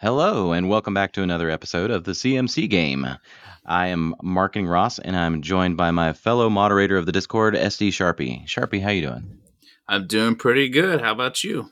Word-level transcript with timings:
Hello, 0.00 0.52
and 0.52 0.68
welcome 0.68 0.94
back 0.94 1.12
to 1.12 1.22
another 1.22 1.50
episode 1.50 1.90
of 1.90 2.02
the 2.04 2.12
CMC 2.12 2.68
Game. 2.68 3.06
I 3.64 3.86
am 3.88 4.16
Marketing 4.20 4.66
Ross, 4.66 4.98
and 4.98 5.14
I'm 5.14 5.42
joined 5.42 5.76
by 5.76 5.92
my 5.92 6.12
fellow 6.12 6.50
moderator 6.50 6.96
of 6.96 7.06
the 7.06 7.12
Discord, 7.12 7.54
SD 7.54 7.90
Sharpie. 7.90 8.44
Sharpie, 8.46 8.82
how 8.82 8.90
you 8.90 9.02
doing? 9.02 9.38
I'm 9.86 10.06
doing 10.06 10.34
pretty 10.34 10.68
good. 10.68 11.00
How 11.00 11.12
about 11.12 11.44
you? 11.44 11.70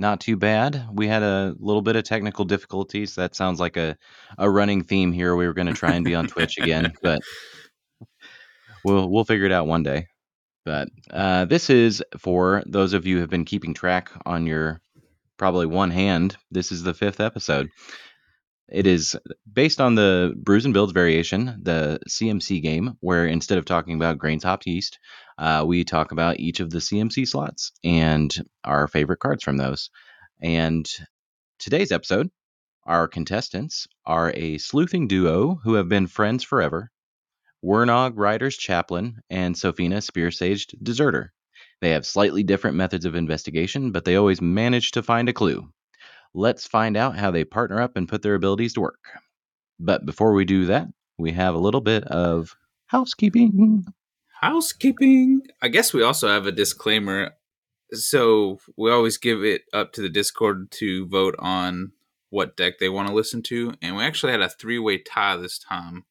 Not 0.00 0.20
too 0.20 0.36
bad. 0.36 0.88
We 0.92 1.06
had 1.06 1.22
a 1.22 1.54
little 1.60 1.82
bit 1.82 1.94
of 1.94 2.04
technical 2.04 2.44
difficulties. 2.44 3.14
That 3.14 3.36
sounds 3.36 3.60
like 3.60 3.76
a, 3.76 3.96
a 4.38 4.50
running 4.50 4.82
theme 4.82 5.12
here. 5.12 5.36
We 5.36 5.46
were 5.46 5.52
going 5.52 5.68
to 5.68 5.74
try 5.74 5.92
and 5.92 6.04
be 6.04 6.14
on 6.14 6.26
Twitch 6.26 6.58
again, 6.58 6.92
but 7.02 7.20
we'll 8.84 9.08
we'll 9.10 9.24
figure 9.24 9.46
it 9.46 9.52
out 9.52 9.66
one 9.66 9.82
day. 9.82 10.06
But 10.64 10.88
uh, 11.10 11.46
this 11.46 11.70
is 11.70 12.02
for 12.18 12.62
those 12.66 12.92
of 12.92 13.06
you 13.06 13.16
who 13.16 13.20
have 13.22 13.30
been 13.30 13.44
keeping 13.44 13.74
track 13.74 14.10
on 14.26 14.46
your 14.46 14.80
probably 15.36 15.66
one 15.66 15.90
hand. 15.90 16.36
This 16.50 16.70
is 16.70 16.82
the 16.82 16.94
fifth 16.94 17.20
episode. 17.20 17.68
It 18.68 18.86
is 18.86 19.16
based 19.52 19.80
on 19.80 19.96
the 19.96 20.32
Brews 20.36 20.64
and 20.64 20.72
Builds 20.72 20.92
variation, 20.92 21.58
the 21.62 21.98
CMC 22.08 22.62
game, 22.62 22.96
where 23.00 23.26
instead 23.26 23.58
of 23.58 23.64
talking 23.64 23.96
about 23.96 24.18
grains, 24.18 24.44
hops 24.44 24.66
yeast, 24.66 24.98
uh, 25.38 25.64
we 25.66 25.82
talk 25.82 26.12
about 26.12 26.38
each 26.38 26.60
of 26.60 26.70
the 26.70 26.78
CMC 26.78 27.26
slots 27.26 27.72
and 27.82 28.32
our 28.62 28.86
favorite 28.86 29.18
cards 29.18 29.42
from 29.42 29.56
those. 29.56 29.90
And 30.40 30.88
today's 31.58 31.90
episode, 31.90 32.30
our 32.86 33.08
contestants 33.08 33.88
are 34.06 34.32
a 34.36 34.58
sleuthing 34.58 35.08
duo 35.08 35.58
who 35.64 35.74
have 35.74 35.88
been 35.88 36.06
friends 36.06 36.44
forever. 36.44 36.90
Wernog 37.64 38.12
Riders 38.16 38.56
Chaplain 38.56 39.20
and 39.28 39.56
Sophina 39.56 39.96
Spearsage 39.96 40.66
Deserter. 40.82 41.32
They 41.80 41.90
have 41.90 42.06
slightly 42.06 42.42
different 42.42 42.76
methods 42.76 43.04
of 43.04 43.14
investigation, 43.14 43.92
but 43.92 44.04
they 44.04 44.16
always 44.16 44.40
manage 44.40 44.92
to 44.92 45.02
find 45.02 45.28
a 45.28 45.32
clue. 45.32 45.68
Let's 46.34 46.66
find 46.66 46.96
out 46.96 47.16
how 47.16 47.30
they 47.30 47.44
partner 47.44 47.80
up 47.80 47.96
and 47.96 48.08
put 48.08 48.22
their 48.22 48.34
abilities 48.34 48.74
to 48.74 48.80
work. 48.80 49.00
But 49.78 50.06
before 50.06 50.32
we 50.32 50.44
do 50.44 50.66
that, 50.66 50.88
we 51.18 51.32
have 51.32 51.54
a 51.54 51.58
little 51.58 51.80
bit 51.80 52.04
of 52.04 52.54
housekeeping. 52.86 53.84
Housekeeping. 54.40 55.42
I 55.60 55.68
guess 55.68 55.92
we 55.92 56.02
also 56.02 56.28
have 56.28 56.46
a 56.46 56.52
disclaimer. 56.52 57.32
So 57.92 58.58
we 58.76 58.90
always 58.90 59.16
give 59.16 59.42
it 59.42 59.62
up 59.72 59.92
to 59.94 60.02
the 60.02 60.08
Discord 60.08 60.70
to 60.72 61.06
vote 61.08 61.34
on 61.38 61.92
what 62.30 62.56
deck 62.56 62.78
they 62.78 62.88
want 62.88 63.08
to 63.08 63.14
listen 63.14 63.42
to. 63.42 63.74
And 63.82 63.96
we 63.96 64.04
actually 64.04 64.32
had 64.32 64.40
a 64.40 64.48
three 64.48 64.78
way 64.78 64.98
tie 64.98 65.36
this 65.36 65.58
time 65.58 66.04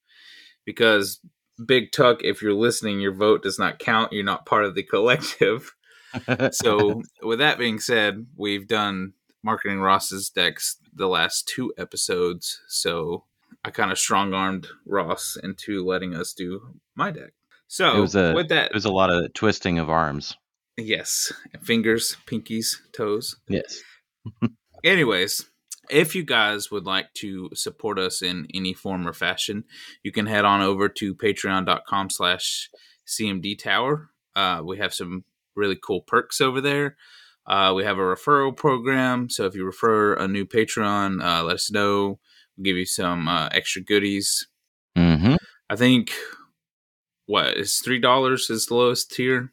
because 0.65 1.21
Big 1.65 1.91
Tuck, 1.91 2.23
if 2.23 2.41
you're 2.41 2.53
listening, 2.53 2.99
your 2.99 3.13
vote 3.13 3.43
does 3.43 3.59
not 3.59 3.79
count. 3.79 4.13
You're 4.13 4.23
not 4.23 4.45
part 4.45 4.65
of 4.65 4.75
the 4.75 4.83
collective. 4.83 5.75
so, 6.51 7.01
with 7.21 7.39
that 7.39 7.57
being 7.57 7.79
said, 7.79 8.25
we've 8.35 8.67
done 8.67 9.13
Marketing 9.43 9.79
Ross's 9.79 10.29
decks 10.29 10.77
the 10.93 11.07
last 11.07 11.47
two 11.47 11.73
episodes. 11.77 12.61
So, 12.67 13.25
I 13.63 13.71
kind 13.71 13.91
of 13.91 13.99
strong 13.99 14.33
armed 14.33 14.67
Ross 14.85 15.37
into 15.41 15.85
letting 15.85 16.15
us 16.15 16.33
do 16.33 16.79
my 16.95 17.11
deck. 17.11 17.33
So, 17.67 17.97
it 17.97 18.01
was 18.01 18.15
a, 18.15 18.33
with 18.33 18.49
that, 18.49 18.67
it 18.67 18.73
was 18.73 18.85
a 18.85 18.91
lot 18.91 19.11
of 19.11 19.33
twisting 19.33 19.79
of 19.79 19.89
arms. 19.89 20.35
Yes, 20.77 21.31
fingers, 21.61 22.17
pinkies, 22.25 22.77
toes. 22.93 23.35
Yes. 23.47 23.81
Anyways, 24.83 25.48
if 25.89 26.15
you 26.15 26.23
guys 26.23 26.71
would 26.71 26.85
like 26.85 27.13
to 27.15 27.49
support 27.53 27.99
us 27.99 28.21
in 28.21 28.47
any 28.53 28.73
form 28.73 29.07
or 29.07 29.13
fashion, 29.13 29.63
you 30.03 30.11
can 30.11 30.25
head 30.25 30.45
on 30.45 30.61
over 30.61 30.89
to 30.89 31.15
patreon.com 31.15 32.09
slash 32.09 32.69
CMD 33.07 33.57
Tower. 33.57 34.09
Uh, 34.35 34.61
we 34.63 34.77
have 34.77 34.93
some 34.93 35.23
really 35.55 35.77
cool 35.81 36.01
perks 36.01 36.39
over 36.39 36.61
there. 36.61 36.95
Uh, 37.45 37.73
we 37.75 37.83
have 37.83 37.97
a 37.97 38.01
referral 38.01 38.55
program. 38.55 39.29
So 39.29 39.45
if 39.45 39.55
you 39.55 39.65
refer 39.65 40.13
a 40.13 40.27
new 40.27 40.45
Patreon, 40.45 41.23
uh, 41.23 41.43
let 41.43 41.55
us 41.55 41.71
know. 41.71 42.19
We'll 42.55 42.63
give 42.63 42.77
you 42.77 42.85
some 42.85 43.27
uh, 43.27 43.49
extra 43.51 43.81
goodies. 43.81 44.47
Mm-hmm. 44.95 45.35
I 45.69 45.75
think, 45.75 46.11
what, 47.25 47.57
is 47.57 47.81
$3 47.85 48.51
is 48.51 48.65
the 48.67 48.75
lowest 48.75 49.11
tier? 49.11 49.51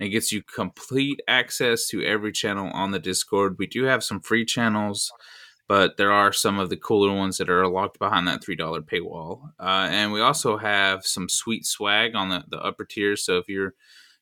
And 0.00 0.08
it 0.08 0.10
gets 0.10 0.32
you 0.32 0.42
complete 0.42 1.20
access 1.28 1.86
to 1.88 2.02
every 2.02 2.32
channel 2.32 2.70
on 2.72 2.90
the 2.90 2.98
Discord. 2.98 3.56
We 3.56 3.68
do 3.68 3.84
have 3.84 4.02
some 4.02 4.20
free 4.20 4.44
channels 4.44 5.12
but 5.68 5.96
there 5.96 6.12
are 6.12 6.32
some 6.32 6.58
of 6.58 6.70
the 6.70 6.76
cooler 6.76 7.14
ones 7.14 7.38
that 7.38 7.48
are 7.48 7.66
locked 7.66 7.98
behind 7.98 8.28
that 8.28 8.42
$3 8.42 8.58
paywall. 8.82 9.50
Uh, 9.58 9.88
and 9.90 10.12
we 10.12 10.20
also 10.20 10.56
have 10.56 11.06
some 11.06 11.28
sweet 11.28 11.64
swag 11.64 12.14
on 12.14 12.28
the, 12.28 12.44
the 12.48 12.58
upper 12.58 12.84
tiers. 12.84 13.24
So 13.24 13.38
if 13.38 13.48
you're 13.48 13.74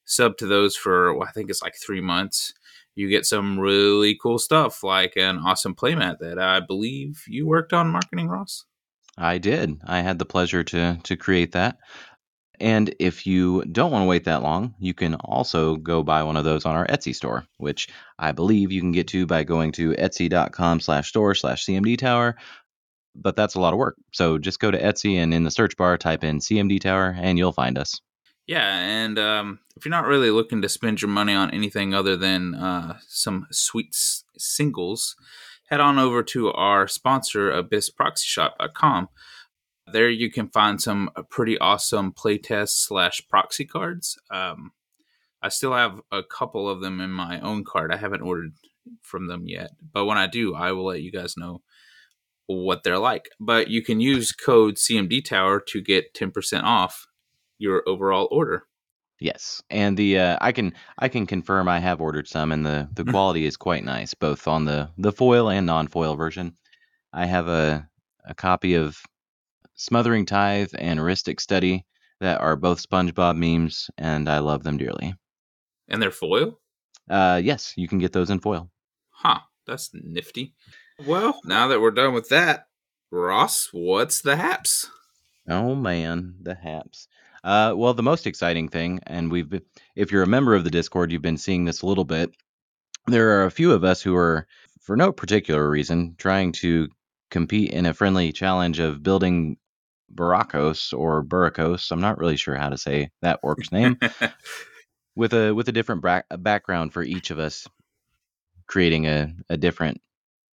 sub 0.04 0.36
to 0.38 0.46
those 0.46 0.76
for, 0.76 1.14
well, 1.14 1.28
I 1.28 1.32
think 1.32 1.50
it's 1.50 1.62
like 1.62 1.74
three 1.76 2.00
months, 2.00 2.52
you 2.94 3.08
get 3.08 3.26
some 3.26 3.58
really 3.58 4.18
cool 4.20 4.38
stuff 4.38 4.82
like 4.82 5.14
an 5.16 5.38
awesome 5.38 5.74
playmat 5.74 6.18
that 6.18 6.38
I 6.38 6.60
believe 6.60 7.24
you 7.26 7.46
worked 7.46 7.72
on 7.72 7.88
marketing, 7.88 8.28
Ross. 8.28 8.64
I 9.16 9.38
did. 9.38 9.80
I 9.86 10.00
had 10.00 10.18
the 10.18 10.24
pleasure 10.24 10.64
to 10.64 10.98
to 11.02 11.16
create 11.16 11.52
that. 11.52 11.78
And 12.60 12.94
if 12.98 13.26
you 13.26 13.65
don't 13.65 13.91
want 13.91 14.03
to 14.03 14.06
wait 14.06 14.25
that 14.25 14.43
long, 14.43 14.75
you 14.78 14.93
can 14.93 15.15
also 15.16 15.76
go 15.76 16.03
buy 16.03 16.22
one 16.22 16.37
of 16.37 16.44
those 16.44 16.66
on 16.66 16.76
our 16.76 16.87
Etsy 16.87 17.15
store, 17.15 17.47
which 17.56 17.88
I 18.19 18.32
believe 18.32 18.71
you 18.71 18.81
can 18.81 18.93
get 18.93 19.09
to 19.09 19.26
by 19.26 19.44
going 19.44 19.72
to 19.72 19.93
etsy.com 19.93 20.81
slash 20.81 21.09
store 21.09 21.34
slash 21.34 21.65
CMD 21.65 21.97
Tower. 21.97 22.37
But 23.15 23.34
that's 23.34 23.54
a 23.54 23.60
lot 23.60 23.72
of 23.72 23.78
work. 23.78 23.97
So 24.12 24.38
just 24.38 24.60
go 24.60 24.70
to 24.70 24.81
Etsy 24.81 25.16
and 25.16 25.32
in 25.32 25.44
the 25.44 25.50
search 25.50 25.76
bar 25.76 25.97
type 25.97 26.22
in 26.22 26.38
CMD 26.38 26.81
Tower 26.81 27.16
and 27.19 27.38
you'll 27.38 27.53
find 27.53 27.78
us. 27.78 28.00
Yeah, 28.47 28.66
and 28.66 29.19
um, 29.19 29.60
if 29.76 29.84
you're 29.84 29.91
not 29.91 30.06
really 30.06 30.31
looking 30.31 30.60
to 30.62 30.69
spend 30.69 31.00
your 31.00 31.09
money 31.09 31.34
on 31.34 31.53
anything 31.53 31.94
other 31.94 32.16
than 32.16 32.54
uh, 32.54 32.99
some 33.06 33.47
sweet 33.53 33.94
singles, 34.37 35.15
head 35.69 35.81
on 35.81 35.99
over 35.99 36.22
to 36.25 36.50
our 36.53 36.88
sponsor, 36.88 37.53
abyssproxyshop.com. 37.53 39.09
There 39.92 40.08
you 40.08 40.30
can 40.30 40.48
find 40.48 40.80
some 40.80 41.10
uh, 41.16 41.22
pretty 41.22 41.58
awesome 41.58 42.12
playtest 42.12 42.70
slash 42.70 43.22
proxy 43.28 43.64
cards. 43.64 44.18
Um, 44.30 44.72
I 45.42 45.48
still 45.48 45.72
have 45.72 46.00
a 46.12 46.22
couple 46.22 46.68
of 46.68 46.80
them 46.80 47.00
in 47.00 47.10
my 47.10 47.40
own 47.40 47.64
card. 47.64 47.92
I 47.92 47.96
haven't 47.96 48.22
ordered 48.22 48.52
from 49.02 49.26
them 49.26 49.46
yet, 49.46 49.70
but 49.92 50.04
when 50.04 50.18
I 50.18 50.26
do, 50.26 50.54
I 50.54 50.72
will 50.72 50.86
let 50.86 51.02
you 51.02 51.10
guys 51.10 51.36
know 51.36 51.62
what 52.46 52.82
they're 52.82 52.98
like. 52.98 53.30
But 53.38 53.68
you 53.68 53.82
can 53.82 54.00
use 54.00 54.32
code 54.32 54.74
CMD 54.74 55.24
Tower 55.24 55.60
to 55.68 55.80
get 55.80 56.14
ten 56.14 56.30
percent 56.30 56.64
off 56.66 57.06
your 57.58 57.82
overall 57.86 58.28
order. 58.30 58.64
Yes, 59.20 59.62
and 59.70 59.96
the 59.96 60.18
uh, 60.18 60.38
I 60.40 60.52
can 60.52 60.72
I 60.98 61.08
can 61.08 61.26
confirm 61.26 61.68
I 61.68 61.78
have 61.78 62.00
ordered 62.00 62.26
some, 62.26 62.52
and 62.52 62.64
the 62.64 62.88
the 62.94 63.04
quality 63.10 63.44
is 63.46 63.56
quite 63.56 63.84
nice, 63.84 64.14
both 64.14 64.48
on 64.48 64.64
the 64.64 64.90
the 64.98 65.12
foil 65.12 65.50
and 65.50 65.66
non 65.66 65.88
foil 65.88 66.16
version. 66.16 66.54
I 67.12 67.26
have 67.26 67.48
a 67.48 67.88
a 68.24 68.34
copy 68.34 68.74
of 68.74 69.02
Smothering 69.80 70.26
Tithe 70.26 70.72
and 70.78 71.00
Rhystic 71.00 71.41
Study 71.41 71.86
that 72.20 72.38
are 72.42 72.54
both 72.54 72.86
SpongeBob 72.86 73.34
memes, 73.38 73.91
and 73.96 74.28
I 74.28 74.41
love 74.41 74.62
them 74.62 74.76
dearly. 74.76 75.14
And 75.88 76.02
they're 76.02 76.10
foil? 76.10 76.60
Uh, 77.08 77.41
yes, 77.42 77.72
you 77.78 77.88
can 77.88 77.98
get 77.98 78.12
those 78.12 78.28
in 78.28 78.40
foil. 78.40 78.70
Huh, 79.08 79.38
that's 79.66 79.88
nifty. 79.94 80.52
Well, 81.06 81.40
now 81.46 81.69
that 81.69 81.80
we're 81.80 81.92
done 81.92 82.12
with 82.12 82.28
that, 82.28 82.66
Ross, 83.10 83.70
what's 83.72 84.20
the 84.20 84.36
haps? 84.36 84.90
Oh 85.48 85.74
man, 85.74 86.34
the 86.42 86.54
haps. 86.54 87.08
Uh, 87.42 87.72
well, 87.74 87.94
the 87.94 88.02
most 88.02 88.26
exciting 88.26 88.69
thing, 88.69 89.00
and 89.06 89.32
we've, 89.32 89.48
been, 89.48 89.62
if 89.96 90.12
you're 90.12 90.22
a 90.22 90.26
member 90.26 90.54
of 90.54 90.64
the 90.64 90.70
Discord, 90.70 91.10
you've 91.10 91.22
been 91.22 91.38
seeing 91.38 91.64
this 91.64 91.80
a 91.80 91.86
little 91.86 92.04
bit. 92.04 92.30
There 93.06 93.40
are 93.40 93.46
a 93.46 93.50
few 93.50 93.72
of 93.72 93.82
us 93.82 94.02
who 94.02 94.14
are, 94.14 94.46
for 94.82 94.94
no 94.94 95.10
particular 95.10 95.70
reason, 95.70 96.16
trying 96.19 96.52
to 96.52 96.88
compete 97.30 97.70
in 97.70 97.86
a 97.86 97.94
friendly 97.94 98.30
challenge 98.30 98.78
of 98.78 99.02
building 99.02 99.56
Barakos 100.15 100.97
or 100.97 101.25
Burakos. 101.25 101.91
I'm 101.91 102.00
not 102.00 102.19
really 102.19 102.37
sure 102.37 102.56
how 102.56 102.69
to 102.69 102.78
say 102.78 103.10
that 103.22 103.41
orc's 103.43 103.73
name. 103.73 103.99
with 105.17 105.32
a 105.34 105.52
with 105.52 105.69
a 105.69 105.73
different 105.73 106.02
bra- 106.02 106.23
background 106.38 106.93
for 106.93 107.02
each 107.02 107.31
of 107.31 107.38
us, 107.38 107.69
creating 108.67 109.06
a, 109.06 109.34
a 109.49 109.56
different 109.56 110.00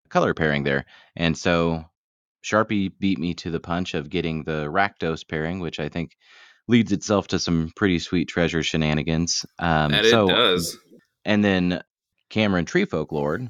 color 0.10 0.34
pairing 0.34 0.64
there. 0.64 0.86
And 1.16 1.38
so 1.38 1.86
Sharpie 2.44 2.92
beat 3.00 3.20
me 3.20 3.34
to 3.36 3.52
the 3.52 3.60
punch 3.60 3.94
of 3.94 4.10
getting 4.10 4.44
the 4.44 4.66
Rakdos 4.66 5.28
pairing, 5.28 5.60
which 5.60 5.80
I 5.80 5.90
think 5.90 6.16
leads 6.68 6.92
itself 6.92 7.28
to 7.28 7.40
some 7.40 7.72
pretty 7.76 8.00
sweet 8.00 8.28
treasure 8.28 8.64
shenanigans. 8.64 9.46
Um, 9.60 9.92
that 9.92 10.06
so, 10.06 10.30
it 10.30 10.34
does. 10.34 10.78
And 11.26 11.44
then 11.44 11.82
Cameron 12.30 12.66
Tree 12.66 12.86
Folk 12.86 13.12
Lord 13.12 13.50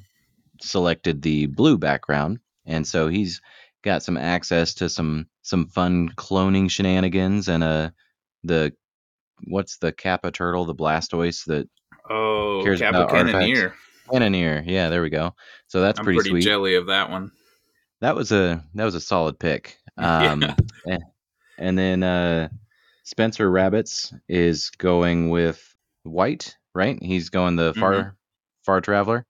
selected 0.61 1.21
the 1.21 1.45
blue 1.47 1.77
background, 1.77 2.39
and 2.65 2.87
so 2.87 3.07
he's 3.07 3.41
got 3.87 4.03
some 4.03 4.17
access 4.17 4.75
to 4.75 4.89
some 4.89 5.27
some 5.41 5.67
fun 5.67 6.09
cloning 6.09 6.69
shenanigans 6.69 7.47
and 7.49 7.63
a 7.63 7.93
the 8.43 8.73
what's 9.45 9.77
the 9.77 9.91
Kappa 9.91 10.31
turtle, 10.31 10.65
the 10.65 10.75
Blastoise 10.75 11.45
that 11.45 11.67
oh 12.09 12.61
cares 12.63 12.79
Kappa 12.79 12.97
about 12.99 13.11
artifacts? 13.11 13.33
Cannoneer. 13.45 13.75
Cannoneer, 14.11 14.63
yeah, 14.65 14.89
there 14.89 15.01
we 15.01 15.09
go. 15.09 15.33
So 15.67 15.81
that's 15.81 15.99
I'm 15.99 16.05
pretty, 16.05 16.17
pretty 16.17 16.29
sweet. 16.31 16.41
jelly 16.43 16.75
of 16.75 16.85
that 16.87 17.09
one. 17.09 17.31
that 18.01 18.15
was 18.15 18.31
a 18.31 18.63
that 18.75 18.85
was 18.85 18.95
a 18.95 19.01
solid 19.01 19.39
pick. 19.39 19.77
Um, 19.99 20.43
Yeah. 20.85 20.97
and, 21.57 21.75
then 21.77 22.03
uh, 22.03 22.49
Spencer 23.03 23.49
Rabbits 23.49 24.13
is 24.29 24.69
going 24.77 25.31
with 25.31 25.59
white, 26.03 26.55
right? 26.75 27.01
He's 27.01 27.29
going 27.29 27.55
the 27.55 27.73
far 27.73 27.93
Mhm. 27.93 28.11
far 28.63 28.79
traveler. 28.81 29.25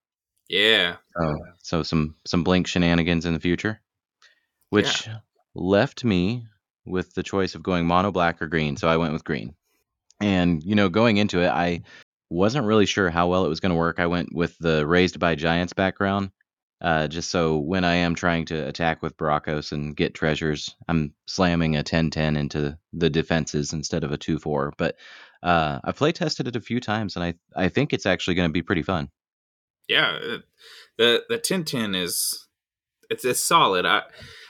Yeah. 0.50 0.98
Oh, 1.18 1.36
so 1.64 1.84
some 1.84 2.16
some 2.26 2.44
blink 2.44 2.68
shenanigans 2.68 3.26
in 3.26 3.34
the 3.34 3.40
future, 3.40 3.80
which 4.70 5.08
left 5.56 6.04
me 6.04 6.46
with 6.86 7.14
the 7.14 7.24
choice 7.24 7.56
of 7.56 7.64
going 7.64 7.86
mono 7.86 8.12
black 8.12 8.42
or 8.42 8.48
green. 8.48 8.78
So 8.78 8.88
I 8.88 8.98
went 8.98 9.14
with 9.14 9.24
green. 9.24 9.54
And 10.22 10.64
you 10.64 10.76
know, 10.76 10.90
going 10.90 11.18
into 11.18 11.42
it, 11.42 11.50
I 11.50 11.84
wasn't 12.30 12.66
really 12.66 12.86
sure 12.86 13.10
how 13.10 13.28
well 13.28 13.46
it 13.46 13.50
was 13.50 13.60
going 13.60 13.72
to 13.72 13.78
work. 13.78 14.00
I 14.00 14.08
went 14.08 14.34
with 14.34 14.58
the 14.60 14.86
raised 14.86 15.20
by 15.20 15.36
giants 15.36 15.74
background, 15.74 16.32
uh, 16.82 17.08
just 17.08 17.30
so 17.30 17.58
when 17.58 17.84
I 17.86 17.96
am 17.96 18.16
trying 18.16 18.46
to 18.46 18.68
attack 18.68 19.02
with 19.02 19.16
Barakos 19.18 19.72
and 19.72 19.96
get 19.96 20.14
treasures, 20.14 20.76
I'm 20.88 21.14
slamming 21.28 21.76
a 21.76 21.84
10-10 21.84 22.38
into 22.38 22.78
the 22.94 23.10
defenses 23.10 23.74
instead 23.74 24.04
of 24.04 24.12
a 24.12 24.18
2-4. 24.18 24.72
But 24.78 24.96
uh, 25.44 25.80
I 25.84 25.92
play 25.92 26.12
tested 26.12 26.48
it 26.48 26.56
a 26.56 26.62
few 26.62 26.80
times, 26.80 27.16
and 27.16 27.24
I 27.24 27.36
I 27.56 27.70
think 27.70 27.94
it's 27.94 28.06
actually 28.08 28.36
going 28.36 28.50
to 28.50 28.54
be 28.54 28.64
pretty 28.64 28.84
fun. 28.84 29.10
Yeah. 29.88 30.18
it- 30.20 30.44
The 30.98 31.24
the 31.30 31.38
Tintin 31.38 31.96
is 31.96 32.48
it's 33.10 33.24
it's 33.24 33.40
solid. 33.40 33.86
I 33.86 34.02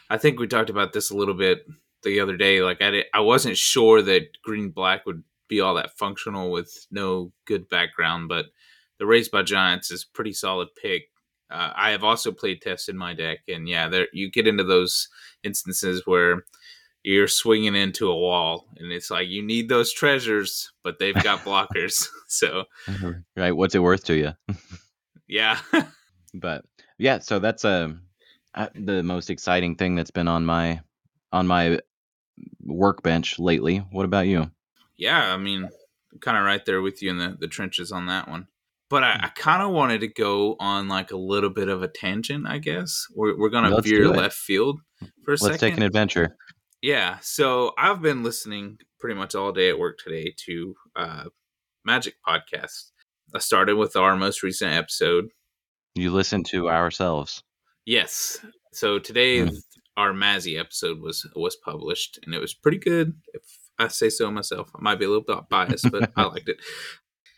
I 0.10 0.18
think 0.18 0.40
we 0.40 0.48
talked 0.48 0.70
about 0.70 0.94
this 0.94 1.12
a 1.12 1.18
little 1.18 1.34
bit 1.34 1.66
the 2.04 2.20
other 2.20 2.38
day. 2.38 2.62
Like 2.62 2.82
I 2.82 3.04
I 3.14 3.22
wasn't 3.22 3.58
sure 3.58 4.02
that 4.02 4.42
green 4.44 4.70
black 4.70 5.06
would 5.06 5.24
be 5.48 5.62
all 5.62 5.76
that 5.76 5.98
functional 5.98 6.52
with 6.52 6.88
no 6.92 7.32
good 7.46 7.70
background, 7.70 8.30
but 8.30 8.46
the 9.00 9.06
Raised 9.06 9.32
by 9.32 9.44
Giants 9.44 9.92
is 9.92 10.06
pretty 10.06 10.34
solid 10.34 10.70
pick. 10.82 11.04
Uh, 11.50 11.72
I 11.76 11.92
have 11.92 12.04
also 12.04 12.32
played 12.32 12.62
tests 12.62 12.90
in 12.90 12.98
my 12.98 13.14
deck, 13.14 13.40
and 13.48 13.70
yeah, 13.70 13.88
there 13.88 14.08
you 14.12 14.30
get 14.30 14.48
into 14.48 14.64
those 14.64 15.08
instances 15.44 16.02
where 16.06 16.44
you're 17.04 17.28
swinging 17.28 17.76
into 17.76 18.10
a 18.10 18.18
wall, 18.18 18.68
and 18.78 18.92
it's 18.92 19.10
like 19.10 19.28
you 19.30 19.42
need 19.42 19.70
those 19.70 19.94
treasures, 19.94 20.72
but 20.84 21.00
they've 21.00 21.24
got 21.24 21.46
blockers. 21.46 22.08
so 22.28 22.66
Right? 23.38 23.52
What's 23.52 23.76
it 23.76 23.80
worth 23.80 24.04
to 24.06 24.16
you? 24.16 24.34
yeah, 25.28 25.60
but 26.34 26.66
yeah, 26.98 27.20
so 27.20 27.40
that's 27.40 27.64
uh, 27.64 27.70
uh, 27.70 27.94
the 28.76 29.04
most 29.04 29.30
exciting 29.30 29.76
thing 29.76 29.96
that's 29.96 30.12
been 30.12 30.28
on 30.28 30.46
my 30.46 30.82
on 31.32 31.48
my 31.48 31.80
workbench 32.64 33.40
lately. 33.40 33.78
What 33.92 34.06
about 34.06 34.28
you? 34.28 34.52
yeah. 34.98 35.34
I 35.34 35.38
mean, 35.38 35.70
kind 36.22 36.38
of 36.38 36.44
right 36.44 36.66
there 36.66 36.82
with 36.82 37.02
you 37.02 37.12
in 37.12 37.18
the, 37.18 37.38
the 37.40 37.48
trenches 37.48 37.92
on 37.92 38.08
that 38.08 38.28
one. 38.28 38.48
But 38.90 39.04
I, 39.04 39.20
I 39.24 39.28
kind 39.36 39.62
of 39.62 39.72
wanted 39.72 40.02
to 40.02 40.08
go 40.08 40.56
on 40.60 40.88
like 40.88 41.12
a 41.12 41.18
little 41.18 41.50
bit 41.50 41.68
of 41.68 41.84
a 41.84 41.88
tangent, 41.88 42.48
I 42.48 42.58
guess. 42.58 43.06
We're, 43.14 43.38
we're 43.38 43.50
going 43.50 43.66
to 43.66 43.76
Let's 43.76 43.88
veer 43.88 44.08
left 44.08 44.36
field 44.36 44.80
for 45.24 45.32
a 45.32 45.34
Let's 45.34 45.44
second. 45.44 45.60
take 45.60 45.78
an 45.78 45.84
adventure. 45.84 46.38
Yeah, 46.82 47.18
so 47.22 47.74
I've 47.78 48.02
been 48.02 48.24
listening 48.24 48.78
pretty 49.00 49.16
much 49.16 49.36
all 49.36 49.52
day 49.52 49.70
at 49.70 49.80
work 49.80 49.98
today 49.98 50.34
to 50.46 50.76
uh, 50.96 51.24
Magic 51.84 52.16
podcast. 52.26 52.92
I 53.36 53.40
started 53.40 53.76
with 53.76 53.96
our 53.96 54.16
most 54.16 54.42
recent 54.42 54.74
episode. 54.74 55.26
You 55.96 56.12
listen 56.12 56.44
to 56.46 56.70
ourselves. 56.70 57.44
Yes, 57.88 58.46
so 58.74 59.00
today 59.00 59.40
Hmm. 59.46 59.56
our 59.96 60.12
Mazzy 60.12 60.60
episode 60.60 61.00
was 61.00 61.26
was 61.38 61.56
published, 61.56 62.20
and 62.26 62.36
it 62.36 62.42
was 62.42 62.54
pretty 62.54 62.80
good. 62.80 63.14
If 63.34 63.44
I 63.80 63.88
say 63.88 64.10
so 64.10 64.30
myself, 64.30 64.70
I 64.76 64.82
might 64.82 65.00
be 65.00 65.06
a 65.06 65.08
little 65.08 65.24
bit 65.24 65.48
biased, 65.50 65.90
but 65.90 66.12
I 66.18 66.24
liked 66.26 66.50
it. 66.50 66.58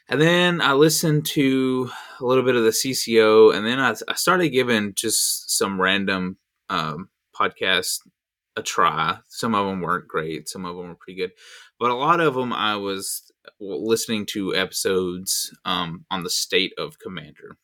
And 0.07 0.19
then 0.19 0.59
I 0.59 0.73
listened 0.73 1.27
to 1.27 1.91
a 2.19 2.25
little 2.25 2.43
bit 2.43 2.55
of 2.55 2.63
the 2.63 2.71
CCO, 2.71 3.55
and 3.55 3.63
then 3.63 3.79
I, 3.79 3.93
I 4.07 4.15
started 4.15 4.49
giving 4.49 4.95
just 4.95 5.55
some 5.55 5.79
random 5.79 6.37
um, 6.71 7.09
podcasts 7.39 7.99
a 8.55 8.63
try. 8.63 9.19
Some 9.27 9.53
of 9.53 9.67
them 9.67 9.81
weren't 9.81 10.07
great, 10.07 10.49
some 10.49 10.65
of 10.65 10.75
them 10.75 10.87
were 10.87 10.95
pretty 10.95 11.19
good, 11.19 11.31
but 11.79 11.91
a 11.91 11.95
lot 11.95 12.21
of 12.21 12.33
them 12.33 12.51
I 12.53 12.75
was 12.75 13.31
listening 13.59 14.25
to 14.27 14.55
episodes 14.55 15.55
um, 15.63 16.05
on 16.09 16.23
the 16.23 16.29
state 16.31 16.73
of 16.79 16.97
Commander. 16.97 17.55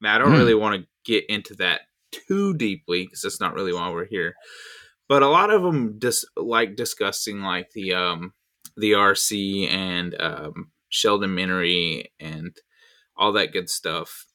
Now 0.00 0.14
I 0.14 0.18
don't 0.18 0.32
Hmm. 0.32 0.38
really 0.38 0.54
want 0.54 0.80
to 0.80 0.88
get 1.04 1.26
into 1.28 1.54
that 1.56 1.82
too 2.12 2.54
deeply 2.54 3.04
because 3.04 3.22
that's 3.22 3.40
not 3.40 3.54
really 3.54 3.72
why 3.72 3.90
we're 3.90 4.06
here. 4.06 4.34
But 5.08 5.22
a 5.22 5.28
lot 5.28 5.50
of 5.50 5.62
them 5.62 5.98
just 6.00 6.26
like 6.36 6.76
discussing 6.76 7.40
like 7.40 7.70
the 7.74 7.94
um, 7.94 8.32
the 8.76 8.92
RC 8.92 9.70
and 9.70 10.20
um, 10.20 10.70
Sheldon 10.88 11.34
Menery 11.34 12.06
and 12.20 12.56
all 13.16 13.32
that 13.32 13.52
good 13.52 13.68
stuff. 13.68 14.26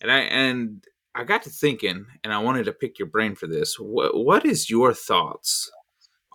And 0.00 0.10
I 0.10 0.18
and 0.20 0.84
I 1.14 1.24
got 1.24 1.42
to 1.44 1.50
thinking, 1.50 2.06
and 2.22 2.32
I 2.32 2.38
wanted 2.38 2.64
to 2.64 2.72
pick 2.72 2.98
your 2.98 3.08
brain 3.08 3.34
for 3.34 3.46
this. 3.46 3.76
What 3.78 4.16
what 4.16 4.44
is 4.44 4.68
your 4.68 4.92
thoughts 4.92 5.70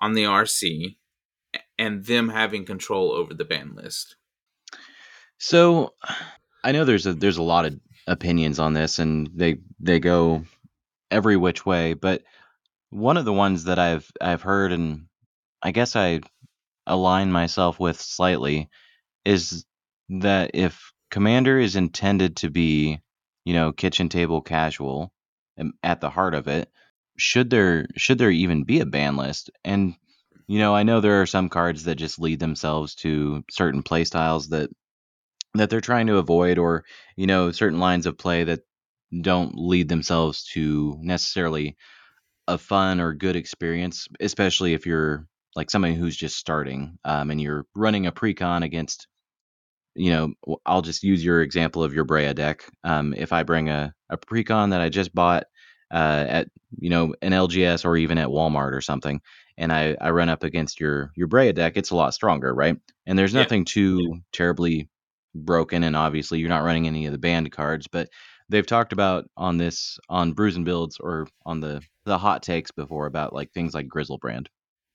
on 0.01 0.13
the 0.13 0.23
RC 0.23 0.97
and 1.77 2.05
them 2.05 2.29
having 2.29 2.65
control 2.65 3.11
over 3.11 3.33
the 3.33 3.45
ban 3.45 3.75
list? 3.75 4.15
So 5.37 5.93
I 6.63 6.71
know 6.71 6.85
there's 6.85 7.05
a 7.05 7.13
there's 7.13 7.37
a 7.37 7.43
lot 7.43 7.65
of 7.65 7.79
opinions 8.07 8.59
on 8.59 8.73
this 8.73 8.99
and 8.99 9.29
they 9.35 9.57
they 9.79 9.99
go 9.99 10.43
every 11.11 11.37
which 11.37 11.65
way, 11.65 11.93
but 11.93 12.23
one 12.89 13.17
of 13.17 13.25
the 13.25 13.33
ones 13.33 13.65
that 13.65 13.79
I've 13.79 14.11
I've 14.21 14.41
heard 14.41 14.71
and 14.71 15.07
I 15.63 15.71
guess 15.71 15.95
I 15.95 16.21
align 16.87 17.31
myself 17.31 17.79
with 17.79 17.99
slightly 18.01 18.69
is 19.25 19.65
that 20.09 20.51
if 20.53 20.91
commander 21.11 21.59
is 21.59 21.75
intended 21.75 22.37
to 22.37 22.49
be, 22.49 23.01
you 23.45 23.53
know, 23.53 23.71
kitchen 23.71 24.09
table 24.09 24.41
casual 24.41 25.13
um, 25.59 25.73
at 25.83 26.01
the 26.01 26.09
heart 26.09 26.33
of 26.35 26.47
it, 26.47 26.69
should 27.17 27.49
there 27.49 27.87
should 27.97 28.17
there 28.17 28.31
even 28.31 28.63
be 28.63 28.79
a 28.79 28.85
ban 28.85 29.17
list? 29.17 29.51
And 29.63 29.95
you 30.47 30.59
know, 30.59 30.75
I 30.75 30.83
know 30.83 31.01
there 31.01 31.21
are 31.21 31.27
some 31.27 31.49
cards 31.49 31.85
that 31.85 31.95
just 31.95 32.19
lead 32.19 32.39
themselves 32.39 32.95
to 32.95 33.43
certain 33.49 33.83
play 33.83 34.03
styles 34.03 34.49
that 34.49 34.69
that 35.55 35.69
they're 35.69 35.81
trying 35.81 36.07
to 36.07 36.17
avoid 36.17 36.57
or, 36.57 36.85
you 37.15 37.27
know, 37.27 37.51
certain 37.51 37.79
lines 37.79 38.05
of 38.05 38.17
play 38.17 38.43
that 38.45 38.61
don't 39.21 39.55
lead 39.55 39.89
themselves 39.89 40.43
to 40.53 40.97
necessarily 41.01 41.75
a 42.47 42.57
fun 42.57 42.99
or 42.99 43.13
good 43.13 43.35
experience, 43.35 44.07
especially 44.19 44.73
if 44.73 44.85
you're 44.85 45.27
like 45.55 45.69
somebody 45.71 45.95
who's 45.95 46.15
just 46.17 46.37
starting 46.37 46.97
um, 47.05 47.31
and 47.31 47.41
you're 47.41 47.65
running 47.75 48.07
a 48.07 48.11
precon 48.11 48.63
against, 48.63 49.07
you 49.95 50.11
know, 50.11 50.33
I'll 50.65 50.81
just 50.81 51.03
use 51.03 51.23
your 51.23 51.41
example 51.41 51.83
of 51.83 51.93
your 51.93 52.05
Brea 52.05 52.33
deck. 52.33 52.63
Um, 52.83 53.13
if 53.15 53.33
I 53.33 53.43
bring 53.43 53.69
a, 53.69 53.93
a 54.09 54.17
precon 54.17 54.71
that 54.71 54.81
I 54.81 54.89
just 54.89 55.13
bought 55.13 55.43
uh, 55.91 56.25
at, 56.29 56.47
you 56.79 56.89
know, 56.89 57.13
an 57.21 57.33
LGS 57.33 57.83
or 57.83 57.97
even 57.97 58.17
at 58.17 58.29
Walmart 58.29 58.71
or 58.73 58.81
something, 58.81 59.21
and 59.57 59.73
I, 59.73 59.97
I 59.99 60.11
run 60.11 60.29
up 60.29 60.43
against 60.43 60.79
your 60.79 61.11
your 61.15 61.27
Brea 61.27 61.51
deck, 61.51 61.73
it's 61.75 61.91
a 61.91 61.95
lot 61.95 62.13
stronger, 62.13 62.53
right? 62.53 62.77
And 63.05 63.19
there's 63.19 63.33
Yeah. 63.33 63.47
nothing 63.49 63.65
too 63.65 64.21
terribly 64.31 64.89
broken, 65.35 65.83
and 65.83 65.95
obviously 65.95 66.39
you're 66.39 66.49
not 66.49 66.63
running 66.63 66.87
any 66.87 67.05
of 67.05 67.11
the 67.11 67.17
banned 67.17 67.51
cards, 67.51 67.87
but 67.87 68.09
they've 68.51 68.67
talked 68.67 68.91
about 68.91 69.29
on 69.37 69.57
this 69.57 69.97
on 70.09 70.33
Brews 70.33 70.57
and 70.57 70.65
Builds 70.65 70.97
or 70.99 71.27
on 71.45 71.61
the 71.61 71.81
the 72.05 72.17
hot 72.17 72.43
takes 72.43 72.71
before 72.71 73.05
about 73.05 73.33
like 73.33 73.51
things 73.51 73.73
like 73.73 73.87
Griselbrand. 73.87 74.47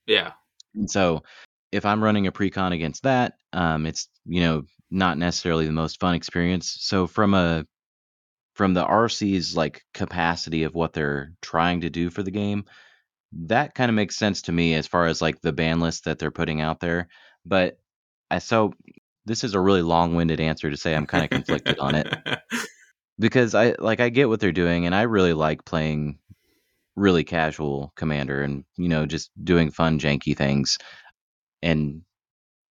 Yeah, 0.07 0.33
And 0.75 0.91
so 0.91 1.23
if 1.73 1.85
I'm 1.85 2.05
running 2.05 2.27
a 2.27 2.33
precon 2.33 2.73
against 2.73 3.03
that, 3.03 3.35
um, 3.53 3.87
it's 3.87 4.09
you 4.27 4.41
know 4.41 4.63
not 4.91 5.19
necessarily 5.19 5.67
the 5.67 5.73
most 5.73 5.99
fun 5.99 6.15
experience. 6.15 6.77
So 6.81 7.07
from 7.07 7.35
a 7.35 7.67
from 8.55 8.75
the 8.75 8.85
RC's 8.85 9.57
like 9.57 9.83
capacity 9.93 10.63
of 10.63 10.75
what 10.75 10.93
they're 10.93 11.33
trying 11.43 11.81
to 11.81 11.91
do 11.91 12.11
for 12.11 12.23
the 12.23 12.31
game, 12.31 12.65
that 13.33 13.75
kind 13.75 13.89
of 13.89 13.95
makes 13.95 14.17
sense 14.17 14.43
to 14.43 14.53
me 14.53 14.75
as 14.75 14.87
far 14.87 15.07
as 15.07 15.21
like 15.21 15.41
the 15.41 15.53
ban 15.53 15.81
list 15.81 16.05
that 16.05 16.19
they're 16.19 16.31
putting 16.31 16.61
out 16.61 16.81
there. 16.81 17.09
But 17.45 17.79
I 18.31 18.39
so 18.39 18.73
this 19.25 19.43
is 19.45 19.55
a 19.55 19.61
really 19.61 19.83
long-winded 19.83 20.41
answer 20.41 20.71
to 20.71 20.77
say 20.77 20.95
I'm 20.95 21.07
kind 21.07 21.25
of 21.25 21.31
conflicted 21.31 21.81
on 21.81 21.97
it 21.97 22.07
because 23.19 23.55
I 23.55 23.75
like 23.79 24.01
I 24.01 24.09
get 24.09 24.29
what 24.29 24.41
they're 24.41 24.53
doing 24.53 24.87
and 24.87 24.95
I 24.95 25.03
really 25.03 25.33
like 25.33 25.65
playing 25.65 26.19
really 26.97 27.25
casual 27.25 27.93
commander 27.97 28.43
and 28.43 28.65
you 28.77 28.89
know 28.89 29.07
just 29.07 29.31
doing 29.43 29.71
fun 29.71 29.99
janky 29.99 30.37
things 30.37 30.79
and 31.63 32.03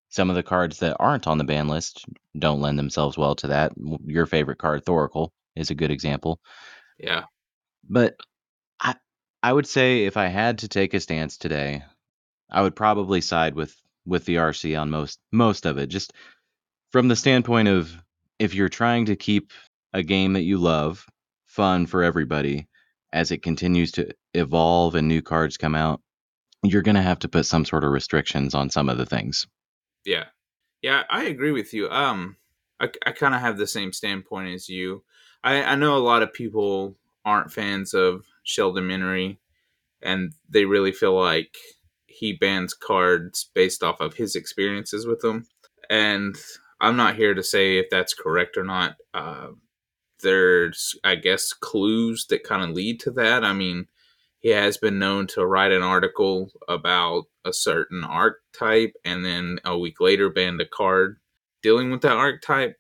some 0.10 0.30
of 0.30 0.36
the 0.36 0.44
cards 0.44 0.80
that 0.80 0.96
aren't 1.00 1.28
on 1.28 1.38
the 1.38 1.44
ban 1.44 1.68
list 1.68 2.06
don't 2.40 2.62
lend 2.62 2.80
themselves 2.80 3.18
well 3.18 3.36
to 3.36 3.48
that. 3.48 3.74
Your 4.06 4.26
favorite 4.26 4.60
card 4.60 4.86
Thoracle 4.86 5.32
is 5.56 5.72
a 5.72 5.76
good 5.76 5.92
example. 5.92 6.40
yeah, 6.98 7.26
But 7.90 8.16
I 8.80 8.96
I 9.44 9.54
would 9.54 9.68
say 9.68 10.06
if 10.06 10.18
I 10.18 10.28
had 10.28 10.60
to 10.60 10.68
take 10.68 10.94
a 10.94 11.00
stance 11.00 11.38
today, 11.38 11.84
I 12.50 12.62
would 12.62 12.76
probably 12.76 13.22
side 13.22 13.56
with 13.56 13.76
with 14.06 14.26
the 14.26 14.36
RC 14.38 14.76
on 14.80 14.90
most 14.90 15.20
most 15.32 15.66
of 15.66 15.78
it 15.78 15.88
just 15.88 16.14
from 16.92 17.08
the 17.08 17.16
standpoint 17.16 17.68
of 17.68 17.96
if 18.40 18.54
you're 18.56 18.70
trying 18.70 19.06
to 19.08 19.16
keep 19.16 19.52
a 19.96 20.04
game 20.04 20.34
that 20.34 20.44
you 20.44 20.58
love 20.58 21.06
fun 21.46 21.86
for 21.86 22.04
everybody 22.04 22.68
as 23.14 23.32
it 23.32 23.42
continues 23.42 23.94
to 23.94 24.14
evolve 24.34 24.94
and 24.94 25.08
new 25.08 25.22
cards 25.22 25.56
come 25.56 25.74
out, 25.74 26.02
you're 26.64 26.82
going 26.82 26.96
to 26.96 27.02
have 27.02 27.20
to 27.20 27.30
put 27.30 27.46
some 27.46 27.64
sort 27.64 27.86
of 27.86 27.92
restrictions 27.92 28.54
on 28.54 28.70
some 28.70 28.90
of 28.90 28.98
the 28.98 29.06
things. 29.06 29.48
yeah, 30.06 30.26
yeah. 30.82 31.04
I 31.10 31.24
agree 31.24 31.52
with 31.52 31.74
you. 31.74 31.90
Um, 31.90 32.36
I, 32.82 32.90
I 33.06 33.14
kind 33.14 33.34
of 33.34 33.40
have 33.40 33.58
the 33.58 33.68
same 33.68 33.94
standpoint 33.94 34.54
as 34.54 34.68
you. 34.68 35.04
I, 35.46 35.64
I 35.64 35.76
know 35.76 35.96
a 35.96 36.00
lot 36.00 36.24
of 36.24 36.34
people 36.34 36.98
aren't 37.24 37.54
fans 37.54 37.94
of 37.94 38.26
Sheldon 38.44 38.84
Menery, 38.84 39.38
and 40.02 40.34
they 40.50 40.66
really 40.66 40.92
feel 40.92 41.18
like 41.18 41.56
he 42.06 42.34
bans 42.34 42.74
cards 42.74 43.50
based 43.54 43.82
off 43.82 44.02
of 44.02 44.16
his 44.16 44.36
experiences 44.36 45.08
with 45.08 45.22
them. 45.22 45.48
And 45.90 46.36
I'm 46.82 46.98
not 46.98 47.16
here 47.16 47.34
to 47.34 47.44
say 47.44 47.78
if 47.78 47.86
that's 47.90 48.14
correct 48.14 48.58
or 48.58 48.66
not. 48.66 48.96
Uh, 49.14 49.52
there's, 50.22 50.96
I 51.04 51.16
guess, 51.16 51.54
clues 51.54 52.26
that 52.28 52.44
kind 52.44 52.64
of 52.64 52.76
lead 52.76 53.00
to 53.02 53.12
that. 53.12 53.44
I 53.44 53.54
mean, 53.54 53.88
he 54.40 54.50
has 54.50 54.78
been 54.78 55.00
known 55.00 55.28
to 55.28 55.46
write 55.46 55.72
an 55.72 55.82
article 55.82 56.52
about 56.68 57.26
a 57.44 57.54
certain 57.54 58.04
archetype 58.04 58.96
and 59.04 59.26
then 59.26 59.60
a 59.66 59.78
week 59.78 60.00
later 60.00 60.30
banned 60.30 60.62
a 60.62 60.66
card 60.66 61.18
dealing 61.62 61.92
with 61.92 62.02
that 62.02 62.18
archetype. 62.18 62.78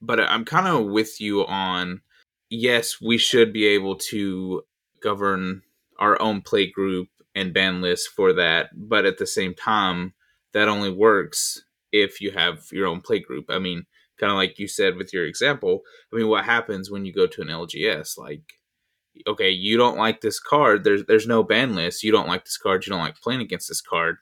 But 0.00 0.20
I'm 0.20 0.44
kind 0.44 0.68
of 0.68 0.86
with 0.86 1.20
you 1.20 1.46
on 1.46 2.02
yes, 2.50 3.00
we 3.00 3.18
should 3.18 3.52
be 3.52 3.66
able 3.66 3.96
to 3.96 4.62
govern 5.02 5.62
our 5.98 6.20
own 6.20 6.40
play 6.40 6.70
group 6.70 7.08
and 7.34 7.52
ban 7.52 7.80
lists 7.80 8.06
for 8.06 8.32
that. 8.34 8.70
But 8.74 9.04
at 9.04 9.18
the 9.18 9.26
same 9.26 9.54
time, 9.54 10.14
that 10.52 10.68
only 10.68 10.90
works 10.90 11.64
if 11.92 12.20
you 12.20 12.30
have 12.30 12.68
your 12.70 12.86
own 12.86 13.00
play 13.00 13.18
group. 13.18 13.46
I 13.48 13.58
mean, 13.58 13.86
kind 14.18 14.30
of 14.30 14.36
like 14.36 14.58
you 14.58 14.68
said 14.68 14.96
with 14.96 15.12
your 15.12 15.26
example. 15.26 15.82
I 16.12 16.16
mean, 16.16 16.28
what 16.28 16.44
happens 16.44 16.90
when 16.90 17.04
you 17.04 17.12
go 17.12 17.26
to 17.26 17.42
an 17.42 17.48
LGS? 17.48 18.18
Like, 18.18 18.42
okay, 19.26 19.50
you 19.50 19.76
don't 19.76 19.98
like 19.98 20.20
this 20.20 20.40
card. 20.40 20.84
There's 20.84 21.04
there's 21.06 21.26
no 21.26 21.42
ban 21.42 21.74
list. 21.74 22.02
You 22.02 22.12
don't 22.12 22.28
like 22.28 22.44
this 22.44 22.58
card. 22.58 22.86
You 22.86 22.90
don't 22.90 23.00
like 23.00 23.20
playing 23.20 23.40
against 23.40 23.68
this 23.68 23.80
card. 23.80 24.16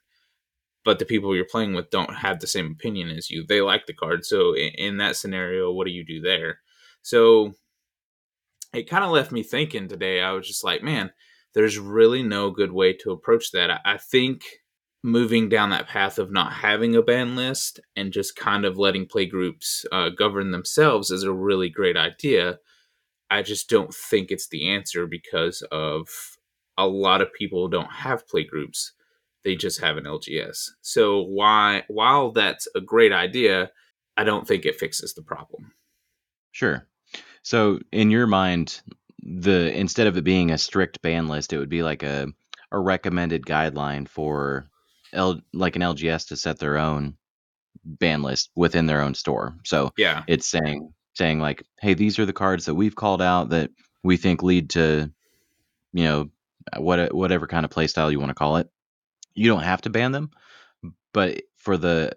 But 0.84 0.98
the 0.98 1.04
people 1.04 1.36
you're 1.36 1.44
playing 1.44 1.74
with 1.74 1.90
don't 1.90 2.16
have 2.16 2.40
the 2.40 2.46
same 2.48 2.72
opinion 2.72 3.10
as 3.10 3.30
you. 3.30 3.44
They 3.46 3.60
like 3.60 3.86
the 3.86 3.94
card. 3.94 4.24
So 4.24 4.54
in, 4.54 4.72
in 4.74 4.96
that 4.96 5.14
scenario, 5.16 5.70
what 5.70 5.86
do 5.86 5.92
you 5.92 6.04
do 6.04 6.20
there? 6.20 6.58
So 7.02 7.54
it 8.74 8.88
kind 8.88 9.04
of 9.04 9.10
left 9.10 9.30
me 9.30 9.42
thinking 9.42 9.86
today. 9.86 10.20
I 10.20 10.32
was 10.32 10.46
just 10.46 10.64
like, 10.64 10.82
man, 10.82 11.12
there's 11.54 11.78
really 11.78 12.22
no 12.22 12.50
good 12.50 12.72
way 12.72 12.94
to 12.94 13.12
approach 13.12 13.52
that. 13.52 13.70
I, 13.70 13.80
I 13.84 13.98
think 13.98 14.42
moving 15.02 15.48
down 15.48 15.70
that 15.70 15.88
path 15.88 16.18
of 16.18 16.30
not 16.30 16.52
having 16.52 16.94
a 16.94 17.02
ban 17.02 17.34
list 17.34 17.80
and 17.96 18.12
just 18.12 18.36
kind 18.36 18.64
of 18.64 18.78
letting 18.78 19.06
play 19.06 19.26
groups 19.26 19.84
uh, 19.90 20.10
govern 20.10 20.52
themselves 20.52 21.10
is 21.10 21.24
a 21.24 21.32
really 21.32 21.68
great 21.68 21.96
idea. 21.96 22.58
I 23.30 23.42
just 23.42 23.68
don't 23.68 23.92
think 23.92 24.30
it's 24.30 24.48
the 24.48 24.68
answer 24.68 25.06
because 25.06 25.62
of 25.72 26.08
a 26.78 26.86
lot 26.86 27.20
of 27.20 27.32
people 27.32 27.68
don't 27.68 27.90
have 27.90 28.28
play 28.28 28.44
groups. 28.44 28.92
They 29.44 29.56
just 29.56 29.80
have 29.80 29.96
an 29.96 30.04
LGS. 30.04 30.68
So 30.82 31.22
why 31.22 31.82
while 31.88 32.30
that's 32.30 32.68
a 32.76 32.80
great 32.80 33.12
idea, 33.12 33.70
I 34.16 34.24
don't 34.24 34.46
think 34.46 34.64
it 34.64 34.78
fixes 34.78 35.14
the 35.14 35.22
problem. 35.22 35.72
Sure. 36.52 36.86
So 37.42 37.80
in 37.90 38.10
your 38.10 38.26
mind, 38.26 38.82
the 39.22 39.76
instead 39.76 40.06
of 40.06 40.16
it 40.16 40.22
being 40.22 40.50
a 40.50 40.58
strict 40.58 41.02
ban 41.02 41.26
list, 41.26 41.52
it 41.52 41.58
would 41.58 41.68
be 41.68 41.82
like 41.82 42.04
a 42.04 42.28
a 42.70 42.78
recommended 42.78 43.44
guideline 43.44 44.08
for 44.08 44.70
L, 45.12 45.40
like 45.52 45.76
an 45.76 45.82
LGS 45.82 46.28
to 46.28 46.36
set 46.36 46.58
their 46.58 46.78
own 46.78 47.16
ban 47.84 48.22
list 48.22 48.50
within 48.54 48.86
their 48.86 49.00
own 49.00 49.14
store. 49.14 49.56
So 49.64 49.92
Yeah. 49.96 50.22
it's 50.28 50.46
saying 50.48 50.92
saying 51.14 51.40
like, 51.40 51.62
hey, 51.80 51.92
these 51.94 52.18
are 52.18 52.24
the 52.26 52.32
cards 52.32 52.64
that 52.64 52.74
we've 52.74 52.96
called 52.96 53.20
out 53.20 53.50
that 53.50 53.70
we 54.02 54.16
think 54.16 54.42
lead 54.42 54.70
to, 54.70 55.10
you 55.92 56.04
know, 56.04 56.30
what 56.78 57.12
whatever 57.14 57.46
kind 57.46 57.64
of 57.64 57.70
play 57.70 57.86
style 57.86 58.10
you 58.10 58.18
want 58.20 58.30
to 58.30 58.34
call 58.34 58.56
it. 58.56 58.70
You 59.34 59.48
don't 59.48 59.62
have 59.62 59.82
to 59.82 59.90
ban 59.90 60.12
them, 60.12 60.30
but 61.12 61.42
for 61.56 61.76
the 61.76 62.12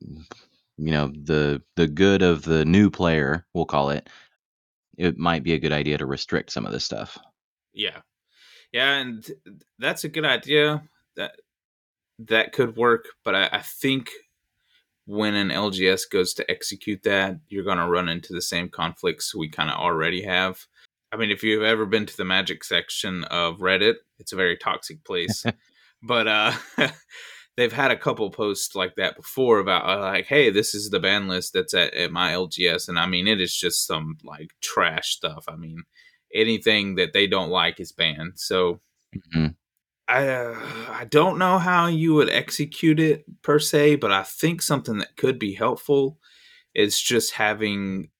you 0.00 0.90
know 0.92 1.08
the 1.08 1.62
the 1.76 1.86
good 1.86 2.22
of 2.22 2.42
the 2.42 2.64
new 2.64 2.90
player, 2.90 3.46
we'll 3.54 3.64
call 3.66 3.90
it, 3.90 4.08
it 4.96 5.16
might 5.18 5.42
be 5.42 5.52
a 5.54 5.58
good 5.58 5.72
idea 5.72 5.98
to 5.98 6.06
restrict 6.06 6.52
some 6.52 6.66
of 6.66 6.72
this 6.72 6.84
stuff. 6.84 7.18
Yeah. 7.72 8.00
Yeah, 8.72 8.98
and 8.98 9.28
that's 9.78 10.04
a 10.04 10.08
good 10.08 10.24
idea. 10.24 10.82
That 11.16 11.32
that 12.28 12.52
could 12.52 12.76
work, 12.76 13.06
but 13.24 13.34
I, 13.34 13.48
I 13.52 13.60
think 13.60 14.10
when 15.06 15.34
an 15.34 15.48
LGS 15.48 16.02
goes 16.10 16.34
to 16.34 16.48
execute 16.50 17.02
that, 17.02 17.38
you're 17.48 17.64
going 17.64 17.78
to 17.78 17.88
run 17.88 18.08
into 18.08 18.32
the 18.32 18.42
same 18.42 18.68
conflicts 18.68 19.34
we 19.34 19.48
kind 19.48 19.70
of 19.70 19.76
already 19.76 20.22
have. 20.22 20.66
I 21.12 21.16
mean, 21.16 21.30
if 21.30 21.42
you've 21.42 21.64
ever 21.64 21.86
been 21.86 22.06
to 22.06 22.16
the 22.16 22.24
magic 22.24 22.62
section 22.62 23.24
of 23.24 23.58
Reddit, 23.58 23.94
it's 24.18 24.32
a 24.32 24.36
very 24.36 24.56
toxic 24.56 25.02
place. 25.04 25.44
but 26.02 26.28
uh, 26.28 26.52
they've 27.56 27.72
had 27.72 27.90
a 27.90 27.96
couple 27.96 28.30
posts 28.30 28.76
like 28.76 28.94
that 28.96 29.16
before 29.16 29.58
about 29.58 29.88
uh, 29.88 30.00
like, 30.00 30.26
hey, 30.26 30.50
this 30.50 30.74
is 30.74 30.90
the 30.90 31.00
ban 31.00 31.26
list 31.26 31.52
that's 31.54 31.74
at, 31.74 31.92
at 31.94 32.12
my 32.12 32.32
LGS, 32.32 32.88
and 32.88 32.98
I 32.98 33.06
mean, 33.06 33.26
it 33.26 33.40
is 33.40 33.56
just 33.56 33.86
some 33.86 34.18
like 34.22 34.52
trash 34.60 35.16
stuff. 35.16 35.46
I 35.48 35.56
mean, 35.56 35.82
anything 36.32 36.94
that 36.94 37.12
they 37.12 37.26
don't 37.26 37.50
like 37.50 37.80
is 37.80 37.92
banned. 37.92 38.34
So. 38.36 38.80
Mm-hmm. 39.12 39.46
I 40.10 40.26
uh, 40.28 40.56
I 40.88 41.04
don't 41.04 41.38
know 41.38 41.58
how 41.58 41.86
you 41.86 42.14
would 42.14 42.28
execute 42.30 42.98
it 42.98 43.24
per 43.42 43.60
se, 43.60 43.96
but 43.96 44.10
I 44.10 44.24
think 44.24 44.60
something 44.60 44.98
that 44.98 45.16
could 45.16 45.38
be 45.38 45.54
helpful 45.54 46.18
is 46.74 47.00
just 47.00 47.34
having 47.34 48.10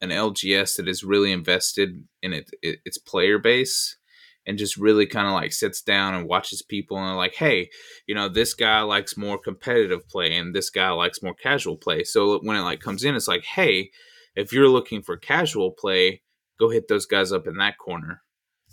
an 0.00 0.08
LGS 0.08 0.76
that 0.76 0.88
is 0.88 1.04
really 1.04 1.30
invested 1.30 2.04
in 2.22 2.32
it, 2.32 2.50
it 2.62 2.78
its 2.86 2.96
player 2.96 3.38
base 3.38 3.98
and 4.46 4.56
just 4.56 4.78
really 4.78 5.04
kind 5.06 5.26
of 5.26 5.34
like 5.34 5.52
sits 5.52 5.82
down 5.82 6.14
and 6.14 6.26
watches 6.26 6.62
people 6.62 6.96
and 6.96 7.16
like, 7.18 7.34
hey, 7.34 7.68
you 8.06 8.14
know, 8.14 8.30
this 8.30 8.54
guy 8.54 8.80
likes 8.80 9.14
more 9.18 9.38
competitive 9.38 10.08
play 10.08 10.34
and 10.34 10.54
this 10.54 10.70
guy 10.70 10.88
likes 10.88 11.22
more 11.22 11.34
casual 11.34 11.76
play. 11.76 12.02
So 12.02 12.40
when 12.42 12.56
it 12.56 12.62
like 12.62 12.80
comes 12.80 13.04
in, 13.04 13.14
it's 13.14 13.28
like, 13.28 13.44
hey, 13.44 13.90
if 14.34 14.54
you're 14.54 14.68
looking 14.68 15.02
for 15.02 15.18
casual 15.18 15.72
play, 15.72 16.22
go 16.58 16.70
hit 16.70 16.88
those 16.88 17.04
guys 17.04 17.30
up 17.30 17.46
in 17.46 17.58
that 17.58 17.76
corner 17.76 18.22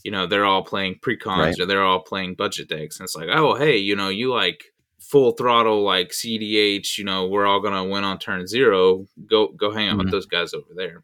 you 0.07 0.11
know 0.11 0.25
they're 0.25 0.45
all 0.51 0.63
playing 0.63 0.95
precons 1.05 1.37
Right. 1.37 1.59
or 1.59 1.65
they're 1.65 1.83
all 1.83 1.99
playing 2.11 2.35
budget 2.35 2.69
decks 2.69 2.97
and 2.99 3.05
it's 3.05 3.15
like 3.15 3.27
oh 3.29 3.55
hey 3.55 3.75
you 3.77 3.95
know 3.95 4.07
you 4.09 4.33
like 4.33 4.63
full 4.99 5.31
throttle 5.33 5.83
like 5.83 6.09
cdh 6.09 6.97
you 6.97 7.03
know 7.03 7.27
we're 7.27 7.45
all 7.45 7.59
gonna 7.59 7.83
win 7.93 8.03
on 8.05 8.17
turn 8.17 8.47
zero 8.47 9.05
go 9.29 9.49
go 9.49 9.69
hang 9.71 9.89
out 9.89 9.97
with 9.97 10.07
Mhm. 10.07 10.11
those 10.11 10.25
guys 10.25 10.53
over 10.53 10.71
there 10.75 11.03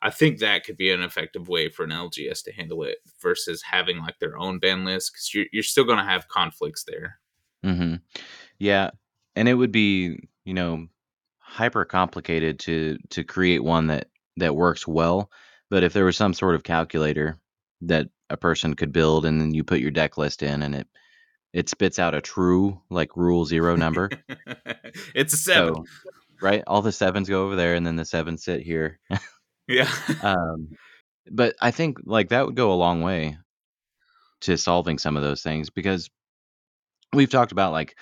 i 0.00 0.10
think 0.10 0.38
that 0.40 0.64
could 0.64 0.76
be 0.76 0.90
an 0.90 1.02
effective 1.02 1.48
way 1.48 1.68
for 1.68 1.84
an 1.84 1.90
lgs 1.90 2.42
to 2.44 2.52
handle 2.52 2.82
it 2.82 2.98
versus 3.20 3.62
having 3.62 3.98
like 4.06 4.18
their 4.18 4.36
own 4.36 4.58
ban 4.58 4.84
list 4.84 5.12
because 5.12 5.32
you're, 5.34 5.46
you're 5.52 5.62
still 5.62 5.84
gonna 5.84 6.04
have 6.04 6.26
conflicts 6.28 6.84
there 6.84 7.18
hmm 7.64 7.94
Yeah, 8.58 8.90
and 9.36 9.48
it 9.48 9.54
would 9.54 9.72
be 9.72 10.18
you 10.44 10.54
know 10.54 10.86
hyper 11.38 11.84
complicated 11.84 12.58
to 12.60 12.98
to 13.10 13.22
create 13.24 13.62
one 13.62 13.86
that 13.88 14.08
that 14.38 14.56
works 14.56 14.86
well. 14.86 15.30
But 15.70 15.82
if 15.84 15.92
there 15.92 16.04
was 16.04 16.16
some 16.16 16.34
sort 16.34 16.54
of 16.54 16.62
calculator 16.64 17.38
that 17.82 18.08
a 18.32 18.36
person 18.36 18.74
could 18.74 18.92
build, 18.92 19.24
and 19.24 19.40
then 19.40 19.54
you 19.54 19.64
put 19.64 19.80
your 19.80 19.90
deck 19.90 20.18
list 20.18 20.42
in, 20.42 20.62
and 20.62 20.74
it 20.74 20.88
it 21.52 21.68
spits 21.68 21.98
out 21.98 22.14
a 22.14 22.20
true 22.20 22.80
like 22.90 23.16
rule 23.16 23.44
zero 23.44 23.76
number. 23.76 24.10
it's 25.14 25.34
a 25.34 25.36
seven 25.36 25.74
so 25.74 25.84
right, 26.40 26.64
all 26.66 26.82
the 26.82 26.92
sevens 26.92 27.28
go 27.28 27.44
over 27.44 27.56
there, 27.56 27.74
and 27.74 27.86
then 27.86 27.96
the 27.96 28.04
sevens 28.04 28.44
sit 28.44 28.62
here. 28.62 28.98
yeah 29.68 29.90
Um, 30.22 30.70
but 31.30 31.54
I 31.60 31.70
think 31.70 31.98
like 32.04 32.30
that 32.30 32.46
would 32.46 32.56
go 32.56 32.72
a 32.72 32.74
long 32.74 33.02
way 33.02 33.38
to 34.42 34.56
solving 34.56 34.98
some 34.98 35.16
of 35.16 35.22
those 35.22 35.42
things 35.42 35.70
because 35.70 36.10
we've 37.12 37.30
talked 37.30 37.52
about 37.52 37.72
like 37.72 37.96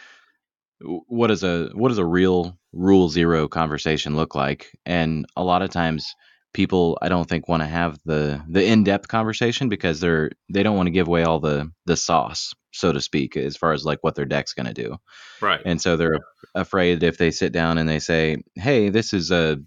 what 0.81 1.27
does 1.27 1.45
a 1.45 1.69
what 1.75 1.89
does 1.89 1.99
a 1.99 2.05
real 2.05 2.59
rule 2.73 3.09
zero 3.09 3.47
conversation 3.47 4.17
look 4.17 4.35
like 4.35 4.71
and 4.87 5.27
a 5.37 5.45
lot 5.45 5.61
of 5.61 5.69
times 5.71 6.15
people 6.53 6.99
i 7.01 7.09
don't 7.09 7.29
think 7.29 7.49
want 7.49 7.63
to 7.63 7.67
have 7.67 7.99
the 8.05 8.43
the 8.49 8.65
in-depth 8.65 9.09
conversation 9.09 9.69
because 9.69 10.01
they're 10.01 10.31
they 10.49 10.63
don't 10.63 10.77
want 10.77 10.87
to 10.87 10.93
give 10.93 11.07
away 11.07 11.23
all 11.23 11.39
the 11.39 11.71
the 11.87 11.97
sauce 11.97 12.53
so 12.73 12.93
to 12.93 13.01
speak 13.01 13.37
as 13.37 13.57
far 13.57 13.73
as 13.73 13.85
like 13.85 13.99
what 14.03 14.15
their 14.15 14.25
deck's 14.25 14.55
going 14.55 14.67
to 14.67 14.75
do. 14.75 14.97
Right. 15.41 15.61
And 15.65 15.81
so 15.81 15.97
they're 15.97 16.21
afraid 16.55 17.03
if 17.03 17.19
they 17.19 17.31
sit 17.31 17.53
down 17.53 17.79
and 17.79 17.89
they 17.89 17.99
say 17.99 18.43
hey 18.55 18.91
this 18.91 19.13
is 19.13 19.31
a 19.31 19.59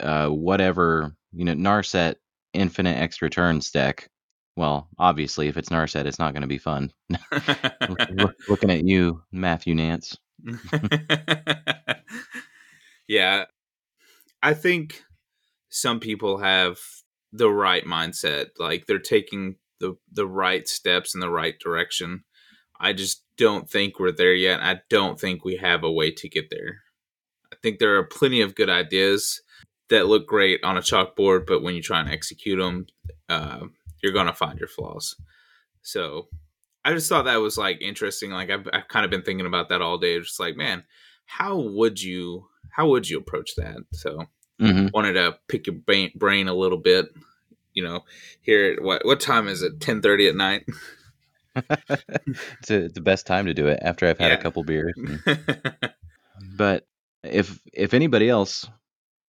uh, 0.00 0.28
whatever 0.28 1.14
you 1.32 1.44
know 1.44 1.54
narset 1.54 2.16
infinite 2.52 2.98
extra 2.98 3.30
turns 3.30 3.70
deck. 3.70 4.08
Well 4.56 4.88
obviously 4.98 5.48
if 5.48 5.56
it's 5.56 5.70
narset 5.70 6.06
it's 6.06 6.18
not 6.18 6.34
going 6.34 6.42
to 6.42 6.48
be 6.48 6.58
fun. 6.58 6.92
Looking 8.48 8.70
at 8.70 8.84
you 8.84 9.22
matthew 9.32 9.74
nance. 9.74 10.16
Yeah. 13.06 13.44
I 14.42 14.54
think 14.54 15.02
some 15.74 15.98
people 15.98 16.38
have 16.38 16.78
the 17.32 17.50
right 17.50 17.84
mindset. 17.84 18.50
Like 18.60 18.86
they're 18.86 19.00
taking 19.00 19.56
the 19.80 19.96
the 20.12 20.26
right 20.26 20.68
steps 20.68 21.14
in 21.14 21.20
the 21.20 21.28
right 21.28 21.58
direction. 21.58 22.22
I 22.78 22.92
just 22.92 23.24
don't 23.36 23.68
think 23.68 23.98
we're 23.98 24.12
there 24.12 24.34
yet. 24.34 24.60
I 24.60 24.82
don't 24.88 25.18
think 25.18 25.44
we 25.44 25.56
have 25.56 25.82
a 25.82 25.90
way 25.90 26.12
to 26.12 26.28
get 26.28 26.48
there. 26.48 26.82
I 27.52 27.56
think 27.60 27.78
there 27.78 27.96
are 27.96 28.04
plenty 28.04 28.40
of 28.40 28.54
good 28.54 28.70
ideas 28.70 29.42
that 29.90 30.06
look 30.06 30.28
great 30.28 30.62
on 30.62 30.76
a 30.76 30.80
chalkboard, 30.80 31.44
but 31.44 31.62
when 31.62 31.74
you 31.74 31.82
try 31.82 31.98
and 31.98 32.08
execute 32.08 32.58
them, 32.58 32.86
uh, 33.28 33.66
you're 34.00 34.12
gonna 34.12 34.32
find 34.32 34.60
your 34.60 34.68
flaws. 34.68 35.16
So 35.82 36.28
I 36.84 36.92
just 36.92 37.08
thought 37.08 37.24
that 37.24 37.40
was 37.40 37.58
like 37.58 37.82
interesting. 37.82 38.30
Like 38.30 38.50
I've, 38.50 38.68
I've 38.72 38.86
kind 38.86 39.04
of 39.04 39.10
been 39.10 39.22
thinking 39.22 39.46
about 39.46 39.70
that 39.70 39.82
all 39.82 39.98
day. 39.98 40.20
Just 40.20 40.38
like, 40.38 40.56
man, 40.56 40.84
how 41.26 41.58
would 41.58 42.00
you 42.00 42.46
how 42.70 42.86
would 42.90 43.10
you 43.10 43.18
approach 43.18 43.56
that? 43.56 43.78
So 43.92 44.26
hmm 44.60 44.86
wanted 44.94 45.14
to 45.14 45.36
pick 45.48 45.66
your 45.66 45.76
brain, 45.76 46.10
brain 46.14 46.48
a 46.48 46.54
little 46.54 46.78
bit. 46.78 47.06
You 47.72 47.82
know, 47.84 48.04
here 48.42 48.78
what 48.80 49.04
what 49.04 49.20
time 49.20 49.48
is 49.48 49.62
it? 49.62 49.80
Ten 49.80 50.00
thirty 50.02 50.28
at 50.28 50.36
night. 50.36 50.64
it's, 51.56 52.70
a, 52.70 52.88
the 52.88 53.00
best 53.00 53.26
time 53.26 53.46
to 53.46 53.54
do 53.54 53.68
it 53.68 53.78
after 53.82 54.06
I've 54.06 54.18
had 54.18 54.32
Yeah. 54.32 54.38
a 54.38 54.42
couple 54.42 54.64
beers. 54.64 54.94
and- 54.96 55.20
but 56.56 56.86
if 57.22 57.60
if 57.72 57.94
anybody 57.94 58.28
else 58.28 58.68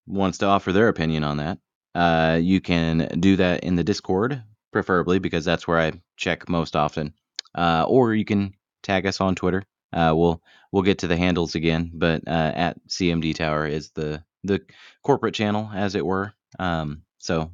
wants 0.08 0.39
to 0.39 0.46
offer 0.46 0.72
their 0.72 0.88
opinion 0.89 1.24
on 1.24 1.38
that, 1.38 1.58
uh, 1.96 2.38
you 2.41 2.62
can 2.62 3.10
do 3.20 3.36
that 3.38 3.63
in 3.63 3.75
the 3.75 3.84
Discord, 3.84 4.44
preferably 4.72 5.20
because 5.20 5.46
that's 5.46 5.67
where 5.67 5.79
I 5.79 5.94
check 6.17 6.48
most 6.50 6.75
often. 6.75 7.13
Uh, 7.55 7.86
or 7.88 8.13
you 8.13 8.25
can 8.25 8.53
tag 8.84 9.05
us 9.05 9.22
on 9.22 9.36
Twitter. 9.36 9.63
Uh, 9.94 10.13
we'll 10.15 10.41
we'll 10.72 10.84
get 10.84 11.00
to 11.00 11.08
the 11.08 11.17
handles 11.17 11.55
again, 11.55 11.91
but 11.94 12.27
uh, 12.27 12.51
at 12.55 12.77
CMD 12.88 13.34
Tower 13.36 13.65
is 13.65 13.91
the 13.91 14.24
the 14.46 14.62
corporate 15.04 15.36
channel, 15.36 15.70
as 15.74 15.96
it 15.96 16.06
were. 16.06 16.34
Um, 16.60 17.04
so 17.18 17.52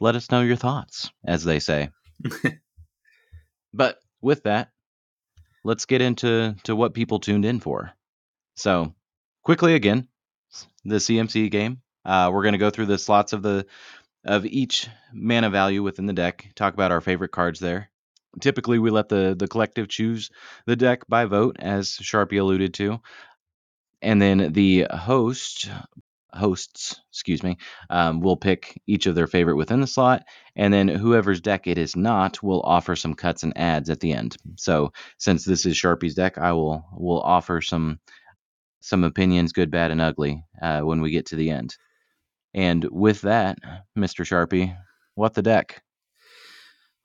let 0.00 0.16
us 0.16 0.30
know 0.30 0.42
your 0.42 0.56
thoughts, 0.56 1.10
as 1.24 1.44
they 1.44 1.58
say. 1.58 1.90
but 3.74 3.98
with 4.20 4.44
that, 4.44 4.70
let's 5.64 5.86
get 5.86 6.02
into 6.02 6.54
to 6.64 6.76
what 6.76 6.94
people 6.94 7.20
tuned 7.20 7.44
in 7.44 7.60
for. 7.60 7.92
So 8.56 8.94
quickly 9.42 9.74
again, 9.74 10.08
the 10.84 10.96
CMC 10.96 11.50
game. 11.50 11.82
Uh, 12.04 12.30
we're 12.32 12.42
going 12.42 12.52
to 12.52 12.58
go 12.58 12.70
through 12.70 12.86
the 12.86 12.98
slots 12.98 13.32
of 13.32 13.42
the 13.42 13.66
of 14.24 14.44
each 14.46 14.88
mana 15.12 15.50
value 15.50 15.82
within 15.82 16.06
the 16.06 16.12
deck. 16.12 16.48
Talk 16.54 16.74
about 16.74 16.92
our 16.92 17.00
favorite 17.00 17.32
cards 17.32 17.60
there. 17.60 17.90
Typically, 18.40 18.78
we 18.78 18.90
let 18.90 19.08
the 19.08 19.36
the 19.38 19.46
collective 19.46 19.88
choose 19.88 20.30
the 20.66 20.76
deck 20.76 21.06
by 21.08 21.26
vote, 21.26 21.56
as 21.58 21.90
Sharpie 21.90 22.40
alluded 22.40 22.74
to, 22.74 23.00
and 24.02 24.20
then 24.20 24.52
the 24.52 24.86
host 24.90 25.70
hosts, 26.34 27.00
excuse 27.10 27.42
me, 27.42 27.58
um, 27.90 28.20
will 28.20 28.36
pick 28.36 28.80
each 28.86 29.06
of 29.06 29.14
their 29.14 29.26
favorite 29.26 29.56
within 29.56 29.80
the 29.80 29.86
slot, 29.86 30.24
and 30.56 30.72
then 30.72 30.88
whoever's 30.88 31.40
deck 31.40 31.66
it 31.66 31.78
is 31.78 31.94
not 31.94 32.42
will 32.42 32.62
offer 32.62 32.96
some 32.96 33.14
cuts 33.14 33.42
and 33.42 33.56
adds 33.56 33.90
at 33.90 34.00
the 34.00 34.12
end. 34.12 34.36
So 34.56 34.92
since 35.18 35.44
this 35.44 35.66
is 35.66 35.76
Sharpie's 35.76 36.14
deck, 36.14 36.38
I 36.38 36.52
will 36.52 36.84
will 36.92 37.20
offer 37.20 37.60
some 37.60 38.00
some 38.80 39.04
opinions, 39.04 39.52
good, 39.52 39.70
bad, 39.70 39.92
and 39.92 40.00
ugly, 40.00 40.42
uh, 40.60 40.80
when 40.80 41.00
we 41.00 41.10
get 41.10 41.26
to 41.26 41.36
the 41.36 41.50
end. 41.50 41.76
And 42.52 42.84
with 42.90 43.20
that, 43.22 43.58
Mr. 43.96 44.24
Sharpie, 44.24 44.76
what 45.14 45.34
the 45.34 45.42
deck? 45.42 45.82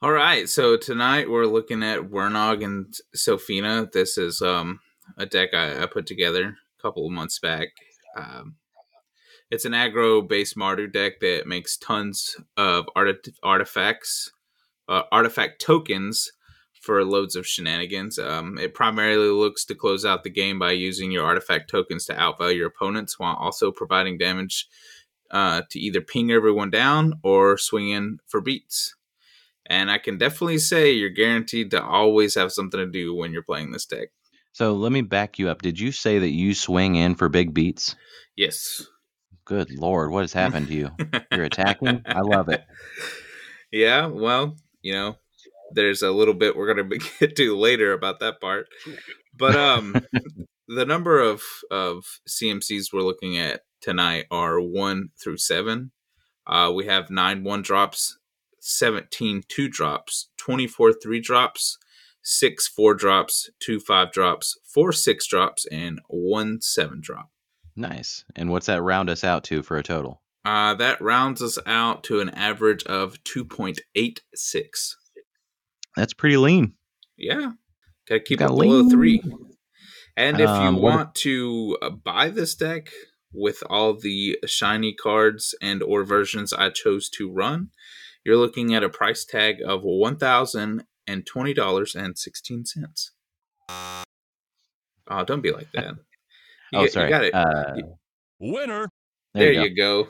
All 0.01 0.11
right, 0.11 0.49
so 0.49 0.75
tonight 0.75 1.29
we're 1.29 1.45
looking 1.45 1.83
at 1.83 1.99
Wernog 1.99 2.63
and 2.63 2.93
Sophina. 3.13 3.87
This 3.91 4.17
is 4.17 4.41
um, 4.41 4.79
a 5.17 5.25
deck 5.25 5.53
I, 5.53 5.83
I 5.83 5.85
put 5.85 6.07
together 6.07 6.57
couple 6.87 7.05
of 7.05 7.11
months 7.11 7.39
back. 7.39 7.67
Um, 8.15 8.55
it's 9.51 9.65
an 9.65 9.73
aggro-based 9.73 10.55
martyr 10.55 10.87
deck 10.87 11.19
that 11.19 11.47
makes 11.47 11.77
tons 11.77 12.37
of 12.55 12.85
art- 12.95 13.27
artifacts, 13.43 14.31
uh, 14.87 15.03
artifact 15.11 15.61
tokens 15.61 16.31
for 16.81 17.03
loads 17.03 17.35
of 17.35 17.45
shenanigans. 17.45 18.17
Um, 18.17 18.57
it 18.57 18.73
primarily 18.73 19.29
looks 19.29 19.65
to 19.65 19.75
close 19.75 20.05
out 20.05 20.23
the 20.23 20.29
game 20.29 20.59
by 20.59 20.71
using 20.71 21.11
your 21.11 21.25
artifact 21.25 21.69
tokens 21.69 22.05
to 22.05 22.13
outvalue 22.13 22.55
your 22.55 22.67
opponents 22.67 23.19
while 23.19 23.35
also 23.35 23.71
providing 23.71 24.17
damage 24.17 24.67
uh, 25.29 25.63
to 25.69 25.79
either 25.79 25.99
ping 25.99 26.31
everyone 26.31 26.69
down 26.69 27.19
or 27.21 27.57
swing 27.57 27.89
in 27.89 28.19
for 28.27 28.39
beats. 28.39 28.95
And 29.65 29.91
I 29.91 29.97
can 29.97 30.17
definitely 30.17 30.59
say 30.59 30.93
you're 30.93 31.09
guaranteed 31.09 31.71
to 31.71 31.83
always 31.83 32.35
have 32.35 32.53
something 32.53 32.79
to 32.79 32.85
do 32.89 33.13
when 33.13 33.33
you're 33.33 33.43
playing 33.43 33.71
this 33.71 33.85
deck. 33.85 34.09
So 34.57 34.73
let 34.73 34.91
me 34.91 35.03
back 35.03 35.37
you 35.37 35.49
up. 35.49 35.61
Did 35.61 35.79
you 35.79 35.91
say 35.91 36.17
that 36.17 36.31
you 36.31 36.55
swing 36.55 36.95
in 36.95 37.13
for 37.13 37.29
big 37.29 37.53
beats? 37.53 37.95
Yes. 38.35 38.87
Good 39.45 39.69
lord, 39.69 40.09
what 40.09 40.21
has 40.21 40.33
happened 40.33 40.69
to 40.69 40.73
you? 40.73 40.89
You're 41.31 41.45
attacking? 41.45 42.01
I 42.07 42.21
love 42.21 42.49
it. 42.49 42.63
Yeah, 43.71 44.07
well, 44.07 44.55
you 44.81 44.93
know, 44.93 45.17
there's 45.73 46.01
a 46.01 46.09
little 46.09 46.33
bit 46.33 46.57
we're 46.57 46.73
going 46.73 46.89
to 46.99 47.09
get 47.19 47.35
to 47.35 47.55
later 47.55 47.93
about 47.93 48.19
that 48.21 48.41
part. 48.41 48.65
But 49.37 49.55
um 49.55 49.95
the 50.67 50.87
number 50.87 51.19
of 51.19 51.43
of 51.69 52.05
CMCs 52.27 52.91
we're 52.91 53.01
looking 53.01 53.37
at 53.37 53.61
tonight 53.79 54.25
are 54.31 54.59
1 54.59 55.09
through 55.23 55.37
7. 55.37 55.91
Uh 56.47 56.71
we 56.73 56.87
have 56.87 57.11
9 57.11 57.43
1 57.43 57.61
drops, 57.61 58.17
17 58.59 59.43
2 59.47 59.69
drops, 59.69 60.29
24 60.37 60.93
3 60.93 61.19
drops, 61.19 61.77
6 62.29 62.67
4 62.67 62.93
drops, 62.93 63.49
2 63.61 63.79
5 63.79 64.11
drops, 64.11 64.57
4 64.73 64.91
6 64.91 65.27
drops 65.27 65.65
and 65.71 65.99
1 66.09 66.59
7 66.61 66.99
drop. 67.01 67.29
Nice. 67.75 68.25
And 68.35 68.49
what's 68.49 68.65
that 68.65 68.81
round 68.81 69.09
us 69.09 69.23
out 69.23 69.45
to 69.45 69.63
for 69.63 69.77
a 69.77 69.83
total? 69.83 70.21
Uh, 70.43 70.73
that 70.73 70.99
rounds 71.01 71.41
us 71.41 71.57
out 71.65 72.03
to 72.05 72.19
an 72.19 72.29
average 72.31 72.83
of 72.83 73.23
2.86. 73.23 74.95
That's 75.95 76.13
pretty 76.13 76.37
lean. 76.37 76.73
Yeah. 77.17 77.51
Gotta 78.07 78.21
keep 78.21 78.39
Got 78.39 78.45
it 78.45 78.57
below 78.57 78.79
lean. 78.81 78.89
three. 78.89 79.23
And 80.15 80.39
if 80.39 80.49
Um, 80.49 80.75
you 80.75 80.81
want 80.81 81.15
to 81.15 81.77
uh, 81.81 81.89
buy 81.91 82.29
this 82.29 82.55
deck 82.55 82.89
with 83.31 83.61
all 83.69 83.93
the 83.93 84.37
shiny 84.45 84.93
cards 84.93 85.55
and 85.61 85.81
or 85.83 86.03
versions 86.03 86.51
I 86.53 86.69
chose 86.71 87.09
to 87.11 87.31
run, 87.31 87.69
you're 88.25 88.37
looking 88.37 88.73
at 88.73 88.83
a 88.83 88.89
price 88.89 89.23
tag 89.25 89.57
of 89.65 89.83
$1,020.16. 91.07 93.09
Oh, 95.09 95.23
don't 95.23 95.41
be 95.41 95.51
like 95.51 95.71
that. 95.73 95.93
You 96.73 96.79
oh, 96.79 96.83
get- 96.83 96.91
sorry. 96.91 97.05
You 97.05 97.09
got 97.11 97.23
it. 97.23 97.33
Uh, 97.33 97.75
Winner. 98.41 98.89
there, 99.33 99.53
there 99.53 99.63
you 99.63 99.73
go. 99.73 99.99
you 99.99 100.03
go. 100.05 100.09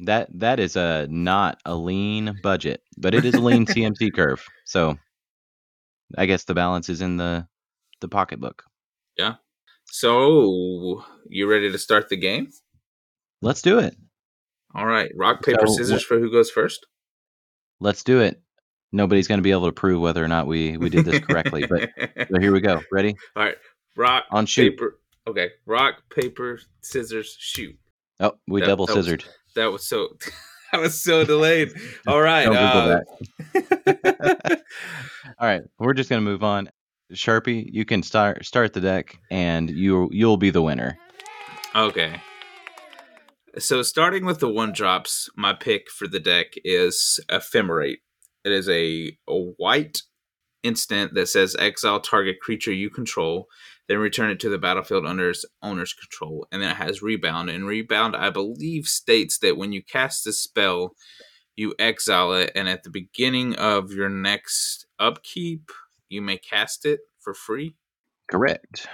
That 0.00 0.28
that 0.40 0.58
is 0.58 0.74
a 0.74 1.06
not 1.08 1.60
a 1.64 1.76
lean 1.76 2.40
budget, 2.42 2.82
but 2.98 3.14
it 3.14 3.24
is 3.24 3.34
a 3.34 3.40
lean 3.40 3.66
CMC 3.66 4.12
curve. 4.12 4.44
So 4.64 4.98
I 6.18 6.26
guess 6.26 6.42
the 6.42 6.54
balance 6.54 6.88
is 6.88 7.02
in 7.02 7.18
the 7.18 7.46
the 8.00 8.08
pocketbook. 8.08 8.64
Yeah. 9.16 9.34
So, 9.84 11.04
you 11.28 11.48
ready 11.48 11.70
to 11.70 11.78
start 11.78 12.08
the 12.08 12.16
game? 12.16 12.48
Let's 13.42 13.62
do 13.62 13.78
it. 13.78 13.94
All 14.74 14.86
right. 14.86 15.12
Rock, 15.14 15.44
paper, 15.44 15.68
So, 15.68 15.74
scissors 15.74 16.02
for 16.02 16.18
who 16.18 16.32
goes 16.32 16.50
first. 16.50 16.84
Let's 17.78 18.02
do 18.02 18.18
it. 18.20 18.42
Nobody's 18.92 19.26
going 19.26 19.38
to 19.38 19.42
be 19.42 19.50
able 19.52 19.66
to 19.66 19.72
prove 19.72 20.00
whether 20.00 20.22
or 20.24 20.28
not 20.28 20.46
we 20.46 20.76
we 20.76 20.90
did 20.90 21.04
this 21.06 21.20
correctly, 21.20 21.66
but 21.66 21.90
so 22.30 22.38
here 22.38 22.52
we 22.52 22.60
go. 22.60 22.82
Ready? 22.92 23.16
all 23.36 23.42
right. 23.44 23.56
Rock, 23.96 24.24
On 24.30 24.46
shoot. 24.46 24.72
paper. 24.72 24.98
Okay. 25.26 25.50
Rock, 25.66 26.02
paper, 26.14 26.58
scissors, 26.82 27.36
shoot. 27.38 27.76
Oh, 28.20 28.32
we 28.48 28.60
That- 28.60 28.66
double 28.68 28.86
that 28.86 28.96
was- 28.96 29.06
scissored. 29.06 29.24
That 29.54 29.66
was 29.72 29.86
so. 29.86 30.16
that 30.72 30.80
was 30.80 31.00
so 31.00 31.24
delayed. 31.24 31.72
All 32.06 32.20
right. 32.22 32.46
Uh. 32.46 33.00
All 35.38 35.46
right. 35.48 35.62
we're 35.78 35.92
just 35.94 36.08
going 36.08 36.24
to 36.24 36.30
move 36.30 36.42
on. 36.42 36.70
Sharpie, 37.12 37.66
you 37.70 37.84
can 37.84 38.02
start 38.02 38.44
start 38.46 38.72
the 38.72 38.80
deck, 38.80 39.18
and 39.30 39.68
you 39.68 40.08
you'll 40.12 40.38
be 40.38 40.48
the 40.50 40.62
winner. 40.62 40.96
Okay. 41.74 42.20
So 43.58 43.82
starting 43.82 44.24
with 44.24 44.40
the 44.40 44.48
one 44.48 44.72
drops, 44.72 45.28
my 45.36 45.52
pick 45.52 45.90
for 45.90 46.08
the 46.08 46.20
deck 46.20 46.46
is 46.64 47.20
Ephemerate. 47.28 47.98
It 48.44 48.52
is 48.52 48.68
a, 48.68 49.16
a 49.28 49.38
white 49.56 49.98
instant 50.62 51.14
that 51.14 51.28
says 51.28 51.56
exile 51.58 52.00
target 52.00 52.40
creature 52.40 52.72
you 52.72 52.90
control, 52.90 53.46
then 53.88 53.98
return 53.98 54.30
it 54.30 54.40
to 54.40 54.48
the 54.48 54.58
battlefield 54.58 55.06
under 55.06 55.30
its 55.30 55.44
owner's 55.62 55.92
control. 55.92 56.46
And 56.52 56.62
then 56.62 56.70
it 56.70 56.76
has 56.76 57.02
rebound. 57.02 57.50
And 57.50 57.66
rebound, 57.66 58.16
I 58.16 58.30
believe, 58.30 58.86
states 58.86 59.38
that 59.38 59.56
when 59.56 59.72
you 59.72 59.82
cast 59.82 60.26
a 60.26 60.32
spell, 60.32 60.94
you 61.56 61.74
exile 61.78 62.32
it, 62.32 62.50
and 62.54 62.68
at 62.68 62.82
the 62.82 62.90
beginning 62.90 63.54
of 63.56 63.92
your 63.92 64.08
next 64.08 64.86
upkeep, 64.98 65.70
you 66.08 66.22
may 66.22 66.38
cast 66.38 66.86
it 66.86 67.00
for 67.20 67.34
free. 67.34 67.76
Correct. 68.30 68.86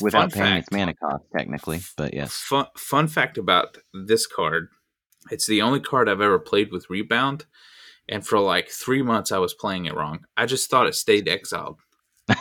Without 0.00 0.30
Fun 0.30 0.30
paying 0.30 0.54
fact. 0.54 0.68
its 0.68 0.76
mana 0.76 0.94
cost, 0.94 1.24
technically, 1.36 1.80
but 1.96 2.14
yes. 2.14 2.32
Fun, 2.32 2.66
fun 2.76 3.08
fact 3.08 3.38
about 3.38 3.78
this 3.92 4.26
card 4.26 4.68
it's 5.30 5.46
the 5.46 5.62
only 5.62 5.80
card 5.80 6.08
I've 6.08 6.20
ever 6.20 6.38
played 6.38 6.72
with 6.72 6.90
Rebound. 6.90 7.46
And 8.08 8.26
for 8.26 8.38
like 8.40 8.68
three 8.68 9.02
months, 9.02 9.32
I 9.32 9.38
was 9.38 9.54
playing 9.54 9.86
it 9.86 9.94
wrong. 9.94 10.20
I 10.36 10.46
just 10.46 10.70
thought 10.70 10.86
it 10.86 10.94
stayed 10.94 11.28
exiled. 11.28 11.78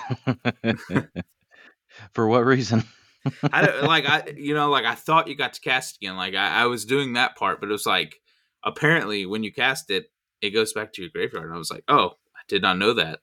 For 2.13 2.27
what 2.27 2.45
reason? 2.45 2.83
I 3.51 3.65
don't, 3.65 3.83
like 3.83 4.05
I, 4.07 4.33
you 4.37 4.53
know, 4.53 4.69
like 4.69 4.85
I 4.85 4.95
thought 4.95 5.27
you 5.27 5.35
got 5.35 5.53
to 5.53 5.61
cast 5.61 5.97
again. 5.97 6.15
Like 6.15 6.35
I, 6.35 6.61
I 6.61 6.65
was 6.65 6.85
doing 6.85 7.13
that 7.13 7.35
part, 7.35 7.59
but 7.59 7.69
it 7.69 7.73
was 7.73 7.85
like 7.85 8.15
apparently 8.63 9.25
when 9.25 9.43
you 9.43 9.51
cast 9.51 9.89
it, 9.89 10.11
it 10.41 10.51
goes 10.51 10.73
back 10.73 10.93
to 10.93 11.01
your 11.01 11.11
graveyard. 11.13 11.45
And 11.45 11.55
I 11.55 11.57
was 11.57 11.71
like, 11.71 11.83
oh, 11.87 12.11
I 12.35 12.41
did 12.47 12.61
not 12.61 12.77
know 12.77 12.93
that. 12.93 13.19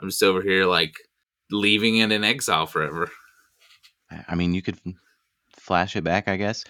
I'm 0.00 0.08
just 0.08 0.22
over 0.22 0.42
here 0.42 0.66
like 0.66 0.94
leaving 1.50 1.96
it 1.96 2.12
in 2.12 2.24
exile 2.24 2.66
forever. 2.66 3.10
I 4.28 4.34
mean, 4.34 4.54
you 4.54 4.62
could 4.62 4.78
flash 5.50 5.96
it 5.96 6.04
back, 6.04 6.28
I 6.28 6.36
guess. 6.36 6.64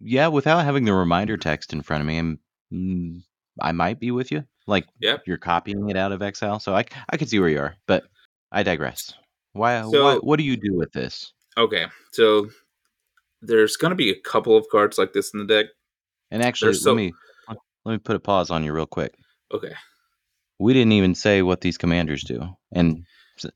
Yeah, 0.00 0.28
without 0.28 0.64
having 0.64 0.84
the 0.84 0.94
reminder 0.94 1.36
text 1.36 1.72
in 1.72 1.82
front 1.82 2.00
of 2.00 2.06
me, 2.06 2.18
I'm, 2.18 2.38
mm, 2.72 3.22
I 3.60 3.72
might 3.72 3.98
be 3.98 4.10
with 4.10 4.30
you. 4.30 4.44
Like, 4.66 4.86
Yep. 5.00 5.22
you're 5.26 5.38
copying 5.38 5.88
it 5.90 5.96
out 5.96 6.12
of 6.12 6.22
Excel, 6.22 6.60
so 6.60 6.74
I, 6.76 6.84
I 7.08 7.16
could 7.16 7.28
see 7.28 7.38
where 7.40 7.48
you 7.48 7.58
are, 7.60 7.74
but 7.86 8.04
I 8.52 8.62
digress. 8.62 9.12
Why? 9.52 9.82
So- 9.82 10.04
why 10.04 10.16
what 10.16 10.36
do 10.36 10.44
you 10.44 10.56
do 10.56 10.74
with 10.74 10.92
this? 10.92 11.32
Okay, 11.58 11.86
so 12.12 12.48
there's 13.42 13.76
gonna 13.76 13.94
be 13.96 14.10
a 14.10 14.20
couple 14.20 14.56
of 14.56 14.66
cards 14.70 14.98
like 14.98 15.12
this 15.12 15.32
in 15.34 15.40
the 15.40 15.46
deck. 15.46 15.66
And 16.30 16.42
actually, 16.42 16.74
so- 16.74 16.92
let 16.92 16.96
me 16.96 17.12
let 17.84 17.92
me 17.92 17.98
put 17.98 18.14
a 18.16 18.20
pause 18.20 18.50
on 18.50 18.62
you 18.62 18.72
real 18.72 18.86
quick. 18.86 19.14
Okay. 19.52 19.74
we 20.60 20.72
didn't 20.74 20.92
even 20.92 21.14
say 21.14 21.40
what 21.42 21.62
these 21.62 21.78
commanders 21.78 22.22
do, 22.22 22.42
and 22.72 23.04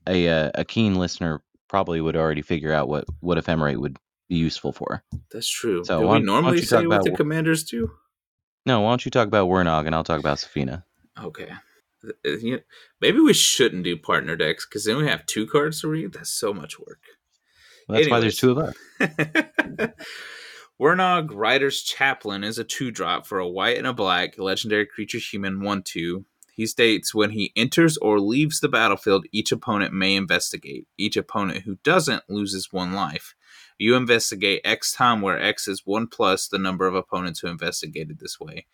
a 0.07 0.27
uh, 0.27 0.51
a 0.55 0.65
keen 0.65 0.95
listener 0.95 1.41
probably 1.69 2.01
would 2.01 2.15
already 2.17 2.41
figure 2.41 2.73
out 2.73 2.89
what 2.89 3.05
what 3.21 3.37
ephemerate 3.37 3.77
would 3.77 3.97
be 4.27 4.35
useful 4.35 4.73
for. 4.73 5.03
That's 5.31 5.47
true. 5.49 5.85
So 5.85 6.01
do 6.01 6.07
why 6.07 6.13
we 6.19 6.25
don't- 6.25 6.27
why 6.27 6.33
don't 6.33 6.43
normally 6.43 6.61
say 6.63 6.77
what 6.77 6.85
about 6.87 7.03
the 7.05 7.11
commanders 7.11 7.63
do? 7.63 7.91
No, 8.65 8.81
why 8.81 8.91
don't 8.91 9.05
you 9.05 9.11
talk 9.11 9.27
about 9.27 9.47
Wernog 9.47 9.85
and 9.85 9.93
I'll 9.93 10.03
talk 10.03 10.19
about 10.19 10.39
Sophina. 10.39 10.85
Okay. 11.21 11.51
Uh, 12.03 12.57
Maybe 13.01 13.19
we 13.19 13.33
shouldn't 13.33 13.83
do 13.83 13.97
partner 13.97 14.35
decks 14.35 14.65
because 14.65 14.85
then 14.85 14.97
we 14.97 15.07
have 15.07 15.25
two 15.25 15.47
cards 15.47 15.81
to 15.81 15.87
read. 15.87 16.13
That's 16.13 16.31
so 16.31 16.53
much 16.53 16.79
work. 16.79 16.99
Well, 17.87 17.97
that's 17.97 18.09
why 18.09 18.19
there's 18.19 18.37
two 18.37 18.51
of 18.51 18.57
us. 18.57 18.75
Wernog 20.81 21.29
Rider's 21.33 21.81
Chaplain 21.83 22.43
is 22.43 22.57
a 22.57 22.63
two 22.63 22.91
drop 22.91 23.25
for 23.25 23.39
a 23.39 23.47
white 23.47 23.77
and 23.77 23.87
a 23.87 23.93
black 23.93 24.37
legendary 24.37 24.85
creature 24.85 25.19
human 25.19 25.61
1 25.61 25.83
2. 25.83 26.25
He 26.55 26.65
states 26.65 27.13
when 27.13 27.31
he 27.31 27.51
enters 27.55 27.97
or 27.97 28.19
leaves 28.19 28.59
the 28.59 28.69
battlefield, 28.69 29.25
each 29.31 29.51
opponent 29.51 29.93
may 29.93 30.15
investigate. 30.15 30.87
Each 30.97 31.17
opponent 31.17 31.63
who 31.63 31.77
doesn't 31.83 32.23
loses 32.29 32.71
one 32.71 32.93
life. 32.93 33.35
You 33.77 33.95
investigate 33.95 34.61
X 34.63 34.93
time, 34.93 35.21
where 35.21 35.39
X 35.39 35.67
is 35.67 35.81
1 35.85 36.07
plus 36.07 36.47
the 36.47 36.57
number 36.57 36.87
of 36.87 36.95
opponents 36.95 37.39
who 37.39 37.47
investigated 37.47 38.19
this 38.19 38.39
way. 38.39 38.65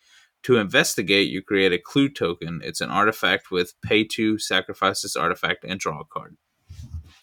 To 0.44 0.56
investigate, 0.56 1.28
you 1.28 1.42
create 1.42 1.72
a 1.72 1.78
clue 1.78 2.08
token. 2.08 2.60
It's 2.64 2.80
an 2.80 2.90
artifact 2.90 3.50
with 3.50 3.80
pay 3.82 4.04
to, 4.04 4.38
sacrifice 4.38 5.02
this 5.02 5.16
artifact, 5.16 5.64
and 5.64 5.78
draw 5.78 6.00
a 6.00 6.04
card. 6.04 6.36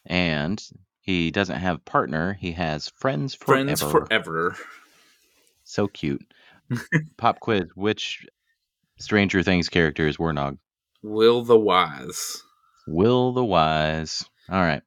And 0.06 0.62
he 1.02 1.32
doesn't 1.32 1.60
have 1.60 1.84
partner. 1.86 2.38
He 2.40 2.54
has 2.54 2.90
friends 2.96 3.36
forever. 3.36 3.66
Friends 3.66 3.82
forever. 3.82 4.56
So 5.64 5.88
cute. 5.88 6.34
Pop 7.18 7.40
quiz: 7.40 7.66
Which 7.76 8.26
Stranger 9.00 9.44
Things 9.44 9.70
character 9.70 10.08
is 10.08 10.18
Wernog? 10.18 10.58
Will 11.02 11.44
the 11.44 11.58
Wise. 11.58 12.44
Will 12.88 13.34
the 13.34 13.44
Wise. 13.44 14.30
All 14.50 14.62
right. 14.62 14.82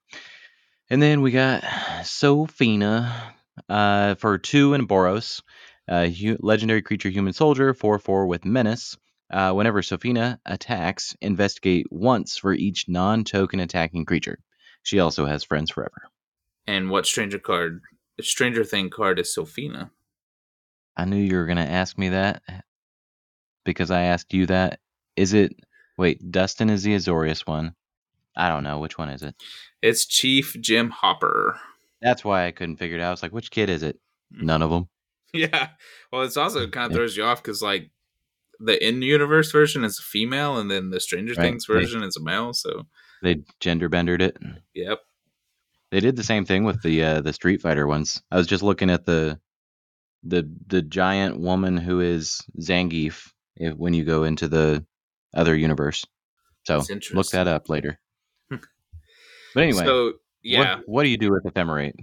And 0.92 1.00
then 1.00 1.22
we 1.22 1.30
got 1.30 1.64
Sophina 2.04 3.34
uh, 3.66 4.14
for 4.16 4.36
two 4.36 4.74
and 4.74 4.86
Boros. 4.86 5.40
Uh, 5.88 6.08
hu- 6.08 6.36
legendary 6.40 6.82
creature, 6.82 7.08
human 7.08 7.32
soldier, 7.32 7.72
4 7.72 7.98
4 7.98 8.26
with 8.26 8.44
menace. 8.44 8.98
Uh, 9.32 9.54
whenever 9.54 9.80
Sophina 9.80 10.38
attacks, 10.44 11.16
investigate 11.22 11.86
once 11.90 12.36
for 12.36 12.52
each 12.52 12.90
non 12.90 13.24
token 13.24 13.58
attacking 13.58 14.04
creature. 14.04 14.38
She 14.82 15.00
also 15.00 15.24
has 15.24 15.44
friends 15.44 15.70
forever. 15.70 16.10
And 16.66 16.90
what 16.90 17.06
Stranger 17.06 17.38
card? 17.38 17.80
Stranger 18.20 18.62
Thing 18.62 18.90
card 18.90 19.18
is 19.18 19.32
Sophina. 19.32 19.90
I 20.94 21.06
knew 21.06 21.16
you 21.16 21.36
were 21.36 21.46
going 21.46 21.56
to 21.56 21.62
ask 21.62 21.96
me 21.96 22.10
that 22.10 22.42
because 23.64 23.90
I 23.90 24.02
asked 24.02 24.34
you 24.34 24.44
that. 24.44 24.80
Is 25.16 25.32
it. 25.32 25.58
Wait, 25.96 26.30
Dustin 26.30 26.68
is 26.68 26.82
the 26.82 26.94
Azorius 26.94 27.46
one. 27.46 27.74
I 28.36 28.48
don't 28.48 28.64
know. 28.64 28.78
Which 28.78 28.96
one 28.98 29.08
is 29.10 29.22
it? 29.22 29.34
It's 29.82 30.06
Chief 30.06 30.56
Jim 30.60 30.90
Hopper. 30.90 31.58
That's 32.00 32.24
why 32.24 32.46
I 32.46 32.50
couldn't 32.50 32.76
figure 32.76 32.96
it 32.98 33.02
out. 33.02 33.08
I 33.08 33.10
was 33.12 33.22
like, 33.22 33.32
which 33.32 33.50
kid 33.50 33.68
is 33.70 33.82
it? 33.82 33.98
None 34.30 34.62
of 34.62 34.70
them. 34.70 34.88
Yeah. 35.34 35.68
Well, 36.12 36.22
it's 36.24 36.36
also 36.36 36.66
kind 36.68 36.86
of 36.86 36.92
Yeah. 36.92 36.96
throws 36.96 37.16
you 37.16 37.24
off 37.24 37.42
because 37.42 37.62
like 37.62 37.90
the 38.60 38.86
in 38.86 39.00
universe 39.00 39.50
version 39.50 39.82
is 39.82 39.98
a 39.98 40.02
female, 40.02 40.58
and 40.58 40.70
then 40.70 40.90
the 40.90 41.00
Stranger 41.00 41.32
Right. 41.34 41.44
Things 41.44 41.64
They- 41.66 41.72
version 41.72 42.02
is 42.02 42.18
a 42.18 42.22
male. 42.22 42.52
So, 42.52 42.86
They 43.22 43.42
gender 43.58 43.88
bendered 43.88 44.20
it. 44.20 44.36
yep. 44.74 44.98
They 45.90 46.00
did 46.00 46.16
the 46.16 46.22
same 46.22 46.44
thing 46.44 46.64
with 46.64 46.82
the 46.82 47.02
uh, 47.02 47.20
the 47.22 47.32
Street 47.32 47.62
Fighter 47.62 47.86
ones. 47.86 48.22
I 48.30 48.36
was 48.36 48.46
just 48.46 48.62
looking 48.62 48.90
at 48.90 49.06
the 49.06 49.40
the 50.22 50.50
the 50.66 50.82
giant 50.82 51.40
woman 51.40 51.78
who 51.78 52.00
is 52.00 52.42
Zangief 52.60 53.30
if, 53.56 53.74
when 53.74 53.94
you 53.94 54.04
go 54.04 54.24
into 54.24 54.48
the 54.48 54.84
other 55.34 55.56
universe. 55.56 56.04
So 56.66 56.82
look 57.14 57.30
that 57.30 57.48
up 57.48 57.68
later. 57.70 57.98
But 59.54 59.62
anyway, 59.64 59.84
So 59.84 60.14
yeah, 60.42 60.76
what, 60.76 60.88
what 60.88 61.02
do 61.04 61.08
you 61.08 61.18
do 61.18 61.30
with 61.30 61.44
ephemerate? 61.44 61.94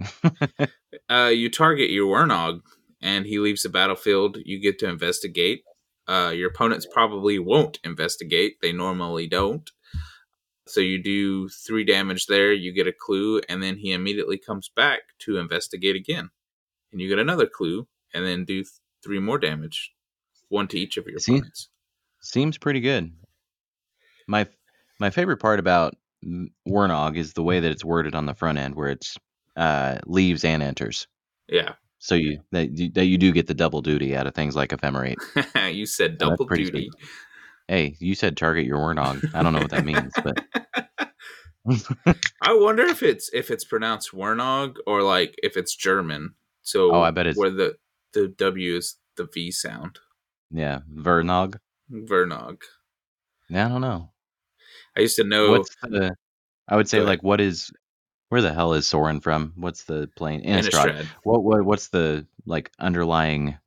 uh, 1.10 1.28
you 1.28 1.50
target 1.50 1.90
your 1.90 2.06
Wernog, 2.06 2.60
and 3.02 3.26
he 3.26 3.38
leaves 3.38 3.62
the 3.62 3.68
battlefield. 3.68 4.38
You 4.44 4.60
get 4.60 4.78
to 4.80 4.88
investigate. 4.88 5.62
Uh, 6.08 6.32
your 6.34 6.48
opponents 6.48 6.86
probably 6.90 7.38
won't 7.38 7.78
investigate. 7.84 8.56
They 8.60 8.72
normally 8.72 9.26
don't. 9.26 9.70
So 10.66 10.80
you 10.80 11.02
do 11.02 11.48
three 11.48 11.84
damage 11.84 12.26
there. 12.26 12.52
You 12.52 12.72
get 12.72 12.86
a 12.86 12.92
clue, 12.92 13.40
and 13.48 13.62
then 13.62 13.76
he 13.76 13.92
immediately 13.92 14.38
comes 14.38 14.70
back 14.74 15.00
to 15.20 15.38
investigate 15.38 15.96
again, 15.96 16.30
and 16.92 17.00
you 17.00 17.08
get 17.08 17.18
another 17.18 17.46
clue, 17.46 17.88
and 18.14 18.24
then 18.24 18.44
do 18.44 18.62
th- 18.62 18.68
three 19.02 19.18
more 19.18 19.38
damage, 19.38 19.92
one 20.48 20.68
to 20.68 20.78
each 20.78 20.96
of 20.96 21.06
your 21.06 21.18
See? 21.18 21.36
opponents. 21.36 21.68
Seems 22.22 22.58
pretty 22.58 22.80
good. 22.80 23.12
My 24.28 24.46
my 25.00 25.10
favorite 25.10 25.38
part 25.38 25.58
about 25.58 25.96
Wernog 26.68 27.16
is 27.16 27.32
the 27.32 27.42
way 27.42 27.60
that 27.60 27.70
it's 27.70 27.84
worded 27.84 28.14
on 28.14 28.26
the 28.26 28.34
front 28.34 28.58
end, 28.58 28.74
where 28.74 28.88
it's 28.90 29.16
uh, 29.56 29.98
leaves 30.06 30.44
and 30.44 30.62
enters. 30.62 31.06
Yeah, 31.48 31.74
So 31.98 32.14
you 32.14 32.40
that 32.52 32.76
you, 32.78 32.90
that 32.92 33.06
you 33.06 33.18
do 33.18 33.32
get 33.32 33.46
the 33.46 33.54
double 33.54 33.82
duty 33.82 34.14
out 34.16 34.26
of 34.26 34.34
things 34.34 34.54
like 34.54 34.70
ephemerate. 34.70 35.16
you 35.74 35.86
said 35.86 36.18
double 36.18 36.46
pretty 36.46 36.64
duty. 36.66 36.90
Hey, 37.68 37.96
you 38.00 38.14
said 38.14 38.36
target 38.36 38.66
your 38.66 38.78
Wernog. 38.78 39.34
I 39.34 39.42
don't 39.42 39.52
know 39.52 39.60
what 39.60 39.70
that 39.70 39.84
means, 39.84 40.12
but 40.22 40.44
I 42.42 42.52
wonder 42.54 42.82
if 42.84 43.02
it's 43.02 43.30
if 43.32 43.50
it's 43.50 43.64
pronounced 43.64 44.12
Wernog 44.12 44.76
or 44.86 45.02
like 45.02 45.34
if 45.42 45.56
it's 45.56 45.74
German. 45.76 46.34
So 46.62 46.94
Oh, 46.94 47.00
I 47.02 47.10
bet 47.10 47.26
it's- 47.26 47.36
where 47.38 47.50
the 47.50 47.76
the 48.12 48.28
W 48.28 48.76
is 48.76 48.96
the 49.16 49.28
V 49.32 49.50
sound. 49.50 49.98
yeah, 50.50 50.80
Vernog. 50.92 51.56
Vernog. 51.92 52.58
Yeah, 53.48 53.66
I 53.66 53.68
don't 53.68 53.80
know. 53.80 54.10
I 54.96 55.00
used 55.00 55.16
to 55.16 55.24
know. 55.24 55.50
What's 55.52 55.74
the? 55.82 56.14
I 56.68 56.76
would 56.76 56.88
say 56.88 57.00
like 57.00 57.22
what 57.22 57.40
is? 57.40 57.70
Where 58.28 58.42
the 58.42 58.52
hell 58.52 58.74
is 58.74 58.86
Sorin 58.86 59.20
from? 59.20 59.52
What's 59.56 59.84
the 59.84 60.08
plane? 60.16 60.42
Innistrad. 60.44 60.90
Innistrad. 60.92 61.06
What 61.24 61.42
what 61.42 61.64
what's 61.64 61.88
the 61.88 62.26
like 62.46 62.70
underlying 62.78 63.58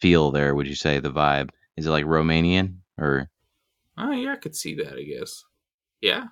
feel 0.00 0.30
there? 0.30 0.54
Would 0.54 0.66
you 0.66 0.74
say 0.74 0.98
the 0.98 1.12
vibe? 1.12 1.50
Is 1.76 1.86
it 1.86 1.90
like 1.90 2.04
Romanian 2.06 2.76
or 2.98 3.28
Oh 3.98 4.10
yeah, 4.12 4.32
I 4.32 4.36
could 4.36 4.56
see 4.56 4.74
that. 4.76 4.94
I 4.96 5.02
guess. 5.02 5.44
Yeah, 6.00 6.24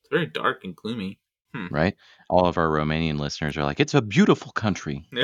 it's 0.00 0.08
very 0.10 0.26
dark 0.26 0.64
and 0.64 0.74
gloomy. 0.74 1.18
right? 1.70 1.94
All 2.28 2.46
of 2.46 2.56
our 2.58 2.68
Romanian 2.68 3.18
listeners 3.18 3.56
are 3.56 3.64
like, 3.64 3.80
it's 3.80 3.94
a 3.94 4.00
beautiful 4.02 4.52
country. 4.52 5.06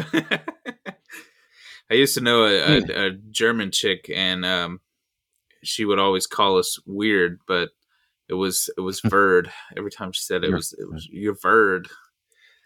I 1.90 1.94
used 1.94 2.14
to 2.14 2.20
know 2.20 2.44
a, 2.44 2.80
Hmm. 2.80 2.90
a, 2.90 2.94
a 3.06 3.10
German 3.30 3.70
chick, 3.70 4.10
and 4.14 4.44
um, 4.44 4.80
she 5.62 5.84
would 5.84 5.98
always 5.98 6.26
call 6.26 6.58
us 6.58 6.78
weird, 6.84 7.38
but 7.46 7.70
it 8.28 8.34
was 8.34 8.70
it 8.76 8.80
was 8.80 9.00
Verd. 9.04 9.50
Every 9.76 9.90
time 9.90 10.12
she 10.12 10.22
said 10.22 10.42
it 10.42 10.48
You're- 10.48 10.56
was 10.58 10.72
it 10.78 10.90
was 10.90 11.08
you're 11.10 11.34
Verd. 11.40 11.88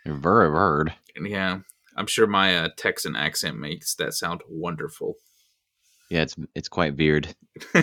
Very 0.06 0.50
bird. 0.50 0.94
And 1.14 1.26
yeah, 1.28 1.58
I'm 1.96 2.06
sure 2.06 2.26
my 2.26 2.56
uh, 2.56 2.68
Texan 2.76 3.16
accent 3.16 3.58
makes 3.58 3.94
that 3.96 4.14
sound 4.14 4.40
wonderful. 4.48 5.14
Yeah, 6.10 6.22
it's 6.22 6.36
it's 6.54 6.68
quite 6.68 6.96
weird. 6.96 7.34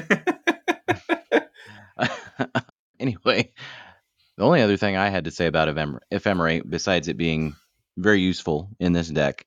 anyway, 3.00 3.52
the 4.38 4.44
only 4.44 4.62
other 4.62 4.78
thing 4.78 4.98
I 4.98 5.10
had 5.10 5.26
to 5.26 5.32
say 5.32 5.46
about 5.48 5.68
ephem- 5.68 6.00
ephemerate, 6.12 6.70
besides 6.70 7.08
it 7.08 7.18
being 7.18 7.56
very 7.98 8.22
useful 8.22 8.70
in 8.80 8.94
this 8.94 9.10
deck, 9.10 9.46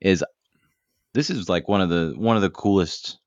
is 0.00 0.24
this 1.14 1.30
is 1.30 1.48
like 1.48 1.68
one 1.68 1.80
of 1.80 1.88
the 1.88 2.14
one 2.16 2.36
of 2.36 2.42
the 2.42 2.50
coolest 2.50 3.18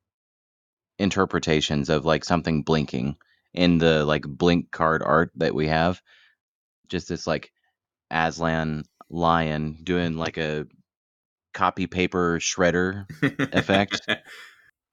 interpretations 1.00 1.90
of 1.90 2.06
like 2.06 2.24
something 2.24 2.62
blinking 2.64 3.16
in 3.54 3.78
the 3.78 4.06
like 4.06 4.24
blink 4.28 4.72
card 4.72 5.02
art 5.04 5.32
that 5.36 5.56
we 5.56 5.68
have. 5.68 6.02
Just 6.88 7.10
this 7.10 7.28
like 7.28 7.52
Aslan 8.10 8.84
lion 9.10 9.80
doing 9.84 10.18
like 10.18 10.38
a 10.38 10.66
copy 11.54 11.88
paper 11.88 12.40
shredder 12.40 13.06
Effect. 13.54 14.02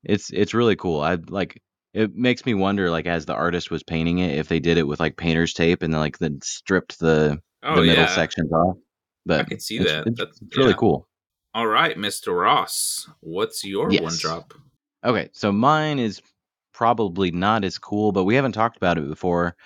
it's 0.05 0.31
it's 0.31 0.55
really 0.55 0.77
cool. 0.77 1.01
I 1.01 1.19
like 1.29 1.63
it 1.95 2.15
makes 2.15 2.45
me 2.45 2.55
wonder 2.55 2.91
like 2.91 3.07
as 3.07 3.27
the 3.27 3.35
artist 3.35 3.71
was 3.71 3.83
painting 3.83 4.19
it 4.19 4.39
if 4.39 4.49
they 4.49 4.61
did 4.61 4.79
it 4.79 4.87
with 4.87 5.01
like 5.01 5.17
painter's 5.17 5.55
tape 5.55 5.83
and 5.83 5.93
then 5.93 6.01
like 6.01 6.19
then 6.19 6.41
stripped 6.43 6.99
the 6.99 7.41
oh 7.63 7.77
the 7.77 7.83
middle 7.83 8.05
yeah, 8.05 8.15
sections 8.15 8.53
off. 8.53 8.77
But 9.27 9.41
I 9.41 9.45
can 9.45 9.61
see 9.61 9.79
it's, 9.79 9.91
that. 9.91 10.07
It's, 10.07 10.19
That's- 10.19 10.39
it's 10.41 10.57
really 10.57 10.71
yeah. 10.71 10.77
cool. 10.77 11.09
All 11.55 11.67
right, 11.67 11.97
Mister 11.97 12.33
Ross, 12.33 13.09
what's 13.21 13.65
your 13.65 13.91
Yes. 13.91 14.03
one 14.03 14.17
drop? 14.19 14.55
Okay, 15.05 15.31
so 15.33 15.51
mine 15.51 15.99
is 15.99 16.21
probably 16.79 17.33
not 17.33 17.65
as 17.65 17.77
cool, 17.77 18.13
but 18.13 18.23
we 18.23 18.37
haven't 18.37 18.53
talked 18.53 18.77
about 18.77 18.99
it 18.99 19.09
before, 19.09 19.57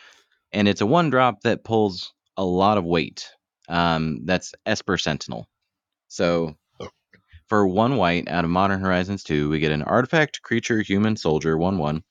and 0.51 0.67
it's 0.67 0.81
a 0.81 0.87
one 0.87 1.11
drop 1.11 1.43
that 1.43 1.63
pulls 1.63 2.15
a 2.39 2.45
lot 2.45 2.79
of 2.79 2.87
weight. 2.87 3.29
Um, 3.69 4.21
that's 4.25 4.55
Esper 4.65 4.97
Sentinel. 4.97 5.47
So 6.09 6.57
for 7.49 7.67
one 7.67 7.99
white 7.99 8.29
out 8.29 8.47
of 8.47 8.51
Modern 8.51 8.81
Horizons 8.81 9.25
2, 9.25 9.51
we 9.51 9.59
get 9.59 9.73
an 9.73 9.83
artifact 9.83 10.41
creature 10.41 10.81
human 10.81 11.19
soldier 11.19 11.59
1 11.59 11.77
1. 11.77 12.03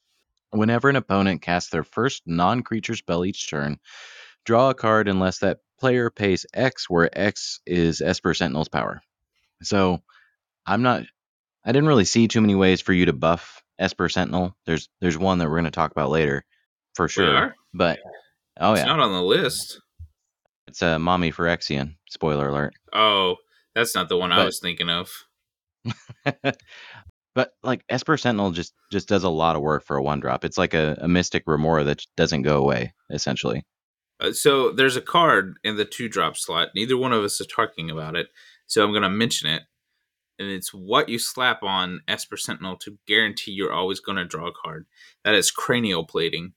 Whenever 0.52 0.88
an 0.88 0.96
opponent 0.96 1.42
casts 1.42 1.72
their 1.72 1.84
first 1.84 2.22
non 2.28 2.62
creature 2.62 2.96
spell 2.96 3.26
each 3.26 3.50
turn, 3.50 3.80
draw 4.46 4.70
a 4.70 4.76
card 4.76 5.08
unless 5.08 5.40
that 5.40 5.62
player 5.80 6.12
pays 6.12 6.46
X, 6.54 6.88
where 6.88 7.10
X 7.12 7.60
is 7.66 8.02
Esper 8.02 8.36
Sentinel's 8.36 8.70
power. 8.70 9.02
So 9.64 10.04
I'm 10.64 10.84
not, 10.84 11.06
I 11.66 11.72
didn't 11.72 11.88
really 11.90 12.06
see 12.06 12.28
too 12.28 12.42
many 12.42 12.54
ways 12.54 12.82
for 12.82 12.94
you 12.94 13.08
to 13.08 13.14
buff 13.14 13.64
Esper 13.82 14.08
Sentinel. 14.08 14.56
There's 14.66 14.88
there's 15.02 15.18
one 15.18 15.40
that 15.40 15.50
we're 15.50 15.56
going 15.56 15.66
to 15.66 15.72
talk 15.72 15.92
about 15.92 16.10
later. 16.10 16.46
for 16.96 17.08
sure. 17.08 17.36
are? 17.36 17.56
But 17.74 18.00
oh 18.60 18.74
It's 18.74 18.82
yeah, 18.82 18.86
not 18.86 19.00
on 19.00 19.12
the 19.12 19.22
list. 19.22 19.82
it's 20.68 20.82
a 20.82 21.00
mommy 21.00 21.32
for 21.32 21.46
Exian. 21.46 21.96
Spoiler 22.10 22.50
alert. 22.50 22.74
Oh, 22.94 23.36
that's 23.76 23.96
not 23.96 24.10
the 24.10 24.18
one 24.18 24.32
I 24.32 24.46
was 24.46 24.60
thinking 24.62 24.90
of. 24.90 25.10
but 27.34 27.54
like 27.64 27.84
Esper 27.90 28.18
Sentinel 28.18 28.52
just 28.52 28.74
just 28.92 29.08
does 29.08 29.24
a 29.24 29.30
lot 29.30 29.56
of 29.56 29.62
work 29.62 29.84
for 29.84 29.98
a 29.98 30.04
one 30.04 30.20
drop. 30.20 30.46
It's 30.46 30.58
like 30.58 30.74
a, 30.74 30.98
a 31.02 31.08
Mystic 31.08 31.44
Remora 31.48 31.84
that 31.86 32.06
doesn't 32.16 32.44
go 32.44 32.58
away 32.58 32.94
essentially. 33.10 33.64
Uh, 34.20 34.32
so 34.32 34.72
there's 34.72 34.96
a 34.96 35.02
card 35.02 35.56
in 35.64 35.78
the 35.78 35.86
two 35.86 36.08
drop 36.08 36.38
slot. 36.38 36.70
Neither 36.76 36.96
one 36.96 37.14
of 37.14 37.24
us 37.24 37.42
are 37.42 37.46
talking 37.46 37.90
about 37.90 38.16
it, 38.16 38.28
so 38.68 38.84
I'm 38.84 38.92
going 38.92 39.02
to 39.02 39.10
mention 39.10 39.50
it. 39.50 39.64
And 40.40 40.50
it's 40.50 40.74
what 40.74 41.10
you 41.10 41.20
slap 41.20 41.62
on 41.64 42.02
Esper 42.08 42.38
Sentinel 42.38 42.78
to 42.78 42.98
guarantee 43.08 43.52
you're 43.52 43.74
always 43.74 44.00
going 44.00 44.18
to 44.18 44.26
draw 44.26 44.48
a 44.48 44.52
card. 44.52 44.88
That 45.24 45.36
is 45.36 45.52
cranial 45.52 46.06
plating. 46.06 46.54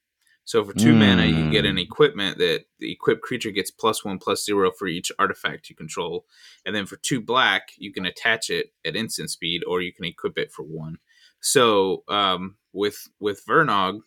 So 0.46 0.62
for 0.64 0.74
two 0.74 0.94
mana, 0.94 1.24
you 1.24 1.50
get 1.50 1.64
an 1.64 1.76
Mm. 1.76 1.82
equipment 1.82 2.38
that 2.38 2.64
the 2.78 2.92
equipped 2.92 3.22
creature 3.22 3.50
gets 3.50 3.70
plus 3.70 4.04
one 4.04 4.18
plus 4.18 4.44
zero 4.44 4.70
for 4.70 4.86
each 4.86 5.10
artifact 5.18 5.70
you 5.70 5.76
control. 5.76 6.26
And 6.66 6.74
then 6.74 6.84
for 6.86 6.96
two 6.96 7.20
black, 7.20 7.70
you 7.78 7.92
can 7.92 8.04
attach 8.04 8.50
it 8.50 8.72
at 8.84 8.94
instant 8.96 9.30
speed, 9.30 9.62
or 9.66 9.80
you 9.80 9.92
can 9.92 10.04
equip 10.04 10.36
it 10.38 10.52
for 10.52 10.62
one. 10.62 10.98
So 11.40 12.04
um, 12.08 12.56
with 12.72 13.08
with 13.20 13.44
Vernog, 13.46 14.00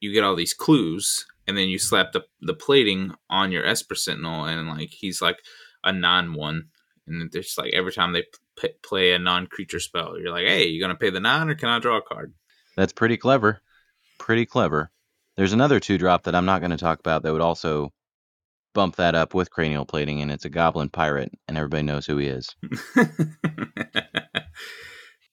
you 0.00 0.12
get 0.12 0.24
all 0.24 0.36
these 0.36 0.54
clues, 0.54 1.26
and 1.46 1.56
then 1.56 1.68
you 1.68 1.78
slap 1.78 2.12
the 2.12 2.24
the 2.40 2.54
plating 2.54 3.12
on 3.30 3.52
your 3.52 3.64
Esper 3.64 3.94
Sentinel, 3.94 4.44
and 4.46 4.68
like 4.68 4.90
he's 4.90 5.22
like 5.22 5.38
a 5.84 5.92
non 5.92 6.34
one, 6.34 6.68
and 7.06 7.30
there's 7.30 7.56
like 7.56 7.72
every 7.72 7.92
time 7.92 8.12
they 8.12 8.24
p- 8.60 8.72
play 8.82 9.12
a 9.12 9.18
non 9.18 9.46
creature 9.46 9.80
spell, 9.80 10.18
you're 10.18 10.30
like, 10.32 10.46
hey, 10.46 10.66
you 10.66 10.80
gonna 10.80 10.94
pay 10.96 11.10
the 11.10 11.20
nine, 11.20 11.48
or 11.48 11.54
can 11.54 11.68
I 11.68 11.78
draw 11.78 11.98
a 11.98 12.02
card? 12.02 12.32
That's 12.76 12.92
pretty 12.92 13.16
clever. 13.16 13.60
Pretty 14.18 14.46
clever. 14.46 14.90
There's 15.36 15.52
another 15.52 15.78
two 15.80 15.98
drop 15.98 16.24
that 16.24 16.34
I'm 16.34 16.44
not 16.46 16.60
going 16.60 16.72
to 16.72 16.76
talk 16.76 16.98
about 16.98 17.22
that 17.22 17.32
would 17.32 17.40
also 17.40 17.92
bump 18.74 18.96
that 18.96 19.14
up 19.14 19.34
with 19.34 19.50
cranial 19.52 19.84
plating, 19.84 20.20
and 20.20 20.30
it's 20.32 20.44
a 20.44 20.48
goblin 20.48 20.88
pirate, 20.88 21.30
and 21.46 21.56
everybody 21.56 21.84
knows 21.84 22.06
who 22.06 22.16
he 22.16 22.26
is. 22.26 22.48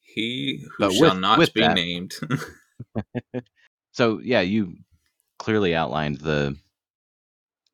he 0.01 0.63
who 0.77 0.85
But 0.85 0.93
shall 0.93 1.09
with- 1.11 1.19
not 1.19 1.37
with 1.39 1.53
be 1.53 1.61
that- 1.61 1.73
named. 1.75 2.13
So 3.91 4.19
yeah, 4.21 4.41
you 4.41 4.75
clearly 5.39 5.73
outlined 5.73 6.17
the 6.19 6.57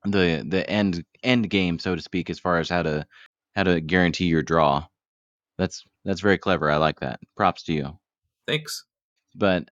the 0.06 0.46
the 0.48 0.70
end 0.70 1.04
end 1.24 1.50
game, 1.50 1.80
so 1.80 1.96
to 1.96 2.02
speak, 2.02 2.30
as 2.30 2.38
far 2.40 2.60
as 2.60 2.70
how 2.70 2.84
to 2.84 3.08
how 3.56 3.64
to 3.64 3.82
guarantee 3.82 4.26
your 4.26 4.44
draw. 4.44 4.86
That's 5.62 5.86
that's 6.04 6.22
very 6.22 6.40
clever. 6.40 6.72
I 6.72 6.78
like 6.78 7.02
that. 7.02 7.20
Props 7.38 7.62
to 7.66 7.74
you. 7.74 8.00
Thanks. 8.48 8.84
But 9.36 9.70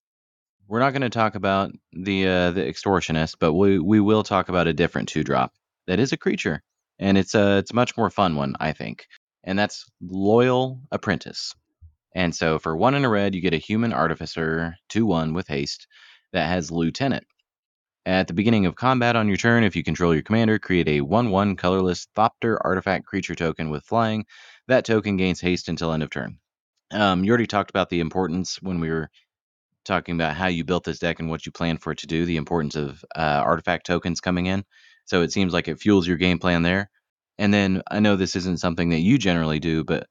we're 0.67 0.81
not 0.81 0.93
going 0.93 1.01
to 1.01 1.09
talk 1.09 1.35
about 1.35 1.73
the 1.95 2.29
uh, 2.29 2.51
the 2.51 2.61
extortionist, 2.61 3.37
but 3.41 3.55
we 3.55 3.79
we 3.79 3.99
will 3.99 4.23
talk 4.23 4.51
about 4.51 4.67
a 4.67 4.75
different 4.75 5.09
two 5.09 5.25
drop 5.25 5.55
that 5.87 5.99
is 5.99 6.13
a 6.13 6.19
creature, 6.19 6.63
and 6.99 7.17
it's 7.17 7.35
a 7.35 7.57
it's 7.57 7.71
a 7.71 7.75
much 7.75 7.97
more 7.97 8.11
fun 8.11 8.37
one, 8.37 8.55
I 8.61 8.73
think, 8.73 9.07
and 9.45 9.59
that's 9.59 9.87
loyal 10.03 10.83
apprentice. 10.93 11.55
And 12.15 12.37
so 12.37 12.59
for 12.59 12.77
one 12.77 12.95
in 12.95 13.07
a 13.07 13.09
red, 13.09 13.35
you 13.35 13.41
get 13.41 13.55
a 13.55 13.57
human 13.57 13.95
artificer 13.95 14.77
two 14.91 15.07
one 15.07 15.33
with 15.33 15.49
haste 15.49 15.87
that 16.35 16.49
has 16.49 16.71
lieutenant. 16.71 17.25
At 18.09 18.27
the 18.27 18.33
beginning 18.33 18.65
of 18.65 18.75
combat 18.75 19.17
on 19.17 19.29
your 19.29 19.37
turn, 19.37 19.65
if 19.65 19.77
you 19.77 19.85
control 19.85 20.15
your 20.15 20.23
commander, 20.23 20.59
create 20.59 20.89
a 20.89 21.03
1 21.03 21.29
1 21.29 21.57
colorless 21.57 22.09
Thopter 22.17 22.57
artifact 22.59 23.05
creature 23.05 23.35
token 23.35 23.69
with 23.69 23.85
flying. 23.85 24.25
That 24.67 24.87
token 24.87 25.19
gains 25.19 25.43
haste 25.43 25.69
until 25.69 25.93
end 25.93 26.03
of 26.03 26.09
turn. 26.09 26.39
Um, 26.91 27.23
you 27.23 27.29
already 27.31 27.47
talked 27.47 27.69
about 27.69 27.91
the 27.91 28.01
importance 28.01 28.63
when 28.63 28.81
we 28.81 28.89
were 28.89 29.11
talking 29.85 30.15
about 30.15 30.37
how 30.37 30.47
you 30.47 30.65
built 30.65 30.85
this 30.85 30.99
deck 30.99 31.21
and 31.21 31.29
what 31.29 31.45
you 31.45 31.53
plan 31.53 31.77
for 31.77 31.93
it 31.93 31.99
to 31.99 32.07
do, 32.07 32.25
the 32.25 32.39
importance 32.39 32.77
of 32.77 33.05
uh, 33.15 33.43
artifact 33.45 33.85
tokens 33.85 34.23
coming 34.23 34.47
in. 34.47 34.65
So 35.05 35.21
it 35.21 35.31
seems 35.31 35.53
like 35.53 35.69
it 35.69 35.79
fuels 35.79 36.09
your 36.09 36.17
game 36.17 36.39
plan 36.39 36.63
there. 36.63 36.91
And 37.37 37.53
then 37.53 37.83
I 37.91 38.01
know 38.01 38.17
this 38.17 38.37
isn't 38.37 38.61
something 38.61 38.89
that 38.89 39.01
you 39.01 39.19
generally 39.19 39.61
do, 39.61 39.85
but 39.85 40.07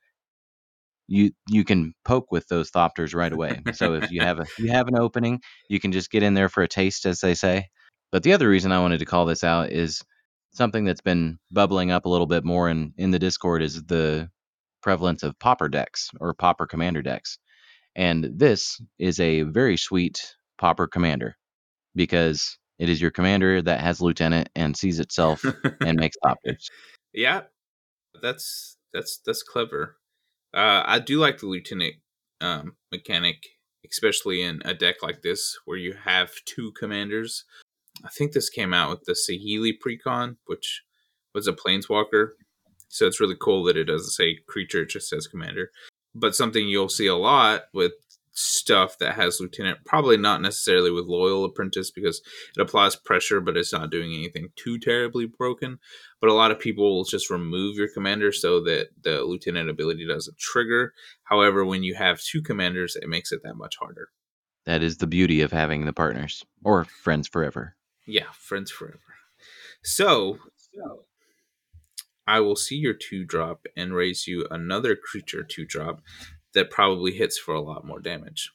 you 1.08 1.32
you 1.50 1.64
can 1.64 1.96
poke 2.06 2.32
with 2.32 2.48
those 2.48 2.70
thopters 2.70 3.16
right 3.16 3.34
away. 3.34 3.60
So 3.74 3.96
if 3.96 4.12
you 4.12 4.22
have 4.22 4.40
a 4.40 4.46
you 4.60 4.72
have 4.72 4.88
an 4.88 5.00
opening, 5.00 5.42
you 5.68 5.80
can 5.80 5.92
just 5.92 6.12
get 6.12 6.22
in 6.22 6.36
there 6.36 6.50
for 6.50 6.62
a 6.62 6.68
taste, 6.68 7.08
as 7.08 7.22
they 7.22 7.34
say. 7.34 7.70
But 8.12 8.24
the 8.24 8.34
other 8.34 8.50
reason 8.50 8.72
I 8.72 8.80
wanted 8.80 9.00
to 9.00 9.06
call 9.06 9.26
this 9.26 9.44
out 9.44 9.72
is 9.72 10.04
something 10.54 10.86
that's 10.86 11.02
been 11.02 11.40
bubbling 11.52 11.92
up 11.92 12.06
a 12.06 12.10
little 12.10 12.28
bit 12.28 12.44
more 12.44 12.70
in, 12.70 12.94
in 12.98 13.12
the 13.12 13.20
Discord 13.20 13.62
is 13.62 13.84
the 13.84 14.30
prevalence 14.82 15.24
of 15.24 15.38
pauper 15.40 15.70
decks 15.70 16.10
or 16.20 16.34
pauper 16.34 16.66
commander 16.66 17.02
decks. 17.02 17.38
And 17.96 18.30
this 18.36 18.82
is 19.00 19.20
a 19.20 19.42
very 19.42 19.78
sweet 19.78 20.36
pauper 20.58 20.88
commander 20.88 21.36
because 21.96 22.58
it 22.80 22.90
is 22.90 23.02
your 23.02 23.12
commander 23.12 23.62
that 23.62 23.82
has 23.82 24.02
lieutenant 24.02 24.50
and 24.56 24.78
sees 24.78 25.00
itself 25.00 25.44
and 25.82 26.00
makes 26.00 26.16
thopters. 26.26 26.70
yeah, 27.14 27.42
that's 28.22 28.78
that's 28.94 29.20
that's 29.26 29.44
clever. 29.44 29.98
Uh, 30.54 30.84
I 30.86 31.00
do 31.00 31.20
like 31.20 31.40
the 31.40 31.48
lieutenant 31.48 31.96
um, 32.40 32.78
mechanic, 32.92 33.44
especially 33.90 34.42
in 34.42 34.62
a 34.64 34.74
deck 34.74 34.98
like 35.02 35.22
this 35.22 35.58
where 35.66 35.78
you 35.78 35.96
have 36.06 36.32
two 36.46 36.72
commanders. 36.80 37.46
I 38.04 38.10
think 38.10 38.32
this 38.32 38.50
came 38.50 38.74
out 38.74 38.90
with 38.90 39.04
the 39.06 39.14
Saheeli 39.14 39.74
Precon, 39.78 40.38
which 40.46 40.84
was 41.34 41.48
a 41.48 41.54
planeswalker. 41.54 42.32
So 42.90 43.06
it's 43.06 43.20
really 43.20 43.36
cool 43.40 43.64
that 43.64 43.78
it 43.78 43.86
doesn't 43.86 44.12
say 44.12 44.38
creature, 44.48 44.84
it 44.84 44.90
just 44.90 45.10
says 45.10 45.28
commander. 45.28 45.72
But 46.16 46.36
something 46.36 46.68
you'll 46.68 46.90
see 46.90 47.08
a 47.08 47.16
lot 47.16 47.64
with 47.74 47.94
stuff 48.32 48.98
that 49.00 49.16
has 49.16 49.40
lieutenant, 49.40 49.80
probably 49.84 50.16
not 50.16 50.42
necessarily 50.42 50.92
with 50.92 51.06
loyal 51.06 51.44
apprentice 51.44 51.92
because 51.92 52.22
it 52.56 52.62
applies 52.62 52.96
pressure, 52.96 53.42
but 53.42 53.58
it's 53.58 53.74
not 53.74 53.90
doing 53.90 54.14
anything 54.14 54.50
too 54.56 54.78
terribly 54.78 55.26
broken. 55.26 55.80
But 56.22 56.30
a 56.30 56.34
lot 56.34 56.52
of 56.52 56.60
people 56.60 56.96
will 56.96 57.04
just 57.04 57.30
remove 57.30 57.78
your 57.78 57.90
commander 57.92 58.32
so 58.32 58.62
that 58.62 58.90
the 59.02 59.24
lieutenant 59.24 59.70
ability 59.70 60.08
doesn't 60.08 60.38
trigger. 60.38 60.94
However, 61.24 61.66
when 61.66 61.84
you 61.84 61.96
have 61.96 62.22
two 62.22 62.42
commanders, 62.42 62.96
it 62.96 63.10
makes 63.10 63.32
it 63.32 63.42
that 63.44 63.56
much 63.56 63.76
harder. 63.80 64.10
That 64.66 64.84
is 64.84 64.98
the 64.98 65.08
beauty 65.08 65.42
of 65.42 65.52
having 65.52 65.86
the 65.86 65.94
partners 65.94 66.46
or 66.64 66.84
friends 66.84 67.28
forever. 67.28 67.77
Yeah, 68.08 68.32
friends 68.32 68.72
forever. 68.72 69.00
So, 69.84 70.40
I 72.26 72.40
will 72.40 72.56
see 72.56 72.76
your 72.76 72.94
two 72.94 73.26
drop 73.26 73.66
and 73.76 73.94
raise 73.94 74.28
you 74.28 74.48
another 74.50 74.96
creature 74.96 75.44
two 75.44 75.66
drop 75.66 76.02
that 76.54 76.70
probably 76.72 77.12
hits 77.14 77.38
for 77.38 77.54
a 77.54 77.62
lot 77.62 77.86
more 77.86 78.00
damage. 78.00 78.52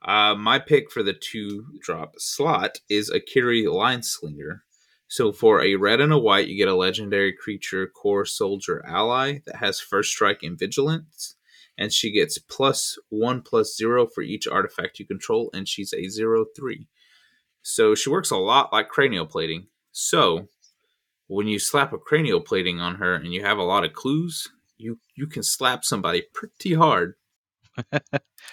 Uh, 0.00 0.34
my 0.36 0.60
pick 0.60 0.90
for 0.90 1.02
the 1.02 1.12
two 1.12 1.66
drop 1.80 2.14
slot 2.18 2.80
is 2.88 3.10
Akiri 3.10 3.64
Lineslinger. 3.66 4.60
So 5.08 5.32
for 5.32 5.60
a 5.60 5.74
red 5.74 6.00
and 6.00 6.12
a 6.12 6.18
white, 6.18 6.48
you 6.48 6.56
get 6.56 6.68
a 6.68 6.76
legendary 6.76 7.32
creature 7.32 7.86
kor 7.88 8.24
soldier 8.24 8.84
ally 8.86 9.40
that 9.46 9.56
has 9.56 9.80
first 9.80 10.10
strike 10.10 10.42
and 10.42 10.58
vigilance, 10.58 11.34
and 11.76 11.92
she 11.92 12.12
gets 12.12 12.38
plus 12.38 12.98
one 13.08 13.42
plus 13.42 13.74
zero 13.74 14.06
for 14.06 14.22
each 14.22 14.46
artifact 14.46 14.98
you 14.98 15.06
control, 15.06 15.50
and 15.52 15.66
she's 15.66 15.92
a 15.92 16.08
zero 16.08 16.44
three. 16.54 16.88
So 17.68 17.94
she 17.94 18.08
works 18.08 18.30
a 18.30 18.36
lot 18.36 18.72
like 18.72 18.88
cranial 18.88 19.26
plating. 19.26 19.66
So 19.92 20.48
when 21.26 21.48
you 21.48 21.58
slap 21.58 21.92
a 21.92 21.98
cranial 21.98 22.40
plating 22.40 22.80
on 22.80 22.94
her 22.94 23.14
and 23.14 23.34
you 23.34 23.44
have 23.44 23.58
a 23.58 23.62
lot 23.62 23.84
of 23.84 23.92
clues, 23.92 24.48
you 24.78 25.00
you 25.14 25.26
can 25.26 25.42
slap 25.42 25.84
somebody 25.84 26.24
pretty 26.32 26.74
hard. 26.74 27.14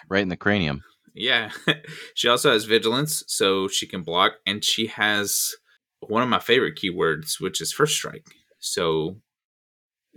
Right 0.10 0.22
in 0.22 0.30
the 0.30 0.36
cranium. 0.36 0.84
Yeah. 1.14 1.52
she 2.16 2.28
also 2.28 2.52
has 2.52 2.66
vigilance, 2.66 3.24
so 3.28 3.70
she 3.70 3.88
can 3.88 4.04
block, 4.04 4.34
and 4.46 4.64
she 4.64 4.88
has 4.88 5.56
one 6.02 6.22
of 6.22 6.28
my 6.28 6.40
favorite 6.40 6.78
keywords, 6.78 7.40
which 7.40 7.62
is 7.62 7.72
first 7.72 7.96
strike. 7.96 8.28
So 8.60 9.22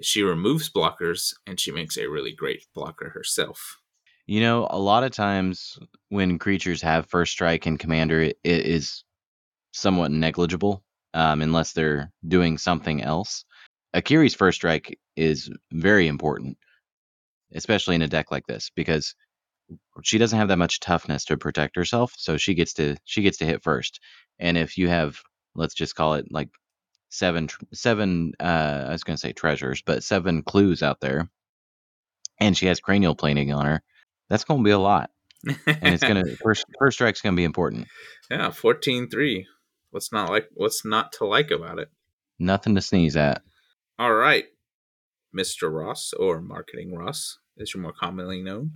she 0.02 0.22
removes 0.22 0.68
blockers 0.70 1.32
and 1.46 1.60
she 1.60 1.70
makes 1.70 1.96
a 1.96 2.08
really 2.08 2.32
great 2.32 2.66
blocker 2.74 3.10
herself. 3.10 3.78
You 4.28 4.42
know, 4.42 4.66
a 4.68 4.78
lot 4.78 5.04
of 5.04 5.12
times 5.12 5.78
when 6.10 6.38
creatures 6.38 6.82
have 6.82 7.08
first 7.08 7.32
strike 7.32 7.64
and 7.64 7.78
commander, 7.78 8.20
it, 8.20 8.38
it 8.44 8.66
is 8.66 9.02
somewhat 9.72 10.10
negligible 10.10 10.84
um, 11.14 11.40
unless 11.40 11.72
they're 11.72 12.12
doing 12.26 12.58
something 12.58 13.02
else. 13.02 13.46
Akiri's 13.94 14.34
first 14.34 14.56
strike 14.56 14.98
is 15.16 15.50
very 15.72 16.08
important, 16.08 16.58
especially 17.54 17.94
in 17.94 18.02
a 18.02 18.06
deck 18.08 18.30
like 18.30 18.46
this, 18.46 18.70
because 18.76 19.14
she 20.04 20.18
doesn't 20.18 20.38
have 20.38 20.48
that 20.48 20.58
much 20.58 20.80
toughness 20.80 21.24
to 21.24 21.38
protect 21.38 21.74
herself, 21.74 22.12
so 22.18 22.36
she 22.36 22.52
gets 22.52 22.74
to 22.74 22.96
she 23.06 23.22
gets 23.22 23.38
to 23.38 23.46
hit 23.46 23.62
first. 23.62 23.98
And 24.38 24.58
if 24.58 24.76
you 24.76 24.88
have, 24.88 25.18
let's 25.54 25.74
just 25.74 25.94
call 25.94 26.14
it 26.14 26.26
like 26.30 26.50
seven 27.08 27.48
seven 27.72 28.34
uh, 28.38 28.84
I 28.88 28.92
was 28.92 29.04
going 29.04 29.16
to 29.16 29.20
say 29.20 29.32
treasures, 29.32 29.80
but 29.80 30.04
seven 30.04 30.42
clues 30.42 30.82
out 30.82 31.00
there, 31.00 31.30
and 32.38 32.54
she 32.54 32.66
has 32.66 32.78
cranial 32.78 33.14
plating 33.14 33.54
on 33.54 33.64
her, 33.64 33.82
that's 34.28 34.44
going 34.44 34.60
to 34.60 34.64
be 34.64 34.70
a 34.70 34.78
lot, 34.78 35.10
and 35.44 35.94
it's 35.94 36.02
going 36.02 36.24
to 36.24 36.36
first 36.36 36.64
first 36.78 36.96
strike's 36.96 37.20
going 37.20 37.34
to 37.34 37.40
be 37.40 37.44
important. 37.44 37.86
yeah, 38.30 38.48
14-3. 38.48 39.44
What's 39.90 40.12
not 40.12 40.30
like 40.30 40.48
what's 40.54 40.84
not 40.84 41.12
to 41.14 41.24
like 41.24 41.50
about 41.50 41.78
it? 41.78 41.88
Nothing 42.38 42.74
to 42.74 42.80
sneeze 42.80 43.16
at. 43.16 43.42
All 43.98 44.14
right. 44.14 44.44
Mr. 45.36 45.72
Ross 45.72 46.12
or 46.18 46.40
Marketing 46.40 46.94
Ross, 46.94 47.38
as 47.60 47.74
you're 47.74 47.82
more 47.82 47.92
commonly 47.92 48.42
known. 48.42 48.72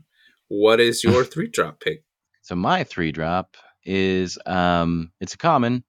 What 0.48 0.80
is 0.80 1.04
your 1.04 1.24
three 1.32 1.48
drop 1.48 1.80
pick? 1.80 2.04
So 2.42 2.54
my 2.54 2.84
three 2.84 3.12
drop 3.12 3.56
is 3.84 4.38
um 4.46 5.12
it's 5.20 5.34
a 5.34 5.38
common, 5.38 5.84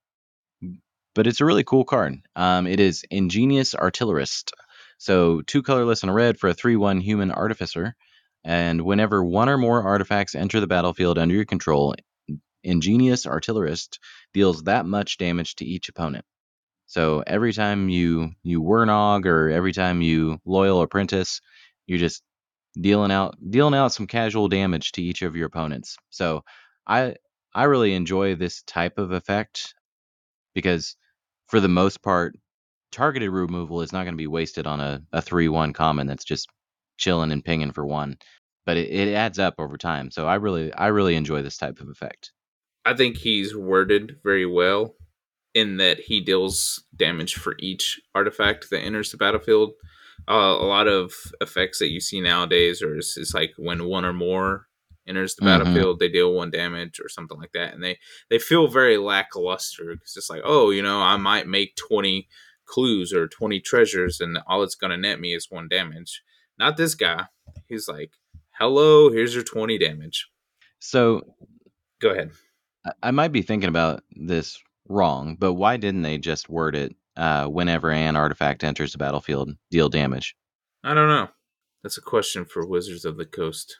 but 1.16 1.28
it's 1.28 1.42
a 1.42 1.46
really 1.46 1.64
cool 1.64 1.86
card. 1.86 2.16
Um, 2.36 2.68
it 2.68 2.80
is 2.80 3.04
Ingenious 3.10 3.74
Artillerist. 3.74 4.52
So 4.98 5.42
two 5.42 5.64
colorless 5.64 6.04
and 6.04 6.10
a 6.10 6.14
red 6.14 6.40
for 6.40 6.50
a 6.50 6.54
3 6.54 6.76
1 6.76 7.02
human 7.02 7.32
artificer. 7.32 7.96
And 8.44 8.82
whenever 8.82 9.24
one 9.24 9.50
or 9.50 9.58
more 9.58 9.84
artifacts 9.84 10.36
enter 10.36 10.60
the 10.60 10.68
battlefield 10.68 11.18
under 11.18 11.34
your 11.34 11.46
control, 11.46 11.96
Ingenious 12.64 13.26
Artillerist 13.26 14.00
deals 14.34 14.64
that 14.64 14.86
much 14.86 15.18
damage 15.18 15.56
to 15.56 15.66
each 15.66 15.90
opponent. 15.90 16.26
So 16.86 17.24
every 17.26 17.54
time 17.54 17.90
you 17.90 18.32
you 18.44 18.62
Wernog 18.62 19.26
or 19.26 19.50
every 19.50 19.74
time 19.74 20.02
you 20.02 20.40
Loyal 20.46 20.82
Apprentice, 20.82 21.42
you're 21.88 22.00
just 22.00 22.22
dealing 22.80 23.12
out 23.12 23.36
dealing 23.50 23.74
out 23.74 23.94
some 23.94 24.08
casual 24.08 24.48
damage 24.48 24.94
to 24.94 25.02
each 25.02 25.22
of 25.22 25.36
your 25.36 25.48
opponents. 25.48 25.98
So 26.10 26.44
I 26.88 27.16
I 27.54 27.64
really 27.66 27.94
enjoy 27.94 28.36
this 28.36 28.64
type 28.64 28.98
of 28.98 29.12
effect 29.12 29.74
because 30.54 30.96
for 31.48 31.60
the 31.60 31.68
most 31.68 32.02
part, 32.02 32.36
targeted 32.92 33.30
removal 33.30 33.82
is 33.82 33.92
not 33.92 34.04
going 34.04 34.14
to 34.14 34.18
be 34.18 34.28
wasted 34.28 34.68
on 34.68 34.80
a, 34.80 35.02
a 35.12 35.22
3 35.22 35.50
1 35.50 35.74
common 35.74 36.08
that's 36.08 36.24
just 36.24 36.50
chilling 37.04 37.32
and 37.32 37.44
pinging 37.44 37.72
for 37.72 37.86
one. 37.86 38.18
But 38.66 38.78
it, 38.78 38.90
it 38.90 39.14
adds 39.14 39.40
up 39.40 39.56
over 39.60 39.78
time. 39.78 40.10
So 40.10 40.26
I 40.28 40.36
really 40.36 40.74
I 40.74 40.88
really 40.88 41.16
enjoy 41.16 41.42
this 41.42 41.58
type 41.58 41.80
of 41.82 41.90
effect. 41.90 42.32
I 42.86 42.94
think 42.94 43.18
he's 43.18 43.56
worded 43.56 44.18
very 44.24 44.46
well 44.46 44.96
in 45.54 45.78
that 45.78 46.00
he 46.00 46.20
deals 46.20 46.84
damage 46.96 47.36
for 47.36 47.56
each 47.60 48.00
artifact 48.16 48.70
that 48.70 48.82
enters 48.82 49.12
the 49.12 49.18
battlefield. 49.18 49.74
Uh, 50.28 50.56
a 50.60 50.66
lot 50.66 50.88
of 50.88 51.14
effects 51.42 51.80
that 51.80 51.90
you 51.92 52.00
see 52.00 52.22
nowadays 52.22 52.82
are 52.82 52.98
is, 52.98 53.16
is 53.18 53.34
like 53.34 53.52
when 53.58 53.86
one 53.86 54.06
or 54.06 54.14
more 54.14 54.68
enters 55.08 55.36
the 55.36 55.42
Mhm. 55.42 55.46
battlefield, 55.46 56.00
they 56.00 56.08
deal 56.10 56.34
one 56.34 56.50
damage 56.50 57.00
or 57.02 57.10
something 57.10 57.38
like 57.38 57.52
that, 57.54 57.74
and 57.74 57.84
they 57.84 58.00
they 58.30 58.40
feel 58.40 58.68
very 58.68 58.98
lackluster. 58.98 59.92
It's 59.92 60.14
just 60.14 60.30
like, 60.30 60.42
oh, 60.46 60.72
you 60.72 60.82
know, 60.82 61.02
I 61.02 61.18
might 61.18 61.48
make 61.48 61.76
twenty 61.76 62.30
clues 62.66 63.12
or 63.14 63.28
twenty 63.28 63.60
treasures, 63.60 64.22
and 64.22 64.40
all 64.48 64.64
it's 64.64 64.76
gonna 64.76 64.98
net 64.98 65.20
me 65.20 65.34
is 65.36 65.48
one 65.52 65.68
damage. 65.68 66.22
Not 66.64 66.78
this 66.78 66.96
guy. 66.96 67.26
He's 67.68 67.90
like, 67.90 68.12
hello, 68.58 69.12
here's 69.12 69.36
your 69.36 69.44
twenty 69.44 69.78
damage. 69.78 70.30
So 70.80 71.24
Go 72.00 72.12
ahead. 72.12 72.32
I- 72.86 72.92
I 73.04 73.12
might 73.12 73.34
be 73.34 73.42
thinking 73.42 73.68
about 73.68 74.02
this 74.12 74.58
wrong, 74.88 75.36
but 75.38 75.56
why 75.56 75.76
didn't 75.76 76.04
they 76.04 76.18
just 76.18 76.48
word 76.50 76.74
it 76.78 76.96
uh, 77.18 77.48
whenever 77.48 77.92
an 77.92 78.16
artifact 78.16 78.64
enters 78.64 78.94
the 78.94 78.98
battlefield, 78.98 79.52
deal 79.72 79.90
damage? 79.90 80.38
I 80.86 80.94
don't 80.94 81.10
know. 81.10 81.28
That's 81.84 81.98
a 81.98 82.02
question 82.02 82.46
for 82.46 82.66
Wizards 82.66 83.04
of 83.04 83.18
the 83.18 83.26
Coast. 83.26 83.78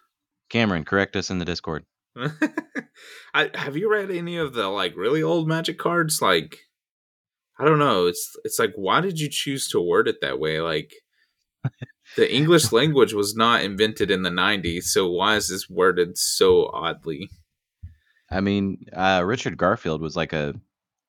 Cameron, 0.50 0.84
correct 0.84 1.16
us 1.16 1.30
in 1.30 1.40
the 1.40 1.46
Discord. 1.46 1.86
I, 3.34 3.50
have 3.54 3.78
you 3.78 3.90
read 3.90 4.12
any 4.12 4.36
of 4.36 4.54
the 4.54 4.68
like 4.68 4.98
really 4.98 5.24
old 5.24 5.48
Magic 5.48 5.78
cards? 5.80 6.22
Like, 6.22 6.58
I 7.58 7.64
don't 7.64 7.80
know. 7.80 8.08
It's 8.08 8.36
it's 8.44 8.60
like, 8.60 8.74
why 8.76 9.00
did 9.00 9.20
you 9.22 9.30
choose 9.32 9.70
to 9.70 9.80
word 9.80 10.10
it 10.10 10.18
that 10.22 10.38
way? 10.38 10.60
Like, 10.60 10.92
the 12.16 12.34
English 12.34 12.72
language 12.72 13.14
was 13.14 13.36
not 13.36 13.64
invented 13.64 14.12
in 14.12 14.24
the 14.24 14.30
'90s, 14.30 14.84
so 14.84 15.10
why 15.10 15.36
is 15.36 15.50
this 15.50 15.70
worded 15.70 16.18
so 16.18 16.70
oddly? 16.74 17.30
I 18.30 18.42
mean, 18.42 18.86
uh, 18.94 19.24
Richard 19.26 19.58
Garfield 19.58 20.02
was 20.02 20.16
like 20.16 20.34
a 20.34 20.54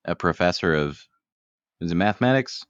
a 0.04 0.14
professor 0.14 0.74
of 0.74 1.00
was 1.80 1.92
it 1.92 1.96
mathematics? 1.96 2.62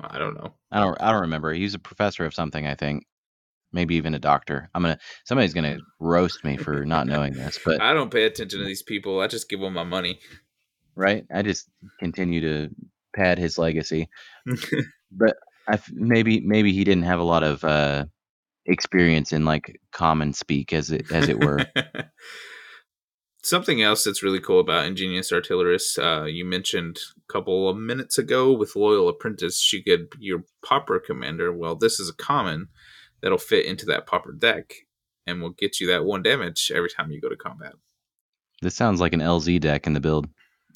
I 0.00 0.18
don't 0.18 0.34
know. 0.34 0.54
I 0.70 0.80
don't 0.80 1.00
I 1.00 1.12
don't 1.12 1.22
remember. 1.22 1.52
He 1.52 1.62
was 1.62 1.74
a 1.74 1.78
professor 1.78 2.24
of 2.24 2.34
something, 2.34 2.66
I 2.66 2.74
think. 2.74 3.06
Maybe 3.72 3.96
even 3.96 4.14
a 4.14 4.18
doctor. 4.18 4.70
I'm 4.74 4.82
gonna 4.82 4.98
somebody's 5.24 5.54
gonna 5.54 5.78
roast 6.00 6.44
me 6.44 6.56
for 6.56 6.84
not 6.84 7.06
knowing 7.06 7.32
this, 7.32 7.58
but 7.64 7.80
I 7.82 7.92
don't 7.92 8.10
pay 8.10 8.24
attention 8.24 8.60
to 8.60 8.64
these 8.64 8.82
people. 8.82 9.20
I 9.20 9.26
just 9.26 9.48
give 9.48 9.60
them 9.60 9.74
my 9.74 9.84
money. 9.84 10.18
right, 10.94 11.24
I 11.34 11.42
just 11.42 11.68
continue 11.98 12.40
to 12.40 12.74
pad 13.14 13.38
his 13.38 13.58
legacy. 13.58 14.08
But 15.12 15.36
I 15.68 15.74
f- 15.74 15.90
maybe 15.92 16.40
maybe 16.40 16.72
he 16.72 16.84
didn't 16.84 17.04
have 17.04 17.20
a 17.20 17.24
lot 17.24 17.42
of 17.42 17.64
uh, 17.64 18.06
experience 18.66 19.32
in 19.32 19.44
like 19.44 19.80
common 19.92 20.32
speak, 20.32 20.72
as 20.72 20.90
it 20.90 21.10
as 21.12 21.28
it 21.28 21.42
were. 21.44 21.66
Something 23.42 23.80
else 23.80 24.02
that's 24.02 24.24
really 24.24 24.40
cool 24.40 24.58
about 24.58 24.86
Ingenious 24.86 25.30
Artillerist, 25.30 26.00
uh, 26.00 26.24
you 26.24 26.44
mentioned 26.44 26.98
a 27.16 27.32
couple 27.32 27.68
of 27.68 27.76
minutes 27.76 28.18
ago 28.18 28.52
with 28.52 28.74
Loyal 28.74 29.08
Apprentice, 29.08 29.60
she 29.60 29.84
could 29.84 30.10
be 30.10 30.18
your 30.18 30.42
Pauper 30.64 30.98
commander. 30.98 31.52
Well, 31.52 31.76
this 31.76 32.00
is 32.00 32.08
a 32.08 32.14
common 32.14 32.66
that'll 33.22 33.38
fit 33.38 33.66
into 33.66 33.86
that 33.86 34.04
Pauper 34.04 34.32
deck 34.32 34.74
and 35.28 35.40
will 35.40 35.50
get 35.50 35.78
you 35.78 35.86
that 35.86 36.04
one 36.04 36.24
damage 36.24 36.72
every 36.74 36.88
time 36.90 37.12
you 37.12 37.20
go 37.20 37.28
to 37.28 37.36
combat. 37.36 37.74
this 38.62 38.74
sounds 38.74 39.00
like 39.00 39.12
an 39.12 39.20
LZ 39.20 39.60
deck 39.60 39.86
in 39.86 39.92
the 39.92 40.00
build. 40.00 40.28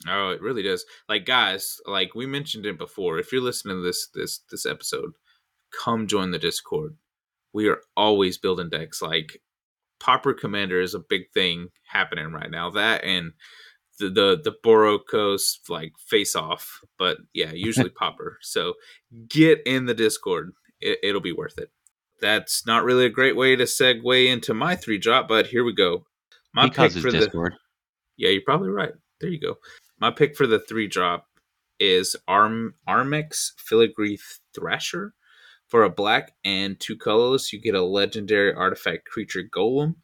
Oh, 0.08 0.30
it 0.30 0.40
really 0.40 0.62
does. 0.62 0.84
Like 1.08 1.26
guys, 1.26 1.78
like 1.86 2.14
we 2.14 2.26
mentioned 2.26 2.66
it 2.66 2.78
before. 2.78 3.18
If 3.18 3.32
you're 3.32 3.42
listening 3.42 3.76
to 3.76 3.82
this 3.82 4.08
this 4.14 4.40
this 4.50 4.66
episode, 4.66 5.12
come 5.78 6.06
join 6.06 6.30
the 6.30 6.38
Discord. 6.38 6.96
We 7.52 7.68
are 7.68 7.80
always 7.96 8.38
building 8.38 8.70
decks. 8.70 9.02
Like 9.02 9.42
Pauper 9.98 10.32
Commander 10.32 10.80
is 10.80 10.94
a 10.94 11.00
big 11.00 11.30
thing 11.32 11.68
happening 11.86 12.32
right 12.32 12.50
now. 12.50 12.70
That 12.70 13.04
and 13.04 13.32
the 13.98 14.08
the 14.08 14.40
the 14.42 14.56
Burakos 14.64 15.58
like 15.68 15.92
face 15.98 16.34
off. 16.34 16.80
But 16.98 17.18
yeah, 17.34 17.52
usually 17.52 17.90
Pauper. 18.00 18.38
So 18.40 18.74
get 19.28 19.60
in 19.66 19.86
the 19.86 19.94
Discord. 19.94 20.52
It, 20.80 20.98
it'll 21.02 21.20
be 21.20 21.32
worth 21.32 21.58
it. 21.58 21.70
That's 22.20 22.66
not 22.66 22.84
really 22.84 23.06
a 23.06 23.10
great 23.10 23.36
way 23.36 23.56
to 23.56 23.64
segue 23.64 24.26
into 24.26 24.54
my 24.54 24.76
three 24.76 24.98
drop, 24.98 25.28
but 25.28 25.46
here 25.46 25.64
we 25.64 25.74
go. 25.74 26.06
My 26.54 26.64
he 26.64 26.70
pick 26.70 26.92
for 26.92 27.10
the 27.10 27.18
Discord. 27.18 27.54
yeah, 28.16 28.30
you're 28.30 28.42
probably 28.44 28.68
right. 28.70 28.92
There 29.20 29.30
you 29.30 29.40
go. 29.40 29.56
My 30.00 30.10
pick 30.10 30.34
for 30.34 30.46
the 30.46 30.58
three 30.58 30.88
drop 30.88 31.26
is 31.78 32.16
Arm 32.26 32.74
Armix 32.88 33.52
Filigree 33.58 34.18
Thrasher. 34.54 35.12
For 35.68 35.84
a 35.84 35.90
black 35.90 36.32
and 36.42 36.80
two 36.80 36.96
colorless, 36.96 37.52
you 37.52 37.60
get 37.60 37.74
a 37.74 37.82
legendary 37.82 38.52
artifact 38.52 39.04
creature 39.04 39.42
golem. 39.42 39.96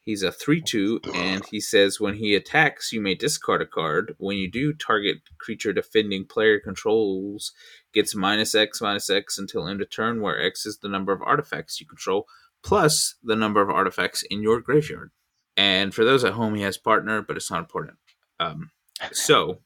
He's 0.00 0.24
a 0.24 0.32
3 0.32 0.60
2, 0.60 1.00
and 1.14 1.46
he 1.46 1.60
says 1.60 2.00
when 2.00 2.14
he 2.14 2.34
attacks, 2.34 2.92
you 2.92 3.00
may 3.00 3.14
discard 3.14 3.62
a 3.62 3.66
card. 3.66 4.16
When 4.18 4.36
you 4.36 4.50
do, 4.50 4.72
target 4.72 5.18
creature 5.38 5.72
defending 5.72 6.26
player 6.26 6.58
controls 6.58 7.52
gets 7.94 8.12
minus 8.12 8.56
X 8.56 8.80
minus 8.80 9.08
X 9.08 9.38
until 9.38 9.68
end 9.68 9.80
of 9.80 9.90
turn, 9.90 10.20
where 10.20 10.42
X 10.42 10.66
is 10.66 10.78
the 10.78 10.88
number 10.88 11.12
of 11.12 11.22
artifacts 11.22 11.80
you 11.80 11.86
control, 11.86 12.26
plus 12.64 13.14
the 13.22 13.36
number 13.36 13.62
of 13.62 13.70
artifacts 13.70 14.24
in 14.28 14.42
your 14.42 14.60
graveyard. 14.60 15.12
And 15.56 15.94
for 15.94 16.04
those 16.04 16.24
at 16.24 16.32
home, 16.32 16.56
he 16.56 16.62
has 16.62 16.76
partner, 16.76 17.22
but 17.22 17.36
it's 17.36 17.52
not 17.52 17.60
important. 17.60 17.98
Um, 18.40 18.72
so 19.12 19.58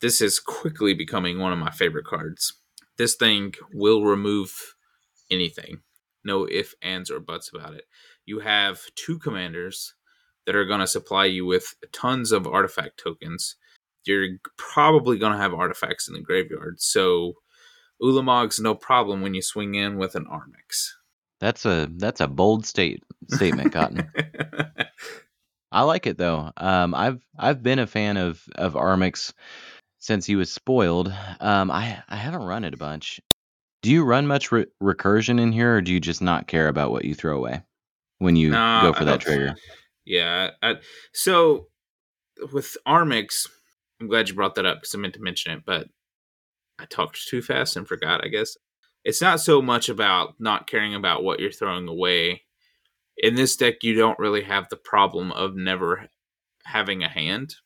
this 0.00 0.20
is 0.20 0.38
quickly 0.38 0.94
becoming 0.94 1.38
one 1.38 1.52
of 1.52 1.58
my 1.58 1.70
favorite 1.70 2.06
cards. 2.06 2.54
This 2.96 3.14
thing 3.14 3.54
will 3.72 4.04
remove 4.04 4.74
anything. 5.30 5.82
No 6.24 6.44
if, 6.44 6.74
ands, 6.82 7.10
or 7.10 7.20
buts 7.20 7.50
about 7.54 7.74
it. 7.74 7.84
You 8.26 8.40
have 8.40 8.80
two 8.94 9.18
commanders 9.18 9.94
that 10.46 10.56
are 10.56 10.64
going 10.64 10.80
to 10.80 10.86
supply 10.86 11.26
you 11.26 11.46
with 11.46 11.74
tons 11.92 12.32
of 12.32 12.46
artifact 12.46 13.00
tokens. 13.02 13.56
You're 14.04 14.38
probably 14.56 15.18
going 15.18 15.32
to 15.32 15.38
have 15.38 15.54
artifacts 15.54 16.08
in 16.08 16.14
the 16.14 16.20
graveyard. 16.20 16.80
So 16.80 17.34
Ulamog's 18.02 18.58
no 18.58 18.74
problem 18.74 19.20
when 19.22 19.34
you 19.34 19.42
swing 19.42 19.74
in 19.74 19.98
with 19.98 20.14
an 20.14 20.26
Armix. 20.26 20.90
That's 21.40 21.64
a 21.66 21.88
that's 21.96 22.20
a 22.20 22.26
bold 22.26 22.66
state 22.66 23.02
statement, 23.28 23.72
Cotton. 23.72 24.10
I 25.70 25.82
like 25.82 26.06
it 26.06 26.18
though. 26.18 26.50
Um, 26.56 26.94
I've 26.94 27.22
I've 27.38 27.62
been 27.62 27.78
a 27.78 27.86
fan 27.86 28.16
of 28.16 28.42
of 28.54 28.74
Armix 28.74 29.32
since 29.98 30.24
he 30.24 30.36
was 30.36 30.52
spoiled. 30.52 31.12
Um, 31.40 31.70
I 31.70 32.02
I 32.08 32.16
haven't 32.16 32.44
run 32.44 32.64
it 32.64 32.74
a 32.74 32.78
bunch. 32.78 33.20
Do 33.82 33.90
you 33.90 34.04
run 34.04 34.26
much 34.26 34.50
re- 34.50 34.66
recursion 34.82 35.40
in 35.40 35.52
here, 35.52 35.76
or 35.76 35.80
do 35.80 35.92
you 35.92 36.00
just 36.00 36.20
not 36.22 36.48
care 36.48 36.68
about 36.68 36.90
what 36.90 37.04
you 37.04 37.14
throw 37.14 37.36
away 37.36 37.62
when 38.18 38.34
you 38.34 38.50
go 38.50 38.92
for 38.92 39.02
I 39.02 39.04
that 39.04 39.20
trigger? 39.20 39.54
Yeah. 40.04 40.50
I, 40.62 40.76
so 41.12 41.68
with 42.52 42.76
Armix, 42.86 43.46
I'm 44.00 44.08
glad 44.08 44.28
you 44.28 44.34
brought 44.34 44.54
that 44.54 44.66
up 44.66 44.78
because 44.78 44.94
I 44.94 44.98
meant 44.98 45.14
to 45.14 45.20
mention 45.20 45.52
it, 45.52 45.64
but 45.66 45.86
I 46.78 46.86
talked 46.86 47.28
too 47.28 47.42
fast 47.42 47.76
and 47.76 47.86
forgot, 47.86 48.24
I 48.24 48.28
guess. 48.28 48.56
It's 49.04 49.20
not 49.20 49.40
so 49.40 49.62
much 49.62 49.88
about 49.88 50.34
not 50.38 50.66
caring 50.66 50.94
about 50.94 51.22
what 51.22 51.40
you're 51.40 51.52
throwing 51.52 51.88
away. 51.88 52.42
In 53.18 53.34
this 53.34 53.56
deck, 53.56 53.82
you 53.82 53.94
don't 53.94 54.18
really 54.18 54.42
have 54.42 54.68
the 54.68 54.76
problem 54.76 55.32
of 55.32 55.56
never 55.56 56.08
having 56.64 57.02
a 57.02 57.08
hand, 57.08 57.56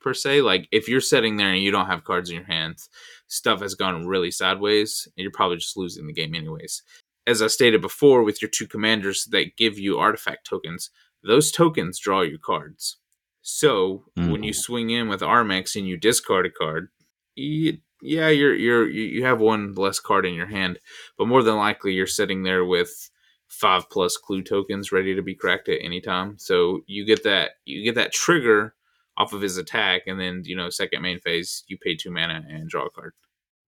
per 0.00 0.14
se. 0.14 0.42
Like, 0.42 0.68
if 0.70 0.88
you're 0.88 1.00
sitting 1.00 1.36
there 1.36 1.52
and 1.52 1.62
you 1.62 1.70
don't 1.70 1.86
have 1.86 2.04
cards 2.04 2.30
in 2.30 2.36
your 2.36 2.44
hands, 2.44 2.88
stuff 3.26 3.60
has 3.60 3.74
gone 3.74 4.06
really 4.06 4.30
sideways, 4.30 5.08
and 5.16 5.22
you're 5.22 5.32
probably 5.32 5.56
just 5.56 5.76
losing 5.76 6.06
the 6.06 6.12
game, 6.12 6.34
anyways. 6.34 6.82
As 7.26 7.40
I 7.40 7.46
stated 7.46 7.80
before, 7.80 8.22
with 8.22 8.42
your 8.42 8.50
two 8.50 8.66
commanders 8.66 9.26
that 9.30 9.56
give 9.56 9.78
you 9.78 9.98
artifact 9.98 10.46
tokens, 10.46 10.90
those 11.22 11.50
tokens 11.52 11.98
draw 11.98 12.22
your 12.22 12.38
cards. 12.38 12.98
So 13.42 14.04
when 14.14 14.44
you 14.44 14.52
mm. 14.52 14.56
swing 14.56 14.90
in 14.90 15.08
with 15.08 15.20
Armix 15.20 15.74
and 15.74 15.86
you 15.86 15.96
discard 15.96 16.46
a 16.46 16.50
card, 16.50 16.88
you, 17.34 17.78
yeah, 18.00 18.28
you're 18.28 18.54
you're 18.54 18.88
you 18.88 19.02
you 19.02 19.24
have 19.24 19.40
one 19.40 19.74
less 19.74 19.98
card 19.98 20.26
in 20.26 20.34
your 20.34 20.46
hand, 20.46 20.78
but 21.18 21.26
more 21.26 21.42
than 21.42 21.56
likely 21.56 21.92
you're 21.92 22.06
sitting 22.06 22.42
there 22.42 22.64
with 22.64 23.10
five 23.52 23.88
plus 23.90 24.16
clue 24.16 24.42
tokens 24.42 24.92
ready 24.92 25.14
to 25.14 25.22
be 25.22 25.34
cracked 25.34 25.68
at 25.68 25.78
any 25.82 26.00
time. 26.00 26.38
So 26.38 26.80
you 26.86 27.04
get 27.04 27.22
that 27.24 27.52
you 27.64 27.84
get 27.84 27.94
that 27.96 28.12
trigger 28.12 28.74
off 29.16 29.32
of 29.32 29.42
his 29.42 29.58
attack, 29.58 30.02
and 30.06 30.18
then 30.18 30.42
you 30.44 30.56
know 30.56 30.70
second 30.70 31.02
main 31.02 31.20
phase 31.20 31.64
you 31.68 31.76
pay 31.78 31.94
two 31.94 32.10
mana 32.10 32.42
and 32.48 32.68
draw 32.68 32.86
a 32.86 32.90
card. 32.90 33.12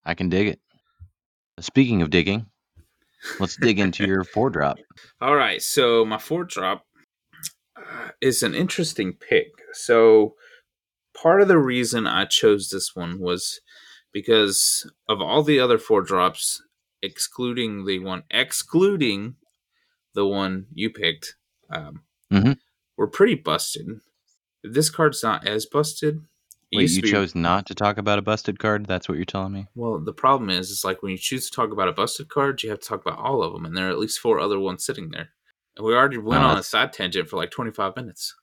I 0.05 0.13
can 0.13 0.29
dig 0.29 0.47
it. 0.47 0.59
Speaking 1.59 2.01
of 2.01 2.09
digging, 2.09 2.45
let's 3.39 3.55
dig 3.55 3.79
into 3.79 4.05
your 4.05 4.23
four 4.33 4.49
drop. 4.49 4.77
All 5.21 5.35
right, 5.35 5.61
so 5.61 6.05
my 6.05 6.17
four 6.17 6.43
drop 6.43 6.85
uh, 7.75 8.09
is 8.21 8.43
an 8.43 8.53
interesting 8.53 9.13
pick. 9.13 9.47
So 9.73 10.35
part 11.15 11.41
of 11.41 11.47
the 11.47 11.57
reason 11.57 12.05
I 12.05 12.25
chose 12.25 12.69
this 12.69 12.95
one 12.95 13.19
was 13.19 13.61
because 14.11 14.89
of 15.07 15.21
all 15.21 15.43
the 15.43 15.59
other 15.59 15.77
four 15.77 16.01
drops, 16.01 16.61
excluding 17.01 17.85
the 17.85 17.99
one 17.99 18.23
excluding 18.29 19.35
the 20.13 20.25
one 20.25 20.67
you 20.73 20.89
picked, 20.89 21.35
um, 21.69 22.01
Mhm. 22.31 22.57
were 22.97 23.07
pretty 23.07 23.35
busted. 23.35 23.87
This 24.63 24.89
card's 24.89 25.23
not 25.23 25.47
as 25.47 25.65
busted. 25.65 26.25
It 26.71 26.77
Wait, 26.77 26.89
you 26.91 27.01
be- 27.01 27.09
chose 27.09 27.33
not 27.33 27.65
to 27.67 27.73
talk 27.75 27.97
about 27.97 28.19
a 28.19 28.21
busted 28.21 28.59
card? 28.59 28.85
That's 28.85 29.09
what 29.09 29.15
you're 29.17 29.25
telling 29.25 29.53
me? 29.53 29.67
Well, 29.73 29.99
the 29.99 30.13
problem 30.13 30.49
is, 30.51 30.69
it's 30.71 30.83
like 30.83 31.01
when 31.01 31.11
you 31.11 31.17
choose 31.17 31.49
to 31.49 31.55
talk 31.55 31.71
about 31.71 31.87
a 31.87 31.93
busted 31.93 32.29
card, 32.29 32.61
you 32.61 32.69
have 32.69 32.79
to 32.79 32.87
talk 32.87 33.01
about 33.01 33.17
all 33.17 33.41
of 33.41 33.53
them, 33.53 33.65
and 33.65 33.75
there 33.75 33.87
are 33.87 33.91
at 33.91 33.97
least 33.99 34.19
four 34.19 34.39
other 34.39 34.59
ones 34.59 34.85
sitting 34.85 35.09
there. 35.09 35.29
And 35.75 35.85
we 35.85 35.95
already 35.95 36.17
went 36.17 36.43
Oh, 36.43 36.47
on 36.47 36.57
a 36.57 36.63
side 36.63 36.93
tangent 36.93 37.27
for 37.29 37.37
like 37.37 37.49
25 37.51 37.95
minutes. 37.95 38.35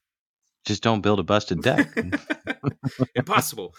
Just 0.64 0.82
don't 0.82 1.02
build 1.02 1.20
a 1.20 1.22
busted 1.22 1.62
deck. 1.62 1.88
Impossible. 3.14 3.74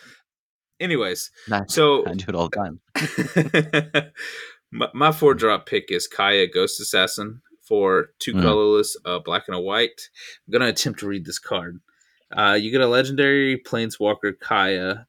Anyways, 0.79 1.31
I, 1.51 1.63
so 1.67 2.07
I 2.07 2.13
do 2.13 2.25
it 2.29 2.35
all 2.35 2.49
the 2.49 2.55
time. 2.55 4.11
my, 4.71 4.89
my 4.93 5.11
four 5.11 5.33
drop 5.33 5.65
pick 5.65 5.91
is 5.91 6.07
Kaya 6.07 6.47
Ghost 6.47 6.79
Assassin 6.79 7.41
for 7.67 8.11
two 8.19 8.33
Mm. 8.33 8.41
colorless, 8.41 8.95
uh, 9.05 9.19
black 9.19 9.43
and 9.47 9.55
a 9.55 9.59
white. 9.59 10.09
I'm 10.47 10.51
gonna 10.51 10.67
attempt 10.67 10.99
to 11.01 11.07
read 11.07 11.25
this 11.25 11.39
card. 11.39 11.79
Uh, 12.35 12.57
you 12.59 12.71
get 12.71 12.81
a 12.81 12.87
legendary 12.87 13.57
planeswalker 13.57 14.37
Kaya. 14.39 15.07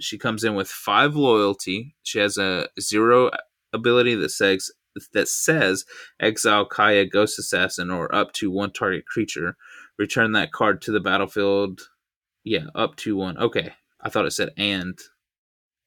She 0.00 0.18
comes 0.18 0.42
in 0.44 0.54
with 0.54 0.68
five 0.68 1.14
loyalty. 1.14 1.94
She 2.02 2.18
has 2.18 2.36
a 2.38 2.68
zero 2.80 3.30
ability 3.72 4.14
that 4.16 4.30
says 4.30 4.70
that 5.12 5.26
says 5.28 5.84
exile 6.20 6.64
Kaya 6.64 7.04
Ghost 7.06 7.38
Assassin 7.38 7.90
or 7.90 8.12
up 8.14 8.32
to 8.34 8.50
one 8.50 8.72
target 8.72 9.06
creature. 9.06 9.56
Return 9.98 10.32
that 10.32 10.52
card 10.52 10.80
to 10.82 10.92
the 10.92 11.00
battlefield. 11.00 11.88
Yeah, 12.44 12.66
up 12.74 12.94
to 12.96 13.16
one. 13.16 13.36
Okay, 13.38 13.74
I 14.00 14.08
thought 14.10 14.26
it 14.26 14.32
said 14.32 14.50
and 14.56 14.98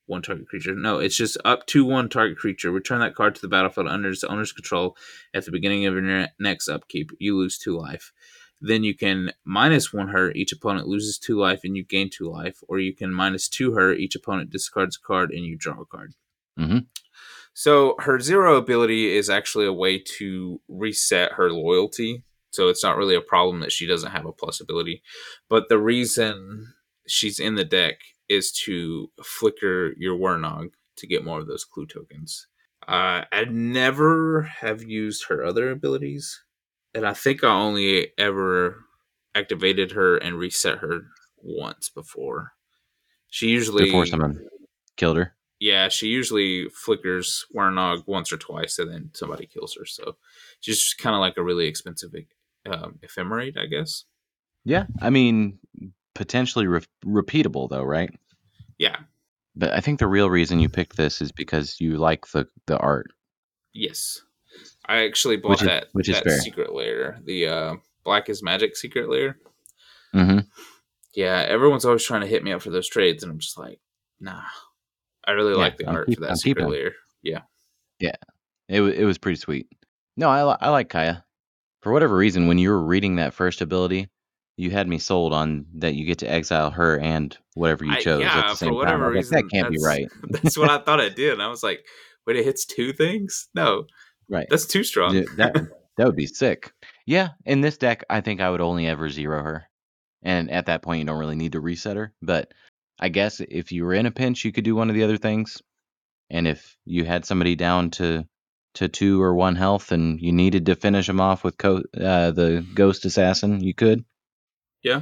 one 0.08 0.22
target 0.22 0.48
creature. 0.48 0.76
No, 0.76 1.00
it's 1.00 1.16
just 1.16 1.38
up 1.46 1.66
to 1.68 1.86
one 1.86 2.10
target 2.10 2.38
creature. 2.38 2.72
Return 2.72 3.00
that 3.00 3.16
card 3.16 3.36
to 3.36 3.42
the 3.42 3.48
battlefield 3.48 3.88
under 3.88 4.10
its 4.10 4.24
owner's 4.24 4.52
control 4.52 4.98
at 5.34 5.46
the 5.46 5.52
beginning 5.52 5.86
of 5.86 5.94
your 5.94 6.28
next 6.40 6.68
upkeep. 6.68 7.12
You 7.20 7.38
lose 7.38 7.58
two 7.58 7.78
life. 7.78 8.12
Then 8.60 8.84
you 8.84 8.96
can 8.96 9.32
minus 9.46 9.94
one 9.94 10.08
her. 10.08 10.32
Each 10.32 10.52
opponent 10.52 10.88
loses 10.88 11.20
two 11.20 11.38
life 11.38 11.62
and 11.64 11.78
you 11.78 11.84
gain 11.84 12.10
two 12.10 12.30
life. 12.30 12.60
Or 12.68 12.80
you 12.80 12.96
can 12.96 13.14
minus 13.14 13.48
two 13.48 13.74
her. 13.74 13.94
Each 13.94 14.16
opponent 14.16 14.50
discards 14.50 14.98
a 14.98 15.06
card 15.06 15.32
and 15.32 15.46
you 15.46 15.56
draw 15.58 15.82
a 15.82 15.86
card. 15.86 16.14
Mhm. 16.58 16.88
So 17.54 17.96
her 18.00 18.20
zero 18.20 18.56
ability 18.56 19.16
is 19.16 19.30
actually 19.30 19.66
a 19.66 19.74
way 19.74 20.00
to 20.18 20.62
reset 20.68 21.34
her 21.34 21.52
loyalty. 21.52 22.24
So 22.52 22.70
it's 22.70 22.84
not 22.84 22.98
really 22.98 23.16
a 23.16 23.22
problem 23.22 23.60
that 23.60 23.72
she 23.72 23.86
doesn't 23.86 24.12
have 24.12 24.26
a 24.26 24.32
plus 24.32 24.60
ability. 24.60 25.04
But 25.50 25.70
the 25.70 25.78
reason 25.78 26.74
she's 27.08 27.40
in 27.40 27.56
the 27.56 27.66
deck 27.66 28.00
is 28.30 28.52
to 28.52 29.10
flicker 29.24 29.94
your 29.98 30.18
Wernog 30.18 30.72
to 30.98 31.08
get 31.08 31.24
more 31.26 31.40
of 31.40 31.48
those 31.48 31.64
clue 31.66 31.86
tokens. 31.86 32.48
Uh, 32.88 33.24
I 33.32 33.46
never 33.50 34.44
have 34.44 34.84
used 34.84 35.26
her 35.28 35.44
other 35.44 35.72
abilities, 35.72 36.44
and 36.94 37.06
I 37.06 37.14
think 37.14 37.44
I 37.44 37.50
only 37.50 38.12
ever 38.18 38.84
activated 39.36 39.92
her 39.92 40.18
and 40.18 40.38
reset 40.38 40.80
her 40.80 41.02
once 41.38 41.90
before. 41.90 42.54
She 43.30 43.48
usually 43.48 43.86
Before 43.86 44.06
someone 44.06 44.48
killed 44.96 45.18
her. 45.18 45.36
yeah, 45.60 45.90
she 45.90 46.08
usually 46.08 46.70
flickers 46.70 47.46
Wernog 47.56 48.04
once 48.08 48.32
or 48.32 48.38
twice, 48.38 48.80
and 48.80 48.90
then 48.92 49.10
somebody 49.14 49.46
kills 49.46 49.76
her. 49.78 49.86
So 49.86 50.16
she's 50.62 50.96
kind 50.98 51.16
of 51.16 51.20
like 51.20 51.36
a 51.38 51.44
really 51.44 51.68
expensive 51.68 52.12
um, 52.72 53.00
ephemerate, 53.06 53.58
I 53.58 53.66
guess. 53.66 54.06
Yeah. 54.64 54.86
I 55.02 55.10
mean, 55.10 55.60
potentially 56.18 56.68
re- 56.68 56.82
repeatable, 57.06 57.70
though, 57.70 57.84
right? 57.84 58.10
Yeah. 58.78 58.98
But 59.56 59.72
I 59.74 59.80
think 59.80 60.00
the 60.00 60.08
real 60.08 60.30
reason 60.30 60.60
you 60.60 60.68
picked 60.70 60.98
this 60.98 61.22
is 61.22 61.32
because 61.32 61.80
you 61.80 61.98
like 61.98 62.28
the, 62.28 62.48
the 62.66 62.78
art. 62.78 63.08
Yes, 63.74 64.22
I 64.88 65.06
actually 65.06 65.38
bought 65.38 65.50
Which 65.52 65.62
is- 65.62 65.68
that 65.68 65.88
which 65.94 66.10
is 66.10 66.16
that 66.16 66.24
fair. 66.24 66.40
Secret 66.40 66.74
Lair, 66.74 67.20
the 67.26 67.48
uh, 67.48 67.76
Black 68.04 68.30
is 68.30 68.44
Magic 68.44 68.76
Secret 68.76 69.10
Lair. 69.10 69.38
hmm 70.14 70.40
Yeah, 71.14 71.46
everyone's 71.48 71.86
always 71.86 72.04
trying 72.04 72.22
to 72.22 72.28
hit 72.28 72.44
me 72.44 72.52
up 72.52 72.62
for 72.62 72.70
those 72.72 72.88
trades, 72.90 73.24
and 73.24 73.32
I'm 73.32 73.40
just 73.40 73.58
like, 73.58 73.80
nah. 74.20 74.42
I 75.26 75.32
really 75.32 75.52
Yeah, 75.54 75.58
like 75.58 75.78
the 75.78 75.88
I'm 75.90 75.96
art 75.96 76.08
keep- 76.08 76.16
for 76.18 76.22
that 76.26 76.32
I'm 76.32 76.36
secret 76.38 76.62
keeping. 76.64 76.72
layer. 76.72 76.92
Yeah, 77.24 77.42
yeah, 78.00 78.16
It, 78.70 78.82
it 78.82 79.06
was 79.06 79.18
pretty 79.18 79.38
sweet. 79.40 79.68
No, 80.16 80.30
I, 80.30 80.56
I 80.62 80.70
like 80.70 80.90
Kaya. 80.90 81.24
For 81.82 81.92
whatever 81.92 82.16
reason, 82.18 82.48
when 82.48 82.58
you 82.58 82.70
were 82.70 82.82
reading 82.84 83.16
that 83.18 83.34
first 83.34 83.62
ability, 83.62 84.08
you 84.58 84.72
had 84.72 84.88
me 84.88 84.98
sold 84.98 85.34
on 85.34 85.66
that 85.76 85.94
you 85.96 86.06
get 86.06 86.18
to 86.20 86.30
exile 86.30 86.72
her 86.72 87.00
and 87.00 87.38
whatever 87.54 87.86
you 87.86 87.92
I- 87.94 88.02
chose 88.02 88.22
yeah, 88.22 88.38
at 88.40 88.50
the 88.50 88.56
same 88.56 88.70
for 88.70 88.76
whatever 88.76 89.04
time. 89.04 89.12
I 89.12 89.16
reason, 89.16 89.36
that 89.36 89.50
can't 89.52 89.72
be 89.72 89.78
right. 89.84 90.08
that's 90.30 90.58
what 90.58 90.70
I 90.70 90.80
thought 90.80 91.00
it 91.00 91.16
did. 91.16 91.34
And 91.34 91.42
I 91.42 91.48
was 91.48 91.64
like, 91.64 91.86
wait, 92.26 92.36
it 92.38 92.44
hits 92.46 92.66
two 92.66 92.92
things? 92.94 93.48
No, 93.56 93.86
Right. 94.30 94.48
that's 94.50 94.66
too 94.66 94.84
strong. 94.84 95.14
Dude, 95.14 95.28
that 95.38 95.54
that 95.98 96.06
would 96.06 96.16
be 96.18 96.28
sick. 96.28 96.74
Yeah, 97.06 97.30
in 97.46 97.62
this 97.62 97.78
deck, 97.78 98.04
I 98.10 98.20
think 98.22 98.42
I 98.42 98.50
would 98.50 98.60
only 98.60 98.88
ever 98.88 99.10
zero 99.10 99.42
her, 99.42 99.70
and 100.22 100.52
at 100.52 100.66
that 100.66 100.82
point, 100.82 101.00
you 101.00 101.06
don't 101.06 101.20
really 101.20 101.38
need 101.38 101.54
to 101.54 101.62
reset 101.62 101.96
her. 101.96 102.14
But 102.22 102.54
I 103.00 103.08
guess 103.10 103.40
if 103.40 103.72
you 103.72 103.86
were 103.86 103.94
in 103.94 104.06
a 104.06 104.12
pinch, 104.12 104.44
you 104.44 104.52
could 104.52 104.66
do 104.66 104.76
one 104.76 104.90
of 104.90 104.96
the 104.96 105.04
other 105.04 105.16
things, 105.18 105.62
and 106.30 106.46
if 106.48 106.76
you 106.84 107.06
had 107.06 107.24
somebody 107.26 107.56
down 107.56 107.92
to 107.92 108.26
to 108.74 108.88
two 108.90 109.22
or 109.22 109.34
one 109.34 109.56
health, 109.56 109.92
and 109.94 110.20
you 110.20 110.32
needed 110.34 110.66
to 110.66 110.76
finish 110.76 111.08
them 111.08 111.22
off 111.22 111.44
with 111.46 111.58
co- 111.58 111.84
uh, 112.00 112.32
the 112.32 112.66
ghost 112.74 113.06
assassin, 113.06 113.64
you 113.64 113.74
could. 113.74 114.04
Yeah. 114.84 115.02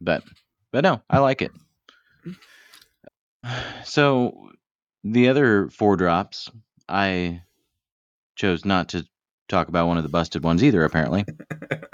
But 0.00 0.24
but 0.72 0.84
no, 0.84 1.02
I 1.08 1.18
like 1.18 1.42
it. 1.42 1.52
So 3.84 4.52
the 5.02 5.28
other 5.28 5.68
four 5.68 5.96
drops, 5.96 6.48
I 6.88 7.42
chose 8.36 8.64
not 8.64 8.90
to 8.90 9.04
talk 9.48 9.66
about 9.66 9.88
one 9.88 9.96
of 9.96 10.04
the 10.04 10.08
busted 10.08 10.44
ones 10.44 10.62
either. 10.62 10.84
Apparently, 10.84 11.24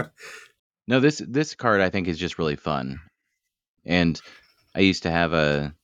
no. 0.87 1.01
This 1.01 1.23
this 1.27 1.55
card 1.55 1.81
I 1.81 1.89
think 1.89 2.07
is 2.07 2.19
just 2.19 2.39
really 2.39 2.57
fun, 2.57 3.01
and 3.87 4.21
I 4.75 4.81
used 4.81 5.05
to 5.05 5.11
have 5.11 5.33
a 5.33 5.75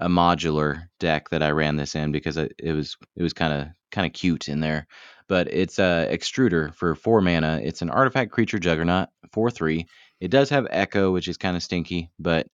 a 0.00 0.08
modular 0.08 0.88
deck 0.98 1.30
that 1.30 1.42
I 1.42 1.50
ran 1.52 1.76
this 1.76 1.94
in 1.94 2.12
because 2.12 2.36
it, 2.36 2.54
it 2.58 2.72
was 2.72 2.96
it 3.16 3.22
was 3.22 3.32
kind 3.32 3.52
of 3.52 3.68
kind 3.90 4.06
of 4.06 4.12
cute 4.12 4.48
in 4.48 4.60
there. 4.60 4.86
But 5.26 5.50
it's 5.52 5.78
a 5.78 6.06
extruder 6.12 6.74
for 6.74 6.94
four 6.94 7.22
mana. 7.22 7.60
It's 7.62 7.80
an 7.80 7.88
artifact 7.90 8.30
creature 8.30 8.58
juggernaut, 8.58 9.08
four 9.32 9.50
three. 9.50 9.86
It 10.20 10.30
does 10.30 10.50
have 10.50 10.66
echo, 10.70 11.12
which 11.12 11.28
is 11.28 11.36
kind 11.36 11.56
of 11.56 11.62
stinky, 11.62 12.10
but 12.18 12.46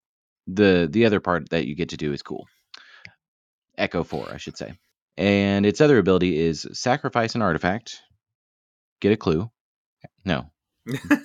the 0.46 0.88
the 0.90 1.06
other 1.06 1.20
part 1.20 1.50
that 1.50 1.66
you 1.66 1.74
get 1.74 1.90
to 1.90 1.96
do 1.96 2.12
is 2.12 2.22
cool. 2.22 2.46
Echo 3.78 4.02
four, 4.02 4.28
I 4.32 4.36
should 4.38 4.56
say. 4.56 4.72
And 5.16 5.66
its 5.66 5.80
other 5.80 5.98
ability 5.98 6.38
is 6.38 6.66
sacrifice 6.72 7.34
an 7.34 7.42
artifact, 7.42 8.00
get 9.00 9.12
a 9.12 9.16
clue. 9.16 9.50
No, 10.24 10.50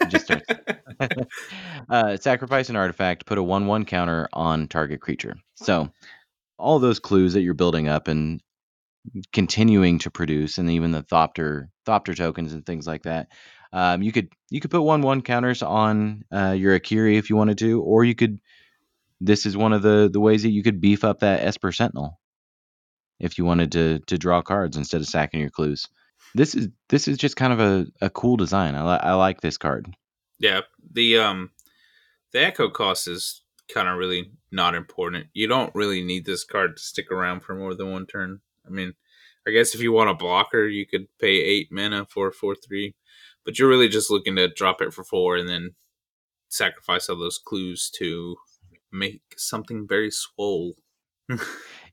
just 0.09 0.31
uh, 1.89 2.17
sacrifice 2.17 2.69
an 2.69 2.75
artifact, 2.75 3.25
put 3.25 3.37
a 3.37 3.43
1 3.43 3.67
1 3.67 3.85
counter 3.85 4.27
on 4.33 4.67
target 4.67 5.01
creature. 5.01 5.35
So, 5.55 5.89
all 6.57 6.79
those 6.79 6.99
clues 6.99 7.33
that 7.33 7.41
you're 7.41 7.53
building 7.53 7.87
up 7.87 8.07
and 8.07 8.41
continuing 9.33 9.99
to 9.99 10.11
produce, 10.11 10.57
and 10.57 10.69
even 10.69 10.91
the 10.91 11.03
Thopter, 11.03 11.69
Thopter 11.85 12.15
tokens 12.15 12.53
and 12.53 12.65
things 12.65 12.87
like 12.87 13.03
that. 13.03 13.27
Um, 13.75 14.01
you 14.01 14.13
could 14.13 14.29
you 14.49 14.61
could 14.61 14.71
put 14.71 14.83
one 14.83 15.01
one 15.01 15.21
counters 15.21 15.61
on 15.61 16.23
uh, 16.33 16.55
your 16.57 16.79
Akiri 16.79 17.17
if 17.17 17.29
you 17.29 17.35
wanted 17.35 17.57
to, 17.57 17.81
or 17.81 18.05
you 18.05 18.15
could. 18.15 18.39
This 19.19 19.45
is 19.45 19.57
one 19.57 19.73
of 19.73 19.81
the 19.81 20.09
the 20.11 20.21
ways 20.21 20.43
that 20.43 20.51
you 20.51 20.63
could 20.63 20.79
beef 20.79 21.03
up 21.03 21.19
that 21.19 21.41
Esper 21.43 21.73
Sentinel 21.73 22.17
if 23.19 23.37
you 23.37 23.43
wanted 23.43 23.73
to 23.73 23.99
to 24.07 24.17
draw 24.17 24.41
cards 24.41 24.77
instead 24.77 25.01
of 25.01 25.07
sacking 25.07 25.41
your 25.41 25.49
clues. 25.49 25.89
This 26.35 26.55
is 26.55 26.69
this 26.87 27.09
is 27.09 27.17
just 27.17 27.35
kind 27.35 27.51
of 27.51 27.59
a, 27.59 27.85
a 28.01 28.09
cool 28.09 28.37
design. 28.37 28.75
I, 28.75 28.93
li- 28.93 29.01
I 29.03 29.13
like 29.15 29.41
this 29.41 29.57
card. 29.57 29.93
yeah, 30.39 30.61
the 30.93 31.17
um, 31.17 31.51
the 32.31 32.45
echo 32.45 32.69
cost 32.69 33.09
is 33.09 33.41
kind 33.73 33.89
of 33.89 33.97
really 33.97 34.31
not 34.51 34.73
important. 34.73 35.27
You 35.33 35.47
don't 35.47 35.75
really 35.75 36.01
need 36.01 36.25
this 36.25 36.45
card 36.45 36.77
to 36.77 36.81
stick 36.81 37.11
around 37.11 37.41
for 37.41 37.55
more 37.55 37.75
than 37.75 37.91
one 37.91 38.05
turn. 38.05 38.39
I 38.65 38.69
mean, 38.69 38.93
I 39.45 39.51
guess 39.51 39.75
if 39.75 39.81
you 39.81 39.91
want 39.91 40.09
a 40.09 40.13
blocker, 40.13 40.65
you 40.65 40.85
could 40.85 41.07
pay 41.19 41.35
eight 41.41 41.69
mana 41.71 42.05
for 42.05 42.31
four 42.31 42.55
three, 42.55 42.95
but 43.45 43.57
you're 43.57 43.69
really 43.69 43.87
just 43.87 44.11
looking 44.11 44.35
to 44.35 44.47
drop 44.47 44.81
it 44.81 44.93
for 44.93 45.03
four 45.03 45.37
and 45.37 45.47
then 45.47 45.75
sacrifice 46.49 47.09
all 47.09 47.17
those 47.17 47.37
clues 47.37 47.91
to 47.97 48.35
make 48.91 49.21
something 49.37 49.87
very 49.87 50.11
swole. 50.11 50.73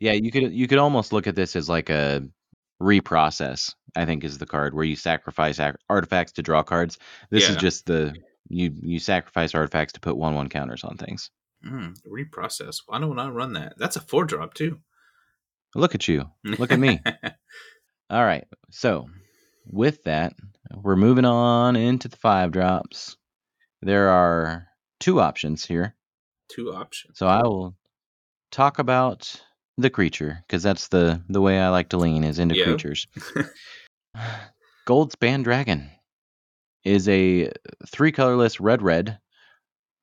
Yeah, 0.00 0.12
you 0.14 0.32
could 0.32 0.53
you 0.53 0.66
could 0.66 0.78
almost 0.78 1.12
look 1.12 1.28
at 1.28 1.36
this 1.36 1.55
as 1.55 1.68
like 1.68 1.88
a 1.88 2.26
reprocess. 2.82 3.72
I 3.94 4.05
think 4.05 4.24
is 4.24 4.38
the 4.38 4.46
card 4.46 4.74
where 4.74 4.84
you 4.84 4.96
sacrifice 4.96 5.61
artifacts 5.88 6.32
to 6.32 6.42
draw 6.42 6.64
cards. 6.64 6.98
This 7.30 7.48
is 7.48 7.55
just 7.55 7.86
the 7.86 8.16
you 8.48 8.74
you 8.82 8.98
sacrifice 8.98 9.55
artifacts 9.55 9.92
to 9.92 10.00
put 10.00 10.16
one 10.16 10.34
one 10.34 10.48
counters 10.48 10.82
on 10.82 10.96
things. 10.96 11.30
Mm, 11.64 11.96
reprocess. 12.05 12.78
Why 12.86 12.98
don't 12.98 13.20
I 13.20 13.28
run 13.28 13.53
that? 13.53 13.74
That's 13.78 13.94
a 13.94 14.00
four 14.00 14.24
drop 14.24 14.55
too. 14.55 14.80
Look 15.76 15.94
at 15.94 16.09
you. 16.09 16.24
Look 16.42 16.72
at 16.72 16.80
me. 16.80 17.00
All 18.11 18.24
right. 18.24 18.46
So, 18.70 19.09
with 19.70 20.03
that, 20.03 20.34
we're 20.83 20.97
moving 20.97 21.25
on 21.25 21.77
into 21.77 22.09
the 22.09 22.16
five 22.16 22.53
drops. 22.53 23.16
There 23.83 24.09
are 24.09 24.68
two 25.01 25.20
options 25.20 25.64
here. 25.64 25.95
Two 26.49 26.73
options. 26.73 27.18
So, 27.18 27.27
I 27.27 27.43
will 27.43 27.75
talk 28.51 28.79
about 28.79 29.41
the 29.79 29.91
creature 29.91 30.45
because 30.47 30.62
that's 30.62 30.89
the 30.89 31.23
the 31.29 31.41
way 31.41 31.59
I 31.59 31.68
like 31.70 31.91
to 31.91 31.97
lean 31.99 32.25
is 32.25 32.39
into 32.39 32.57
Yeah. 32.57 32.64
creatures. 32.64 33.07
Goldspan 34.87 35.45
Dragon 35.45 35.91
is 36.85 37.09
a 37.09 37.51
three 37.89 38.12
colorless 38.12 38.61
red 38.61 38.83
red 38.83 39.18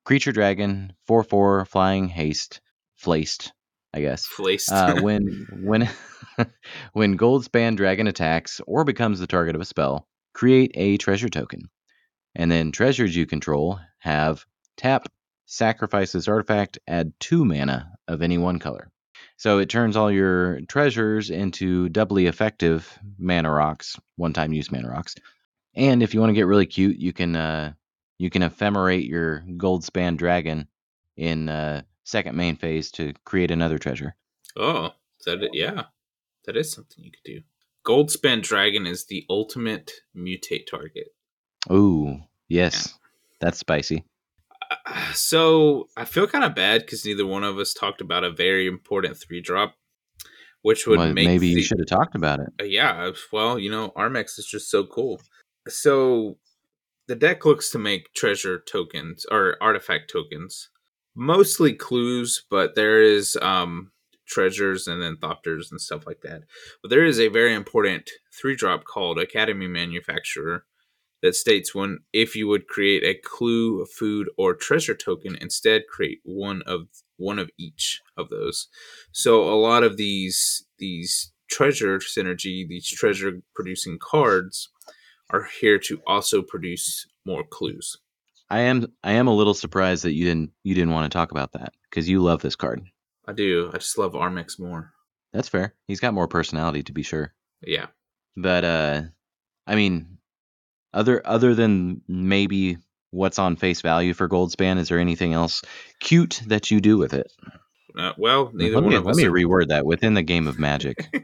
creature 0.04 0.32
dragon, 0.32 0.92
four 1.06 1.22
four 1.22 1.64
flying 1.66 2.08
haste, 2.08 2.60
flaced, 2.96 3.52
I 3.94 4.00
guess. 4.00 4.26
Flaced. 4.26 4.72
Uh, 4.72 4.94
when 5.00 5.46
when 5.50 5.88
when 6.92 7.18
Goldspan 7.18 7.76
Dragon 7.76 8.06
attacks 8.06 8.60
or 8.66 8.84
becomes 8.84 9.20
the 9.20 9.26
target 9.26 9.54
of 9.54 9.60
a 9.60 9.66
spell, 9.66 10.08
create 10.32 10.72
a 10.74 10.96
treasure 10.96 11.28
token, 11.28 11.70
and 12.34 12.50
then 12.50 12.72
treasures 12.72 13.14
you 13.14 13.26
control 13.26 13.80
have 13.98 14.44
tap, 14.76 15.06
sacrifice 15.46 16.12
this 16.12 16.28
artifact, 16.28 16.78
add 16.86 17.12
two 17.20 17.44
mana 17.44 17.90
of 18.08 18.22
any 18.22 18.38
one 18.38 18.58
color. 18.58 18.90
So 19.36 19.58
it 19.58 19.68
turns 19.68 19.96
all 19.96 20.10
your 20.10 20.60
treasures 20.62 21.30
into 21.30 21.88
doubly 21.88 22.26
effective 22.26 22.98
mana 23.18 23.50
rocks, 23.50 23.98
one-time 24.16 24.52
use 24.52 24.70
mana 24.70 24.88
rocks. 24.88 25.14
And 25.74 26.02
if 26.02 26.14
you 26.14 26.20
want 26.20 26.30
to 26.30 26.34
get 26.34 26.46
really 26.46 26.66
cute, 26.66 26.98
you 26.98 27.12
can 27.12 27.36
uh, 27.36 27.72
you 28.18 28.28
can 28.28 28.42
ephemerate 28.42 29.08
your 29.08 29.44
Goldspan 29.56 30.16
Dragon 30.16 30.68
in 31.16 31.48
uh, 31.48 31.82
second 32.04 32.36
main 32.36 32.56
phase 32.56 32.90
to 32.92 33.14
create 33.24 33.50
another 33.50 33.78
treasure. 33.78 34.14
oh, 34.56 34.90
that? 35.24 35.50
Yeah, 35.52 35.84
that 36.44 36.56
is 36.56 36.72
something 36.72 37.04
you 37.04 37.10
could 37.10 37.24
do. 37.24 37.40
Goldspan 37.86 38.42
Dragon 38.42 38.86
is 38.86 39.06
the 39.06 39.24
ultimate 39.30 39.90
mutate 40.16 40.66
target. 40.70 41.08
Ooh, 41.72 42.18
yes, 42.48 42.98
that's 43.40 43.58
spicy. 43.58 44.04
Uh, 44.70 45.12
So 45.12 45.88
I 45.96 46.04
feel 46.04 46.26
kind 46.26 46.44
of 46.44 46.54
bad 46.54 46.82
because 46.82 47.04
neither 47.04 47.26
one 47.26 47.44
of 47.44 47.58
us 47.58 47.74
talked 47.74 48.00
about 48.00 48.24
a 48.24 48.30
very 48.30 48.66
important 48.66 49.16
three 49.16 49.40
drop, 49.40 49.74
which 50.62 50.86
would 50.86 50.98
Well, 50.98 51.12
make 51.12 51.24
maybe 51.24 51.48
you 51.48 51.62
should 51.62 51.78
have 51.78 51.88
talked 51.88 52.14
about 52.14 52.40
it. 52.40 52.48
Uh, 52.60 52.64
yeah, 52.64 53.10
well, 53.32 53.58
you 53.58 53.70
know, 53.70 53.92
Armix 53.96 54.38
is 54.38 54.46
just 54.46 54.70
so 54.70 54.84
cool. 54.84 55.20
So 55.68 56.38
the 57.08 57.16
deck 57.16 57.44
looks 57.44 57.70
to 57.70 57.78
make 57.78 58.12
treasure 58.14 58.58
tokens 58.58 59.26
or 59.30 59.56
artifact 59.60 60.10
tokens, 60.10 60.70
mostly 61.14 61.72
clues, 61.72 62.44
but 62.50 62.74
there 62.74 63.02
is 63.02 63.36
um 63.42 63.90
treasures 64.30 64.86
and 64.86 65.02
then 65.02 65.16
thopters 65.16 65.70
and 65.70 65.80
stuff 65.80 66.06
like 66.06 66.20
that. 66.22 66.42
But 66.82 66.90
there 66.90 67.04
is 67.04 67.18
a 67.18 67.28
very 67.28 67.54
important 67.54 68.08
three 68.32 68.56
drop 68.56 68.84
called 68.84 69.18
Academy 69.18 69.66
Manufacturer 69.66 70.64
that 71.22 71.34
states 71.34 71.74
when 71.74 71.98
if 72.12 72.34
you 72.34 72.48
would 72.48 72.66
create 72.66 73.04
a 73.04 73.20
clue, 73.20 73.84
food, 73.84 74.28
or 74.38 74.54
treasure 74.54 74.94
token, 74.94 75.36
instead 75.40 75.82
create 75.88 76.20
one 76.24 76.62
of 76.66 76.88
one 77.16 77.38
of 77.38 77.50
each 77.58 78.00
of 78.16 78.30
those. 78.30 78.68
So 79.12 79.42
a 79.42 79.60
lot 79.60 79.82
of 79.82 79.96
these 79.96 80.64
these 80.78 81.32
treasure 81.50 81.98
synergy, 81.98 82.66
these 82.66 82.88
treasure 82.88 83.42
producing 83.54 83.98
cards 83.98 84.70
are 85.30 85.48
here 85.60 85.78
to 85.78 86.00
also 86.06 86.42
produce 86.42 87.06
more 87.26 87.44
clues. 87.44 87.98
I 88.48 88.60
am 88.60 88.86
I 89.04 89.12
am 89.12 89.28
a 89.28 89.34
little 89.34 89.54
surprised 89.54 90.04
that 90.04 90.14
you 90.14 90.24
didn't 90.24 90.50
you 90.64 90.74
didn't 90.74 90.92
want 90.92 91.10
to 91.10 91.16
talk 91.16 91.30
about 91.30 91.52
that 91.52 91.72
because 91.88 92.08
you 92.08 92.20
love 92.20 92.42
this 92.42 92.56
card. 92.56 92.82
I 93.30 93.32
do. 93.32 93.70
I 93.72 93.78
just 93.78 93.96
love 93.96 94.14
Armix 94.14 94.58
more. 94.58 94.90
That's 95.32 95.48
fair. 95.48 95.74
He's 95.86 96.00
got 96.00 96.14
more 96.14 96.26
personality 96.26 96.82
to 96.82 96.92
be 96.92 97.04
sure. 97.04 97.32
Yeah. 97.62 97.86
But 98.36 98.64
uh 98.64 99.02
I 99.66 99.76
mean 99.76 100.18
other 100.92 101.22
other 101.24 101.54
than 101.54 102.02
maybe 102.08 102.78
what's 103.12 103.38
on 103.38 103.54
face 103.54 103.82
value 103.82 104.14
for 104.14 104.28
Goldspan, 104.28 104.78
is 104.78 104.88
there 104.88 104.98
anything 104.98 105.32
else 105.32 105.62
cute 106.00 106.42
that 106.48 106.72
you 106.72 106.80
do 106.80 106.98
with 106.98 107.14
it? 107.14 107.30
Uh, 107.96 108.12
well, 108.18 108.50
neither 108.52 108.74
let 108.76 108.82
one 108.84 108.90
me, 108.90 108.96
of 108.96 109.04
let 109.04 109.12
us. 109.12 109.16
me 109.16 109.26
are- 109.26 109.30
reword 109.30 109.68
that 109.68 109.86
within 109.86 110.14
the 110.14 110.22
game 110.22 110.48
of 110.48 110.58
magic. 110.58 110.96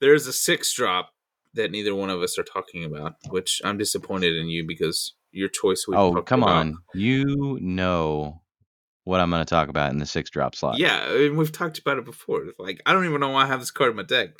There's 0.00 0.26
a 0.26 0.32
six 0.32 0.72
drop 0.74 1.10
that 1.54 1.70
neither 1.70 1.94
one 1.94 2.10
of 2.10 2.20
us 2.22 2.38
are 2.38 2.42
talking 2.44 2.84
about, 2.84 3.14
which 3.28 3.60
I'm 3.64 3.78
disappointed 3.78 4.36
in 4.36 4.48
you 4.48 4.66
because 4.66 5.14
your 5.30 5.48
choice 5.48 5.84
we 5.86 5.96
oh, 5.96 6.22
come 6.22 6.42
about- 6.42 6.56
on. 6.56 6.78
You 6.94 7.58
know 7.60 8.41
what 9.04 9.20
I'm 9.20 9.30
going 9.30 9.44
to 9.44 9.48
talk 9.48 9.68
about 9.68 9.92
in 9.92 9.98
the 9.98 10.06
six 10.06 10.30
drop 10.30 10.54
slot. 10.54 10.78
Yeah, 10.78 11.12
and 11.12 11.36
we've 11.36 11.52
talked 11.52 11.78
about 11.78 11.98
it 11.98 12.04
before. 12.04 12.44
Like, 12.58 12.80
I 12.86 12.92
don't 12.92 13.04
even 13.04 13.20
know 13.20 13.30
why 13.30 13.44
I 13.44 13.46
have 13.46 13.60
this 13.60 13.70
card 13.70 13.90
in 13.90 13.96
my 13.96 14.02
deck. 14.02 14.30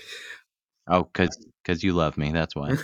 Oh, 0.88 1.04
cuz 1.04 1.28
cuz 1.64 1.84
you 1.84 1.92
love 1.92 2.18
me. 2.18 2.32
That's 2.32 2.56
why. 2.56 2.76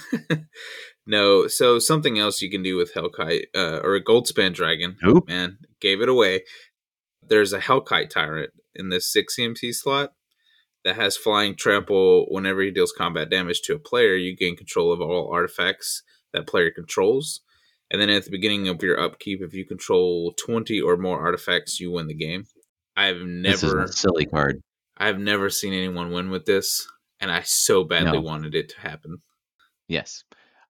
no, 1.07 1.49
so 1.49 1.79
something 1.79 2.19
else 2.19 2.41
you 2.41 2.51
can 2.51 2.63
do 2.63 2.77
with 2.77 2.95
Hellkite 2.95 3.47
uh, 3.57 3.81
or 3.83 3.97
a 3.97 4.05
Goldspan 4.05 4.55
Dragon. 4.55 4.97
Who? 5.03 5.25
Man, 5.27 5.59
gave 5.81 6.01
it 6.01 6.09
away. 6.09 6.45
There's 7.27 7.53
a 7.53 7.61
Hellkite 7.61 8.11
Tyrant 8.11 8.51
in 8.75 8.89
this 8.89 9.13
6 9.13 9.37
CMC 9.37 9.75
slot 9.75 10.13
that 10.85 10.97
has 10.97 11.17
flying 11.17 11.57
trample. 11.57 12.27
Whenever 12.31 12.63
he 12.63 12.71
deals 12.71 12.93
combat 12.93 13.31
damage 13.31 13.63
to 13.63 13.75
a 13.75 13.81
player, 13.81 14.15
you 14.15 14.37
gain 14.37 14.57
control 14.57 14.93
of 14.93 15.01
all 15.01 15.31
artifacts 15.33 16.03
that 16.33 16.47
player 16.47 16.71
controls. 16.71 17.41
And 17.91 18.01
then 18.01 18.11
at 18.11 18.25
the 18.25 18.31
beginning 18.31 18.69
of 18.69 18.83
your 18.83 19.01
upkeep, 19.01 19.41
if 19.43 19.55
you 19.55 19.65
control 19.65 20.35
20 20.45 20.81
or 20.81 20.97
more 20.97 21.21
artifacts, 21.21 21.81
you 21.81 21.91
win 21.91 22.07
the 22.07 22.15
game. 22.15 22.45
I've 22.97 23.17
This 23.19 23.63
is 23.63 23.73
never 23.73 23.85
a 23.85 23.89
silly 23.89 24.27
card. 24.27 24.61
I've 24.97 25.19
never 25.19 25.49
seen 25.49 25.73
anyone 25.73 26.11
win 26.11 26.31
with 26.31 26.45
this, 26.45 26.87
and 27.21 27.31
I 27.31 27.43
so 27.43 27.85
badly 27.85 28.19
No. 28.19 28.21
wanted 28.21 28.55
it 28.55 28.69
to 28.71 28.81
happen. 28.81 29.19
Yes, 29.87 30.25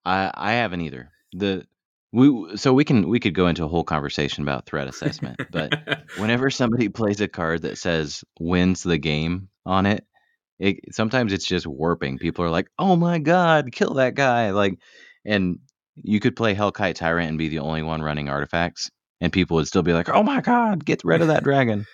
I 0.05 0.31
I 0.35 0.53
haven't 0.53 0.83
either. 0.83 1.11
The 1.33 1.67
we 2.13 2.57
so 2.57 2.73
we 2.73 2.85
can 2.85 3.09
we 3.09 3.21
could 3.21 3.35
go 3.35 3.49
into 3.49 3.65
a 3.65 3.69
whole 3.69 3.85
conversation 3.85 4.43
about 4.43 4.67
threat 4.67 4.87
assessment, 4.89 5.39
but 5.51 5.73
whenever 6.19 6.51
somebody 6.51 6.89
plays 6.89 7.21
a 7.21 7.29
card 7.29 7.63
that 7.63 7.79
says 7.79 8.23
wins 8.39 8.83
the 8.83 8.99
game 8.99 9.49
on 9.67 9.87
it, 9.87 10.05
it 10.59 10.95
sometimes 10.95 11.33
it's 11.33 11.47
just 11.47 11.67
warping. 11.67 12.19
People 12.19 12.45
are 12.45 12.51
like, 12.51 12.69
"Oh 12.79 12.95
my 12.97 13.19
god, 13.19 13.73
kill 13.73 13.95
that 13.95 14.15
guy!" 14.15 14.51
Like, 14.51 14.79
and 15.25 15.59
you 16.03 16.21
could 16.21 16.37
play 16.37 16.55
Hellkite 16.55 16.95
Tyrant 16.95 17.29
and 17.29 17.39
be 17.39 17.49
the 17.49 17.59
only 17.61 17.83
one 17.83 18.03
running 18.03 18.29
artifacts, 18.29 18.91
and 19.21 19.33
people 19.33 19.57
would 19.57 19.67
still 19.69 19.83
be 19.83 19.93
like, 19.93 20.09
"Oh 20.09 20.23
my 20.23 20.41
god, 20.41 20.85
get 20.85 21.03
rid 21.05 21.21
of 21.21 21.29
that 21.29 21.45
dragon." 21.49 21.87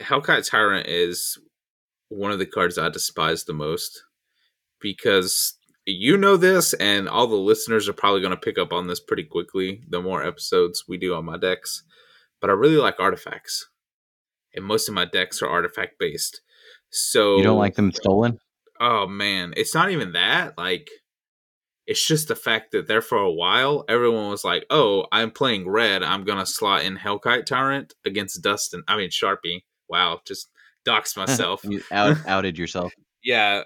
Hellkite 0.00 0.48
Tyrant 0.48 0.86
is 0.86 1.38
one 2.08 2.30
of 2.32 2.38
the 2.38 2.46
cards 2.46 2.78
I 2.78 2.88
despise 2.88 3.44
the 3.44 3.52
most 3.52 4.02
because 4.80 5.56
you 5.84 6.16
know 6.16 6.36
this, 6.36 6.72
and 6.74 7.08
all 7.08 7.26
the 7.26 7.36
listeners 7.36 7.88
are 7.88 7.92
probably 7.92 8.20
going 8.20 8.32
to 8.32 8.36
pick 8.36 8.58
up 8.58 8.72
on 8.72 8.86
this 8.88 9.00
pretty 9.00 9.24
quickly 9.24 9.82
the 9.88 10.00
more 10.02 10.24
episodes 10.24 10.84
we 10.88 10.98
do 10.98 11.14
on 11.14 11.24
my 11.24 11.38
decks. 11.38 11.84
But 12.40 12.50
I 12.50 12.54
really 12.54 12.76
like 12.76 13.00
artifacts, 13.00 13.66
and 14.54 14.64
most 14.64 14.88
of 14.88 14.94
my 14.94 15.04
decks 15.04 15.40
are 15.42 15.48
artifact 15.48 15.98
based. 15.98 16.40
So 16.90 17.38
You 17.38 17.44
don't 17.44 17.58
like 17.58 17.74
them 17.76 17.92
stolen? 17.92 18.38
oh 18.78 19.06
man, 19.06 19.54
it's 19.56 19.74
not 19.74 19.90
even 19.90 20.12
that. 20.12 20.58
Like, 20.58 20.88
it's 21.86 22.04
just 22.06 22.28
the 22.28 22.34
fact 22.36 22.72
that 22.72 22.88
there 22.88 23.00
for 23.02 23.18
a 23.18 23.30
while, 23.32 23.84
everyone 23.88 24.28
was 24.30 24.44
like, 24.44 24.66
"Oh, 24.70 25.06
I'm 25.12 25.30
playing 25.30 25.68
red. 25.68 26.02
I'm 26.02 26.24
gonna 26.24 26.46
slot 26.46 26.82
in 26.84 26.96
Hellkite 26.96 27.46
Tyrant 27.46 27.94
against 28.04 28.42
Dustin. 28.42 28.82
I 28.88 28.96
mean 28.96 29.10
Sharpie. 29.10 29.62
Wow, 29.88 30.20
just 30.26 30.48
doxed 30.86 31.16
myself. 31.16 31.62
you 31.64 31.82
out, 31.92 32.16
outed 32.26 32.58
yourself. 32.58 32.92
yeah, 33.22 33.64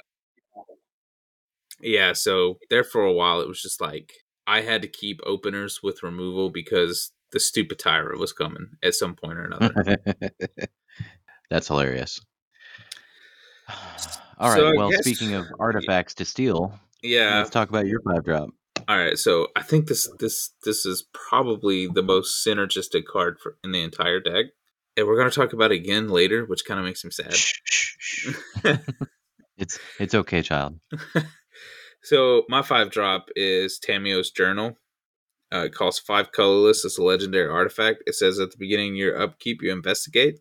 yeah. 1.80 2.12
So 2.12 2.58
there 2.68 2.84
for 2.84 3.02
a 3.04 3.12
while, 3.12 3.40
it 3.40 3.48
was 3.48 3.62
just 3.62 3.80
like 3.80 4.12
I 4.46 4.60
had 4.62 4.82
to 4.82 4.88
keep 4.88 5.20
openers 5.24 5.80
with 5.82 6.02
removal 6.02 6.50
because 6.50 7.12
the 7.32 7.40
stupid 7.40 7.78
Tyra 7.78 8.18
was 8.18 8.32
coming 8.32 8.70
at 8.82 8.94
some 8.94 9.14
point 9.14 9.38
or 9.38 9.44
another. 9.44 9.96
That's 11.50 11.68
hilarious. 11.68 12.20
All 14.38 14.48
right. 14.50 14.56
So 14.56 14.72
well, 14.76 14.90
guess- 14.90 15.00
speaking 15.00 15.34
of 15.34 15.46
artifacts 15.58 16.14
to 16.14 16.24
steal, 16.24 16.78
yeah, 17.02 17.38
let's 17.38 17.50
talk 17.50 17.68
about 17.68 17.86
your 17.86 18.00
five 18.02 18.24
drop. 18.24 18.50
All 18.88 18.96
right, 18.96 19.18
so 19.18 19.48
I 19.54 19.62
think 19.62 19.86
this 19.86 20.08
this 20.18 20.50
this 20.64 20.84
is 20.86 21.06
probably 21.12 21.86
the 21.86 22.02
most 22.02 22.44
synergistic 22.46 23.04
card 23.10 23.38
for 23.42 23.56
in 23.62 23.72
the 23.72 23.82
entire 23.82 24.20
deck, 24.20 24.46
and 24.96 25.06
we're 25.06 25.16
gonna 25.16 25.30
talk 25.30 25.52
about 25.52 25.72
it 25.72 25.76
again 25.76 26.08
later, 26.08 26.44
which 26.44 26.64
kind 26.64 26.80
of 26.80 26.86
makes 26.86 27.04
me 27.04 27.10
sad. 27.10 27.34
It's 29.56 29.78
it's 30.00 30.14
okay, 30.14 30.42
child. 30.42 30.80
so 32.02 32.44
my 32.48 32.62
five 32.62 32.90
drop 32.90 33.28
is 33.36 33.78
Tamiyo's 33.78 34.30
Journal. 34.30 34.76
Uh, 35.52 35.64
it 35.66 35.74
costs 35.74 36.00
five 36.00 36.32
colorless. 36.32 36.84
It's 36.84 36.98
a 36.98 37.02
legendary 37.02 37.48
artifact. 37.48 38.04
It 38.06 38.14
says 38.14 38.38
at 38.38 38.52
the 38.52 38.58
beginning 38.58 38.92
of 38.92 38.98
your 38.98 39.20
upkeep, 39.20 39.62
you 39.62 39.72
investigate, 39.72 40.38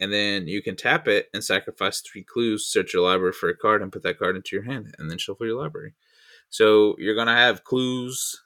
and 0.00 0.12
then 0.12 0.46
you 0.48 0.62
can 0.62 0.76
tap 0.76 1.08
it 1.08 1.28
and 1.34 1.42
sacrifice 1.42 2.00
three 2.00 2.22
clues. 2.24 2.66
Search 2.66 2.94
your 2.94 3.02
library 3.02 3.32
for 3.32 3.48
a 3.48 3.56
card 3.56 3.82
and 3.82 3.92
put 3.92 4.02
that 4.04 4.18
card 4.18 4.36
into 4.36 4.56
your 4.56 4.64
hand, 4.64 4.94
and 4.98 5.10
then 5.10 5.18
shuffle 5.18 5.46
your 5.46 5.60
library. 5.60 5.94
So 6.50 6.94
you're 6.98 7.14
gonna 7.16 7.36
have 7.36 7.64
clues 7.64 8.40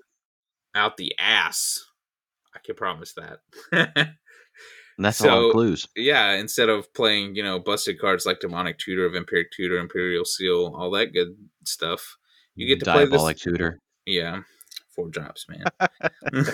out 0.75 0.97
the 0.97 1.15
ass. 1.19 1.85
I 2.55 2.59
can 2.65 2.75
promise 2.75 3.15
that. 3.15 3.41
That's 4.99 5.21
a 5.21 5.27
lot 5.27 5.33
So- 5.33 5.47
of 5.47 5.53
clues. 5.53 5.87
yeah, 5.97 6.33
instead 6.33 6.69
of 6.69 6.93
playing, 6.95 7.35
you 7.35 7.43
know, 7.43 7.59
busted 7.59 7.99
cards 8.01 8.27
like 8.27 8.41
Demonic 8.41 8.79
Tutor, 8.79 9.09
Vampiric 9.11 9.47
Tutor, 9.55 9.79
Imperial 9.79 10.25
Seal, 10.25 10.75
all 10.77 10.91
that 10.93 11.13
good 11.13 11.37
stuff, 11.65 12.17
you 12.55 12.67
get 12.69 12.79
to 12.81 12.85
play 12.85 13.05
this. 13.05 13.11
Diabolic 13.11 13.39
tutor. 13.39 13.79
Yeah, 14.05 14.43
four 14.95 15.09
drops, 15.09 15.47
man. 15.49 15.65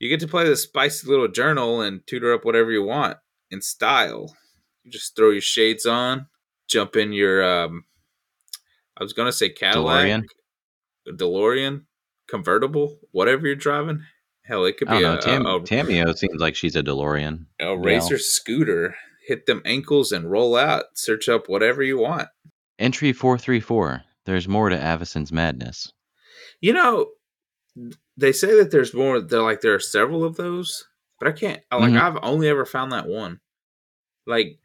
you 0.00 0.08
get 0.08 0.20
to 0.20 0.28
play 0.28 0.44
this 0.44 0.62
spicy 0.62 1.06
little 1.08 1.28
journal 1.28 1.80
and 1.82 2.04
tutor 2.06 2.32
up 2.34 2.44
whatever 2.44 2.72
you 2.72 2.82
want 2.82 3.16
in 3.52 3.62
style. 3.62 4.34
You 4.82 4.90
just 4.90 5.14
throw 5.14 5.30
your 5.30 5.40
shades 5.40 5.86
on, 5.86 6.26
jump 6.68 6.96
in 6.96 7.12
your 7.12 7.44
um 7.44 7.84
I 8.98 9.02
was 9.02 9.12
gonna 9.12 9.32
say 9.32 9.50
Cadillac, 9.50 10.06
DeLorean? 10.06 10.24
DeLorean, 11.08 11.82
convertible, 12.28 12.98
whatever 13.12 13.46
you're 13.46 13.56
driving. 13.56 14.02
Hell, 14.44 14.64
it 14.64 14.76
could 14.76 14.88
be 14.88 14.96
a, 14.96 15.00
know. 15.00 15.16
Tam- 15.18 15.46
a, 15.46 15.56
a, 15.56 15.60
Tamiyo 15.60 16.16
seems 16.16 16.40
like 16.40 16.56
she's 16.56 16.74
a 16.74 16.82
DeLorean. 16.82 17.46
a 17.60 17.76
racer 17.76 18.18
scooter. 18.18 18.96
Hit 19.26 19.46
them 19.46 19.62
ankles 19.64 20.10
and 20.10 20.28
roll 20.28 20.56
out. 20.56 20.84
Search 20.94 21.28
up 21.28 21.48
whatever 21.48 21.80
you 21.80 21.98
want. 21.98 22.28
Entry 22.80 23.12
434. 23.12 24.02
There's 24.26 24.48
more 24.48 24.68
to 24.68 24.76
Avacyn's 24.76 25.30
madness. 25.30 25.92
You 26.60 26.72
know, 26.72 27.10
they 28.16 28.32
say 28.32 28.56
that 28.56 28.72
there's 28.72 28.94
more. 28.94 29.20
They're 29.20 29.42
like 29.42 29.60
there 29.60 29.74
are 29.74 29.80
several 29.80 30.24
of 30.24 30.36
those, 30.36 30.86
but 31.22 31.28
I 31.28 31.32
can't. 31.38 31.62
Like 31.70 31.92
Mhm. 31.92 32.00
I've 32.00 32.18
only 32.24 32.48
ever 32.48 32.64
found 32.66 32.90
that 32.90 33.06
one. 33.06 33.38
Like 34.26 34.58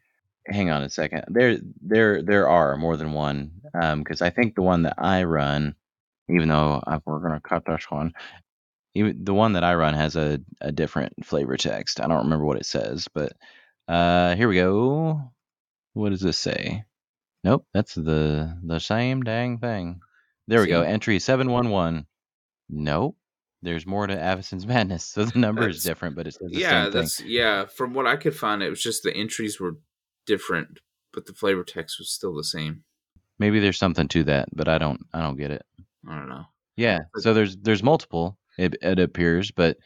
Hang 0.46 0.70
on 0.70 0.82
a 0.82 0.90
second. 0.90 1.24
There, 1.28 1.58
there, 1.82 2.22
there 2.22 2.48
are 2.48 2.76
more 2.76 2.96
than 2.96 3.12
one. 3.12 3.60
Um, 3.80 4.00
because 4.02 4.22
I 4.22 4.30
think 4.30 4.54
the 4.54 4.62
one 4.62 4.82
that 4.82 4.94
I 4.98 5.22
run, 5.24 5.74
even 6.28 6.48
though 6.48 6.82
I, 6.84 7.00
we're 7.04 7.20
gonna 7.20 7.40
cut 7.40 7.64
this 7.66 7.84
one, 7.90 8.14
even 8.94 9.22
the 9.24 9.34
one 9.34 9.52
that 9.52 9.62
I 9.62 9.74
run 9.74 9.94
has 9.94 10.16
a 10.16 10.40
a 10.60 10.72
different 10.72 11.24
flavor 11.24 11.56
text. 11.56 12.00
I 12.00 12.08
don't 12.08 12.24
remember 12.24 12.44
what 12.46 12.56
it 12.56 12.66
says, 12.66 13.06
but 13.14 13.34
uh, 13.86 14.34
here 14.34 14.48
we 14.48 14.56
go. 14.56 15.30
What 15.92 16.10
does 16.10 16.22
this 16.22 16.38
say? 16.38 16.84
Nope, 17.44 17.66
that's 17.72 17.94
the 17.94 18.58
the 18.64 18.80
same 18.80 19.22
dang 19.22 19.58
thing. 19.58 20.00
There 20.48 20.60
we 20.60 20.66
go. 20.66 20.82
Entry 20.82 21.18
seven 21.20 21.50
one 21.52 21.68
one. 21.68 22.06
Nope. 22.70 23.16
There's 23.62 23.86
more 23.86 24.06
to 24.06 24.14
Avacyn's 24.16 24.66
madness. 24.74 25.04
So 25.04 25.24
the 25.24 25.38
number 25.38 25.68
is 25.68 25.82
different, 25.82 26.16
but 26.16 26.26
it's 26.26 26.38
the 26.38 26.48
yeah, 26.50 26.84
same 26.84 26.92
thing. 26.92 27.00
that's 27.00 27.20
yeah. 27.22 27.66
From 27.66 27.94
what 27.94 28.06
I 28.06 28.16
could 28.16 28.36
find, 28.36 28.62
it 28.62 28.70
was 28.70 28.82
just 28.82 29.02
the 29.02 29.14
entries 29.14 29.58
were 29.60 29.76
different, 30.26 30.78
but 31.12 31.26
the 31.26 31.32
flavor 31.32 31.64
text 31.64 31.98
was 31.98 32.10
still 32.10 32.34
the 32.34 32.44
same. 32.44 32.84
Maybe 33.38 33.60
there's 33.60 33.78
something 33.78 34.08
to 34.08 34.24
that, 34.24 34.48
but 34.54 34.68
I 34.68 34.78
don't 34.78 35.00
I 35.12 35.20
don't 35.20 35.36
get 35.36 35.50
it. 35.50 35.64
I 36.08 36.18
don't 36.18 36.28
know. 36.28 36.44
Yeah. 36.76 37.00
So 37.16 37.34
there's 37.34 37.56
there's 37.56 37.82
multiple. 37.82 38.38
It, 38.58 38.76
it 38.82 38.98
appears, 38.98 39.50
but 39.52 39.78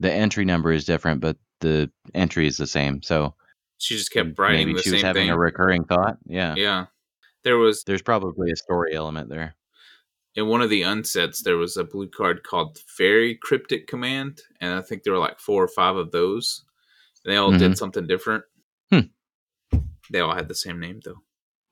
the 0.00 0.12
entry 0.12 0.44
number 0.44 0.72
is 0.72 0.84
different, 0.84 1.20
but 1.20 1.36
the 1.60 1.90
entry 2.14 2.46
is 2.48 2.56
the 2.56 2.66
same. 2.66 3.02
So 3.02 3.34
She 3.78 3.96
just 3.96 4.12
kept 4.12 4.38
writing 4.38 4.66
maybe 4.68 4.80
she 4.82 4.90
was 4.90 5.02
having 5.02 5.24
thing. 5.24 5.30
a 5.30 5.38
recurring 5.38 5.84
thought. 5.84 6.16
Yeah. 6.26 6.54
yeah, 6.56 6.86
there 7.44 7.58
was 7.58 7.84
There's 7.84 8.02
probably 8.02 8.50
a 8.50 8.56
story 8.56 8.94
element 8.94 9.28
there. 9.28 9.54
In 10.38 10.46
one 10.46 10.62
of 10.62 10.70
the 10.70 10.82
unsets. 10.82 11.42
There 11.42 11.56
was 11.56 11.76
a 11.76 11.82
blue 11.82 12.06
card 12.06 12.44
called 12.44 12.78
Very 12.96 13.34
Cryptic 13.34 13.88
Command, 13.88 14.40
and 14.60 14.72
I 14.72 14.80
think 14.82 15.02
there 15.02 15.12
were 15.12 15.18
like 15.18 15.40
four 15.40 15.64
or 15.64 15.66
five 15.66 15.96
of 15.96 16.12
those. 16.12 16.64
And 17.24 17.32
they 17.32 17.36
all 17.36 17.50
Mhm. 17.50 17.58
did 17.58 17.76
something 17.76 18.06
different. 18.06 18.44
Hmm. 18.92 19.80
They 20.12 20.20
all 20.20 20.36
had 20.36 20.46
the 20.46 20.54
same 20.54 20.78
name 20.78 21.00
though. 21.04 21.22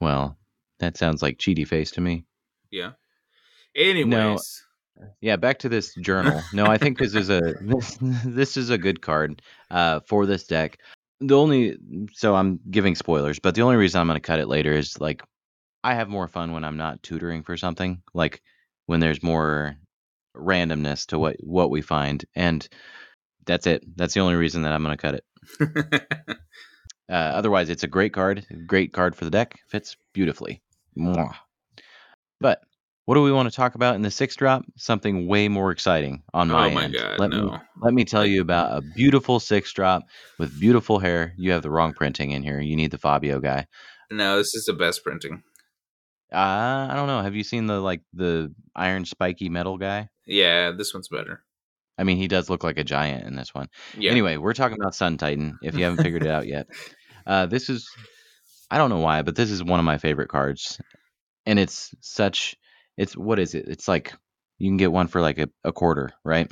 Well, 0.01 0.37
that 0.81 0.97
sounds 0.97 1.23
like 1.23 1.39
cheaty 1.39 1.65
face 1.65 1.93
to 1.93 2.01
me. 2.01 2.25
Yeah. 2.73 2.95
Anyways, 3.77 4.65
Yeah, 5.21 5.37
back 5.37 5.61
to 5.61 5.69
this 5.69 5.95
journal. 5.95 6.43
No, 6.53 6.67
I 6.67 6.77
think 6.77 6.99
this 6.99 7.15
is 7.15 7.31
a 7.31 7.41
this, 7.61 7.99
this 8.01 8.57
is 8.57 8.71
a 8.71 8.79
good 8.79 9.01
card 9.01 9.43
uh, 9.71 10.01
for 10.09 10.27
this 10.27 10.45
deck. 10.45 10.79
The 11.21 11.37
only 11.39 11.79
so 12.15 12.35
I'm 12.35 12.59
giving 12.69 12.97
spoilers, 12.97 13.39
but 13.39 13.55
the 13.55 13.63
only 13.63 13.77
reason 13.77 14.01
I'm 14.01 14.09
going 14.09 14.17
to 14.17 14.21
cut 14.21 14.41
it 14.41 14.49
later 14.49 14.73
is 14.73 15.01
like 15.01 15.23
I 15.85 15.95
have 15.95 16.09
more 16.09 16.27
fun 16.27 16.51
when 16.51 16.65
I'm 16.65 16.77
not 16.77 17.05
tutoring 17.05 17.45
for 17.45 17.57
something, 17.57 18.03
like 18.13 18.43
when 18.87 19.01
there's 19.01 19.23
more 19.23 19.77
randomness 20.37 21.07
to 21.07 21.19
what 21.19 21.37
what 21.41 21.71
we 21.71 21.83
find, 21.83 22.25
and 22.35 22.67
that's 23.45 23.67
it. 23.67 23.85
That's 23.97 24.15
the 24.15 24.21
only 24.21 24.35
reason 24.35 24.63
that 24.63 24.73
I'm 24.73 24.83
going 24.83 24.97
to 24.97 25.03
cut 25.03 25.15
it. 25.15 26.07
Uh, 27.09 27.13
otherwise, 27.13 27.71
it's 27.71 27.85
a 27.85 27.89
great 27.89 28.13
card, 28.13 28.45
great 28.67 28.93
card 28.93 29.15
for 29.15 29.25
the 29.25 29.31
deck. 29.31 29.61
Fits 29.69 29.97
beautifully. 30.13 30.61
Mwah. 30.99 31.35
But 32.41 32.61
what 33.05 33.15
do 33.15 33.23
we 33.23 33.31
want 33.31 33.49
to 33.49 33.55
talk 33.55 33.77
about 33.77 33.95
in 33.95 34.03
the 34.03 34.11
six 34.11 34.35
drop? 34.35 34.65
Something 34.77 35.29
way 35.29 35.47
more 35.47 35.71
exciting 35.71 36.25
on 36.35 36.49
my 36.49 36.67
oh 36.67 36.75
my 36.75 36.85
end. 36.85 36.95
god, 36.95 37.21
let 37.21 37.31
me 37.31 37.49
let 37.81 37.95
me 37.95 38.05
tell 38.05 38.27
you 38.27 38.41
about 38.41 38.77
a 38.77 38.81
beautiful 38.81 39.39
six 39.39 39.73
drop 39.73 40.03
with 40.39 40.59
beautiful 40.59 40.99
hair. 40.99 41.33
You 41.37 41.53
have 41.53 41.63
the 41.63 41.71
wrong 41.71 41.93
printing 41.93 42.33
in 42.33 42.43
here. 42.43 42.61
You 42.61 42.75
need 42.75 42.91
the 42.91 42.99
Fabio 42.99 43.39
guy. 43.39 43.67
No, 44.11 44.39
this 44.39 44.55
is 44.55 44.65
the 44.65 44.73
best 44.73 45.05
printing. 45.05 45.43
Uh, 46.37 46.89
I 46.91 46.95
don't 46.95 47.07
know. 47.07 47.23
Have 47.23 47.35
you 47.35 47.43
seen 47.43 47.67
the 47.67 47.81
like 47.81 48.03
the 48.13 48.55
iron 48.75 49.07
spiky 49.07 49.49
metal 49.49 49.79
guy? 49.79 50.11
Yeah, 50.27 50.73
this 50.73 50.93
one's 50.93 51.09
better. 51.09 51.43
I 51.97 52.05
mean, 52.05 52.19
he 52.19 52.29
does 52.29 52.51
look 52.51 52.63
like 52.63 52.77
a 52.77 52.85
giant 52.85 53.27
in 53.27 53.37
this 53.37 53.55
one. 53.55 53.69
Yeah. 53.97 54.11
Anyway, 54.11 54.37
we're 54.37 54.53
talking 54.53 54.77
about 54.79 54.95
Sun 54.95 55.17
Titan. 55.17 55.59
If 55.63 55.75
you 55.77 55.85
haven't 55.85 56.05
figured 56.05 56.23
it 56.23 56.31
out 56.31 56.47
yet, 56.47 56.67
uh, 57.27 57.47
this 57.47 57.71
is 57.71 57.89
I 58.71 58.77
don't 58.77 58.91
know 58.91 58.99
why, 58.99 59.23
but 59.23 59.35
this 59.35 59.51
is 59.51 59.65
one 59.65 59.81
of 59.81 59.87
my 59.87 59.97
favorite 59.97 60.29
cards, 60.29 60.79
and 61.47 61.59
it's 61.59 61.95
such 62.01 62.55
it's 62.99 63.17
what 63.17 63.39
is 63.39 63.55
it? 63.55 63.67
It's 63.67 63.89
like 63.89 64.13
you 64.59 64.69
can 64.69 64.77
get 64.77 64.93
one 64.93 65.09
for 65.09 65.23
like 65.23 65.39
a, 65.39 65.49
a 65.65 65.73
quarter, 65.73 66.11
right? 66.23 66.51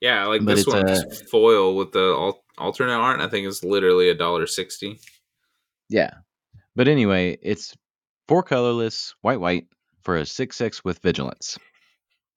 Yeah, 0.00 0.24
like 0.26 0.44
But 0.44 0.56
this 0.56 0.66
it's 0.66 0.74
one's 0.74 1.22
foil 1.30 1.76
with 1.76 1.92
the 1.92 2.14
al- 2.16 2.42
alternate 2.56 2.94
art. 2.94 3.20
I 3.20 3.28
think 3.28 3.46
it's 3.46 3.62
literally 3.62 4.08
a 4.08 4.14
dollar 4.14 4.46
sixty. 4.46 4.98
Yeah. 5.90 6.10
But 6.74 6.88
anyway, 6.88 7.38
it's 7.42 7.74
four 8.28 8.42
colorless, 8.42 9.14
white, 9.22 9.40
white 9.40 9.66
for 10.02 10.16
a 10.16 10.26
6 10.26 10.56
6 10.56 10.84
with 10.84 11.00
vigilance. 11.00 11.58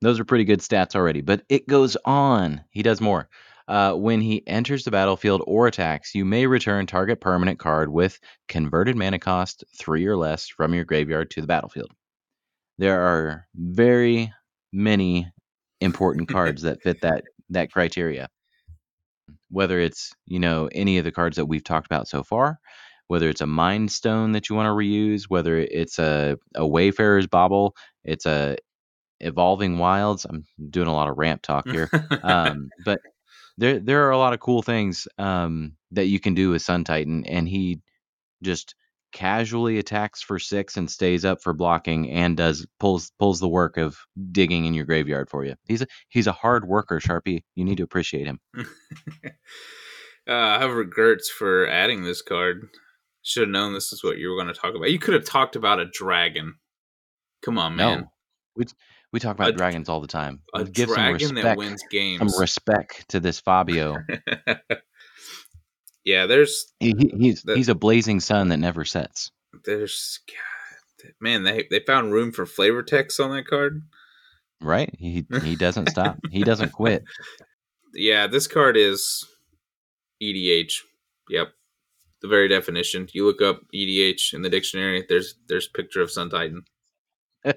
Those 0.01 0.19
are 0.19 0.25
pretty 0.25 0.45
good 0.45 0.59
stats 0.59 0.95
already, 0.95 1.21
but 1.21 1.43
it 1.49 1.67
goes 1.67 1.97
on. 2.05 2.63
He 2.71 2.83
does 2.83 3.01
more. 3.01 3.29
Uh, 3.67 3.93
when 3.93 4.19
he 4.19 4.47
enters 4.47 4.83
the 4.83 4.91
battlefield 4.91 5.43
or 5.45 5.67
attacks, 5.67 6.15
you 6.15 6.25
may 6.25 6.47
return 6.47 6.87
target 6.87 7.21
permanent 7.21 7.59
card 7.59 7.89
with 7.89 8.19
converted 8.47 8.95
mana 8.95 9.19
cost 9.19 9.63
three 9.77 10.07
or 10.07 10.17
less 10.17 10.47
from 10.47 10.73
your 10.73 10.85
graveyard 10.85 11.29
to 11.29 11.41
the 11.41 11.47
battlefield. 11.47 11.91
There 12.79 12.99
are 12.99 13.47
very 13.53 14.33
many 14.73 15.31
important 15.81 16.29
cards 16.29 16.63
that 16.63 16.81
fit 16.81 17.01
that 17.01 17.25
that 17.51 17.71
criteria. 17.71 18.29
Whether 19.51 19.79
it's 19.79 20.13
you 20.25 20.39
know 20.39 20.69
any 20.71 20.97
of 20.97 21.05
the 21.05 21.11
cards 21.11 21.35
that 21.35 21.45
we've 21.45 21.63
talked 21.63 21.85
about 21.85 22.07
so 22.07 22.23
far, 22.23 22.59
whether 23.09 23.27
it's 23.27 23.41
a 23.41 23.47
mind 23.47 23.91
stone 23.91 24.33
that 24.33 24.49
you 24.49 24.55
want 24.55 24.67
to 24.67 24.71
reuse, 24.71 25.23
whether 25.23 25.57
it's 25.57 25.97
a, 25.97 26.37
a 26.55 26.65
wayfarer's 26.65 27.25
bauble, 27.25 27.75
it's 28.03 28.27
a 28.27 28.55
evolving 29.19 29.79
wilds. 29.79 30.25
I'm 30.25 30.45
doing 30.69 30.87
a 30.87 30.93
lot 30.93 31.09
of 31.09 31.17
ramp 31.17 31.41
talk 31.41 31.67
here. 31.67 31.89
um, 32.23 32.69
but 32.85 32.99
there 33.57 33.79
there 33.79 34.07
are 34.07 34.11
a 34.11 34.17
lot 34.17 34.33
of 34.33 34.39
cool 34.39 34.61
things 34.61 35.07
um, 35.17 35.73
that 35.91 36.05
you 36.05 36.19
can 36.19 36.35
do 36.35 36.51
with 36.51 36.61
Sun 36.61 36.83
Titan, 36.83 37.25
and 37.25 37.49
he 37.49 37.81
just 38.43 38.75
casually 39.11 39.79
attacks 39.79 40.21
for 40.21 40.37
six 40.37 40.77
and 40.77 40.89
stays 40.89 41.25
up 41.25 41.41
for 41.41 41.51
blocking 41.51 42.11
and 42.11 42.37
does 42.37 42.67
pulls 42.79 43.11
pulls 43.17 43.39
the 43.39 43.47
work 43.47 43.77
of 43.77 43.97
digging 44.31 44.65
in 44.65 44.75
your 44.75 44.85
graveyard 44.85 45.31
for 45.31 45.43
you. 45.43 45.55
He's 45.67 45.81
a 45.81 45.87
he's 46.09 46.27
a 46.27 46.31
hard 46.31 46.67
worker, 46.67 46.99
Sharpie. 46.99 47.41
You 47.55 47.65
need 47.65 47.77
to 47.77 47.83
appreciate 47.83 48.27
him. 48.27 48.39
uh, 48.55 48.61
I 50.27 50.59
have 50.59 50.75
regrets 50.75 51.27
for 51.27 51.67
adding 51.67 52.03
this 52.03 52.21
card. 52.21 52.69
Should 53.29 53.41
have 53.41 53.49
known 53.49 53.73
this 53.73 53.93
is 53.93 54.03
what 54.03 54.17
you 54.17 54.27
were 54.29 54.35
going 54.35 54.47
to 54.47 54.59
talk 54.59 54.73
about. 54.73 54.89
You 54.89 54.97
could 54.97 55.13
have 55.13 55.23
talked 55.23 55.55
about 55.55 55.79
a 55.79 55.85
dragon. 55.85 56.55
Come 57.43 57.59
on, 57.59 57.75
man. 57.75 57.99
No, 57.99 58.11
we 58.55 58.65
we 59.13 59.19
talk 59.19 59.35
about 59.35 59.49
A- 59.49 59.53
dragons 59.53 59.87
all 59.87 60.01
the 60.01 60.07
time. 60.07 60.41
A 60.55 60.63
Give 60.63 60.89
some 60.89 60.95
dragon 60.95 61.35
that 61.35 61.43
respect, 61.43 61.57
wins 61.59 61.83
games. 61.91 62.17
some 62.33 62.41
respect 62.41 63.07
to 63.09 63.19
this 63.19 63.39
Fabio. 63.39 63.97
yeah, 66.03 66.25
there's 66.25 66.73
He, 66.79 66.95
he- 66.97 67.13
he's 67.17 67.43
That- 67.43 67.55
he's 67.57 67.69
a 67.69 67.75
blazing 67.75 68.19
sun 68.19 68.47
that 68.47 68.57
never 68.57 68.83
sets. 68.83 69.31
there's 69.63 70.19
God, 70.27 71.11
man, 71.21 71.43
they 71.43 71.67
they 71.69 71.81
found 71.81 72.11
room 72.11 72.31
for 72.31 72.47
flavor 72.47 72.81
text 72.81 73.19
on 73.19 73.29
that 73.35 73.45
card. 73.45 73.83
Right? 74.59 74.89
He 74.97 75.27
he 75.43 75.55
doesn't 75.55 75.89
stop. 75.91 76.17
He 76.31 76.43
doesn't 76.43 76.71
quit. 76.71 77.03
Yeah, 77.93 78.27
this 78.27 78.45
card 78.47 78.75
is 78.77 79.23
EDH. 80.21 80.73
Yep. 81.29 81.47
The 82.21 82.27
very 82.27 82.47
definition. 82.49 83.07
You 83.13 83.25
look 83.25 83.41
up 83.41 83.61
EDH 83.73 84.33
in 84.33 84.41
the 84.41 84.49
dictionary, 84.49 85.05
there's 85.07 85.35
there's 85.47 85.67
picture 85.67 86.01
of 86.01 86.11
Sun 86.11 86.29
Titan. 86.31 86.63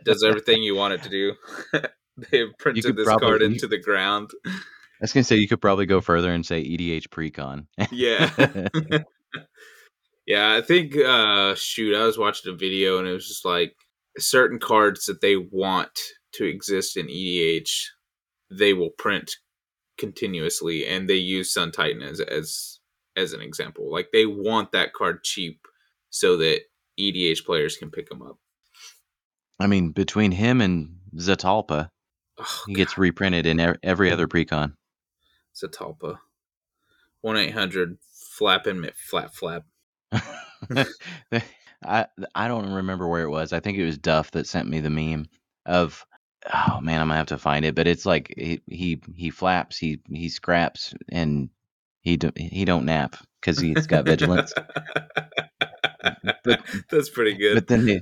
Does 0.04 0.22
everything 0.22 0.62
you 0.62 0.76
want 0.76 0.94
it 0.94 1.02
to 1.02 1.08
do. 1.08 1.34
they 2.30 2.44
printed 2.58 2.96
this 2.96 3.04
probably- 3.04 3.26
card 3.26 3.40
you- 3.40 3.48
into 3.48 3.66
the 3.66 3.78
ground. 3.78 4.30
I 4.46 4.50
was 5.00 5.12
gonna 5.12 5.24
say 5.24 5.34
you 5.36 5.48
could 5.48 5.60
probably 5.60 5.86
go 5.86 6.00
further 6.00 6.32
and 6.32 6.46
say 6.46 6.62
EDH 6.62 7.08
precon. 7.08 7.66
Yeah. 7.90 8.30
yeah, 10.26 10.54
I 10.54 10.60
think 10.62 10.96
uh 10.96 11.54
shoot, 11.56 11.96
I 11.96 12.06
was 12.06 12.18
watching 12.18 12.52
a 12.52 12.56
video 12.56 12.98
and 12.98 13.08
it 13.08 13.12
was 13.12 13.26
just 13.26 13.44
like 13.44 13.74
certain 14.18 14.60
cards 14.60 15.06
that 15.06 15.20
they 15.20 15.36
want 15.36 15.98
to 16.34 16.44
exist 16.44 16.96
in 16.96 17.08
EDH, 17.08 17.70
they 18.50 18.72
will 18.74 18.90
print 18.90 19.32
continuously, 19.98 20.86
and 20.86 21.08
they 21.08 21.16
use 21.16 21.52
Sun 21.52 21.72
Titan 21.72 22.02
as 22.02 22.20
as 22.20 22.78
as 23.16 23.32
an 23.32 23.40
example. 23.40 23.90
Like 23.90 24.08
they 24.12 24.26
want 24.26 24.72
that 24.72 24.92
card 24.92 25.22
cheap 25.22 25.66
so 26.10 26.36
that 26.38 26.60
EDH 26.98 27.44
players 27.44 27.76
can 27.76 27.90
pick 27.90 28.08
them 28.08 28.22
up. 28.22 28.38
I 29.60 29.66
mean, 29.66 29.92
between 29.92 30.32
him 30.32 30.60
and 30.60 30.96
Zetalpa, 31.16 31.90
Oh, 32.38 32.62
he 32.66 32.74
gets 32.74 32.96
reprinted 32.96 33.46
in 33.46 33.76
every 33.82 34.10
other 34.10 34.26
precon. 34.26 34.74
Zetalpa. 35.54 36.18
One 37.20 37.36
eight 37.36 37.52
hundred 37.52 37.98
flapping 38.12 38.88
flap 38.94 39.34
flap. 39.34 39.64
I 41.84 42.06
I 42.34 42.48
don't 42.48 42.72
remember 42.72 43.06
where 43.06 43.22
it 43.22 43.30
was. 43.30 43.52
I 43.52 43.60
think 43.60 43.78
it 43.78 43.84
was 43.84 43.98
Duff 43.98 44.30
that 44.32 44.46
sent 44.46 44.68
me 44.68 44.80
the 44.80 44.90
meme 44.90 45.26
of 45.66 46.04
oh 46.52 46.80
man, 46.80 47.00
I'm 47.00 47.08
gonna 47.08 47.18
have 47.18 47.26
to 47.26 47.38
find 47.38 47.64
it. 47.64 47.74
But 47.74 47.86
it's 47.86 48.06
like 48.06 48.34
he 48.36 48.60
he, 48.68 49.00
he 49.14 49.30
flaps, 49.30 49.76
he 49.76 50.00
he 50.10 50.28
scraps, 50.28 50.94
and 51.10 51.50
he 52.02 52.16
do, 52.16 52.30
he 52.36 52.64
don't 52.64 52.84
nap 52.84 53.16
because 53.40 53.58
he's 53.58 53.86
got 53.86 54.04
vigilance. 54.04 54.52
But 56.44 56.60
That's 56.90 57.08
pretty 57.10 57.34
good. 57.34 57.54
but 57.54 57.68
then 57.68 57.86
they 57.86 58.00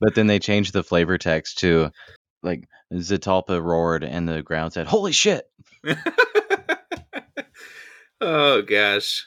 but 0.00 0.14
then 0.14 0.26
they 0.26 0.38
changed 0.38 0.72
the 0.72 0.82
flavor 0.84 1.18
text 1.18 1.58
to 1.60 1.90
like 2.42 2.68
Zetalpa 2.92 3.62
roared 3.62 4.04
and 4.04 4.28
the 4.28 4.42
ground 4.42 4.72
said, 4.72 4.86
"Holy 4.86 5.12
shit!" 5.12 5.44
oh 8.20 8.62
gosh, 8.62 9.26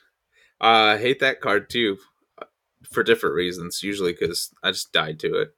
uh, 0.62 0.96
I 0.96 0.98
hate 0.98 1.20
that 1.20 1.42
card 1.42 1.70
too, 1.70 1.98
uh, 2.42 2.46
for 2.92 3.04
different 3.04 3.36
reasons. 3.36 3.82
Usually 3.84 4.14
because 4.14 4.52
I 4.64 4.72
just 4.72 4.92
died 4.92 5.20
to 5.22 5.42
it. 5.42 5.50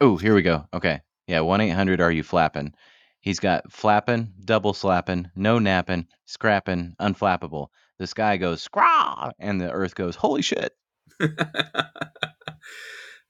Oh, 0.00 0.16
here 0.16 0.34
we 0.34 0.42
go. 0.42 0.66
Okay, 0.72 1.00
yeah, 1.26 1.40
one 1.40 1.60
eight 1.60 1.70
hundred. 1.70 2.00
Are 2.00 2.12
you 2.12 2.22
flapping? 2.22 2.72
He's 3.28 3.40
got 3.40 3.70
flapping, 3.70 4.32
double 4.42 4.72
slapping, 4.72 5.30
no 5.36 5.58
napping, 5.58 6.06
scrapping, 6.24 6.94
unflappable. 6.98 7.66
The 7.98 8.06
sky 8.06 8.38
goes 8.38 8.62
scraw, 8.62 9.32
and 9.38 9.60
the 9.60 9.70
earth 9.70 9.94
goes, 9.94 10.16
"Holy 10.16 10.40
shit!" 10.40 10.72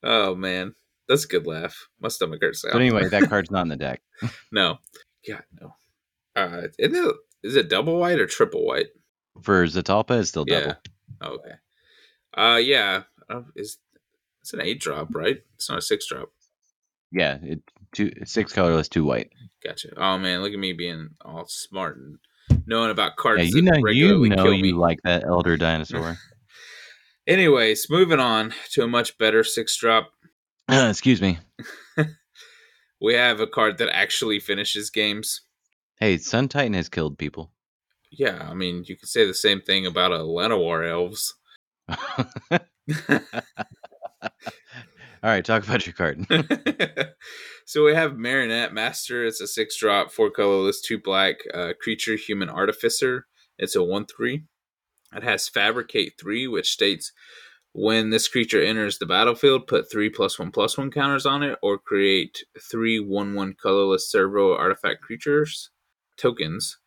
oh 0.04 0.36
man, 0.36 0.76
that's 1.08 1.24
a 1.24 1.26
good 1.26 1.48
laugh. 1.48 1.88
My 1.98 2.06
stomach 2.06 2.38
hurts. 2.40 2.64
now. 2.64 2.74
But 2.74 2.80
anyway, 2.82 3.08
that 3.08 3.24
card's 3.28 3.50
not 3.50 3.62
in 3.62 3.70
the 3.70 3.76
deck. 3.76 4.00
no, 4.52 4.78
God 5.26 5.42
no. 5.60 5.74
Uh, 6.36 6.68
is 6.78 6.94
it, 6.94 7.14
is 7.42 7.56
it 7.56 7.68
double 7.68 7.98
white 7.98 8.20
or 8.20 8.28
triple 8.28 8.64
white? 8.64 8.90
For 9.42 9.64
Zetalpa, 9.66 10.20
it's 10.20 10.28
still 10.28 10.44
Yeah. 10.46 10.74
double. 11.20 11.38
Okay. 11.40 11.54
Uh, 12.36 12.58
yeah. 12.58 13.02
Uh, 13.28 13.42
is 13.56 13.78
it's 14.42 14.52
an 14.52 14.60
eight 14.60 14.80
drop, 14.80 15.12
right? 15.12 15.38
It's 15.56 15.68
not 15.68 15.78
a 15.78 15.82
six 15.82 16.06
drop. 16.06 16.28
Yeah, 17.10 17.38
it 17.42 17.62
two 17.92 18.12
six 18.24 18.52
colorless, 18.52 18.88
two 18.88 19.04
white. 19.04 19.30
Gotcha. 19.64 19.88
Oh 19.96 20.18
man, 20.18 20.42
look 20.42 20.52
at 20.52 20.58
me 20.58 20.72
being 20.72 21.10
all 21.24 21.46
smart 21.48 21.96
and 21.98 22.18
knowing 22.66 22.90
about 22.90 23.16
cards. 23.16 23.42
Yeah, 23.42 23.48
you 23.48 23.62
that 23.62 23.80
know, 23.80 23.88
you 23.90 24.28
know, 24.28 24.36
kill 24.36 24.52
me. 24.52 24.68
you 24.68 24.78
like 24.78 25.00
that 25.04 25.24
elder 25.24 25.56
dinosaur. 25.58 26.16
Anyways, 27.26 27.88
moving 27.90 28.20
on 28.20 28.54
to 28.72 28.82
a 28.82 28.88
much 28.88 29.18
better 29.18 29.44
six 29.44 29.76
drop. 29.76 30.10
Excuse 30.68 31.20
me. 31.20 31.38
We 33.00 33.14
have 33.14 33.38
a 33.38 33.46
card 33.46 33.78
that 33.78 33.94
actually 33.94 34.40
finishes 34.40 34.90
games. 34.90 35.42
Hey, 36.00 36.18
Sun 36.18 36.48
Titan 36.48 36.74
has 36.74 36.88
killed 36.88 37.16
people. 37.16 37.52
Yeah, 38.10 38.48
I 38.48 38.54
mean, 38.54 38.84
you 38.86 38.96
could 38.96 39.08
say 39.08 39.24
the 39.26 39.34
same 39.34 39.60
thing 39.60 39.86
about 39.86 40.12
a 40.12 40.18
Llanowar 40.18 40.88
Elves. 40.88 41.34
All 45.22 45.30
right, 45.30 45.44
talk 45.44 45.64
about 45.64 45.84
your 45.84 45.94
card. 45.94 46.26
so 47.66 47.84
we 47.84 47.94
have 47.94 48.16
Marionette 48.16 48.72
Master. 48.72 49.24
It's 49.24 49.40
a 49.40 49.48
six 49.48 49.76
drop, 49.76 50.12
four 50.12 50.30
colorless, 50.30 50.80
two 50.80 50.98
black 50.98 51.36
uh, 51.52 51.72
creature, 51.80 52.14
human 52.14 52.48
artificer. 52.48 53.26
It's 53.58 53.74
a 53.74 53.82
one 53.82 54.06
three. 54.06 54.44
It 55.12 55.24
has 55.24 55.48
Fabricate 55.48 56.12
three, 56.20 56.46
which 56.46 56.70
states 56.70 57.12
when 57.72 58.10
this 58.10 58.28
creature 58.28 58.62
enters 58.62 58.98
the 58.98 59.06
battlefield, 59.06 59.66
put 59.66 59.90
three 59.90 60.08
plus 60.08 60.38
one 60.38 60.52
plus 60.52 60.78
one 60.78 60.90
counters 60.90 61.26
on 61.26 61.42
it, 61.42 61.58
or 61.62 61.78
create 61.78 62.44
three 62.70 63.00
one 63.00 63.34
one 63.34 63.54
colorless 63.60 64.08
servo 64.08 64.56
artifact 64.56 65.02
creatures 65.02 65.70
tokens. 66.16 66.78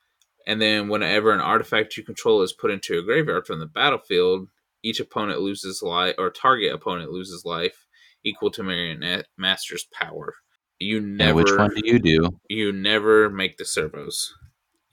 And 0.48 0.62
then 0.62 0.88
whenever 0.88 1.32
an 1.32 1.42
artifact 1.42 1.98
you 1.98 2.04
control 2.04 2.42
is 2.42 2.54
put 2.54 2.72
into 2.72 2.98
a 2.98 3.04
graveyard 3.04 3.46
from 3.46 3.60
the 3.60 3.68
battlefield, 3.68 4.48
each 4.84 5.00
opponent 5.00 5.42
loses 5.42 5.84
life, 5.84 6.16
or 6.18 6.30
target 6.30 6.74
opponent 6.74 7.12
loses 7.12 7.46
life 7.46 7.86
equal 8.24 8.52
to 8.52 8.64
Marionette 8.64 9.28
Master's 9.38 9.86
power. 9.94 10.36
You 10.80 10.98
and 10.98 11.18
never, 11.18 11.36
which 11.36 11.52
one 11.56 11.72
do 11.76 11.82
you 11.84 12.00
do? 12.00 12.40
you 12.50 12.72
never 12.72 13.30
make 13.30 13.58
the 13.58 13.66
servos. 13.66 14.34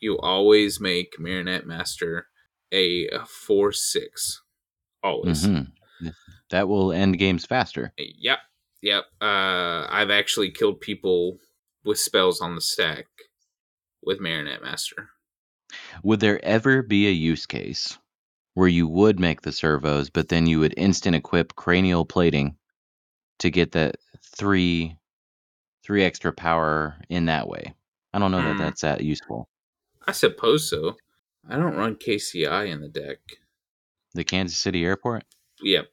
You 0.01 0.19
always 0.19 0.81
make 0.81 1.15
Marionette 1.19 1.67
Master 1.67 2.27
a 2.73 3.09
four 3.27 3.73
six. 3.73 4.43
Always. 5.03 5.47
Mhm. 5.47 5.73
That 6.51 6.69
will 6.69 6.93
end 6.93 7.19
games 7.19 7.45
faster. 7.45 7.93
Yep, 7.99 8.39
yep. 8.83 9.05
Uh, 9.21 9.87
I've 9.89 10.11
actually 10.11 10.51
killed 10.51 10.81
people 10.81 11.39
with 11.85 11.99
spells 11.99 12.41
on 12.41 12.55
the 12.55 12.61
stack 12.61 13.07
with 14.03 14.21
Marionette 14.21 14.63
Master. 14.63 15.11
Would 16.03 16.21
there 16.21 16.43
ever 16.45 16.83
be 16.83 17.07
a 17.07 17.11
use 17.13 17.45
case 17.47 17.99
where 18.55 18.69
you 18.69 18.89
would 18.89 19.21
make 19.21 19.43
the 19.43 19.53
servos, 19.53 20.09
but 20.11 20.29
then 20.29 20.47
you 20.47 20.61
would 20.61 20.75
instant 20.77 21.15
equip 21.17 21.55
cranial 21.57 22.05
plating 22.05 22.57
to 23.39 23.51
get 23.51 23.73
that 23.73 23.97
three 24.23 24.97
three 25.85 26.05
extra 26.05 26.33
power 26.33 26.97
in 27.09 27.27
that 27.27 27.49
way? 27.49 27.75
I 28.13 28.19
don't 28.19 28.31
know 28.33 28.41
Hmm. 28.43 28.59
that 28.59 28.59
that's 28.59 28.81
that 28.83 29.03
useful. 29.03 29.49
I 30.07 30.13
suppose 30.13 30.69
so. 30.69 30.97
I 31.49 31.57
don't 31.57 31.77
run 31.77 31.97
KCI 31.97 32.69
in 32.71 32.81
the 32.81 32.89
deck. 32.89 33.19
The 34.15 34.25
Kansas 34.25 34.59
City 34.59 34.85
Airport. 34.85 35.25
Yep. 35.63 35.87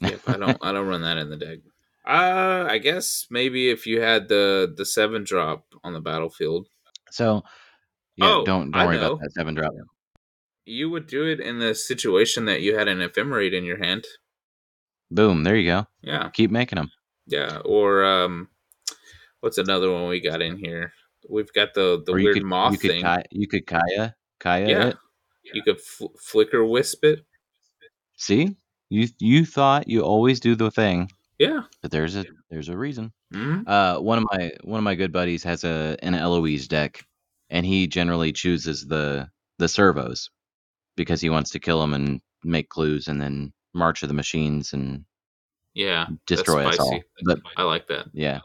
Yep. 0.00 0.20
I 0.26 0.36
don't. 0.36 0.58
I 0.62 0.72
don't 0.72 0.86
run 0.88 1.02
that 1.02 1.18
in 1.18 1.30
the 1.30 1.36
deck. 1.36 1.58
Uh, 2.04 2.66
I 2.68 2.78
guess 2.78 3.26
maybe 3.30 3.70
if 3.70 3.86
you 3.86 4.00
had 4.00 4.28
the 4.28 4.72
the 4.76 4.84
seven 4.84 5.22
drop 5.24 5.64
on 5.84 5.92
the 5.92 6.00
battlefield, 6.00 6.66
So 7.10 7.44
yeah, 8.16 8.26
Oh, 8.26 8.44
don't 8.44 8.72
don't 8.72 8.86
worry 8.86 8.98
about 8.98 9.20
that 9.20 9.32
seven 9.32 9.54
drop. 9.54 9.72
you 10.64 10.90
would 10.90 11.06
do 11.06 11.24
it 11.26 11.38
in 11.40 11.58
the 11.60 11.74
situation 11.74 12.44
that 12.46 12.60
you 12.60 12.76
had 12.76 12.88
an 12.88 12.98
ephemerate 12.98 13.52
in 13.54 13.64
your 13.64 13.78
hand. 13.78 14.04
Boom, 15.14 15.42
there 15.44 15.56
you 15.56 15.68
go. 15.70 15.86
Yeah. 16.02 16.30
Keep 16.30 16.50
making 16.50 16.76
them. 16.76 16.90
Yeah. 17.26 17.58
Or 17.64 18.04
um, 18.04 18.48
what's 19.40 19.58
another 19.58 19.92
one 19.92 20.08
we 20.08 20.20
got 20.20 20.40
in 20.42 20.56
here? 20.58 20.92
We've 21.28 21.52
got 21.52 21.74
the 21.74 22.02
the 22.04 22.12
weird 22.14 22.34
could 22.34 22.44
moth 22.44 22.72
you 22.72 22.78
could 22.78 22.90
thing. 22.90 23.02
Ki- 23.04 23.28
you 23.30 23.46
could 23.46 23.66
Kaya 23.66 24.14
Kaya 24.40 24.68
Yeah. 24.68 24.86
it. 24.88 24.96
You 25.54 25.62
could 25.62 25.80
fl- 25.80 26.06
Flickerwisp 26.18 27.04
it. 27.04 27.24
See, 28.16 28.56
you 28.88 29.08
you 29.18 29.44
thought 29.44 29.88
you 29.88 30.00
always 30.02 30.40
do 30.40 30.54
the 30.54 30.70
thing, 30.70 31.10
Yeah. 31.38 31.62
but 31.82 31.90
there's 31.90 32.16
a 32.16 32.24
there's 32.50 32.68
a 32.68 32.76
reason. 32.76 33.12
hmm 33.32 33.62
Uh, 33.66 33.98
one 33.98 34.18
of 34.18 34.24
my 34.32 34.52
one 34.64 34.78
of 34.78 34.84
my 34.84 34.94
good 34.94 35.12
buddies 35.12 35.42
has 35.44 35.64
a 35.64 35.96
an 36.02 36.14
Eloise 36.14 36.68
deck, 36.68 37.04
and 37.50 37.66
he 37.66 37.86
generally 37.86 38.32
chooses 38.32 38.86
the 38.86 39.28
the 39.58 39.68
servos 39.68 40.30
because 40.96 41.20
he 41.20 41.30
wants 41.30 41.50
to 41.50 41.60
kill 41.60 41.80
them 41.80 41.94
and 41.94 42.20
make 42.44 42.68
clues, 42.68 43.08
and 43.08 43.20
then 43.20 43.52
march 43.74 44.02
of 44.02 44.08
the 44.08 44.14
machines 44.14 44.72
and 44.72 45.04
Yeah. 45.74 46.06
destroy 46.26 46.66
us 46.66 46.78
all. 46.78 47.00
But 47.24 47.40
I 47.56 47.62
like 47.62 47.86
that. 47.88 48.06
yeah, 48.12 48.40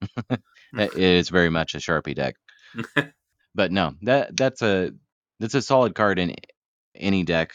it 0.76 0.94
is 0.96 1.28
very 1.28 1.50
much 1.50 1.74
a 1.74 1.78
sharpie 1.78 2.14
deck. 2.14 2.36
but 3.54 3.72
no, 3.72 3.94
that 4.02 4.36
that's 4.36 4.62
a 4.62 4.92
that's 5.40 5.54
a 5.54 5.62
solid 5.62 5.94
card 5.94 6.18
in 6.18 6.34
any 6.94 7.22
deck. 7.24 7.52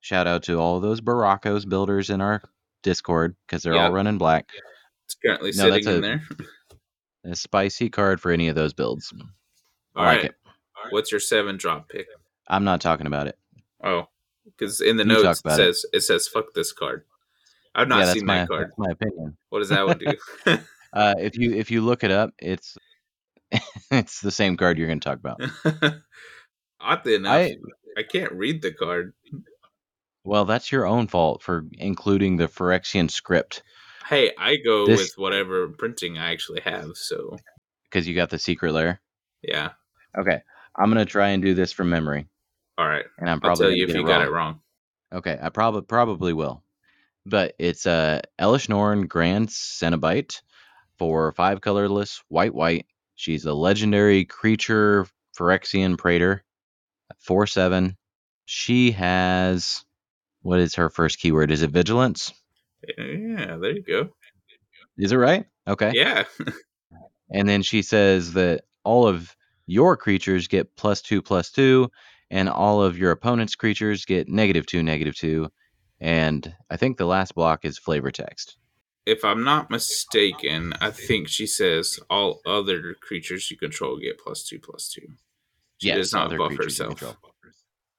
Shout 0.00 0.26
out 0.26 0.44
to 0.44 0.58
all 0.58 0.80
those 0.80 1.00
Burakos 1.00 1.68
builders 1.68 2.08
in 2.10 2.20
our 2.20 2.42
Discord 2.82 3.36
because 3.46 3.62
they're 3.62 3.74
Yeah. 3.74 3.86
all 3.86 3.92
running 3.92 4.16
black. 4.18 4.48
It's 5.06 5.14
currently 5.16 5.50
No, 5.50 5.64
sitting 5.64 5.72
that's 5.72 5.86
in 5.86 5.94
a- 5.96 6.00
there. 6.00 6.22
A 7.32 7.36
spicy 7.36 7.90
card 7.90 8.18
for 8.18 8.30
any 8.32 8.48
of 8.48 8.54
those 8.54 8.72
builds. 8.72 9.12
All 9.94 10.02
I 10.02 10.06
like 10.06 10.16
right. 10.16 10.24
it. 10.30 10.34
What's 10.88 11.10
your 11.12 11.20
seven 11.20 11.58
drop 11.58 11.90
pick? 11.90 12.06
I'm 12.48 12.64
not 12.64 12.80
talking 12.80 13.06
about 13.06 13.26
it. 13.26 13.36
Oh, 13.84 14.08
because 14.44 14.80
in 14.80 14.96
the 14.96 15.04
You 15.04 15.22
notes 15.22 15.40
it 15.40 15.46
about 15.46 15.60
it. 15.60 15.74
says 15.74 15.84
it. 15.92 16.00
says 16.02 16.28
fuck 16.28 16.52
this 16.54 16.72
card. 16.72 17.04
I've 17.74 17.88
not 17.88 18.00
yeah, 18.06 18.12
seen 18.12 18.26
my 18.26 18.38
that 18.38 18.48
card. 18.48 18.68
that's 18.68 18.78
my 18.78 18.90
opinion. 18.90 19.36
What 19.50 19.60
does 19.60 19.68
that 19.70 19.86
one 19.86 19.98
do? 19.98 20.58
Uh, 20.92 21.14
if 21.20 21.38
you 21.38 21.54
if 21.54 21.70
you 21.70 21.82
look 21.82 22.02
it 22.02 22.10
up, 22.10 22.30
it's 22.40 22.76
it's 23.92 24.20
the 24.22 24.30
same 24.32 24.56
card 24.56 24.76
you're 24.76 24.88
going 24.88 24.98
to 24.98 25.08
talk 25.08 25.20
about. 25.20 25.40
Oddly 26.80 27.14
enough, 27.14 27.32
I 27.32 27.56
I, 27.96 28.02
can't 28.02 28.32
read 28.32 28.60
the 28.60 28.72
card. 28.72 29.12
well, 30.24 30.44
that's 30.44 30.72
your 30.72 30.86
own 30.86 31.06
fault 31.06 31.42
for 31.44 31.64
including 31.78 32.36
the 32.38 32.48
Phyrexian 32.48 33.08
script 33.08 33.62
Hey, 34.08 34.32
I 34.36 34.56
go 34.56 34.84
This- 34.86 34.98
with 34.98 35.12
whatever 35.16 35.68
printing 35.68 36.18
I 36.18 36.32
actually 36.32 36.62
have. 36.62 36.96
So 36.96 37.36
because 37.84 38.08
you 38.08 38.16
got 38.16 38.30
the 38.30 38.38
Secret 38.40 38.72
Lair. 38.72 39.00
yeah. 39.42 39.70
Okay, 40.18 40.40
I'm 40.76 40.92
going 40.92 40.98
to 41.06 41.10
try 41.10 41.28
and 41.28 41.40
do 41.42 41.54
this 41.54 41.70
from 41.72 41.88
memory, 41.90 42.26
All 42.80 42.88
right. 42.88 43.04
and 43.18 43.28
I'm 43.28 43.34
I'll 43.34 43.40
probably 43.40 43.66
tell 43.66 43.72
you 43.72 43.84
if 43.84 43.94
you 43.94 44.00
it 44.00 44.06
got 44.06 44.22
it 44.22 44.30
wrong. 44.30 44.60
Okay, 45.12 45.38
I 45.40 45.50
probably 45.50 45.82
probably 45.82 46.32
will. 46.32 46.62
But 47.26 47.54
it's 47.58 47.86
uh 47.86 48.22
Elesh 48.40 48.70
Norn 48.70 49.06
Grand 49.06 49.50
Cenobite 49.50 50.40
for 50.96 51.32
five 51.32 51.60
colorless, 51.60 52.22
white 52.28 52.54
white. 52.54 52.86
She's 53.16 53.44
a 53.44 53.52
legendary 53.52 54.24
creature 54.24 55.06
Phyrexian 55.38 55.98
Praetor, 55.98 56.42
four 57.18 57.46
seven. 57.46 57.98
She 58.46 58.92
has 58.92 59.84
what 60.40 60.58
is 60.58 60.76
her 60.76 60.88
first 60.88 61.18
keyword? 61.18 61.50
Is 61.50 61.60
it 61.60 61.70
vigilance? 61.70 62.32
Yeah, 62.96 63.58
there 63.58 63.72
you 63.72 63.82
go. 63.82 64.08
Is 64.96 65.12
it 65.12 65.16
right? 65.16 65.44
Okay. 65.68 65.92
Yeah. 65.94 66.24
And 67.30 67.46
then 67.46 67.62
she 67.62 67.82
says 67.82 68.32
that 68.32 68.62
all 68.84 69.06
of 69.06 69.36
your 69.66 69.98
creatures 69.98 70.48
get 70.48 70.74
plus 70.76 71.02
two 71.02 71.20
plus 71.20 71.50
two, 71.50 71.90
and 72.30 72.48
all 72.48 72.82
of 72.82 72.96
your 72.98 73.10
opponent's 73.10 73.54
creatures 73.56 74.04
get 74.04 74.28
negative 74.28 74.66
two, 74.66 74.82
negative 74.82 75.14
two. 75.16 75.48
And 76.00 76.54
I 76.70 76.76
think 76.76 76.96
the 76.96 77.06
last 77.06 77.34
block 77.34 77.64
is 77.64 77.78
flavor 77.78 78.10
text. 78.10 78.56
if 79.06 79.24
I'm 79.24 79.44
not 79.44 79.70
mistaken, 79.70 80.72
I 80.80 80.90
think 80.90 81.28
she 81.28 81.46
says 81.46 81.98
all 82.08 82.40
other 82.46 82.94
creatures 83.00 83.50
you 83.50 83.56
control 83.56 83.98
get 83.98 84.18
plus 84.18 84.44
two, 84.44 84.58
plus 84.58 84.88
two. 84.88 85.06
She 85.78 85.88
Yes, 85.88 85.96
does 85.96 86.12
not 86.12 86.36
buff 86.36 86.54
herself. 86.56 87.02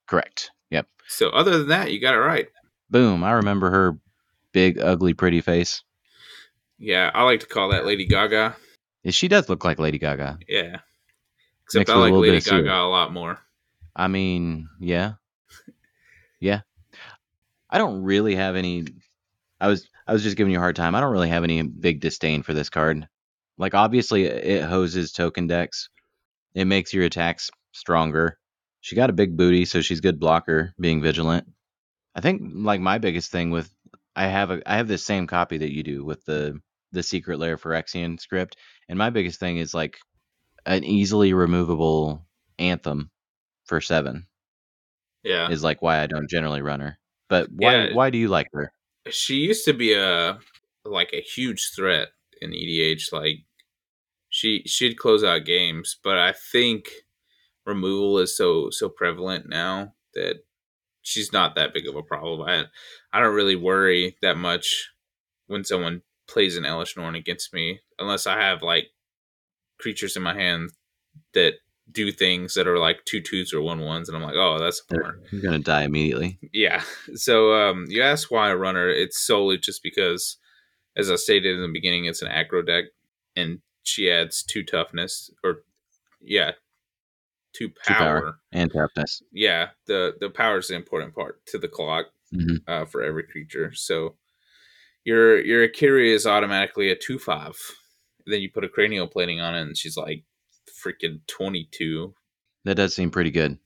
Correct. 0.07 0.51
Yep. 0.69 0.87
So 1.07 1.29
other 1.29 1.57
than 1.57 1.67
that, 1.69 1.91
you 1.91 1.99
got 1.99 2.13
it 2.13 2.19
right. 2.19 2.47
Boom. 2.89 3.23
I 3.23 3.31
remember 3.31 3.69
her 3.71 3.97
big, 4.53 4.79
ugly, 4.79 5.13
pretty 5.13 5.41
face. 5.41 5.83
Yeah, 6.77 7.11
I 7.13 7.23
like 7.23 7.39
to 7.41 7.45
call 7.47 7.69
that 7.69 7.85
Lady 7.85 8.05
Gaga. 8.05 8.55
She 9.09 9.27
does 9.27 9.49
look 9.49 9.63
like 9.65 9.79
Lady 9.79 9.97
Gaga. 9.99 10.39
Yeah. 10.47 10.77
Except 11.63 11.81
Mixed 11.81 11.93
I 11.93 11.97
like 11.97 12.13
Lady. 12.13 12.39
Gaga 12.39 12.73
a 12.73 12.87
lot 12.87 13.11
more. 13.13 13.39
I 13.95 14.07
mean, 14.07 14.69
yeah. 14.79 15.13
Yeah. 16.39 16.61
I 17.69 17.77
don't 17.77 18.03
really 18.03 18.35
have 18.35 18.55
any 18.55 18.85
I 19.59 19.67
was 19.67 19.87
I 20.07 20.13
was 20.13 20.23
just 20.23 20.35
giving 20.35 20.51
you 20.51 20.57
a 20.57 20.61
hard 20.61 20.75
time. 20.75 20.95
I 20.95 20.99
don't 21.01 21.11
really 21.13 21.29
have 21.29 21.43
any 21.43 21.61
big 21.61 22.01
disdain 22.01 22.41
for 22.41 22.53
this 22.53 22.69
card. 22.69 23.07
Like 23.57 23.75
obviously 23.75 24.25
it 24.25 24.63
hoses 24.63 25.11
token 25.11 25.47
decks. 25.47 25.89
It 26.55 26.65
makes 26.65 26.93
your 26.93 27.05
attacks 27.05 27.51
stronger. 27.71 28.37
She 28.81 28.95
got 28.95 29.11
a 29.11 29.13
big 29.13 29.37
booty, 29.37 29.65
so 29.65 29.81
she's 29.81 30.01
good 30.01 30.19
blocker, 30.19 30.73
being 30.79 31.01
vigilant. 31.01 31.47
I 32.15 32.21
think 32.21 32.41
like 32.55 32.81
my 32.81 32.97
biggest 32.97 33.31
thing 33.31 33.51
with 33.51 33.71
I 34.15 34.25
have 34.25 34.49
a 34.49 34.61
I 34.65 34.77
have 34.77 34.87
this 34.87 35.05
same 35.05 35.27
copy 35.27 35.59
that 35.59 35.71
you 35.71 35.83
do 35.83 36.03
with 36.03 36.25
the 36.25 36.59
the 36.91 37.03
Secret 37.03 37.37
Lair 37.37 37.57
for 37.57 37.71
Exian 37.71 38.19
script, 38.19 38.57
and 38.89 38.97
my 38.97 39.11
biggest 39.11 39.39
thing 39.39 39.57
is 39.57 39.73
like 39.73 39.97
an 40.65 40.83
easily 40.83 41.33
removable 41.33 42.25
anthem 42.57 43.10
for 43.71 43.79
seven 43.79 44.27
Yeah. 45.23 45.49
is 45.49 45.63
like 45.63 45.81
why 45.81 46.01
I 46.01 46.07
don't 46.07 46.29
generally 46.29 46.61
run 46.61 46.81
her. 46.81 46.99
But 47.29 47.47
why 47.51 47.85
Yeah. 47.85 47.93
why 47.93 48.09
do 48.09 48.17
you 48.17 48.27
like 48.27 48.47
her? 48.51 48.73
She 49.09 49.35
used 49.35 49.63
to 49.63 49.73
be 49.73 49.93
a 49.93 50.39
like 50.83 51.13
a 51.13 51.21
huge 51.21 51.71
threat 51.73 52.09
in 52.41 52.51
EDH. 52.51 53.13
Like 53.13 53.45
she 54.27 54.63
she'd 54.65 54.97
close 54.97 55.23
out 55.23 55.45
games, 55.45 55.95
but 56.03 56.17
I 56.17 56.33
think 56.33 56.89
removal 57.65 58.19
is 58.19 58.35
so 58.35 58.69
so 58.71 58.89
prevalent 58.89 59.47
now 59.47 59.95
that 60.15 60.43
she's 61.01 61.31
not 61.31 61.55
that 61.55 61.73
big 61.73 61.87
of 61.87 61.95
a 61.95 62.03
problem. 62.03 62.41
I 62.41 62.65
I 63.13 63.21
don't 63.21 63.33
really 63.35 63.55
worry 63.55 64.17
that 64.21 64.35
much 64.35 64.91
when 65.47 65.63
someone 65.63 66.01
plays 66.27 66.57
an 66.57 66.65
Elesh 66.65 66.97
Norn 66.97 67.15
against 67.15 67.53
me, 67.53 67.79
unless 67.99 68.27
I 68.27 68.37
have 68.41 68.61
like 68.63 68.89
creatures 69.79 70.17
in 70.17 70.23
my 70.23 70.33
hand 70.33 70.71
that 71.33 71.53
do 71.91 72.11
things 72.11 72.53
that 72.53 72.67
are 72.67 72.77
like 72.79 73.03
two 73.05 73.21
twos 73.21 73.53
or 73.53 73.61
one 73.61 73.79
ones, 73.81 74.07
and 74.09 74.15
I'm 74.17 74.23
like, 74.23 74.35
oh, 74.35 74.59
that's 74.59 74.81
you're 74.91 75.41
gonna 75.41 75.59
die 75.59 75.83
immediately. 75.83 76.37
Yeah. 76.53 76.83
So 77.15 77.53
um, 77.53 77.85
you 77.89 78.01
asked 78.01 78.31
why 78.31 78.49
a 78.49 78.55
runner? 78.57 78.89
It's 78.89 79.21
solely 79.21 79.57
just 79.57 79.83
because, 79.83 80.37
as 80.95 81.09
I 81.11 81.15
stated 81.15 81.55
in 81.55 81.61
the 81.61 81.71
beginning, 81.73 82.05
it's 82.05 82.21
an 82.21 82.29
aggro 82.31 82.65
deck, 82.65 82.85
and 83.35 83.59
she 83.83 84.09
adds 84.11 84.43
two 84.43 84.63
toughness, 84.63 85.29
or 85.43 85.63
yeah, 86.21 86.51
two 87.53 87.69
Two 87.69 87.73
power. 87.93 88.21
power. 88.21 88.39
And 88.51 88.71
toughness. 88.71 89.21
Yeah, 89.31 89.69
the 89.87 90.13
the 90.19 90.29
power 90.29 90.59
is 90.59 90.67
the 90.67 90.75
important 90.75 91.13
part 91.15 91.45
to 91.47 91.57
the 91.57 91.67
clock 91.67 92.07
Mhm. 92.33 92.61
uh, 92.67 92.85
for 92.85 93.01
every 93.01 93.23
creature. 93.23 93.73
So 93.73 94.15
your 95.03 95.41
your 95.41 95.67
Akiri 95.67 96.13
is 96.13 96.25
automatically 96.25 96.89
a 96.91 96.95
two 96.95 97.19
five. 97.19 97.57
Then 98.25 98.41
you 98.41 98.49
put 98.51 98.63
a 98.63 98.69
cranial 98.69 99.07
plating 99.07 99.41
on 99.41 99.55
it, 99.55 99.61
and 99.63 99.75
she's 99.77 99.97
like 99.97 100.23
freaking 100.85 101.19
twenty 101.27 101.67
two. 101.71 102.13
That 102.65 102.75
does 102.75 102.93
seem 102.93 103.11
pretty 103.11 103.31
good. 103.31 103.57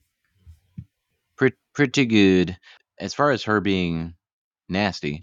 Pretty 1.36 1.56
pretty 1.74 2.06
good. 2.06 2.56
As 2.98 3.12
far 3.14 3.30
as 3.30 3.42
her 3.44 3.60
being 3.60 4.14
nasty, 4.68 5.22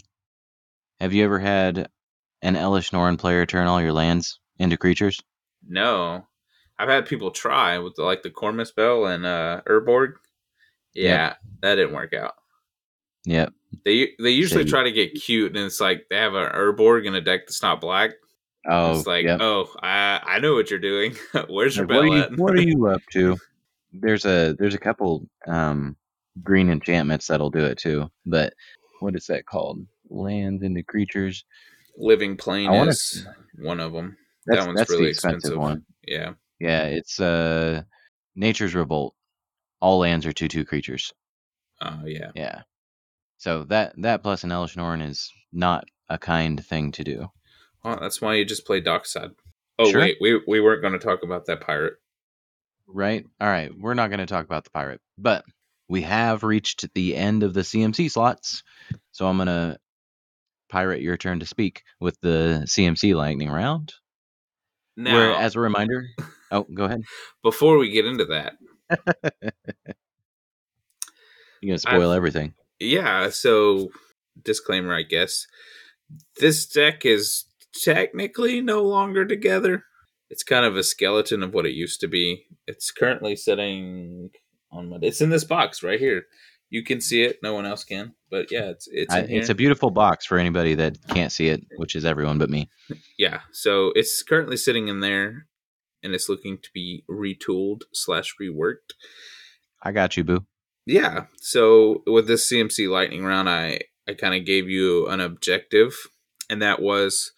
have 1.00 1.12
you 1.12 1.24
ever 1.24 1.38
had 1.40 1.88
an 2.42 2.54
Elesh 2.54 2.92
Norn 2.92 3.16
player 3.16 3.46
turn 3.46 3.66
all 3.66 3.80
your 3.82 3.92
lands 3.92 4.38
into 4.58 4.76
creatures? 4.76 5.20
No, 5.66 6.26
I've 6.78 6.88
had 6.88 7.06
people 7.06 7.30
try 7.32 7.78
with 7.78 7.94
the, 7.96 8.04
like 8.04 8.22
the 8.22 8.30
Kormus 8.30 8.74
Bell 8.74 9.06
and 9.06 9.26
uh, 9.26 9.62
Urborg. 9.66 10.12
Yeah, 10.94 11.34
that 11.62 11.74
didn't 11.74 11.94
work 11.94 12.14
out. 12.14 12.34
Yep. 13.24 13.52
They 13.84 14.10
they 14.20 14.30
usually 14.30 14.64
So- 14.64 14.70
try 14.70 14.84
to 14.84 14.92
get 14.92 15.14
cute, 15.20 15.56
and 15.56 15.64
it's 15.66 15.80
like 15.80 16.06
they 16.10 16.16
have 16.16 16.34
an 16.34 16.52
Urborg 16.52 17.06
in 17.06 17.14
a 17.16 17.20
deck 17.20 17.40
that's 17.46 17.62
not 17.62 17.80
black. 17.80 18.10
Oh, 18.66 18.96
it's 18.96 19.06
like, 19.06 19.24
yep. 19.24 19.40
oh, 19.40 19.68
I 19.82 20.20
I 20.24 20.38
know 20.40 20.54
what 20.54 20.70
you're 20.70 20.78
doing. 20.78 21.16
Where's 21.48 21.76
your 21.76 21.86
Like, 21.86 21.96
what, 21.96 22.04
are 22.04 22.16
you, 22.16 22.36
what 22.36 22.54
are 22.54 22.62
you 22.62 22.86
up 22.86 23.02
to? 23.12 23.36
There's 23.92 24.24
a 24.24 24.56
there's 24.58 24.74
a 24.74 24.78
couple 24.78 25.28
um, 25.46 25.96
green 26.42 26.68
enchantments 26.68 27.28
that'll 27.28 27.50
do 27.50 27.64
it 27.64 27.78
too. 27.78 28.10
But 28.26 28.52
what 29.00 29.14
is 29.14 29.26
that 29.26 29.46
called? 29.46 29.86
Lands 30.10 30.64
into 30.64 30.82
creatures. 30.82 31.44
Living 31.96 32.36
Plane 32.36 32.72
wanna- 32.72 32.90
is 32.90 33.26
one 33.56 33.78
of 33.78 33.92
them. 33.92 34.16
That's, 34.46 34.60
that 34.60 34.66
one's 34.66 34.78
that's 34.78 34.90
really 34.90 35.04
the 35.04 35.10
expensive, 35.10 35.36
expensive. 35.38 35.58
one. 35.58 35.84
Yeah. 36.06 36.32
Yeah, 36.58 36.86
it's 36.86 37.20
uh, 37.20 37.82
Nature's 38.34 38.74
Revolt. 38.74 39.14
All 39.80 39.98
lands 39.98 40.26
are 40.26 40.32
two 40.32 40.48
two 40.48 40.64
creatures. 40.64 41.12
Oh 41.80 42.02
yeah. 42.04 42.30
Yeah. 42.34 42.62
So 43.38 43.64
that 43.64 43.94
that 43.98 44.22
plus 44.22 44.42
an 44.42 44.50
Elesh 44.50 44.76
Norn 44.76 45.00
is 45.00 45.30
not 45.52 45.84
a 46.08 46.18
kind 46.18 46.64
thing 46.64 46.90
to 46.92 47.04
do. 47.04 47.28
Well, 47.84 47.98
that's 48.00 48.20
why 48.20 48.34
you 48.34 48.44
just 48.44 48.66
play 48.66 48.80
Dockside. 48.80 49.30
Oh 49.78 49.90
Sure. 49.90 50.00
wait, 50.00 50.16
we 50.20 50.40
we 50.46 50.60
weren't 50.60 50.80
going 50.82 50.92
to 50.92 50.98
talk 50.98 51.22
about 51.22 51.46
that 51.46 51.60
pirate. 51.60 51.94
Right? 52.86 53.24
All 53.40 53.48
right. 53.48 53.70
We're 53.76 53.94
not 53.94 54.08
going 54.10 54.20
to 54.20 54.26
talk 54.26 54.44
about 54.44 54.64
the 54.64 54.70
pirate, 54.70 55.00
but 55.18 55.44
we 55.88 56.02
have 56.02 56.42
reached 56.42 56.86
the 56.94 57.16
end 57.16 57.42
of 57.42 57.54
the 57.54 57.60
CMC 57.62 58.10
slots. 58.10 58.62
So 59.12 59.26
I'm 59.26 59.36
going 59.36 59.46
to 59.48 59.78
pirate 60.68 61.02
your 61.02 61.16
turn 61.16 61.40
to 61.40 61.46
speak 61.46 61.82
with 62.00 62.18
the 62.20 62.62
CMC 62.66 63.14
lightning 63.14 63.50
round. 63.50 63.94
Now, 64.96 65.14
Where, 65.14 65.32
as 65.34 65.56
a 65.56 65.60
reminder, 65.60 66.06
oh, 66.52 66.66
go 66.74 66.84
ahead. 66.84 67.02
before 67.42 67.78
we 67.78 67.90
get 67.90 68.06
into 68.06 68.26
that, 68.26 68.54
You're 71.60 71.68
going 71.68 71.76
to 71.76 71.78
spoil 71.78 72.10
I've- 72.10 72.16
everything. 72.16 72.54
yeah. 72.78 73.30
So 73.30 73.90
disclaimer, 74.42 74.94
I 74.94 75.02
guess 75.02 75.46
this 76.38 76.66
deck 76.66 77.04
is 77.06 77.44
technically 77.82 78.60
no 78.60 78.82
longer 78.82 79.26
together. 79.26 79.84
It's 80.30 80.42
kind 80.42 80.64
of 80.64 80.76
a 80.76 80.82
skeleton 80.82 81.42
of 81.42 81.54
what 81.54 81.66
it 81.66 81.74
used 81.74 82.00
to 82.00 82.08
be. 82.08 82.46
It's 82.66 82.90
currently 82.90 83.36
sitting 83.36 84.30
on 84.72 84.88
my. 84.88 84.98
It's 85.02 85.20
in 85.20 85.30
this 85.30 85.44
box 85.44 85.82
right 85.82 86.00
here. 86.00 86.24
You 86.70 86.82
can 86.82 87.00
see 87.00 87.22
it. 87.22 87.38
No 87.42 87.54
one 87.54 87.66
else 87.66 87.84
can. 87.84 88.14
But 88.30 88.50
yeah, 88.50 88.70
it's 88.70 88.88
it's 88.90 89.14
I, 89.14 89.20
it's 89.20 89.48
a 89.50 89.54
beautiful 89.54 89.90
box 89.90 90.26
for 90.26 90.38
anybody 90.38 90.74
that 90.74 90.96
can't 91.08 91.30
see 91.30 91.48
it, 91.48 91.62
which 91.76 91.94
is 91.94 92.04
everyone 92.04 92.38
but 92.38 92.50
me. 92.50 92.68
yeah 93.18 93.40
so 93.52 93.92
it's 93.94 94.22
currently 94.22 94.56
sitting 94.56 94.88
in 94.88 95.00
there 95.00 95.46
and 96.02 96.14
it's 96.14 96.28
looking 96.28 96.58
to 96.58 96.68
be 96.74 97.04
retooled 97.10 97.82
slash 97.92 98.34
reworked 98.40 98.94
I 99.82 99.92
got 99.92 100.16
you, 100.16 100.24
boo. 100.24 100.46
yeah 100.86 101.26
so 101.40 102.02
with 102.06 102.26
this 102.26 102.50
cmc 102.50 102.88
lightning 102.88 103.24
round 103.24 103.48
i 103.48 103.80
i 104.08 104.14
kind 104.14 104.34
of 104.34 104.44
gave 104.44 104.68
you 104.68 105.06
an 105.08 105.20
objective 105.20 105.94
and 106.50 106.60
that 106.62 106.80
was 106.80 107.32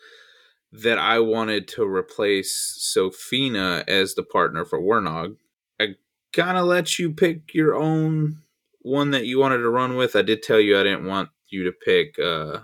that 0.73 0.99
i 0.99 1.19
wanted 1.19 1.67
to 1.69 1.85
replace 1.85 2.75
sophina 2.79 3.85
as 3.87 4.15
the 4.15 4.23
partner 4.23 4.65
for 4.65 4.81
Wernog 4.81 5.37
i 5.81 5.95
kind 6.33 6.59
of 6.59 6.67
let 6.67 6.99
you 6.99 7.13
pick 7.13 7.55
your 7.55 7.75
own 7.75 8.43
one 8.81 9.11
that 9.11 9.27
you 9.27 9.39
wanted 9.39 9.59
to 9.59 9.71
run 9.71 9.97
with 9.97 10.17
i 10.17 10.23
did 10.23 10.43
tell 10.43 10.61
you 10.61 10.79
i 10.79 10.83
didn't 10.83 11.07
want 11.07 11.31
you 11.49 11.65
to 11.65 11.73
pick 11.73 12.19
uh 12.19 12.61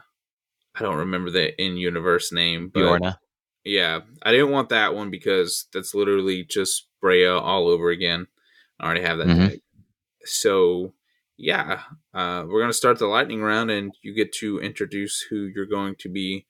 i 0.75 0.81
don't 0.83 0.99
remember 0.99 1.31
the 1.31 1.61
in 1.63 1.77
universe 1.77 2.33
name 2.33 2.71
but 2.73 2.81
Bjorna. 2.81 3.19
yeah, 3.65 4.01
I 4.23 4.33
didn't 4.33 4.51
want 4.51 4.71
that 4.71 4.95
one 4.95 5.11
because 5.11 5.67
that's 5.73 5.95
literally 5.95 6.45
just 6.45 6.89
Breya 7.03 7.41
all 7.41 7.69
over 7.69 7.91
again. 7.91 8.27
I 8.81 8.85
already 8.85 9.03
have 9.03 9.19
that 9.19 9.29
Mhm. 9.29 9.51
deck. 9.51 9.61
So, 10.25 10.95
yeah, 11.37 11.83
uh, 12.15 12.45
we're 12.47 12.61
going 12.61 12.71
to 12.71 12.77
start 12.77 12.99
the 12.99 13.07
lightning 13.07 13.43
round, 13.43 13.71
and 13.71 13.95
you 14.03 14.15
get 14.15 14.33
to 14.35 14.61
introduce 14.61 15.21
who 15.23 15.45
you're 15.47 15.67
going 15.67 15.97
to 15.97 16.09
be 16.09 16.47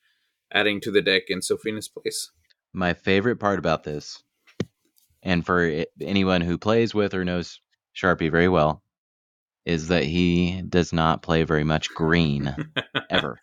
adding 0.52 0.80
to 0.82 0.90
the 0.90 1.02
deck 1.02 1.24
in 1.28 1.42
Sophina's 1.42 1.88
place. 1.88 2.30
My 2.72 2.94
favorite 2.94 3.36
part 3.36 3.58
about 3.58 3.84
this, 3.84 4.22
and 5.22 5.44
for 5.44 5.84
anyone 6.00 6.40
who 6.40 6.58
plays 6.58 6.94
with 6.94 7.14
or 7.14 7.24
knows 7.24 7.60
Sharpie 7.94 8.30
very 8.30 8.48
well, 8.48 8.82
is 9.64 9.88
that 9.88 10.04
he 10.04 10.62
does 10.62 10.92
not 10.92 11.22
play 11.22 11.44
very 11.44 11.64
much 11.64 11.94
green 11.94 12.54
ever. 13.10 13.38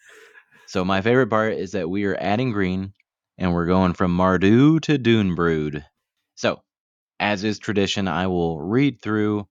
So 0.67 0.83
my 0.83 1.01
favorite 1.01 1.29
part 1.29 1.53
is 1.53 1.71
that 1.71 1.89
we 1.89 2.05
are 2.05 2.17
adding 2.19 2.51
green, 2.51 2.93
and 3.37 3.53
we're 3.53 3.65
going 3.65 3.93
from 3.93 4.15
Mardu 4.15 4.79
to 4.81 4.97
Dune 4.97 5.35
Brood. 5.35 5.85
So 6.35 6.61
as 7.19 7.43
is 7.43 7.59
tradition, 7.59 8.07
I 8.07 8.27
will 8.27 8.61
read 8.61 9.01
through 9.01 9.47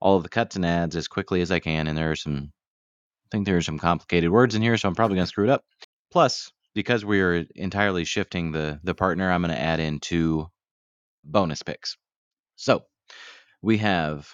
all 0.00 0.16
of 0.16 0.22
the 0.22 0.28
cuts 0.28 0.56
and 0.56 0.64
adds 0.64 0.96
as 0.96 1.08
quickly 1.08 1.42
as 1.42 1.50
I 1.50 1.58
can. 1.58 1.86
And 1.86 1.96
there 1.96 2.10
are 2.10 2.16
some, 2.16 2.52
I 3.24 3.28
think 3.30 3.46
there 3.46 3.56
are 3.56 3.62
some 3.62 3.78
complicated 3.78 4.30
words 4.30 4.54
in 4.54 4.62
here, 4.62 4.76
so 4.76 4.88
I'm 4.88 4.94
probably 4.94 5.16
going 5.16 5.26
to 5.26 5.28
screw 5.28 5.44
it 5.44 5.50
up. 5.50 5.64
Plus, 6.10 6.50
because 6.74 7.04
we 7.04 7.20
are 7.20 7.44
entirely 7.54 8.04
shifting 8.04 8.52
the 8.52 8.80
the 8.82 8.94
partner, 8.94 9.30
I'm 9.30 9.42
going 9.42 9.54
to 9.54 9.60
add 9.60 9.80
in 9.80 10.00
two 10.00 10.48
bonus 11.24 11.62
picks. 11.62 11.96
So 12.56 12.84
we 13.62 13.78
have 13.78 14.32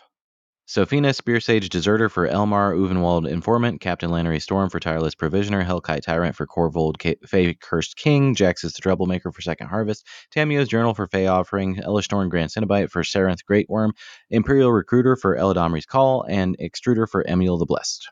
Sophina 0.69 1.11
Spearsage, 1.11 1.69
Deserter 1.69 2.09
for 2.09 2.27
Elmar 2.27 2.75
Ulvenwald 2.77 3.31
Informant, 3.31 3.81
Captain 3.81 4.11
Lannery 4.11 4.41
Storm 4.43 4.69
for 4.69 4.81
Tireless 4.81 5.15
Provisioner, 5.15 5.65
Hellkite 5.65 6.03
Tyrant 6.03 6.35
for 6.35 6.45
Corvold 6.45 6.97
Fey 7.25 7.55
Cursed 7.55 7.97
King, 7.97 8.35
Jaxis 8.35 8.75
the 8.75 8.83
Troublemaker 8.83 9.31
for 9.31 9.43
Second 9.43 9.69
Harvest, 9.69 10.05
Tamiyo's 10.35 10.67
Journal 10.67 10.93
for 10.93 11.07
Fae 11.07 11.29
Offering, 11.29 11.77
Elesh 11.77 12.11
Norn 12.11 12.29
Grand 12.29 12.51
Cenobite 12.51 12.91
for 12.91 13.05
Sarinth 13.05 13.45
Greatwurm, 13.49 13.91
Imperial 14.29 14.73
Recruiter 14.73 15.15
for 15.15 15.37
Eladamri's 15.37 15.87
Call, 15.87 16.25
and 16.29 16.57
Extruder 16.59 17.09
for 17.09 17.23
Emiel 17.23 17.61
the 17.61 17.67
Blessed. 17.67 18.09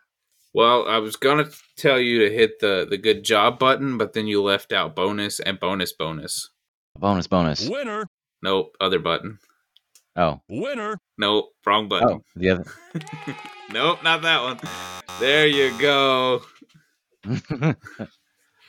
Well, 0.55 0.87
I 0.89 0.99
was 0.99 1.17
gonna 1.17 1.47
tell 1.77 1.99
you 1.99 2.21
to 2.21 2.35
hit 2.35 2.61
the 2.61 2.87
the 2.89 2.97
good 2.97 3.25
job 3.25 3.59
button, 3.59 3.99
but 3.99 4.13
then 4.13 4.27
you 4.29 4.43
left 4.43 4.73
out 4.73 4.95
bonus 4.95 5.41
and 5.41 5.59
bonus 5.59 5.93
bonus. 5.93 6.51
Bonus, 6.97 7.27
bonus. 7.27 7.69
Winner. 7.69 8.07
Nope, 8.41 8.77
other 8.81 9.01
button. 9.01 9.39
Oh, 10.17 10.41
Winner. 10.49 10.97
Nope, 11.19 11.47
wrong 11.67 11.89
button. 11.89 12.09
oh, 12.09 12.23
the 12.37 12.51
other. 12.51 12.65
Nope, 13.71 14.05
not 14.05 14.23
that 14.23 14.43
one. 14.43 14.61
There 15.19 15.49
you 15.49 15.77
go. 15.81 16.43
I 17.27 17.75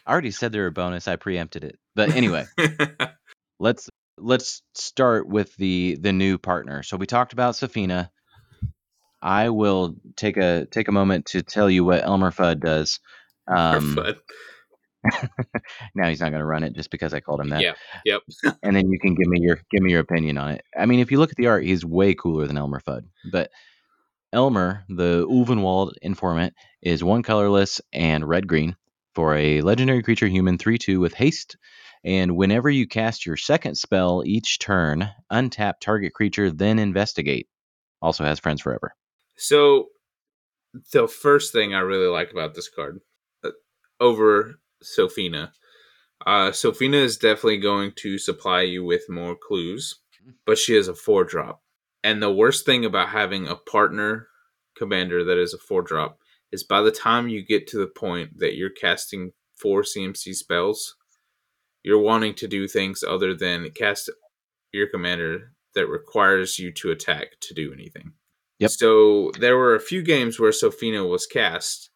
already 0.07 0.31
said 0.31 0.51
there 0.51 0.61
were 0.61 0.69
a 0.69 0.71
bonus. 0.71 1.07
I 1.07 1.15
preempted 1.15 1.63
it. 1.63 1.77
But 1.95 2.15
anyway, 2.15 2.45
let's 3.59 3.89
let's 4.17 4.63
start 4.73 5.27
with 5.27 5.55
the 5.57 5.97
the 5.99 6.13
new 6.13 6.39
partner. 6.39 6.81
So 6.81 6.97
we 6.97 7.05
talked 7.05 7.33
about 7.33 7.55
Sophina. 7.55 8.09
I 9.25 9.49
will 9.49 9.95
take 10.15 10.37
a 10.37 10.67
take 10.69 10.87
a 10.87 10.91
moment 10.91 11.25
to 11.27 11.41
tell 11.41 11.67
you 11.67 11.83
what 11.83 12.03
Elmer 12.03 12.29
Fudd 12.29 12.59
does. 12.59 12.99
Um, 13.47 13.95
now 15.95 16.07
he's 16.07 16.21
not 16.21 16.29
going 16.29 16.41
to 16.41 16.45
run 16.45 16.63
it 16.63 16.73
just 16.73 16.91
because 16.91 17.11
I 17.11 17.21
called 17.21 17.41
him 17.41 17.49
that. 17.49 17.61
yeah, 17.61 17.73
yep. 18.05 18.21
and 18.61 18.75
then 18.75 18.91
you 18.91 18.99
can 18.99 19.15
give 19.15 19.27
me 19.27 19.41
your 19.41 19.59
give 19.71 19.81
me 19.81 19.91
your 19.91 20.01
opinion 20.01 20.37
on 20.37 20.51
it. 20.51 20.61
I 20.77 20.85
mean, 20.85 20.99
if 20.99 21.09
you 21.09 21.17
look 21.17 21.31
at 21.31 21.37
the 21.37 21.47
art, 21.47 21.63
he's 21.63 21.83
way 21.83 22.13
cooler 22.13 22.45
than 22.45 22.55
Elmer 22.55 22.79
Fudd. 22.79 23.01
But 23.31 23.49
Elmar, 24.31 24.83
the 24.89 25.25
Ulvenwald 25.27 25.93
informant, 26.03 26.53
is 26.83 27.03
one 27.03 27.23
colorless 27.23 27.81
and 27.91 28.29
red 28.29 28.47
green 28.47 28.75
for 29.15 29.35
a 29.35 29.61
legendary 29.61 30.03
creature 30.03 30.27
human 30.27 30.59
3 30.59 30.77
2 30.77 30.99
with 30.99 31.15
haste. 31.15 31.57
And 32.03 32.37
whenever 32.37 32.69
you 32.69 32.87
cast 32.87 33.25
your 33.25 33.37
second 33.37 33.75
spell 33.75 34.21
each 34.23 34.59
turn, 34.59 35.09
untap 35.31 35.79
target 35.81 36.13
creature, 36.13 36.51
then 36.51 36.77
investigate. 36.77 37.47
Also 38.03 38.23
has 38.23 38.39
friends 38.39 38.61
forever. 38.61 38.93
So 39.35 39.87
the 40.91 41.07
first 41.07 41.51
thing 41.51 41.73
I 41.73 41.79
really 41.79 42.07
like 42.07 42.31
about 42.31 42.53
this 42.55 42.69
card 42.69 42.99
uh, 43.43 43.51
over 43.99 44.59
Sophina, 44.81 45.51
uh, 46.25 46.51
Sophina 46.51 46.97
is 46.97 47.17
definitely 47.17 47.57
going 47.57 47.91
to 47.97 48.17
supply 48.17 48.61
you 48.61 48.83
with 48.83 49.09
more 49.09 49.35
clues, 49.35 49.99
but 50.45 50.57
she 50.57 50.75
is 50.75 50.87
a 50.87 50.95
four 50.95 51.23
drop. 51.23 51.61
And 52.03 52.21
the 52.21 52.33
worst 52.33 52.65
thing 52.65 52.85
about 52.85 53.09
having 53.09 53.47
a 53.47 53.55
partner 53.55 54.27
commander 54.77 55.23
that 55.23 55.37
is 55.37 55.53
a 55.53 55.57
four 55.57 55.81
drop 55.81 56.19
is 56.51 56.63
by 56.63 56.81
the 56.81 56.91
time 56.91 57.27
you 57.27 57.43
get 57.45 57.67
to 57.67 57.77
the 57.77 57.87
point 57.87 58.39
that 58.39 58.55
you're 58.55 58.69
casting 58.69 59.31
four 59.55 59.81
CMC 59.81 60.33
spells, 60.35 60.95
you're 61.83 61.99
wanting 61.99 62.33
to 62.35 62.47
do 62.47 62.67
things 62.67 63.03
other 63.03 63.33
than 63.33 63.69
cast 63.71 64.09
your 64.71 64.87
commander 64.87 65.53
that 65.73 65.87
requires 65.87 66.59
you 66.59 66.71
to 66.71 66.91
attack 66.91 67.39
to 67.41 67.53
do 67.53 67.73
anything. 67.73 68.13
Yep. 68.59 68.71
So 68.71 69.31
there 69.39 69.57
were 69.57 69.75
a 69.75 69.79
few 69.81 70.01
games 70.01 70.39
where 70.39 70.51
Sophina 70.51 71.05
was 71.05 71.25
cast, 71.27 71.89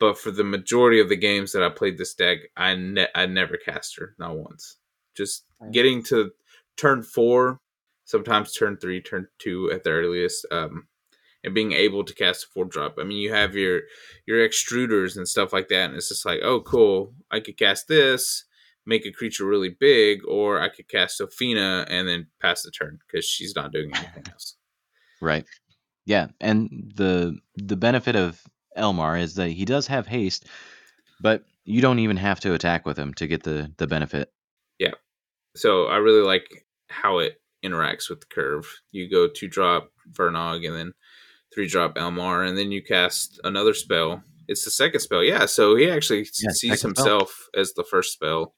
but 0.00 0.18
for 0.18 0.30
the 0.30 0.44
majority 0.44 1.00
of 1.00 1.08
the 1.08 1.16
games 1.16 1.52
that 1.52 1.62
I 1.62 1.68
played 1.68 1.96
this 1.98 2.14
deck, 2.14 2.38
I 2.56 2.74
ne- 2.74 3.08
I 3.14 3.26
never 3.26 3.56
cast 3.56 3.96
her, 3.98 4.14
not 4.18 4.36
once. 4.36 4.78
Just 5.16 5.44
Right. 5.60 5.72
getting 5.72 6.02
to 6.04 6.32
turn 6.76 7.02
four, 7.02 7.60
sometimes 8.04 8.52
turn 8.52 8.76
three, 8.76 9.00
turn 9.00 9.28
two 9.38 9.70
at 9.72 9.84
the 9.84 9.90
earliest, 9.90 10.44
um, 10.50 10.88
and 11.44 11.54
being 11.54 11.72
able 11.72 12.02
to 12.04 12.14
cast 12.14 12.44
a 12.44 12.48
four 12.48 12.64
drop. 12.64 12.96
I 12.98 13.04
mean, 13.04 13.18
you 13.18 13.32
have 13.32 13.54
your 13.54 13.82
your 14.26 14.46
extruders 14.46 15.16
and 15.16 15.28
stuff 15.28 15.52
like 15.52 15.68
that, 15.68 15.86
and 15.90 15.94
it's 15.96 16.08
just 16.08 16.26
like, 16.26 16.40
oh, 16.42 16.60
cool, 16.62 17.14
I 17.30 17.38
could 17.40 17.56
cast 17.56 17.86
this, 17.86 18.44
make 18.84 19.06
a 19.06 19.12
creature 19.12 19.46
really 19.46 19.68
big, 19.70 20.20
or 20.26 20.60
I 20.60 20.68
could 20.68 20.88
cast 20.88 21.18
Sophina 21.18 21.86
and 21.88 22.08
then 22.08 22.26
pass 22.40 22.62
the 22.62 22.70
turn 22.72 22.98
because 23.06 23.24
she's 23.24 23.54
not 23.54 23.72
doing 23.72 23.94
anything 23.94 24.24
else. 24.32 24.56
Right. 25.20 25.46
Yeah, 26.06 26.28
and 26.40 26.92
the 26.94 27.38
the 27.56 27.76
benefit 27.76 28.16
of 28.16 28.40
Elmar 28.78 29.20
is 29.20 29.34
that 29.34 29.50
he 29.50 29.64
does 29.64 29.86
have 29.88 30.06
haste, 30.06 30.46
but 31.20 31.44
you 31.64 31.80
don't 31.80 31.98
even 31.98 32.16
have 32.16 32.40
to 32.40 32.54
attack 32.54 32.86
with 32.86 32.96
him 32.98 33.12
to 33.14 33.26
get 33.26 33.42
the 33.42 33.72
the 33.76 33.86
benefit. 33.86 34.32
Yeah. 34.78 34.94
So 35.56 35.86
I 35.86 35.96
really 35.96 36.22
like 36.24 36.64
how 36.88 37.18
it 37.18 37.40
interacts 37.64 38.08
with 38.08 38.20
the 38.20 38.26
curve. 38.26 38.66
You 38.92 39.10
go 39.10 39.26
two 39.28 39.48
drop 39.48 39.90
Wernog 40.12 40.64
and 40.66 40.76
then 40.76 40.92
three 41.52 41.66
drop 41.66 41.96
Elmar, 41.96 42.46
and 42.48 42.56
then 42.56 42.70
you 42.70 42.82
cast 42.82 43.40
another 43.44 43.74
spell. 43.74 44.22
It's 44.48 44.64
the 44.64 44.70
second 44.70 45.00
spell, 45.00 45.24
yeah. 45.24 45.46
So 45.46 45.74
he 45.74 45.90
actually 45.90 46.20
Yeah, 46.38 46.50
sees 46.52 46.78
second 46.80 46.96
spell. 46.96 47.04
himself 47.18 47.48
as 47.56 47.72
the 47.72 47.82
first 47.84 48.12
spell, 48.12 48.54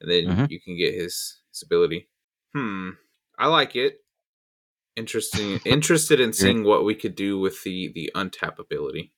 and 0.00 0.10
then 0.10 0.24
Mhm. 0.28 0.50
you 0.50 0.60
can 0.60 0.78
get 0.78 0.94
his 0.94 1.42
his 1.52 1.62
ability. 1.62 2.08
Hmm, 2.54 2.90
I 3.38 3.48
like 3.48 3.76
it. 3.76 3.98
Interesting. 5.00 5.60
interested 5.64 6.20
in 6.20 6.32
seeing 6.32 6.62
what 6.64 6.84
we 6.84 6.94
could 6.94 7.14
do 7.14 7.38
with 7.38 7.62
the 7.64 7.90
the 7.94 8.10
untap 8.14 8.58
ability. 8.58 9.12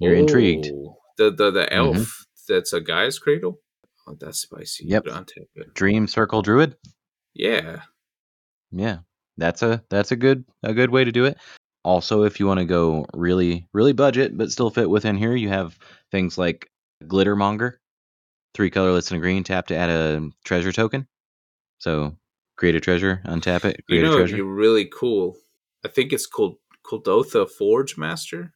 You're 0.00 0.14
intrigued. 0.14 0.66
Oh, 0.72 0.96
The 1.18 1.30
the 1.30 1.50
the 1.50 1.66
Mhm. 1.66 1.96
elf 1.98 2.26
that's 2.48 2.72
a 2.72 2.80
Gaea's 2.80 3.18
Cradle. 3.18 3.60
Oh, 4.06 4.16
that's 4.20 4.38
spicy. 4.38 4.84
Yep. 4.86 5.04
untap 5.06 5.48
it. 5.56 5.74
Dream 5.74 6.06
Circle 6.06 6.42
Druid. 6.42 6.76
Yeah. 7.34 7.82
Yeah, 8.70 8.98
that's 9.36 9.62
a 9.62 9.82
that's 9.90 10.12
a 10.12 10.16
good 10.16 10.44
a 10.62 10.72
good 10.74 10.90
way 10.90 11.02
to 11.04 11.12
do 11.12 11.24
it. 11.24 11.36
Also, 11.84 12.22
if 12.24 12.38
you 12.40 12.46
want 12.46 12.58
to 12.60 12.66
go 12.66 13.06
really 13.14 13.66
really 13.72 13.92
budget 13.92 14.36
but 14.36 14.50
still 14.52 14.70
fit 14.70 14.88
within 14.90 15.16
here, 15.16 15.34
you 15.34 15.48
have 15.48 15.78
things 16.12 16.36
like 16.38 16.70
Glittermonger, 17.04 17.74
three 18.54 18.70
colorless 18.70 19.10
and 19.10 19.18
a 19.18 19.20
green, 19.20 19.42
tap 19.44 19.66
to 19.68 19.76
add 19.76 19.90
a 19.90 20.30
treasure 20.44 20.72
token. 20.72 21.06
So 21.78 22.16
create 22.56 22.74
a 22.74 22.80
treasure, 22.80 23.20
untap 23.26 23.64
it, 23.64 23.76
You 23.76 23.82
create 23.84 24.04
a 24.04 24.06
know, 24.08 24.16
treasure. 24.18 24.36
you're 24.36 24.46
really 24.46 24.86
cool. 24.86 25.36
I 25.84 25.88
think 25.88 26.12
it's 26.12 26.26
called 26.26 26.56
Kuldotha 26.84 27.48
Forge 27.50 27.96
Master. 27.96 28.52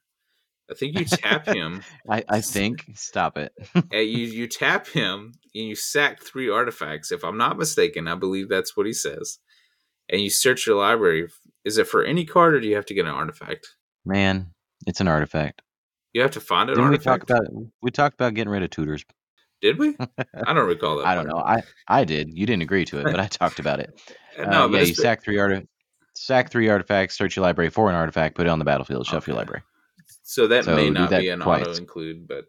I 0.71 0.75
think 0.75 0.99
you 0.99 1.05
tap 1.05 1.47
him. 1.55 1.83
I, 2.09 2.25
I 2.29 2.41
think. 2.41 2.87
Stop 2.95 3.37
it. 3.39 3.53
you 3.93 3.99
you 4.01 4.47
tap 4.47 4.87
him 4.89 5.33
and 5.55 5.65
you 5.69 5.75
sack 5.75 6.23
three 6.23 6.49
artifacts. 6.49 7.11
If 7.13 7.25
I'm 7.25 7.37
not 7.37 7.59
mistaken, 7.59 8.07
I 8.09 8.15
believe 8.15 8.49
that's 8.49 8.77
what 8.77 8.87
he 8.87 8.93
says. 8.93 9.39
And 10.09 10.21
you 10.21 10.31
search 10.31 10.67
your 10.67 10.77
library. 10.77 11.29
Is 11.65 11.77
it 11.79 11.87
for 11.89 12.03
any 12.05 12.25
card, 12.25 12.55
or 12.55 12.61
do 12.61 12.67
you 12.69 12.77
have 12.77 12.87
to 12.87 12.95
get 12.95 13.05
an 13.05 13.11
artifact? 13.13 13.75
Man, 14.05 14.53
it's 14.87 15.01
an 15.01 15.09
artifact. 15.09 15.63
You 16.13 16.23
have 16.23 16.31
to 16.33 16.41
find 16.41 16.71
an 16.71 16.77
Didn't 16.77 16.91
we 16.91 16.99
talk 16.99 17.21
artifact. 17.21 17.49
about 17.49 17.67
we 17.83 17.91
talked 17.91 18.15
about 18.15 18.35
getting 18.35 18.51
rid 18.53 18.63
of 18.63 18.71
tutors? 18.71 19.05
Did 19.61 19.79
we? 19.79 19.97
I 20.47 20.53
don't 20.55 20.67
recall 20.67 20.99
that. 20.99 21.07
I 21.07 21.15
don't 21.15 21.27
know. 21.29 21.39
I 21.39 21.63
I 21.89 22.05
did. 22.05 22.37
You 22.37 22.47
didn't 22.47 22.63
agree 22.63 22.85
to 22.87 22.99
it, 22.99 23.05
but 23.05 23.21
I 23.21 23.27
talked 23.27 23.59
about 23.59 23.81
it. 23.81 23.91
Uh, 24.39 24.43
Uh, 24.43 24.51
no, 24.51 24.69
but 24.69 24.81
yeah, 24.81 24.87
you 24.87 24.95
sack 24.95 25.25
three 25.25 25.39
arti- 25.39 25.67
sack 26.15 26.51
three 26.53 26.69
artifacts, 26.69 27.19
search 27.19 27.35
your 27.37 27.45
library 27.45 27.69
for 27.69 27.89
an 27.89 27.97
artifact, 27.97 28.37
put 28.37 28.47
it 28.47 28.49
on 28.49 28.61
the 28.61 28.65
battlefield, 28.65 29.05
shuffle 29.07 29.33
your 29.33 29.39
library. 29.39 29.63
so 30.23 30.47
that 30.47 30.65
so 30.65 30.77
may 30.77 30.89
not 30.89 31.11
that 31.11 31.19
be 31.21 31.29
an 31.31 31.41
twice. 31.41 31.67
auto 31.67 31.77
include, 31.77 32.29
but 32.29 32.45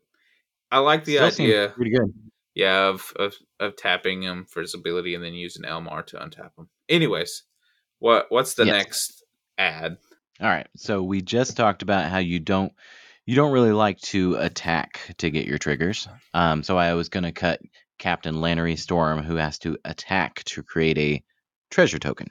I 0.72 0.78
like 0.78 1.04
the 1.04 1.16
Still 1.16 1.26
idea. 1.28 1.70
pretty 1.70 1.92
good. 1.92 2.14
Yeah, 2.54 2.88
of, 2.90 3.12
of 3.18 3.34
of 3.60 3.76
tapping 3.78 4.22
him 4.22 4.46
for 4.48 4.62
his 4.62 4.76
ability 4.76 5.16
and 5.16 5.24
then 5.24 5.34
using 5.34 5.64
Elmar 5.64 6.06
to 6.08 6.18
untap 6.18 6.52
him. 6.58 6.70
Anyways, 6.88 7.44
what 8.00 8.28
what's 8.30 8.54
the 8.54 8.66
Yes. 8.66 8.74
next 8.86 9.24
ad? 9.58 9.98
All 10.40 10.48
right. 10.48 10.68
So 10.78 11.02
we 11.02 11.22
just 11.22 11.58
talked 11.58 11.82
about 11.82 12.10
how 12.12 12.20
you 12.20 12.40
don't 12.40 12.74
you 13.26 13.36
don't 13.36 13.52
really 13.52 13.72
like 13.72 14.00
to 14.00 14.36
attack 14.36 15.00
to 15.18 15.30
get 15.30 15.46
your 15.46 15.58
triggers. 15.58 16.08
Um, 16.34 16.64
so 16.64 16.78
I 16.78 16.94
was 16.94 17.10
going 17.10 17.24
to 17.24 17.32
cut 17.32 17.62
Captain 18.00 18.36
Lannery 18.36 18.76
Storm, 18.78 19.22
who 19.22 19.36
has 19.36 19.60
to 19.60 19.78
attack 19.86 20.44
to 20.46 20.64
create 20.64 20.98
a 20.98 21.24
treasure 21.70 22.00
token. 22.00 22.28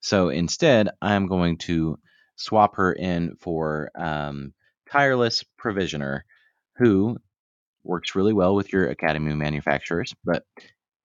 So 0.00 0.28
instead, 0.28 0.88
I'm 1.02 1.26
going 1.26 1.58
to 1.58 1.98
swap 2.36 2.76
her 2.76 2.92
in 2.92 3.36
for 3.40 3.90
um, 3.94 4.54
Tireless 4.90 5.44
Provisioner, 5.58 6.24
who 6.76 7.18
works 7.82 8.14
really 8.14 8.32
well 8.32 8.54
with 8.54 8.72
your 8.72 8.88
Academy 8.88 9.34
manufacturers. 9.34 10.14
But 10.24 10.44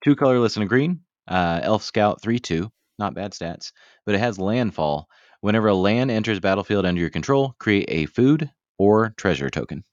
two 0.04 0.16
colorless 0.16 0.56
and 0.56 0.64
a 0.64 0.68
green, 0.68 1.02
uh, 1.28 1.62
Elf 1.64 1.84
Scout 1.84 2.22
3 2.22 2.40
2, 2.40 2.72
not 3.00 3.16
bad 3.16 3.34
stats, 3.34 3.72
but 4.06 4.16
it 4.16 4.20
has 4.20 4.40
landfall. 4.40 5.08
Whenever 5.42 5.68
a 5.68 5.76
land 5.76 6.10
enters 6.10 6.40
battlefield 6.40 6.86
under 6.86 7.02
your 7.02 7.10
control, 7.10 7.56
create 7.60 7.86
a 7.90 8.06
food 8.06 8.50
or 8.78 9.14
treasure 9.18 9.50
token. 9.50 9.84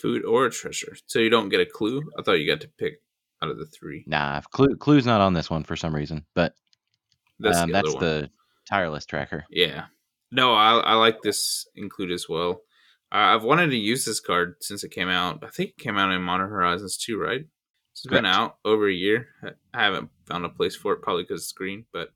Food 0.00 0.24
or 0.24 0.48
treasure? 0.50 0.96
So 1.06 1.18
you 1.18 1.30
don't 1.30 1.48
get 1.48 1.60
a 1.60 1.66
clue. 1.66 2.02
I 2.18 2.22
thought 2.22 2.40
you 2.40 2.46
got 2.50 2.60
to 2.62 2.70
pick 2.78 3.02
out 3.42 3.50
of 3.50 3.58
the 3.58 3.66
three. 3.66 4.04
Nah, 4.06 4.40
Clue, 4.52 4.76
Clue's 4.76 5.06
not 5.06 5.20
on 5.20 5.34
this 5.34 5.50
one 5.50 5.64
for 5.64 5.76
some 5.76 5.94
reason, 5.94 6.24
but 6.34 6.54
That's 7.38 7.58
um, 7.58 7.68
the 7.68 7.72
that's 7.72 7.94
the 7.94 8.30
tireless 8.68 9.06
tracker. 9.06 9.44
Yeah. 9.50 9.84
No, 10.32 10.54
I, 10.54 10.78
I 10.78 10.94
like 10.94 11.22
this 11.22 11.66
include 11.74 12.12
as 12.12 12.28
well. 12.28 12.62
I- 13.10 13.34
I've 13.34 13.42
wanted 13.44 13.70
to 13.70 13.76
use 13.76 14.04
this 14.04 14.20
card 14.20 14.56
since 14.60 14.84
it 14.84 14.90
came 14.90 15.08
out. 15.08 15.42
I 15.42 15.48
think 15.48 15.70
it 15.70 15.78
came 15.78 15.98
out 15.98 16.12
in 16.12 16.22
Modern 16.22 16.48
Horizons 16.48 16.96
2, 16.98 17.18
right? 17.18 17.44
It's 17.92 18.06
been 18.06 18.24
out 18.24 18.56
over 18.64 18.88
a 18.88 18.92
year. 18.92 19.28
I 19.42 19.48
I 19.74 19.82
haven't 19.84 20.10
found 20.26 20.44
a 20.44 20.48
place 20.48 20.76
for 20.76 20.92
it, 20.94 21.02
probably 21.02 21.24
because 21.24 21.42
it's 21.42 21.52
green, 21.52 21.84
but 21.92 22.10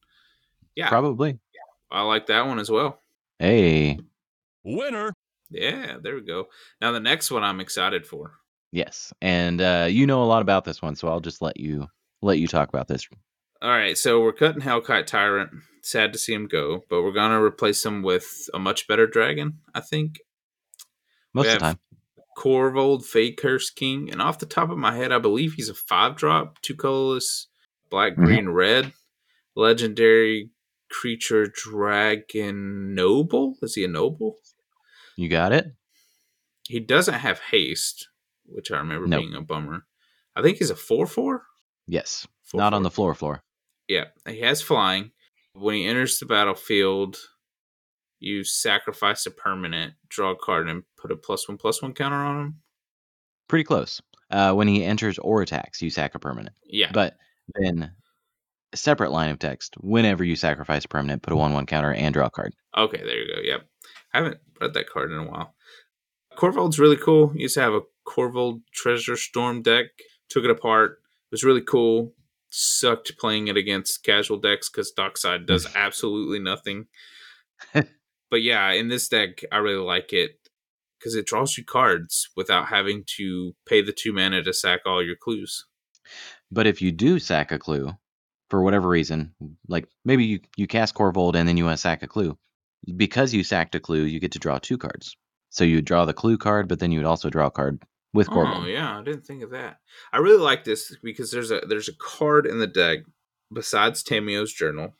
yeah, 0.76 0.88
Probably. 0.88 1.30
Yeah. 1.30 1.60
I 1.90 2.02
like 2.02 2.26
that 2.26 2.46
one 2.46 2.58
as 2.58 2.70
well. 2.70 3.02
Hey, 3.38 3.98
Winner. 4.64 5.12
Yeah, 5.54 5.96
there 6.02 6.14
we 6.16 6.22
go. 6.22 6.46
Now 6.80 6.92
the 6.92 7.00
next 7.00 7.30
one 7.30 7.42
I'm 7.44 7.60
excited 7.60 8.06
for. 8.06 8.32
yes, 8.72 9.12
and 9.22 9.60
uh, 9.60 9.86
you 9.88 10.06
know 10.06 10.22
a 10.22 10.26
lot 10.26 10.42
about 10.42 10.64
this 10.64 10.82
one, 10.82 10.96
so 10.96 11.08
I'll 11.08 11.20
just 11.20 11.40
let 11.40 11.58
you 11.60 11.86
let 12.22 12.38
you 12.38 12.48
talk 12.48 12.68
about 12.68 12.88
this. 12.88 13.06
All 13.62 13.70
right, 13.70 13.96
so 13.96 14.20
we're 14.20 14.32
cutting 14.32 14.60
Hellkite 14.62 15.06
Tyrant. 15.06 15.50
Sad 15.82 16.12
to 16.12 16.18
see 16.18 16.32
him 16.34 16.48
go, 16.48 16.82
but 16.90 17.02
we're 17.02 17.12
gonna 17.12 17.42
replace 17.42 17.84
him 17.84 18.02
with 18.02 18.48
a 18.52 18.58
much 18.58 18.88
better 18.88 19.06
dragon. 19.06 19.58
I 19.74 19.80
think 19.80 20.18
Most 21.32 21.46
of 21.48 21.52
the 21.54 21.58
time, 21.60 21.78
Korvold 22.38 23.04
Fae-Cursed 23.04 23.76
King, 23.76 24.10
and 24.10 24.20
off 24.20 24.38
the 24.38 24.46
top 24.46 24.70
of 24.70 24.78
my 24.78 24.94
head, 24.96 25.12
I 25.12 25.18
believe 25.18 25.52
he's 25.54 25.68
a 25.68 25.74
five 25.74 26.16
drop, 26.16 26.60
two 26.62 26.74
colorless, 26.74 27.46
black, 27.90 28.14
Mhm. 28.14 28.24
green, 28.24 28.48
red, 28.48 28.92
legendary 29.54 30.50
creature 30.90 31.46
dragon 31.46 32.94
noble. 32.94 33.56
Is 33.62 33.74
he 33.74 33.84
a 33.84 33.88
noble? 33.88 34.36
You 35.16 35.28
got 35.28 35.52
it. 35.52 35.66
He 36.68 36.80
doesn't 36.80 37.14
have 37.14 37.40
haste, 37.40 38.08
which 38.46 38.70
I 38.70 38.78
remember 38.78 39.06
Nope. 39.06 39.20
being 39.20 39.34
a 39.34 39.40
bummer. 39.42 39.84
I 40.36 40.42
think 40.42 40.58
he's 40.58 40.70
a 40.70 40.76
four 40.76 41.06
four. 41.06 41.42
Yes, 41.86 42.26
Four, 42.44 42.58
not 42.60 42.72
on 42.74 42.82
the 42.82 42.90
floor 42.90 43.14
floor. 43.14 43.42
Yeah, 43.88 44.04
he 44.26 44.40
has 44.40 44.62
flying. 44.62 45.10
When 45.52 45.74
he 45.74 45.86
enters 45.86 46.18
the 46.18 46.26
battlefield, 46.26 47.16
you 48.18 48.42
sacrifice 48.44 49.26
a 49.26 49.30
permanent, 49.30 49.94
draw 50.08 50.30
a 50.32 50.36
card, 50.36 50.68
and 50.68 50.82
put 50.96 51.12
a 51.12 51.16
plus 51.16 51.46
one 51.48 51.58
plus 51.58 51.82
one 51.82 51.92
counter 51.92 52.16
on 52.16 52.40
him. 52.40 52.54
Pretty 53.48 53.64
close. 53.64 54.00
Uh, 54.30 54.52
when 54.54 54.66
he 54.66 54.82
enters 54.82 55.18
or 55.18 55.42
attacks, 55.42 55.82
you 55.82 55.90
sack 55.90 56.14
a 56.14 56.18
permanent. 56.18 56.56
Yeah, 56.64 56.90
But 56.92 57.16
then, 57.60 57.92
a 58.72 58.76
separate 58.76 59.12
line 59.12 59.30
of 59.30 59.38
text. 59.38 59.74
Whenever 59.78 60.24
you 60.24 60.34
sacrifice 60.34 60.86
a 60.86 60.88
permanent, 60.88 61.22
put 61.22 61.34
a 61.34 61.36
one-one 61.36 61.66
counter 61.66 61.92
and 61.92 62.12
draw 62.14 62.26
a 62.26 62.30
card. 62.30 62.54
Okay, 62.76 62.96
there 63.04 63.18
you 63.18 63.34
go. 63.34 63.40
Yep. 63.42 63.66
I 64.12 64.18
haven't 64.18 64.38
read 64.60 64.74
that 64.74 64.88
card 64.88 65.10
in 65.10 65.18
a 65.18 65.24
while. 65.24 65.54
Korvold's 66.36 66.78
really 66.78 66.96
cool. 66.96 67.32
Used 67.34 67.54
to 67.54 67.60
have 67.60 67.74
a 67.74 67.82
Korvold 68.06 68.62
Treasure 68.72 69.16
Storm 69.16 69.62
deck. 69.62 69.86
Took 70.28 70.44
it 70.44 70.50
apart. 70.50 70.92
It 70.92 71.32
was 71.32 71.44
really 71.44 71.62
cool. 71.62 72.12
Sucked 72.50 73.18
playing 73.18 73.48
it 73.48 73.56
against 73.56 74.04
casual 74.04 74.38
decks 74.38 74.68
because 74.68 74.92
Dockside 74.92 75.46
does 75.46 75.66
absolutely 75.74 76.38
nothing. 76.38 76.86
but 77.72 78.42
yeah, 78.42 78.72
in 78.72 78.88
this 78.88 79.08
deck, 79.08 79.42
I 79.50 79.58
really 79.58 79.84
like 79.84 80.12
it 80.12 80.38
because 80.98 81.14
it 81.14 81.26
draws 81.26 81.58
you 81.58 81.64
cards 81.64 82.30
without 82.36 82.68
having 82.68 83.04
to 83.16 83.52
pay 83.66 83.82
the 83.82 83.92
two 83.92 84.12
mana 84.12 84.42
to 84.42 84.52
sack 84.52 84.80
all 84.86 85.04
your 85.04 85.16
clues. 85.16 85.66
But 86.50 86.66
if 86.66 86.80
you 86.80 86.92
do 86.92 87.18
sack 87.18 87.52
a 87.52 87.58
clue, 87.58 87.90
for 88.50 88.62
whatever 88.62 88.88
reason, 88.88 89.34
like 89.68 89.88
maybe 90.04 90.24
you, 90.24 90.40
you 90.56 90.66
cast 90.66 90.94
Corvold 90.94 91.36
and 91.36 91.48
then 91.48 91.56
you 91.56 91.64
want 91.64 91.76
to 91.76 91.80
sack 91.80 92.02
a 92.02 92.06
clue, 92.06 92.38
because 92.96 93.32
you 93.34 93.42
sacked 93.44 93.74
a 93.74 93.80
clue, 93.80 94.02
you 94.04 94.20
get 94.20 94.32
to 94.32 94.38
draw 94.38 94.58
two 94.58 94.78
cards. 94.78 95.16
So 95.50 95.64
you 95.64 95.76
would 95.76 95.84
draw 95.84 96.04
the 96.04 96.12
clue 96.12 96.36
card, 96.36 96.68
but 96.68 96.80
then 96.80 96.90
you 96.90 96.98
would 96.98 97.06
also 97.06 97.30
draw 97.30 97.46
a 97.46 97.50
card 97.50 97.82
with 98.12 98.28
Corbin. 98.28 98.54
Oh 98.62 98.66
yeah, 98.66 98.98
I 98.98 99.02
didn't 99.02 99.24
think 99.26 99.42
of 99.42 99.50
that. 99.50 99.78
I 100.12 100.18
really 100.18 100.42
like 100.42 100.64
this 100.64 100.96
because 101.02 101.30
there's 101.30 101.50
a 101.50 101.60
there's 101.68 101.88
a 101.88 101.96
card 101.96 102.46
in 102.46 102.58
the 102.58 102.66
deck 102.66 103.00
besides 103.52 104.02
Tamiyo's 104.02 104.52
journal 104.52 104.94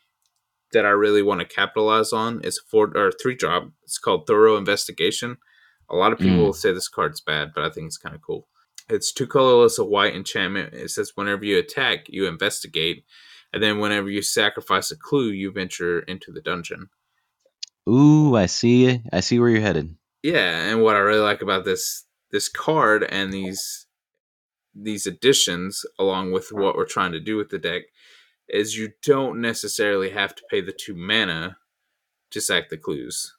that 0.73 0.85
I 0.85 0.91
really 0.91 1.23
want 1.23 1.41
to 1.41 1.47
capitalize 1.47 2.13
on. 2.13 2.41
It's 2.45 2.59
a 2.59 2.69
four 2.71 2.93
or 2.97 3.13
three 3.13 3.35
drop. 3.35 3.71
It's 3.83 3.99
called 3.99 4.27
Thorough 4.27 4.57
Investigation. 4.57 5.39
A 5.91 5.97
lot 5.97 6.13
of 6.13 6.19
people 6.19 6.37
Mm. 6.39 6.45
will 6.47 6.53
say 6.53 6.73
this 6.73 6.89
card's 6.89 7.21
bad, 7.21 7.53
but 7.55 7.65
I 7.65 7.71
think 7.71 7.87
it's 7.87 7.99
kind 7.99 8.15
of 8.15 8.23
cool. 8.23 8.49
It's 8.89 9.13
two 9.13 9.27
colorless, 9.27 9.79
a 9.79 9.85
white 9.85 10.15
enchantment. 10.15 10.75
It 10.75 10.91
says 10.91 11.13
whenever 11.15 11.45
you 11.45 11.59
attack, 11.59 12.07
you 12.09 12.27
investigate, 12.27 13.05
and 13.53 13.63
then 13.63 13.79
whenever 13.79 14.11
you 14.11 14.23
sacrifice 14.23 14.91
a 14.91 14.97
clue, 14.97 15.31
you 15.31 15.51
venture 15.53 16.01
into 16.01 16.33
the 16.33 16.41
dungeon. 16.41 16.89
Ooh, 17.89 18.35
I 18.37 18.47
see. 18.47 19.03
I 19.13 19.21
see 19.21 19.39
where 19.39 19.49
you're 19.51 19.61
headed. 19.61 19.95
Yeah, 20.23 20.71
and 20.71 20.83
what 20.83 20.97
I 20.97 21.01
really 21.01 21.21
like 21.21 21.43
about 21.43 21.65
this 21.65 22.05
this 22.31 22.49
card 22.49 23.05
and 23.05 23.33
these 23.33 23.87
these 24.75 25.07
additions, 25.07 25.85
along 25.99 26.33
with 26.33 26.51
what 26.51 26.77
we're 26.77 26.87
trying 26.87 27.13
to 27.13 27.21
do 27.21 27.37
with 27.37 27.51
the 27.51 27.59
deck, 27.59 27.83
is 28.49 28.77
you 28.77 28.91
don't 29.03 29.41
necessarily 29.41 30.11
have 30.11 30.35
to 30.35 30.43
pay 30.51 30.61
the 30.61 30.73
two 30.73 30.95
mana 30.95 31.59
to 32.31 32.41
sack 32.41 32.71
the 32.71 32.77
clues. 32.79 33.35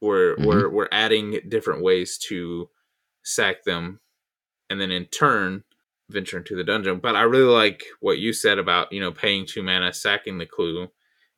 We're 0.00 0.36
Mhm. 0.36 0.44
we're 0.46 0.68
we're 0.68 0.88
adding 0.92 1.40
different 1.48 1.82
ways 1.82 2.18
to 2.28 2.68
sack 3.24 3.64
them, 3.64 4.00
and 4.68 4.80
then 4.80 4.90
in 4.90 5.06
turn 5.06 5.64
venture 6.08 6.36
into 6.38 6.54
the 6.54 6.62
dungeon. 6.62 7.00
But 7.00 7.16
I 7.16 7.22
really 7.22 7.52
like 7.52 7.82
what 8.00 8.18
you 8.18 8.32
said 8.32 8.58
about 8.58 8.92
you 8.92 9.00
know 9.00 9.10
paying 9.10 9.46
two 9.46 9.62
mana, 9.62 9.92
sacking 9.92 10.36
the 10.38 10.46
clue. 10.46 10.88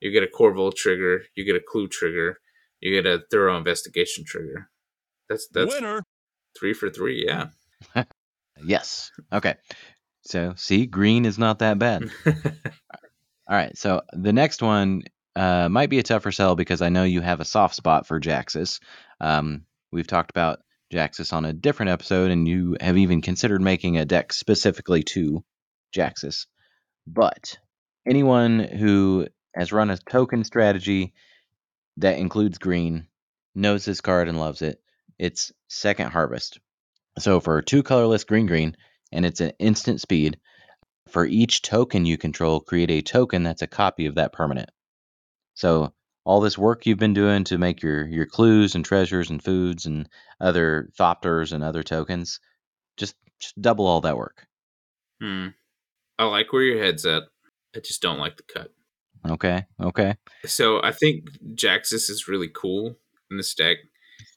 You 0.01 0.11
get 0.11 0.23
a 0.25 0.27
Korvold 0.27 0.75
trigger, 0.77 1.25
you 1.35 1.45
get 1.45 1.57
a 1.57 1.61
clue 1.61 1.89
trigger, 1.89 2.41
you 2.81 3.01
get 3.01 3.07
a 3.07 3.23
thorough 3.31 3.57
investigation 3.57 4.25
trigger. 4.27 4.69
That's 5.29 5.49
that's 5.49 5.75
Winner. 5.75 6.03
three 6.59 6.73
for 6.73 6.91
three. 6.91 7.25
Yeah. 7.27 7.47
Yes. 8.65 9.13
Okay. 9.33 9.55
So 10.23 10.55
see, 10.57 10.87
green 10.87 11.25
is 11.25 11.39
not 11.39 11.61
that 11.61 11.79
bad. 11.79 12.11
All 12.27 12.33
right. 13.49 13.77
So 13.79 14.03
the 14.13 14.33
next 14.33 14.63
one 14.63 15.03
uh, 15.37 15.69
might 15.69 15.91
be 15.91 15.99
a 15.99 16.03
tougher 16.03 16.33
sell 16.33 16.57
because 16.57 16.83
I 16.83 16.89
know 16.89 17.05
you 17.05 17.21
have 17.21 17.41
a 17.41 17.45
soft 17.45 17.77
spot 17.77 18.07
for 18.07 18.21
Jaxis. 18.21 18.81
Um, 19.21 19.63
we've 19.93 20.07
talked 20.07 20.31
about 20.31 20.59
Jaxis 20.93 21.33
on 21.33 21.45
a 21.45 21.53
different 21.53 21.91
episode, 21.91 22.31
and 22.31 22.49
you 22.49 22.77
have 22.81 22.99
even 22.99 23.23
considered 23.23 23.63
making 23.63 23.97
a 23.97 24.05
deck 24.05 24.33
specifically 24.33 25.03
to 25.05 25.45
Jaxis. 25.97 26.47
But 27.07 27.57
anyone 28.07 28.59
who 28.59 29.29
has 29.55 29.73
run 29.73 29.91
a 29.91 29.97
token 29.97 30.45
strategy 30.45 31.15
that 31.99 32.19
includes 32.19 32.59
green 32.59 33.07
knows 33.55 33.85
this 33.85 34.01
card 34.01 34.29
and 34.29 34.39
loves 34.39 34.63
it. 34.63 34.81
It's 35.19 35.53
Second 35.69 36.11
Harvest. 36.11 36.61
So 37.19 37.41
for 37.41 37.61
two 37.61 37.83
colorless 37.83 38.25
green 38.25 38.47
green, 38.47 38.77
and 39.13 39.27
it's 39.27 39.41
an 39.41 39.53
instant 39.59 40.01
speed. 40.01 40.39
For 41.09 41.27
each 41.27 41.63
token 41.63 42.07
you 42.07 42.19
control, 42.19 42.61
create 42.61 42.91
a 42.91 43.03
token 43.03 43.43
that's 43.43 43.63
a 43.63 43.67
copy 43.67 44.07
of 44.07 44.17
that 44.17 44.33
permanent. 44.33 44.71
So 45.55 45.93
all 46.25 46.41
this 46.41 46.59
work 46.59 46.87
you've 46.87 46.99
been 46.99 47.15
doing 47.15 47.45
to 47.45 47.59
make 47.59 47.83
your 47.83 48.07
your 48.07 48.27
clues 48.27 48.75
and 48.75 48.85
treasures 48.85 49.31
and 49.31 49.43
foods 49.43 49.87
and 49.87 50.09
other 50.41 50.91
thopters 50.99 51.53
and 51.53 51.65
other 51.65 51.83
tokens, 51.83 52.41
just 52.97 53.17
just 53.41 53.61
double 53.61 53.87
all 53.87 54.03
that 54.03 54.17
work. 54.17 54.47
Hmm. 55.21 55.49
I 56.19 56.25
like 56.25 56.53
where 56.53 56.63
your 56.63 56.83
head's 56.83 57.07
at. 57.07 57.25
I 57.75 57.81
just 57.81 58.03
don't 58.03 58.19
like 58.19 58.37
the 58.37 58.43
cut. 58.43 58.73
Okay, 59.27 59.67
okay. 59.81 60.17
So 60.47 60.83
I 60.83 60.93
think 60.93 61.31
Jaxis 61.55 62.09
is 62.11 62.29
really 62.29 62.49
cool 62.49 62.97
in 63.31 63.37
this 63.37 63.55
deck 63.55 63.79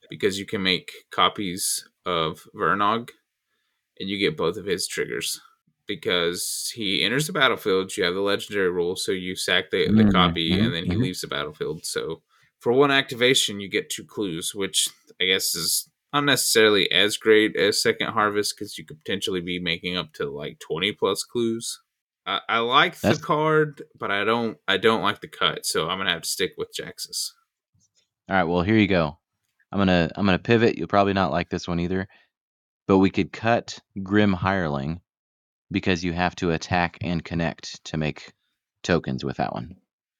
because 0.09 0.39
you 0.39 0.45
can 0.45 0.63
make 0.63 0.91
copies 1.11 1.87
of 2.05 2.47
Wernog 2.55 3.09
and 3.99 4.09
you 4.09 4.17
get 4.17 4.37
both 4.37 4.57
of 4.57 4.65
his 4.65 4.87
triggers. 4.87 5.41
Because 5.87 6.71
he 6.73 7.03
enters 7.03 7.27
the 7.27 7.33
battlefield, 7.33 7.97
you 7.97 8.03
have 8.05 8.13
the 8.13 8.21
legendary 8.21 8.69
rule, 8.69 8.95
so 8.95 9.11
you 9.11 9.35
sack 9.35 9.71
the, 9.71 9.91
the 9.91 10.05
Mhm, 10.05 10.11
copy 10.13 10.59
and 10.59 10.73
then 10.73 10.85
he 10.85 10.95
mhm. 10.95 11.01
leaves 11.01 11.21
the 11.21 11.27
battlefield. 11.27 11.85
So 11.85 12.21
for 12.59 12.71
one 12.71 12.91
activation, 12.91 13.59
you 13.59 13.67
get 13.67 13.89
two 13.89 14.05
clues, 14.05 14.55
which 14.55 14.87
I 15.19 15.25
guess 15.25 15.53
is 15.55 15.89
not 16.13 16.23
necessarily 16.25 16.89
as 16.91 17.17
great 17.17 17.55
as 17.57 17.81
Second 17.81 18.13
Harvest 18.13 18.55
because 18.55 18.77
you 18.77 18.85
could 18.85 18.99
potentially 18.99 19.41
be 19.41 19.59
making 19.59 19.97
up 19.97 20.13
to 20.13 20.29
like 20.29 20.59
20 20.59 20.93
plus 20.93 21.23
clues. 21.23 21.81
I, 22.25 22.39
I 22.47 22.59
like 22.59 22.99
the 22.99 23.15
card, 23.15 23.83
but 23.97 24.11
I 24.11 24.23
don't 24.23 24.57
I 24.67 24.77
don't 24.77 25.01
like 25.01 25.21
the 25.21 25.27
cut, 25.27 25.65
so 25.65 25.89
I'm 25.89 25.97
gonna 25.97 26.11
have 26.11 26.21
to 26.21 26.29
stick 26.29 26.53
with 26.57 26.69
Jaxis. 26.79 27.31
All 28.29 28.35
right, 28.35 28.43
well 28.43 28.61
here 28.61 28.77
you 28.77 28.87
go. 28.87 29.17
I'm 29.71 29.79
gonna 29.79 30.09
I'm 30.15 30.25
gonna 30.25 30.39
pivot. 30.39 30.77
You'll 30.77 30.87
probably 30.87 31.13
not 31.13 31.31
like 31.31 31.49
this 31.49 31.67
one 31.67 31.79
either, 31.79 32.07
but 32.87 32.99
we 32.99 33.09
could 33.09 33.31
cut 33.31 33.79
Grim 34.03 34.33
Hireling 34.33 34.99
because 35.71 36.03
you 36.03 36.13
have 36.13 36.35
to 36.37 36.51
attack 36.51 36.97
and 37.01 37.23
connect 37.23 37.83
to 37.85 37.97
make 37.97 38.33
tokens 38.83 39.23
with 39.23 39.37
that 39.37 39.53
one. 39.53 39.75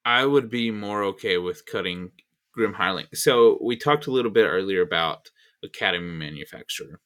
I 0.05 0.25
would 0.25 0.49
be 0.49 0.71
more 0.71 1.03
okay 1.03 1.37
with 1.37 1.65
cutting 1.65 2.11
Grim 2.53 2.73
Hireling. 2.73 3.07
So 3.13 3.59
we 3.61 3.77
talked 3.77 4.07
a 4.07 4.11
little 4.11 4.31
bit 4.31 4.47
earlier 4.47 4.81
about 4.81 5.29
Academy 5.63 6.11
Manufacturer. 6.11 6.99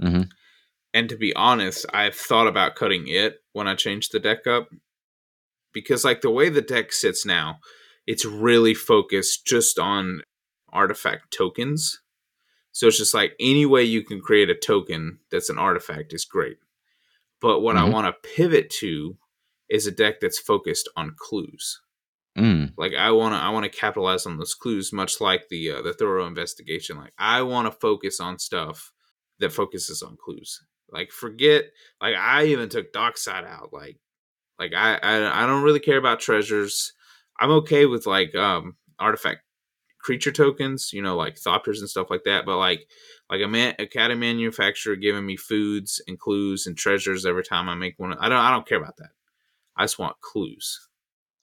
hmm 0.00 0.22
And 0.94 1.08
to 1.10 1.16
be 1.16 1.34
honest, 1.34 1.84
I've 1.92 2.14
thought 2.14 2.46
about 2.46 2.76
cutting 2.76 3.08
it 3.08 3.42
when 3.52 3.68
I 3.68 3.74
changed 3.74 4.12
the 4.12 4.20
deck 4.20 4.46
up. 4.46 4.68
Because 5.72 6.04
like 6.04 6.20
the 6.20 6.30
way 6.30 6.48
the 6.48 6.62
deck 6.62 6.92
sits 6.92 7.26
now, 7.26 7.58
it's 8.06 8.24
really 8.24 8.74
focused 8.74 9.44
just 9.44 9.78
on 9.78 10.22
artifact 10.72 11.32
tokens. 11.36 12.00
So 12.72 12.86
it's 12.88 12.98
just 12.98 13.14
like 13.14 13.34
any 13.40 13.66
way 13.66 13.82
you 13.82 14.04
can 14.04 14.20
create 14.20 14.50
a 14.50 14.54
token 14.54 15.18
that's 15.30 15.50
an 15.50 15.58
artifact 15.58 16.12
is 16.12 16.24
great. 16.24 16.58
But 17.40 17.60
what 17.60 17.76
I 17.76 17.86
Mhm. 17.86 17.92
want 17.92 18.06
to 18.06 18.28
pivot 18.36 18.70
to 18.80 19.18
is 19.68 19.86
a 19.86 19.90
deck 19.92 20.20
that's 20.20 20.38
focused 20.38 20.88
on 20.96 21.16
clues. 21.18 21.80
Mm. 22.38 22.72
Like 22.76 22.94
I 22.94 23.10
want 23.12 23.32
to 23.34 23.38
I 23.38 23.50
want 23.50 23.64
to 23.64 23.78
capitalize 23.78 24.26
on 24.26 24.38
those 24.38 24.54
clues, 24.54 24.92
much 24.92 25.20
like 25.20 25.48
the 25.48 25.70
uh, 25.70 25.82
the 25.82 25.92
thorough 25.92 26.26
investigation. 26.26 26.96
Like 26.96 27.12
I 27.18 27.42
want 27.42 27.66
to 27.66 27.78
focus 27.80 28.20
on 28.20 28.38
stuff 28.38 28.92
that 29.38 29.52
focuses 29.52 30.02
on 30.02 30.16
clues. 30.16 30.62
Like 30.90 31.10
forget 31.10 31.64
like 32.00 32.14
I 32.16 32.46
even 32.46 32.68
took 32.68 32.92
Dockside 32.92 33.44
out. 33.44 33.72
Like 33.72 33.98
like 34.58 34.72
I, 34.74 34.96
I 34.96 35.42
I 35.42 35.46
don't 35.46 35.62
really 35.62 35.80
care 35.80 35.98
about 35.98 36.20
treasures. 36.20 36.92
I'm 37.38 37.50
okay 37.50 37.86
with 37.86 38.06
like 38.06 38.34
um 38.34 38.76
artifact 38.98 39.40
creature 40.04 40.30
tokens, 40.30 40.92
you 40.92 41.00
know, 41.02 41.16
like 41.16 41.36
thopters 41.36 41.80
and 41.80 41.88
stuff 41.88 42.08
like 42.10 42.24
that. 42.24 42.44
But 42.46 42.58
like 42.58 42.86
like 43.30 43.40
a 43.42 43.48
man 43.48 43.74
academy 43.78 44.20
manufacturer 44.20 44.96
giving 44.96 45.26
me 45.26 45.36
foods 45.36 46.00
and 46.06 46.18
clues 46.18 46.66
and 46.66 46.76
treasures 46.76 47.26
every 47.26 47.42
time 47.42 47.68
I 47.68 47.74
make 47.74 47.94
one. 47.98 48.12
I 48.18 48.28
don't 48.28 48.38
I 48.38 48.50
don't 48.50 48.68
care 48.68 48.78
about 48.78 48.96
that. 48.98 49.10
I 49.76 49.84
just 49.84 49.98
want 49.98 50.20
clues. 50.20 50.88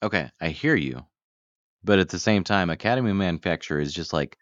Okay, 0.04 0.30
I 0.40 0.50
hear 0.50 0.76
you. 0.76 1.06
But 1.84 2.00
at 2.00 2.10
the 2.10 2.20
same 2.20 2.44
time, 2.44 2.70
Academy 2.70 3.12
Manufacturer 3.12 3.80
is 3.80 3.94
just 3.94 4.14
like 4.14 4.38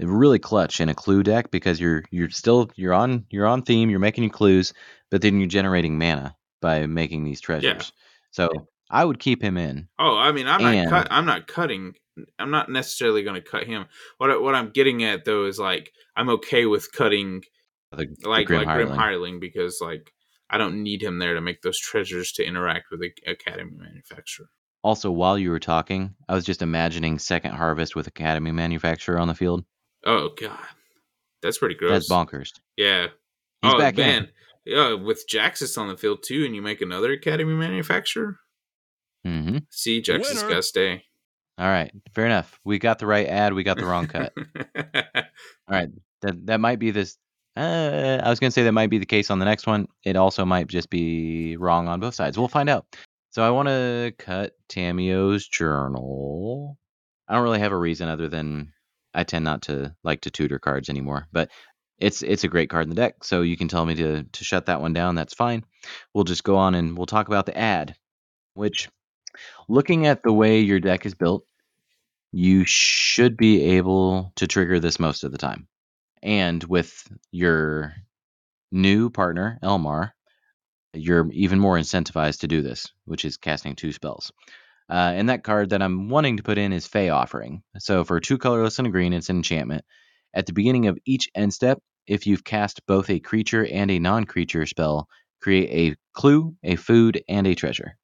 really 0.00 0.38
clutch 0.38 0.80
in 0.80 0.88
a 0.88 0.94
clue 0.94 1.22
deck 1.22 1.50
because 1.50 1.80
you're 1.80 2.02
you're 2.10 2.30
still 2.30 2.70
you're 2.76 2.94
on 2.94 3.26
you're 3.30 3.46
on 3.46 3.62
theme, 3.62 3.90
you're 3.90 4.00
making 4.00 4.24
your 4.24 4.32
clues, 4.32 4.72
but 5.10 5.22
then 5.22 5.38
you're 5.38 5.48
generating 5.48 5.98
mana 5.98 6.36
by 6.60 6.86
making 6.86 7.24
these 7.24 7.40
treasures. 7.40 7.92
So 8.30 8.50
I 8.90 9.04
would 9.04 9.18
keep 9.18 9.42
him 9.42 9.56
in. 9.56 9.88
Oh, 9.98 10.16
I 10.16 10.32
mean, 10.32 10.46
I'm 10.46 10.64
And- 10.64 10.90
not 10.90 11.02
cut. 11.02 11.08
I'm 11.12 11.26
not 11.26 11.46
cutting. 11.46 11.94
I'm 12.38 12.50
not 12.50 12.68
necessarily 12.70 13.22
going 13.24 13.34
to 13.40 13.48
cut 13.48 13.64
him. 13.64 13.86
What 14.18 14.40
what 14.42 14.54
I'm 14.54 14.70
getting 14.70 15.02
at 15.04 15.24
though 15.24 15.46
is 15.46 15.58
like 15.58 15.92
I'm 16.16 16.28
okay 16.30 16.66
with 16.66 16.92
cutting 16.92 17.42
The, 17.92 18.06
the 18.18 18.28
like 18.28 18.46
Grim 18.46 18.64
like 18.64 18.76
Grim 18.76 18.88
Hireling. 18.88 18.96
Hireling 18.98 19.40
because 19.40 19.78
like 19.80 20.12
I 20.50 20.58
don't 20.58 20.82
need 20.82 21.02
him 21.02 21.18
there 21.18 21.34
to 21.34 21.40
make 21.40 21.62
those 21.62 21.78
treasures 21.78 22.32
to 22.32 22.44
interact 22.44 22.86
with 22.90 23.00
the 23.00 23.12
Academy 23.26 23.72
manufacturer. 23.76 24.46
Also, 24.82 25.10
while 25.10 25.38
you 25.38 25.50
were 25.50 25.58
talking, 25.58 26.14
I 26.28 26.34
was 26.34 26.44
just 26.44 26.60
imagining 26.60 27.18
Second 27.18 27.52
Harvest 27.52 27.96
with 27.96 28.06
Academy 28.06 28.52
Manufacturer 28.52 29.18
on 29.18 29.28
the 29.28 29.34
field. 29.34 29.64
Oh 30.04 30.30
god, 30.38 30.58
that's 31.42 31.58
pretty 31.58 31.74
gross. 31.74 32.08
That's 32.08 32.10
bonkers. 32.10 32.52
Yeah. 32.76 33.08
He's 33.62 33.72
oh 33.74 33.78
back 33.78 33.98
in. 33.98 34.06
man. 34.06 34.28
Yeah, 34.66 34.94
with 34.94 35.24
Jaxis 35.30 35.76
on 35.78 35.88
the 35.88 35.96
field 35.96 36.22
too, 36.22 36.44
and 36.44 36.54
you 36.54 36.62
make 36.62 36.80
another 36.80 37.12
Academy 37.12 37.54
manufacturer. 37.54 38.38
hmm 39.24 39.58
See, 39.70 40.02
Jaxis 40.02 40.36
Winner. 40.36 40.48
got 40.48 40.56
to 40.56 40.62
stay. 40.62 41.04
All 41.56 41.66
right, 41.68 41.92
fair 42.14 42.26
enough. 42.26 42.58
We 42.64 42.78
got 42.78 42.98
the 42.98 43.06
right 43.06 43.28
ad. 43.28 43.52
We 43.52 43.62
got 43.62 43.76
the 43.76 43.86
wrong 43.86 44.06
cut. 44.08 44.32
All 44.76 45.22
right, 45.68 45.88
that 46.22 46.46
that 46.46 46.60
might 46.60 46.78
be 46.78 46.90
this. 46.90 47.16
Uh, 47.56 48.20
I 48.22 48.28
was 48.28 48.40
gonna 48.40 48.50
say 48.50 48.64
that 48.64 48.72
might 48.72 48.90
be 48.90 48.98
the 48.98 49.06
case 49.06 49.30
on 49.30 49.38
the 49.38 49.44
next 49.44 49.66
one. 49.66 49.86
It 50.04 50.16
also 50.16 50.44
might 50.44 50.66
just 50.66 50.90
be 50.90 51.56
wrong 51.56 51.86
on 51.86 52.00
both 52.00 52.14
sides. 52.14 52.36
We'll 52.36 52.48
find 52.48 52.68
out. 52.68 52.86
So 53.30 53.42
I 53.42 53.50
want 53.50 53.68
to 53.68 54.12
cut 54.18 54.52
Tamiyo's 54.68 55.46
journal. 55.46 56.76
I 57.28 57.34
don't 57.34 57.42
really 57.44 57.60
have 57.60 57.72
a 57.72 57.76
reason 57.78 58.08
other 58.08 58.28
than 58.28 58.72
I 59.14 59.24
tend 59.24 59.44
not 59.44 59.62
to 59.62 59.94
like 60.02 60.22
to 60.22 60.30
tutor 60.30 60.58
cards 60.58 60.88
anymore. 60.88 61.26
But 61.32 61.50
it's 61.98 62.22
it's 62.22 62.44
a 62.44 62.48
great 62.48 62.70
card 62.70 62.84
in 62.84 62.90
the 62.90 62.96
deck, 62.96 63.22
so 63.22 63.42
you 63.42 63.56
can 63.56 63.68
tell 63.68 63.86
me 63.86 63.94
to 63.94 64.24
to 64.24 64.44
shut 64.44 64.66
that 64.66 64.80
one 64.80 64.92
down. 64.92 65.14
That's 65.14 65.34
fine. 65.34 65.64
We'll 66.12 66.24
just 66.24 66.44
go 66.44 66.56
on 66.56 66.74
and 66.74 66.96
we'll 66.96 67.06
talk 67.06 67.28
about 67.28 67.46
the 67.46 67.56
ad, 67.56 67.96
which 68.54 68.88
looking 69.68 70.06
at 70.06 70.22
the 70.22 70.32
way 70.32 70.60
your 70.60 70.80
deck 70.80 71.06
is 71.06 71.14
built, 71.14 71.44
you 72.32 72.64
should 72.64 73.36
be 73.36 73.62
able 73.76 74.32
to 74.36 74.46
trigger 74.46 74.80
this 74.80 74.98
most 74.98 75.24
of 75.24 75.32
the 75.32 75.38
time. 75.38 75.68
And 76.22 76.62
with 76.64 77.06
your 77.30 77.94
new 78.72 79.10
partner, 79.10 79.58
Elmar, 79.62 80.10
you're 80.92 81.30
even 81.32 81.58
more 81.60 81.76
incentivized 81.76 82.40
to 82.40 82.48
do 82.48 82.62
this, 82.62 82.90
which 83.04 83.24
is 83.24 83.36
casting 83.36 83.76
two 83.76 83.92
spells. 83.92 84.32
Uh, 84.90 85.12
and 85.14 85.28
that 85.28 85.44
card 85.44 85.70
that 85.70 85.82
I'm 85.82 86.08
wanting 86.08 86.36
to 86.36 86.42
put 86.42 86.58
in 86.58 86.72
is 86.72 86.86
Fae 86.86 87.08
Offering. 87.08 87.62
So 87.78 88.04
for 88.04 88.20
two 88.20 88.38
colorless 88.38 88.78
and 88.78 88.86
a 88.86 88.90
green, 88.90 89.12
it's 89.12 89.30
an 89.30 89.36
enchantment. 89.36 89.84
At 90.34 90.46
the 90.46 90.52
beginning 90.52 90.88
of 90.88 90.98
each 91.06 91.30
end 91.34 91.54
step, 91.54 91.78
if 92.06 92.26
you've 92.26 92.44
cast 92.44 92.86
both 92.86 93.08
a 93.08 93.20
creature 93.20 93.66
and 93.66 93.90
a 93.90 93.98
non 93.98 94.24
creature 94.24 94.66
spell, 94.66 95.08
create 95.40 95.70
a 95.70 95.96
clue, 96.12 96.54
a 96.62 96.76
food, 96.76 97.22
and 97.28 97.46
a 97.46 97.54
treasure. 97.54 97.96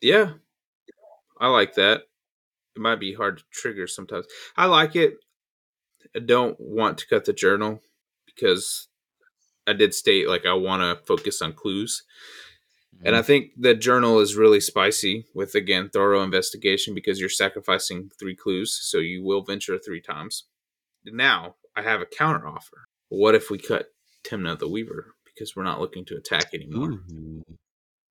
yeah, 0.00 0.32
I 1.40 1.48
like 1.48 1.74
that. 1.74 2.02
It 2.76 2.80
might 2.80 3.00
be 3.00 3.14
hard 3.14 3.38
to 3.38 3.44
trigger 3.52 3.86
sometimes. 3.86 4.26
I 4.56 4.66
like 4.66 4.96
it. 4.96 5.14
I 6.16 6.20
don't 6.20 6.58
want 6.58 6.98
to 6.98 7.06
cut 7.06 7.24
the 7.24 7.32
journal 7.32 7.80
because 8.26 8.88
I 9.66 9.72
did 9.72 9.94
state 9.94 10.28
like 10.28 10.46
I 10.46 10.54
want 10.54 10.82
to 10.82 11.04
focus 11.04 11.40
on 11.40 11.52
clues. 11.52 12.02
And 13.02 13.14
I 13.14 13.18
mm-hmm. 13.18 13.26
think 13.26 13.50
the 13.56 13.74
journal 13.74 14.20
is 14.20 14.36
really 14.36 14.60
spicy 14.60 15.26
with 15.34 15.54
again 15.54 15.90
thorough 15.92 16.22
investigation 16.22 16.94
because 16.94 17.20
you're 17.20 17.28
sacrificing 17.28 18.10
three 18.18 18.36
clues, 18.36 18.72
so 18.72 18.98
you 18.98 19.24
will 19.24 19.42
venture 19.42 19.78
three 19.78 20.00
times. 20.00 20.44
Now 21.04 21.56
I 21.76 21.82
have 21.82 22.00
a 22.00 22.06
counter 22.06 22.46
offer. 22.46 22.84
What 23.08 23.34
if 23.34 23.50
we 23.50 23.58
cut 23.58 23.86
Tymna 24.24 24.58
the 24.58 24.68
Weaver 24.68 25.14
because 25.24 25.54
we're 25.54 25.64
not 25.64 25.80
looking 25.80 26.04
to 26.06 26.16
attack 26.16 26.54
anymore? 26.54 26.90
Ooh. 26.90 27.42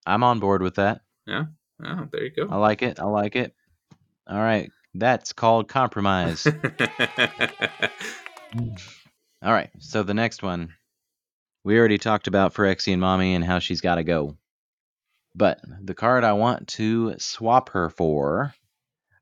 I'm 0.05 0.23
on 0.23 0.39
board 0.39 0.61
with 0.61 0.75
that. 0.75 1.01
Yeah. 1.25 1.45
Oh, 1.83 2.07
there 2.11 2.23
you 2.23 2.31
go. 2.31 2.47
I 2.49 2.57
like 2.57 2.81
it. 2.81 2.99
I 2.99 3.05
like 3.05 3.35
it. 3.35 3.53
All 4.27 4.39
right. 4.39 4.69
That's 4.93 5.33
called 5.33 5.67
compromise. 5.67 6.45
All 9.41 9.51
right. 9.51 9.71
So 9.79 10.03
the 10.03 10.13
next 10.13 10.43
one, 10.43 10.69
we 11.63 11.79
already 11.79 11.97
talked 11.97 12.27
about 12.27 12.53
Phyrexian 12.53 12.99
Mommy 12.99 13.33
and 13.33 13.43
how 13.43 13.59
she's 13.59 13.81
got 13.81 13.95
to 13.95 14.03
go. 14.03 14.37
But 15.35 15.59
the 15.81 15.95
card 15.95 16.23
I 16.23 16.33
want 16.33 16.67
to 16.69 17.15
swap 17.17 17.69
her 17.69 17.89
for 17.89 18.53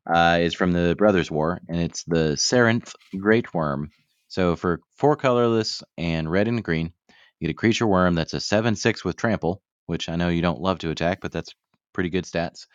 uh, 0.05 0.39
is 0.41 0.53
from 0.53 0.73
the 0.73 0.95
Brothers 0.97 1.31
War, 1.31 1.61
and 1.69 1.79
it's 1.79 2.03
the 2.03 2.35
Serenth 2.35 2.93
Great 3.17 3.53
Worm. 3.53 3.91
So 4.27 4.55
for 4.55 4.81
four 4.95 5.15
colorless 5.15 5.83
and 5.97 6.29
red 6.29 6.47
and 6.47 6.63
green, 6.63 6.93
you 7.39 7.47
get 7.47 7.51
a 7.51 7.55
creature 7.55 7.87
worm 7.87 8.15
that's 8.15 8.33
a 8.33 8.39
7 8.39 8.75
6 8.75 9.05
with 9.05 9.15
trample, 9.15 9.61
which 9.85 10.09
I 10.09 10.15
know 10.15 10.29
you 10.29 10.41
don't 10.41 10.61
love 10.61 10.79
to 10.79 10.89
attack, 10.89 11.19
but 11.21 11.31
that's 11.31 11.53
pretty 11.93 12.09
good 12.09 12.25
stats. 12.25 12.67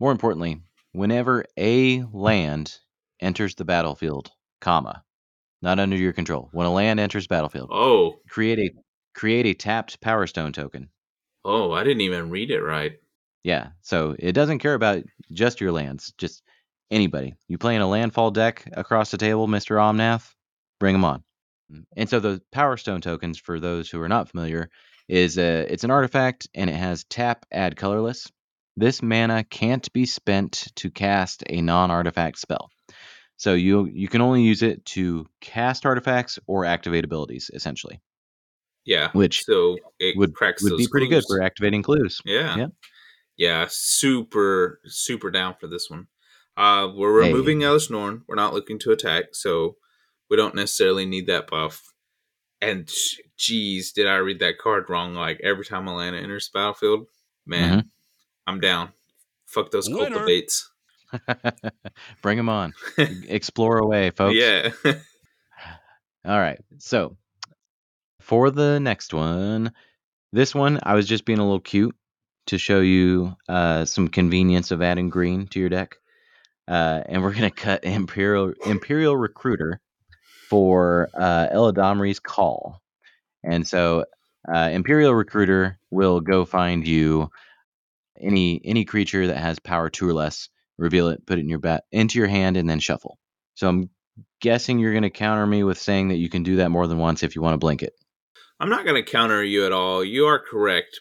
More 0.00 0.12
importantly, 0.12 0.62
whenever 0.92 1.44
a 1.56 2.02
land 2.12 2.78
enters 3.20 3.54
the 3.54 3.64
battlefield, 3.64 4.30
comma, 4.60 5.02
not 5.62 5.78
under 5.78 5.96
your 5.96 6.12
control. 6.12 6.48
When 6.52 6.66
a 6.66 6.72
land 6.72 7.00
enters 7.00 7.26
battlefield, 7.26 7.70
oh, 7.72 8.20
create 8.28 8.58
a 8.58 8.70
create 9.14 9.46
a 9.46 9.54
tapped 9.54 10.00
Power 10.00 10.26
Stone 10.26 10.52
token. 10.52 10.90
Oh, 11.48 11.72
I 11.72 11.82
didn't 11.82 12.02
even 12.02 12.30
read 12.30 12.50
it 12.50 12.60
right. 12.60 12.98
Yeah, 13.42 13.68
so 13.80 14.14
it 14.18 14.32
doesn't 14.32 14.58
care 14.58 14.74
about 14.74 15.04
just 15.32 15.60
your 15.60 15.72
lands, 15.72 16.12
just 16.18 16.42
anybody. 16.90 17.34
You 17.48 17.56
play 17.56 17.74
in 17.74 17.82
a 17.82 17.88
landfall 17.88 18.30
deck 18.30 18.68
across 18.72 19.10
the 19.10 19.18
table, 19.18 19.46
Mister 19.46 19.76
Omnath, 19.76 20.34
bring 20.78 20.92
them 20.92 21.04
on. 21.04 21.24
And 21.96 22.08
so 22.08 22.20
the 22.20 22.42
Power 22.52 22.76
Stone 22.76 23.00
tokens, 23.00 23.38
for 23.38 23.60
those 23.60 23.90
who 23.90 24.00
are 24.02 24.08
not 24.08 24.28
familiar, 24.28 24.70
is 25.08 25.38
a 25.38 25.66
it's 25.72 25.84
an 25.84 25.90
artifact 25.90 26.48
and 26.54 26.68
it 26.68 26.76
has 26.76 27.04
tap, 27.04 27.46
add 27.50 27.76
colorless. 27.76 28.30
This 28.76 29.02
mana 29.02 29.44
can't 29.44 29.92
be 29.92 30.06
spent 30.06 30.68
to 30.76 30.90
cast 30.90 31.42
a 31.48 31.60
non-artifact 31.60 32.38
spell. 32.38 32.70
So 33.36 33.54
you 33.54 33.86
you 33.86 34.08
can 34.08 34.20
only 34.20 34.42
use 34.42 34.62
it 34.62 34.84
to 34.86 35.26
cast 35.40 35.86
artifacts 35.86 36.38
or 36.46 36.64
activate 36.64 37.04
abilities, 37.04 37.50
essentially, 37.54 38.00
Yeah, 38.84 39.10
which 39.12 39.44
so 39.44 39.76
it 39.98 40.16
would 40.16 40.34
cracks 40.34 40.62
would 40.62 40.72
those 40.72 40.78
be 40.78 40.88
pretty 40.88 41.08
good 41.08 41.24
for 41.28 41.42
activating 41.42 41.82
clues. 41.82 42.20
Yeah. 42.24 42.56
Yeah. 42.56 42.66
Yeah, 43.36 43.66
super, 43.70 44.80
super 44.86 45.30
down 45.30 45.54
for 45.60 45.68
this 45.68 45.88
one. 45.88 46.08
Uh, 46.56 46.88
we're 46.92 47.12
removing 47.12 47.60
Elesh 47.60 47.88
Norn. 47.90 48.22
We're 48.26 48.34
not 48.34 48.52
looking 48.52 48.80
to 48.80 48.90
attack, 48.90 49.26
so 49.32 49.76
we 50.28 50.36
don't 50.36 50.56
necessarily 50.56 51.06
need 51.06 51.28
that 51.28 51.46
buff. 51.46 51.82
And 52.60 52.90
sh- 52.90 53.20
geez, 53.36 53.92
did 53.92 54.08
I 54.08 54.16
read 54.16 54.40
that 54.40 54.58
card 54.58 54.90
wrong? 54.90 55.14
Like 55.14 55.38
every 55.44 55.64
time 55.64 55.86
Alana 55.86 56.20
enters 56.20 56.50
the 56.52 56.58
battlefield, 56.58 57.06
man, 57.46 57.78
Mm-hmm. 57.78 57.88
I'm 58.48 58.60
down. 58.60 58.88
Fuck 59.46 59.70
those 59.70 59.88
Winner. 59.88 60.08
cultivates. 60.16 60.68
Bring 62.22 62.36
them 62.38 62.48
on. 62.48 62.72
Explore 62.98 63.78
away, 63.78 64.10
folks. 64.10 64.34
Yeah. 64.34 64.70
All 66.24 66.38
right. 66.38 66.58
So 66.78 67.16
for 68.28 68.50
the 68.50 68.78
next 68.78 69.14
one, 69.14 69.72
this 70.34 70.54
one 70.54 70.78
I 70.82 70.94
was 70.94 71.08
just 71.08 71.24
being 71.24 71.38
a 71.38 71.44
little 71.44 71.60
cute 71.60 71.96
to 72.48 72.58
show 72.58 72.80
you 72.80 73.34
uh, 73.48 73.86
some 73.86 74.08
convenience 74.08 74.70
of 74.70 74.82
adding 74.82 75.08
green 75.08 75.46
to 75.48 75.58
your 75.58 75.70
deck, 75.70 75.96
uh, 76.68 77.00
and 77.06 77.22
we're 77.22 77.32
gonna 77.32 77.50
cut 77.66 77.84
Imperial 77.84 78.52
Imperial 78.66 79.16
Recruiter 79.16 79.80
for 80.50 81.08
uh, 81.14 81.48
Eladamri's 81.48 82.20
Call, 82.20 82.82
and 83.42 83.66
so 83.66 84.04
uh, 84.46 84.68
Imperial 84.72 85.14
Recruiter 85.14 85.78
will 85.90 86.20
go 86.20 86.44
find 86.44 86.86
you 86.86 87.30
any 88.20 88.60
any 88.62 88.84
creature 88.84 89.28
that 89.28 89.38
has 89.38 89.58
power 89.58 89.88
two 89.88 90.06
or 90.06 90.12
less. 90.12 90.50
Reveal 90.76 91.08
it, 91.08 91.24
put 91.26 91.38
it 91.38 91.42
in 91.42 91.48
your 91.48 91.60
bat 91.60 91.84
into 91.90 92.18
your 92.18 92.28
hand, 92.28 92.58
and 92.58 92.68
then 92.68 92.78
shuffle. 92.78 93.18
So 93.54 93.68
I'm 93.68 93.88
guessing 94.42 94.78
you're 94.78 94.92
going 94.92 95.02
to 95.02 95.10
counter 95.10 95.46
me 95.46 95.64
with 95.64 95.78
saying 95.78 96.08
that 96.08 96.18
you 96.18 96.28
can 96.28 96.42
do 96.42 96.56
that 96.56 96.70
more 96.70 96.86
than 96.86 96.98
once 96.98 97.22
if 97.22 97.34
you 97.34 97.42
want 97.42 97.54
to 97.54 97.58
blink 97.58 97.82
it. 97.82 97.94
I'm 98.60 98.68
not 98.68 98.84
going 98.84 99.02
to 99.02 99.10
counter 99.10 99.42
you 99.44 99.64
at 99.64 99.72
all. 99.72 100.04
You 100.04 100.26
are 100.26 100.38
correct, 100.38 101.00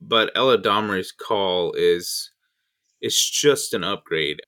but 0.00 0.34
Eladamri's 0.34 1.12
call 1.12 1.72
is 1.74 2.32
it's 3.00 3.30
just 3.30 3.74
an 3.74 3.84
upgrade. 3.84 4.40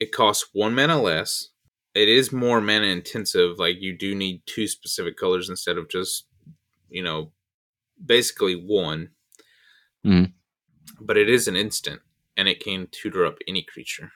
It 0.00 0.12
costs 0.12 0.48
one 0.52 0.74
mana 0.74 1.00
less. 1.00 1.50
It 1.94 2.08
is 2.08 2.32
more 2.32 2.60
mana 2.60 2.86
intensive. 2.86 3.58
Like 3.58 3.76
you 3.80 3.96
do 3.96 4.14
need 4.14 4.42
two 4.46 4.66
specific 4.66 5.16
colors 5.16 5.48
instead 5.48 5.78
of 5.78 5.88
just, 5.88 6.26
you 6.88 7.02
know, 7.02 7.32
basically 8.04 8.54
one. 8.56 9.10
Mhm. 10.04 10.32
But 11.00 11.16
it 11.16 11.30
is 11.30 11.48
an 11.48 11.56
instant, 11.56 12.02
and 12.36 12.48
it 12.48 12.60
can 12.60 12.88
tutor 12.90 13.24
up 13.24 13.38
any 13.46 13.62
creature. 13.62 14.12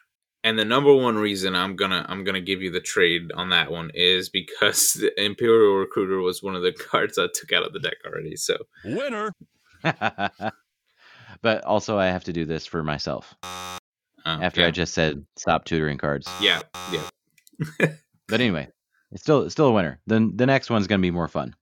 And 0.49 0.59
the 0.59 0.65
number 0.65 0.95
one 0.95 1.19
reason 1.19 1.55
I'm 1.55 1.77
gonna 1.77 2.07
I'm 2.09 2.25
gonna 2.25 2.41
give 2.41 2.63
you 2.63 2.71
the 2.71 2.81
trade 2.81 3.33
on 3.35 3.51
that 3.51 3.71
one 3.71 3.91
is 3.93 4.31
because 4.31 4.93
the 4.95 5.13
Imperial 5.23 5.75
Recruiter 5.75 6.21
was 6.21 6.43
one 6.43 6.57
of 6.57 6.63
the 6.63 6.73
cards 6.91 7.19
I 7.19 7.27
took 7.35 7.53
out 7.53 7.67
of 7.67 7.75
the 7.75 7.81
deck 7.81 7.99
already. 8.07 8.35
So 8.35 8.57
Winner. 8.83 9.35
but 11.43 11.65
also, 11.65 11.99
I 11.99 12.07
have 12.07 12.25
to 12.25 12.33
do 12.33 12.47
this 12.47 12.65
for 12.65 12.83
myself 12.83 13.37
uh, 13.45 13.69
after 14.25 14.63
yeah, 14.63 14.69
I 14.69 14.71
just 14.71 14.95
said 14.95 15.27
stop 15.37 15.67
tutoring 15.67 15.99
cards. 15.99 16.27
yeah, 16.41 16.63
yeah, 16.95 17.91
But 18.27 18.41
anyway, 18.41 18.69
it's 19.13 19.21
still 19.21 19.43
it's 19.43 19.53
still 19.53 19.67
a 19.67 19.73
winner. 19.73 20.01
Then 20.07 20.33
the 20.35 20.47
next 20.47 20.71
one's 20.71 20.87
going 20.87 21.01
to 21.01 21.07
be 21.07 21.11
more 21.11 21.29
fun. 21.29 21.55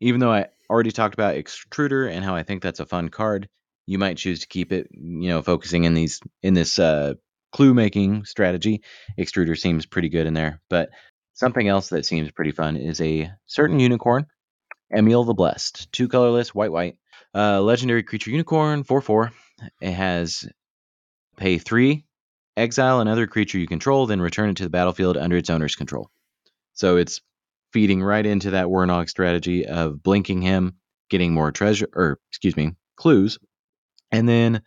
Even 0.00 0.20
though 0.20 0.32
I 0.32 0.46
already 0.70 0.90
talked 0.90 1.12
about 1.12 1.36
Extruder 1.36 2.10
and 2.10 2.24
how 2.24 2.34
I 2.34 2.44
think 2.44 2.62
that's 2.62 2.80
a 2.80 2.86
fun 2.86 3.10
card, 3.10 3.46
you 3.86 3.98
might 3.98 4.16
choose 4.16 4.40
to 4.40 4.48
keep 4.48 4.72
it, 4.72 4.88
you 4.90 5.28
know, 5.28 5.42
focusing 5.42 5.84
in 5.84 5.92
these 5.92 6.18
in 6.42 6.54
this 6.54 6.78
uh, 6.78 7.12
clue 7.52 7.74
making 7.74 8.24
strategy. 8.24 8.82
Extruder 9.18 9.58
seems 9.58 9.86
pretty 9.86 10.08
good 10.08 10.26
in 10.26 10.34
there, 10.34 10.60
but 10.68 10.90
something 11.34 11.68
else 11.68 11.90
that 11.90 12.06
seems 12.06 12.30
pretty 12.30 12.50
fun 12.50 12.76
is 12.76 13.00
a 13.00 13.30
certain 13.46 13.78
unicorn, 13.78 14.26
Emiel 14.92 15.26
the 15.26 15.34
Blessed, 15.34 15.90
two 15.92 16.08
colorless, 16.08 16.54
white 16.54 16.72
white, 16.72 16.96
uh, 17.34 17.60
legendary 17.60 18.02
creature 18.02 18.30
unicorn, 18.30 18.84
four 18.84 19.00
four. 19.00 19.32
It 19.80 19.92
has 19.92 20.48
pay 21.36 21.58
three, 21.58 22.04
exile 22.56 23.00
another 23.00 23.26
creature 23.26 23.58
you 23.58 23.66
control, 23.66 24.06
then 24.06 24.20
return 24.20 24.50
it 24.50 24.56
to 24.56 24.64
the 24.64 24.70
battlefield 24.70 25.16
under 25.16 25.36
its 25.36 25.50
owner's 25.50 25.76
control. 25.76 26.10
So 26.74 26.96
it's 26.96 27.20
feeding 27.72 28.02
right 28.02 28.24
into 28.24 28.50
that 28.50 28.66
Wernog 28.66 29.08
strategy 29.08 29.66
of 29.66 30.02
blinking 30.02 30.42
him, 30.42 30.76
getting 31.08 31.32
more 31.32 31.52
treasure, 31.52 31.88
or 31.94 32.18
excuse 32.30 32.56
me, 32.56 32.72
clues. 32.96 33.38
And 34.10 34.28
then 34.28 34.62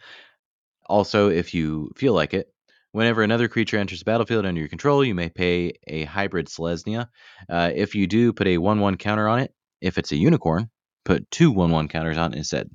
also, 0.87 1.29
if 1.29 1.53
you 1.53 1.91
feel 1.95 2.13
like 2.13 2.33
it, 2.33 2.51
whenever 2.95 3.23
another 3.23 3.49
creature 3.49 3.77
enters 3.77 3.99
the 3.99 4.05
battlefield 4.05 4.45
under 4.45 4.61
your 4.61 4.69
control, 4.69 5.03
you 5.03 5.13
may 5.13 5.27
pay 5.27 5.73
a 5.85 6.05
hybrid 6.05 6.47
Selesnya. 6.47 7.09
Uh, 7.49 7.69
if 7.75 7.93
you 7.93 8.07
do, 8.07 8.31
put 8.31 8.47
a 8.47 8.57
1 8.57 8.79
1 8.79 8.95
counter 8.95 9.27
on 9.27 9.39
it. 9.39 9.53
If 9.81 9.97
it's 9.97 10.13
a 10.13 10.15
unicorn, 10.15 10.69
put 11.03 11.29
two 11.29 11.51
1 11.51 11.71
1 11.71 11.89
counters 11.89 12.17
on 12.17 12.33
it 12.33 12.37
instead. 12.37 12.69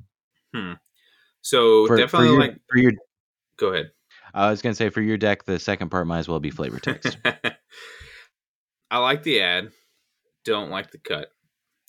So 1.41 1.87
For, 1.87 1.95
for 1.95 1.97
definitely 1.97 2.29
your, 2.29 2.41
like. 2.41 2.57
for 2.69 2.79
your, 2.79 2.93
Go 3.57 3.69
ahead. 3.69 3.93
I 4.35 4.51
was 4.51 4.61
going 4.61 4.73
to 4.73 4.77
say, 4.77 4.91
for 4.91 5.01
your 5.01 5.17
deck, 5.17 5.45
the 5.47 5.59
second 5.59 5.89
part 5.89 6.07
might 6.07 6.19
as 6.19 6.29
well 6.29 6.39
be 6.39 6.51
flavor 6.51 6.79
text. 6.79 7.17
I 8.91 8.99
like 8.99 9.23
the 9.23 9.41
ad, 9.41 9.71
don't 10.45 10.71
like 10.71 10.91
the 10.91 10.99
cut. 10.99 11.29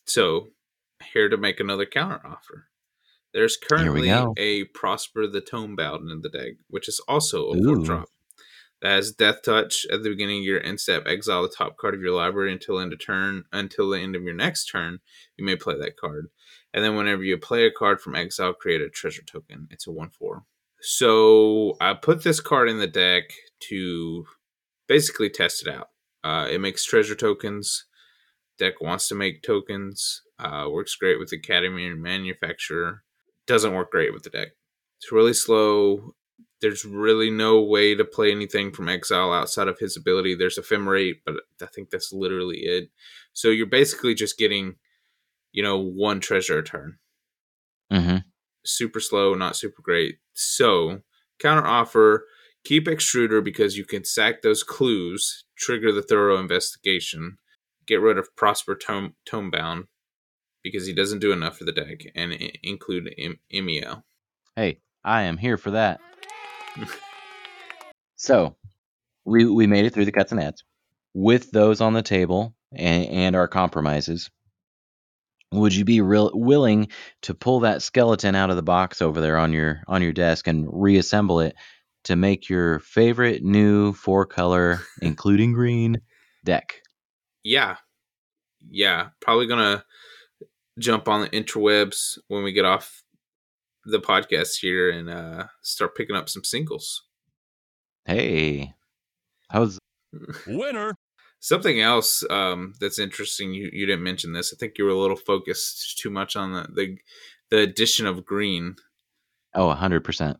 So 0.05 0.47
here 1.11 1.27
to 1.27 1.35
make 1.35 1.59
another 1.59 1.85
counter 1.85 2.21
offer. 2.25 2.67
There's 3.33 3.57
currently 3.57 4.09
a 4.37 4.63
Prosper 4.65 5.27
the 5.27 5.41
Tomebound 5.41 6.09
in 6.09 6.21
the 6.21 6.29
deck, 6.29 6.53
which 6.69 6.87
is 6.87 7.01
also 7.07 7.47
a 7.47 7.57
Ooh. 7.57 7.75
four 7.75 7.85
drop. 7.85 8.09
Has 8.81 9.11
Death 9.11 9.43
Touch 9.43 9.85
at 9.91 10.01
the 10.01 10.09
beginning 10.09 10.39
of 10.39 10.45
your 10.45 10.63
end 10.63 10.79
step. 10.79 11.03
Exile 11.05 11.43
the 11.43 11.49
top 11.49 11.77
card 11.77 11.93
of 11.93 12.01
your 12.01 12.15
library 12.15 12.51
until 12.51 12.79
end 12.79 12.93
of 12.93 12.99
turn. 12.99 13.43
Until 13.51 13.89
the 13.89 13.99
end 13.99 14.15
of 14.15 14.23
your 14.23 14.33
next 14.33 14.65
turn, 14.65 14.99
you 15.37 15.45
may 15.45 15.55
play 15.55 15.77
that 15.77 15.97
card. 15.97 16.29
And 16.73 16.83
then 16.83 16.95
whenever 16.95 17.23
you 17.23 17.37
play 17.37 17.65
a 17.65 17.71
card 17.71 18.01
from 18.01 18.15
exile, 18.15 18.53
create 18.53 18.81
a 18.81 18.89
treasure 18.89 19.23
token. 19.23 19.67
It's 19.69 19.87
a 19.87 19.91
one 19.91 20.09
four. 20.09 20.45
So 20.81 21.77
I 21.79 21.93
put 21.93 22.23
this 22.23 22.39
card 22.39 22.69
in 22.69 22.79
the 22.79 22.87
deck 22.87 23.25
to 23.69 24.25
basically 24.87 25.29
test 25.29 25.67
it 25.67 25.73
out. 25.73 25.89
Uh, 26.23 26.47
it 26.49 26.59
makes 26.59 26.83
treasure 26.83 27.15
tokens. 27.15 27.85
Deck 28.57 28.81
wants 28.81 29.07
to 29.09 29.15
make 29.15 29.43
tokens. 29.43 30.23
Uh, 30.39 30.67
works 30.71 30.95
great 30.95 31.19
with 31.19 31.31
Academy 31.31 31.85
and 31.85 32.01
Manufacturer. 32.01 33.03
Doesn't 33.45 33.73
work 33.73 33.91
great 33.91 34.13
with 34.13 34.23
the 34.23 34.29
deck. 34.31 34.49
It's 34.99 35.11
really 35.11 35.33
slow. 35.33 36.15
There's 36.61 36.85
really 36.85 37.29
no 37.31 37.61
way 37.61 37.95
to 37.95 38.05
play 38.05 38.31
anything 38.31 38.71
from 38.71 38.87
exile 38.87 39.33
outside 39.33 39.67
of 39.67 39.79
his 39.79 39.97
ability. 39.97 40.35
There's 40.35 40.57
ephemerate, 40.59 41.21
but 41.25 41.35
I 41.61 41.65
think 41.65 41.89
that's 41.89 42.13
literally 42.13 42.59
it. 42.59 42.89
So 43.33 43.49
you're 43.49 43.65
basically 43.65 44.13
just 44.13 44.37
getting, 44.37 44.75
you 45.51 45.63
know, 45.63 45.77
one 45.77 46.19
treasure 46.19 46.59
a 46.59 46.63
turn. 46.63 46.97
hmm 47.91 48.17
Super 48.63 48.99
slow, 48.99 49.33
not 49.33 49.55
super 49.55 49.81
great. 49.81 50.19
So 50.33 51.01
counter 51.39 51.65
offer, 51.65 52.25
keep 52.63 52.85
extruder 52.85 53.43
because 53.43 53.75
you 53.75 53.85
can 53.85 54.05
sack 54.05 54.43
those 54.43 54.61
clues, 54.61 55.45
trigger 55.57 55.91
the 55.91 56.03
thorough 56.03 56.39
investigation, 56.39 57.37
get 57.87 58.01
rid 58.01 58.19
of 58.19 58.35
Prosper 58.35 58.75
Tome 58.75 59.15
Tomebound 59.25 59.85
because 60.61 60.85
he 60.85 60.93
doesn't 60.93 61.19
do 61.19 61.31
enough 61.31 61.57
for 61.57 61.63
the 61.63 61.71
deck, 61.71 62.01
and 62.13 62.33
i- 62.33 62.53
include 62.61 63.11
Em- 63.17 63.39
Emiel. 63.51 64.03
Hey, 64.55 64.77
I 65.03 65.23
am 65.23 65.37
here 65.37 65.57
for 65.57 65.71
that. 65.71 65.99
So, 68.15 68.55
we 69.25 69.45
we 69.45 69.67
made 69.67 69.85
it 69.85 69.93
through 69.93 70.05
the 70.05 70.11
cuts 70.11 70.31
and 70.31 70.41
ads. 70.41 70.63
With 71.13 71.51
those 71.51 71.81
on 71.81 71.93
the 71.93 72.01
table 72.01 72.55
and, 72.71 73.05
and 73.07 73.35
our 73.35 73.47
compromises, 73.47 74.29
would 75.51 75.75
you 75.75 75.83
be 75.83 76.01
real 76.01 76.31
willing 76.33 76.87
to 77.23 77.33
pull 77.33 77.59
that 77.61 77.81
skeleton 77.81 78.35
out 78.35 78.49
of 78.49 78.55
the 78.55 78.63
box 78.63 79.01
over 79.01 79.19
there 79.19 79.37
on 79.37 79.53
your 79.53 79.83
on 79.87 80.01
your 80.01 80.13
desk 80.13 80.47
and 80.47 80.67
reassemble 80.71 81.39
it 81.39 81.55
to 82.05 82.15
make 82.15 82.49
your 82.49 82.79
favorite 82.79 83.43
new 83.43 83.93
four 83.93 84.25
color, 84.25 84.79
including 85.01 85.53
green, 85.53 86.01
deck? 86.45 86.81
Yeah, 87.43 87.77
yeah, 88.69 89.09
probably 89.19 89.47
gonna 89.47 89.83
jump 90.79 91.07
on 91.07 91.21
the 91.21 91.29
interwebs 91.29 92.17
when 92.27 92.43
we 92.43 92.53
get 92.53 92.65
off 92.65 93.03
the 93.85 93.99
podcast 93.99 94.59
here 94.59 94.89
and 94.89 95.09
uh, 95.09 95.45
start 95.61 95.95
picking 95.95 96.15
up 96.15 96.29
some 96.29 96.43
singles. 96.43 97.03
Hey, 98.05 98.73
how's 99.49 99.79
Winner. 100.47 100.95
Something 101.39 101.81
else 101.81 102.23
um, 102.29 102.73
that's 102.79 102.99
interesting. 102.99 103.53
You 103.53 103.69
you 103.73 103.85
didn't 103.85 104.03
mention 104.03 104.33
this. 104.33 104.53
I 104.53 104.57
think 104.57 104.77
you 104.77 104.85
were 104.85 104.91
a 104.91 104.97
little 104.97 105.17
focused 105.17 105.97
too 105.97 106.09
much 106.09 106.35
on 106.35 106.53
the 106.53 106.67
the, 106.73 106.97
the 107.49 107.57
addition 107.59 108.05
of 108.05 108.25
green. 108.25 108.75
Oh, 109.55 109.69
a 109.69 109.75
hundred 109.75 110.03
percent. 110.03 110.37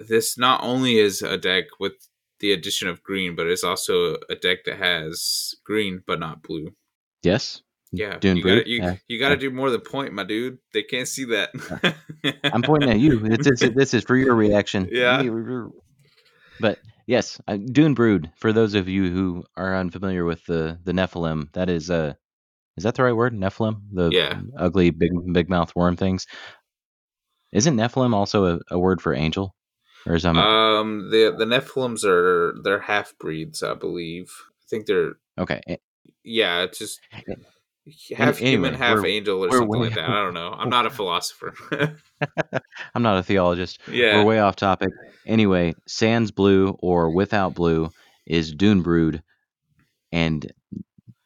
This 0.00 0.38
not 0.38 0.62
only 0.62 0.98
is 0.98 1.22
a 1.22 1.36
deck 1.36 1.64
with 1.80 1.92
the 2.40 2.52
addition 2.52 2.88
of 2.88 3.02
green, 3.02 3.34
but 3.34 3.46
it's 3.46 3.64
also 3.64 4.16
a 4.30 4.36
deck 4.36 4.64
that 4.64 4.78
has 4.78 5.54
green 5.64 6.02
but 6.06 6.20
not 6.20 6.42
blue. 6.42 6.74
Yes, 7.22 7.62
Yeah, 7.92 8.18
Dune 8.18 8.36
you 8.36 8.42
gotta 8.42 8.68
you, 8.68 8.78
Yeah. 8.82 8.96
you 9.08 9.18
gotta 9.18 9.36
do 9.36 9.50
more 9.50 9.70
than 9.70 9.80
point, 9.80 10.12
my 10.12 10.24
dude. 10.24 10.58
They 10.74 10.82
can't 10.82 11.08
see 11.08 11.24
that. 11.26 11.50
I'm 12.44 12.62
pointing 12.62 12.90
at 12.90 12.98
you. 12.98 13.18
This 13.20 13.46
is 13.46 13.74
this 13.74 13.94
is 13.94 14.04
for 14.04 14.16
your 14.16 14.34
reaction. 14.34 14.88
Yeah. 14.92 15.22
But 16.60 16.78
yes, 17.06 17.40
Dune 17.72 17.94
Brood. 17.94 18.30
For 18.36 18.52
those 18.52 18.74
of 18.74 18.88
you 18.88 19.10
who 19.10 19.44
are 19.56 19.76
unfamiliar 19.76 20.24
with 20.24 20.44
the 20.46 20.78
the 20.84 20.92
Nephilim, 20.92 21.52
that 21.52 21.70
is 21.70 21.90
uh, 21.90 22.14
is 22.76 22.84
that 22.84 22.94
the 22.94 23.04
right 23.04 23.12
word? 23.16 23.32
Nephilim, 23.32 23.80
the 23.92 24.10
Yeah. 24.12 24.40
ugly 24.56 24.90
big 24.90 25.12
big 25.32 25.48
mouth 25.48 25.74
worm 25.76 25.96
things. 25.96 26.26
Isn't 27.52 27.76
Nephilim 27.76 28.12
also 28.12 28.56
a, 28.56 28.60
a 28.72 28.78
word 28.78 29.00
for 29.00 29.14
angel, 29.14 29.54
or 30.04 30.14
is 30.14 30.24
that 30.24 30.36
Um, 30.36 31.10
the 31.10 31.34
the 31.36 31.46
Nephilims 31.46 32.04
are 32.04 32.54
they're 32.62 32.80
half 32.80 33.16
breeds, 33.18 33.62
I 33.62 33.74
believe. 33.74 34.30
I 34.50 34.64
think 34.68 34.86
they're 34.86 35.14
okay? 35.38 35.60
yeah, 36.24 36.62
it's 36.64 36.78
just 36.78 37.00
half 38.16 38.36
anyway, 38.40 38.50
human, 38.50 38.74
half 38.74 38.98
we're- 38.98 39.16
angel, 39.16 39.44
or 39.44 39.50
something 39.50 39.80
like 39.80 39.94
that. 39.94 40.08
I 40.08 40.22
don't 40.22 40.34
know. 40.34 40.54
I'm 40.56 40.70
not 40.70 40.86
a 40.86 40.90
philosopher. 40.98 41.54
I'm 42.94 43.02
not 43.02 43.18
a 43.18 43.22
theologist. 43.22 43.80
yeah, 43.90 44.16
We're 44.16 44.24
way 44.24 44.38
off 44.40 44.56
topic. 44.56 44.90
Anyway, 45.26 45.74
Sans 45.86 46.30
Blue 46.30 46.76
or 46.80 47.10
Without 47.10 47.54
Blue 47.54 47.90
is 48.26 48.52
Dune 48.54 48.82
Brood, 48.82 49.22
and 50.12 50.50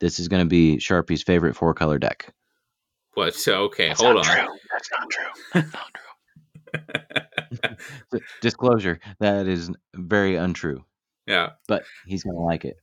this 0.01 0.19
is 0.19 0.29
going 0.29 0.45
to 0.45 0.49
be 0.49 0.79
Sharpie's 0.79 1.23
favorite 1.23 1.55
four 1.57 1.75
color 1.75 1.99
deck. 1.99 2.33
what? 3.15 3.37
Okay, 3.47 3.91
hold 3.91 4.17
on. 4.17 4.25
That's 4.25 4.91
not 4.91 5.11
true. 5.11 5.27
That's 5.55 5.73
not 5.73 5.95
true. 5.95 6.03
Disclosure: 8.41 8.99
that 9.21 9.47
is 9.47 9.71
very 9.95 10.37
untrue, 10.37 10.85
yeah, 11.27 11.51
but 11.69 11.85
he's 12.07 12.25
going 12.25 12.37
to 12.37 12.41
like 12.43 12.65
it. 12.65 12.77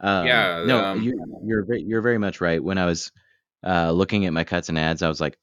Um, 0.00 0.26
Yeah, 0.26 0.64
no, 0.66 0.84
um, 0.84 1.02
you, 1.02 1.24
you're 1.44 1.64
ve- 1.64 1.84
you're 1.86 2.02
very 2.02 2.18
much 2.18 2.40
right. 2.40 2.62
When 2.62 2.78
I 2.78 2.86
was 2.86 3.12
uh, 3.64 3.92
looking 3.92 4.26
at 4.26 4.32
my 4.32 4.44
cuts 4.44 4.68
and 4.68 4.78
ads, 4.78 5.02
I 5.02 5.08
was 5.08 5.20
like, 5.20 5.38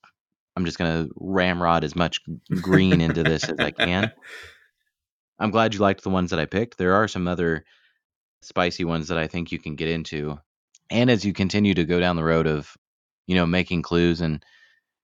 I'm 0.56 0.66
just 0.66 0.80
going 0.80 1.08
to 1.08 1.14
ramrod 1.18 1.84
as 1.84 1.96
much 1.96 2.22
green 2.62 3.00
into 3.00 3.24
this 3.24 3.48
as 3.48 3.60
I 3.60 3.72
can. 3.72 4.12
I'm 5.40 5.52
glad 5.52 5.76
you 5.76 5.80
liked 5.80 6.04
the 6.04 6.10
ones 6.10 6.32
that 6.32 6.40
I 6.40 6.46
picked. 6.46 6.78
There 6.78 6.96
are 6.96 7.08
some 7.08 7.28
other 7.28 7.64
spicy 8.42 8.84
ones 8.84 9.10
that 9.10 9.20
I 9.20 9.28
think 9.28 9.52
you 9.52 9.60
can 9.60 9.76
get 9.76 9.90
into. 9.90 10.40
And 10.90 11.12
as 11.12 11.24
you 11.24 11.34
continue 11.34 11.76
to 11.76 11.86
go 11.86 12.00
down 12.00 12.16
the 12.16 12.24
road 12.24 12.48
of, 12.48 12.76
you 13.28 13.36
know, 13.36 13.46
making 13.46 13.84
clues 13.84 14.22
and 14.22 14.44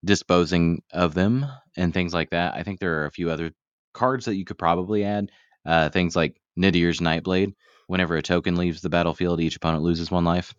disposing 0.04 0.82
of 0.92 1.14
them 1.14 1.46
and 1.78 1.94
things 1.94 2.14
like 2.16 2.32
that, 2.32 2.56
I 2.56 2.64
think 2.64 2.80
there 2.80 3.02
are 3.02 3.06
a 3.06 3.12
few 3.12 3.30
other 3.30 3.52
cards 3.94 4.26
that 4.26 4.36
you 4.36 4.46
could 4.46 4.58
probably 4.58 5.04
add. 5.04 5.30
Uh, 5.66 5.90
things 5.90 6.16
like 6.16 6.42
Nadier's 6.58 7.00
Nightblade. 7.00 7.54
Whenever 7.88 8.16
a 8.16 8.22
token 8.22 8.56
leaves 8.56 8.82
the 8.82 8.90
battlefield, 8.90 9.42
each 9.42 9.56
opponent 9.56 9.84
loses 9.84 10.12
one 10.12 10.26
life. 10.26 10.54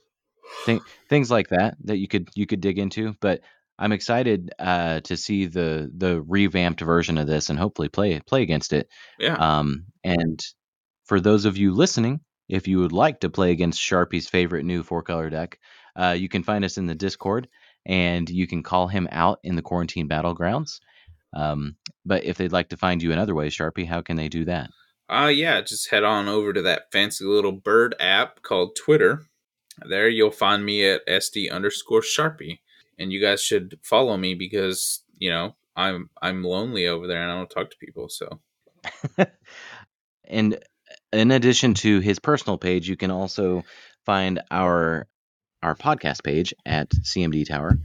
Th- 0.66 0.82
things 1.08 1.30
like 1.30 1.48
that 1.48 1.76
that 1.84 1.98
you 1.98 2.08
could 2.08 2.28
you 2.34 2.46
could 2.46 2.60
dig 2.60 2.78
into. 2.78 3.14
But 3.20 3.40
I'm 3.78 3.92
excited 3.92 4.52
uh, 4.58 5.00
to 5.00 5.16
see 5.16 5.46
the 5.46 5.90
the 5.96 6.20
revamped 6.22 6.80
version 6.80 7.18
of 7.18 7.26
this 7.26 7.50
and 7.50 7.58
hopefully 7.58 7.88
play 7.88 8.20
play 8.20 8.42
against 8.42 8.72
it. 8.72 8.88
Yeah. 9.18 9.34
Um, 9.34 9.86
and 10.02 10.44
for 11.06 11.20
those 11.20 11.44
of 11.44 11.56
you 11.56 11.72
listening, 11.72 12.20
if 12.48 12.68
you 12.68 12.80
would 12.80 12.92
like 12.92 13.20
to 13.20 13.30
play 13.30 13.50
against 13.50 13.80
Sharpie's 13.80 14.28
favorite 14.28 14.64
new 14.64 14.82
four 14.82 15.02
color 15.02 15.30
deck, 15.30 15.58
uh, 15.96 16.14
you 16.18 16.28
can 16.28 16.42
find 16.42 16.64
us 16.64 16.78
in 16.78 16.86
the 16.86 16.94
Discord 16.94 17.48
and 17.86 18.28
you 18.28 18.46
can 18.46 18.62
call 18.62 18.88
him 18.88 19.08
out 19.10 19.38
in 19.42 19.56
the 19.56 19.62
quarantine 19.62 20.08
battlegrounds. 20.08 20.80
Um, 21.34 21.76
but 22.06 22.24
if 22.24 22.36
they'd 22.36 22.52
like 22.52 22.68
to 22.68 22.76
find 22.76 23.02
you 23.02 23.12
in 23.12 23.18
other 23.18 23.34
ways, 23.34 23.54
Sharpie, 23.54 23.86
how 23.86 24.02
can 24.02 24.16
they 24.16 24.28
do 24.28 24.44
that? 24.44 24.70
Uh 25.08 25.30
yeah, 25.34 25.60
just 25.60 25.90
head 25.90 26.04
on 26.04 26.28
over 26.28 26.52
to 26.52 26.62
that 26.62 26.90
fancy 26.90 27.24
little 27.24 27.52
bird 27.52 27.94
app 28.00 28.42
called 28.42 28.76
Twitter. 28.76 29.26
There 29.86 30.08
you'll 30.08 30.30
find 30.30 30.64
me 30.64 30.88
at 30.88 31.06
SD 31.06 31.50
underscore 31.50 32.00
Sharpie. 32.00 32.60
And 32.98 33.12
you 33.12 33.20
guys 33.20 33.42
should 33.42 33.78
follow 33.82 34.16
me 34.16 34.34
because, 34.34 35.02
you 35.18 35.30
know, 35.30 35.56
I'm 35.76 36.10
I'm 36.22 36.44
lonely 36.44 36.86
over 36.86 37.06
there 37.06 37.22
and 37.22 37.30
I 37.30 37.34
don't 37.34 37.50
talk 37.50 37.70
to 37.70 37.76
people, 37.78 38.08
so 38.08 38.40
and 40.28 40.58
in 41.12 41.30
addition 41.30 41.74
to 41.74 42.00
his 42.00 42.18
personal 42.18 42.58
page, 42.58 42.88
you 42.88 42.96
can 42.96 43.10
also 43.10 43.64
find 44.06 44.40
our 44.50 45.06
our 45.62 45.74
podcast 45.74 46.22
page 46.22 46.54
at 46.66 46.90
CMD 46.90 47.46
Tower. 47.46 47.78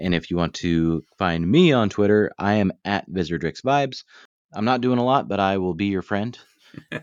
And 0.00 0.14
if 0.14 0.30
you 0.30 0.36
want 0.36 0.54
to 0.54 1.02
find 1.16 1.48
me 1.48 1.72
on 1.72 1.88
Twitter, 1.88 2.32
I 2.38 2.54
am 2.54 2.72
at 2.84 3.08
Visordrix 3.08 3.62
Vibes. 3.62 4.04
I'm 4.52 4.64
not 4.64 4.80
doing 4.80 4.98
a 4.98 5.04
lot, 5.04 5.28
but 5.28 5.40
I 5.40 5.58
will 5.58 5.74
be 5.74 5.86
your 5.86 6.02
friend. 6.02 6.38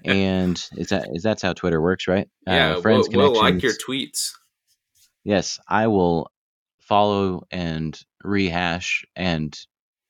and 0.04 0.56
is 0.78 0.90
that 0.90 1.08
is 1.14 1.24
that's 1.24 1.42
how 1.42 1.54
Twitter 1.54 1.82
works, 1.82 2.08
right? 2.08 2.28
yeah, 2.48 2.76
uh, 2.76 2.82
friends, 2.82 3.08
we'll, 3.12 3.32
we'll 3.32 3.42
like 3.42 3.62
your 3.62 3.74
tweets. 3.74 4.32
Yes, 5.24 5.60
I 5.68 5.88
will 5.88 6.32
follow 6.82 7.44
and 7.50 8.00
rehash 8.24 9.06
and 9.16 9.58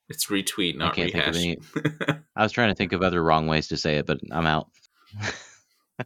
It's 0.09 0.27
retweet, 0.27 0.75
not 0.77 0.91
I 0.91 0.95
can't 0.95 1.13
rehash. 1.13 1.35
think 1.35 1.59
of 1.75 1.85
any. 2.07 2.19
I 2.35 2.43
was 2.43 2.51
trying 2.51 2.69
to 2.69 2.75
think 2.75 2.91
of 2.93 3.01
other 3.01 3.23
wrong 3.23 3.47
ways 3.47 3.69
to 3.69 3.77
say 3.77 3.97
it, 3.97 4.05
but 4.05 4.19
I'm 4.31 4.45
out. 4.45 4.67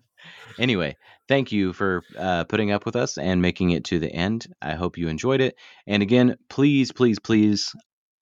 anyway, 0.59 0.95
thank 1.27 1.51
you 1.51 1.73
for 1.73 2.03
uh, 2.17 2.43
putting 2.43 2.71
up 2.71 2.85
with 2.85 2.95
us 2.95 3.17
and 3.17 3.41
making 3.41 3.71
it 3.71 3.85
to 3.85 3.99
the 3.99 4.11
end. 4.11 4.47
I 4.61 4.73
hope 4.75 4.97
you 4.97 5.07
enjoyed 5.07 5.41
it. 5.41 5.55
And 5.87 6.03
again, 6.03 6.35
please, 6.49 6.91
please, 6.91 7.19
please 7.19 7.73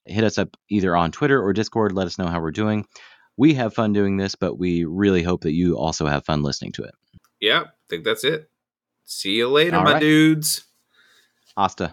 hit 0.07 0.23
us 0.23 0.38
up 0.38 0.55
either 0.69 0.95
on 0.95 1.11
Twitter 1.11 1.41
or 1.41 1.53
Discord. 1.53 1.91
Let 1.93 2.07
us 2.07 2.17
know 2.17 2.27
how 2.27 2.39
we're 2.41 2.51
doing. 2.51 2.85
We 3.38 3.53
have 3.55 3.73
fun 3.73 3.93
doing 3.93 4.17
this, 4.17 4.35
but 4.35 4.55
we 4.57 4.84
really 4.85 5.21
hope 5.23 5.41
that 5.41 5.53
you 5.53 5.77
also 5.77 6.07
have 6.07 6.25
fun 6.25 6.41
listening 6.43 6.71
to 6.73 6.84
it. 6.84 6.95
yeah, 7.39 7.61
I 7.61 7.69
think 7.89 8.03
that's 8.03 8.23
it. 8.23 8.49
See 9.05 9.34
you 9.35 9.47
later, 9.47 9.77
All 9.77 9.84
my 9.84 9.93
right. 9.93 9.99
dudes. 10.01 10.65
Asta. 11.55 11.89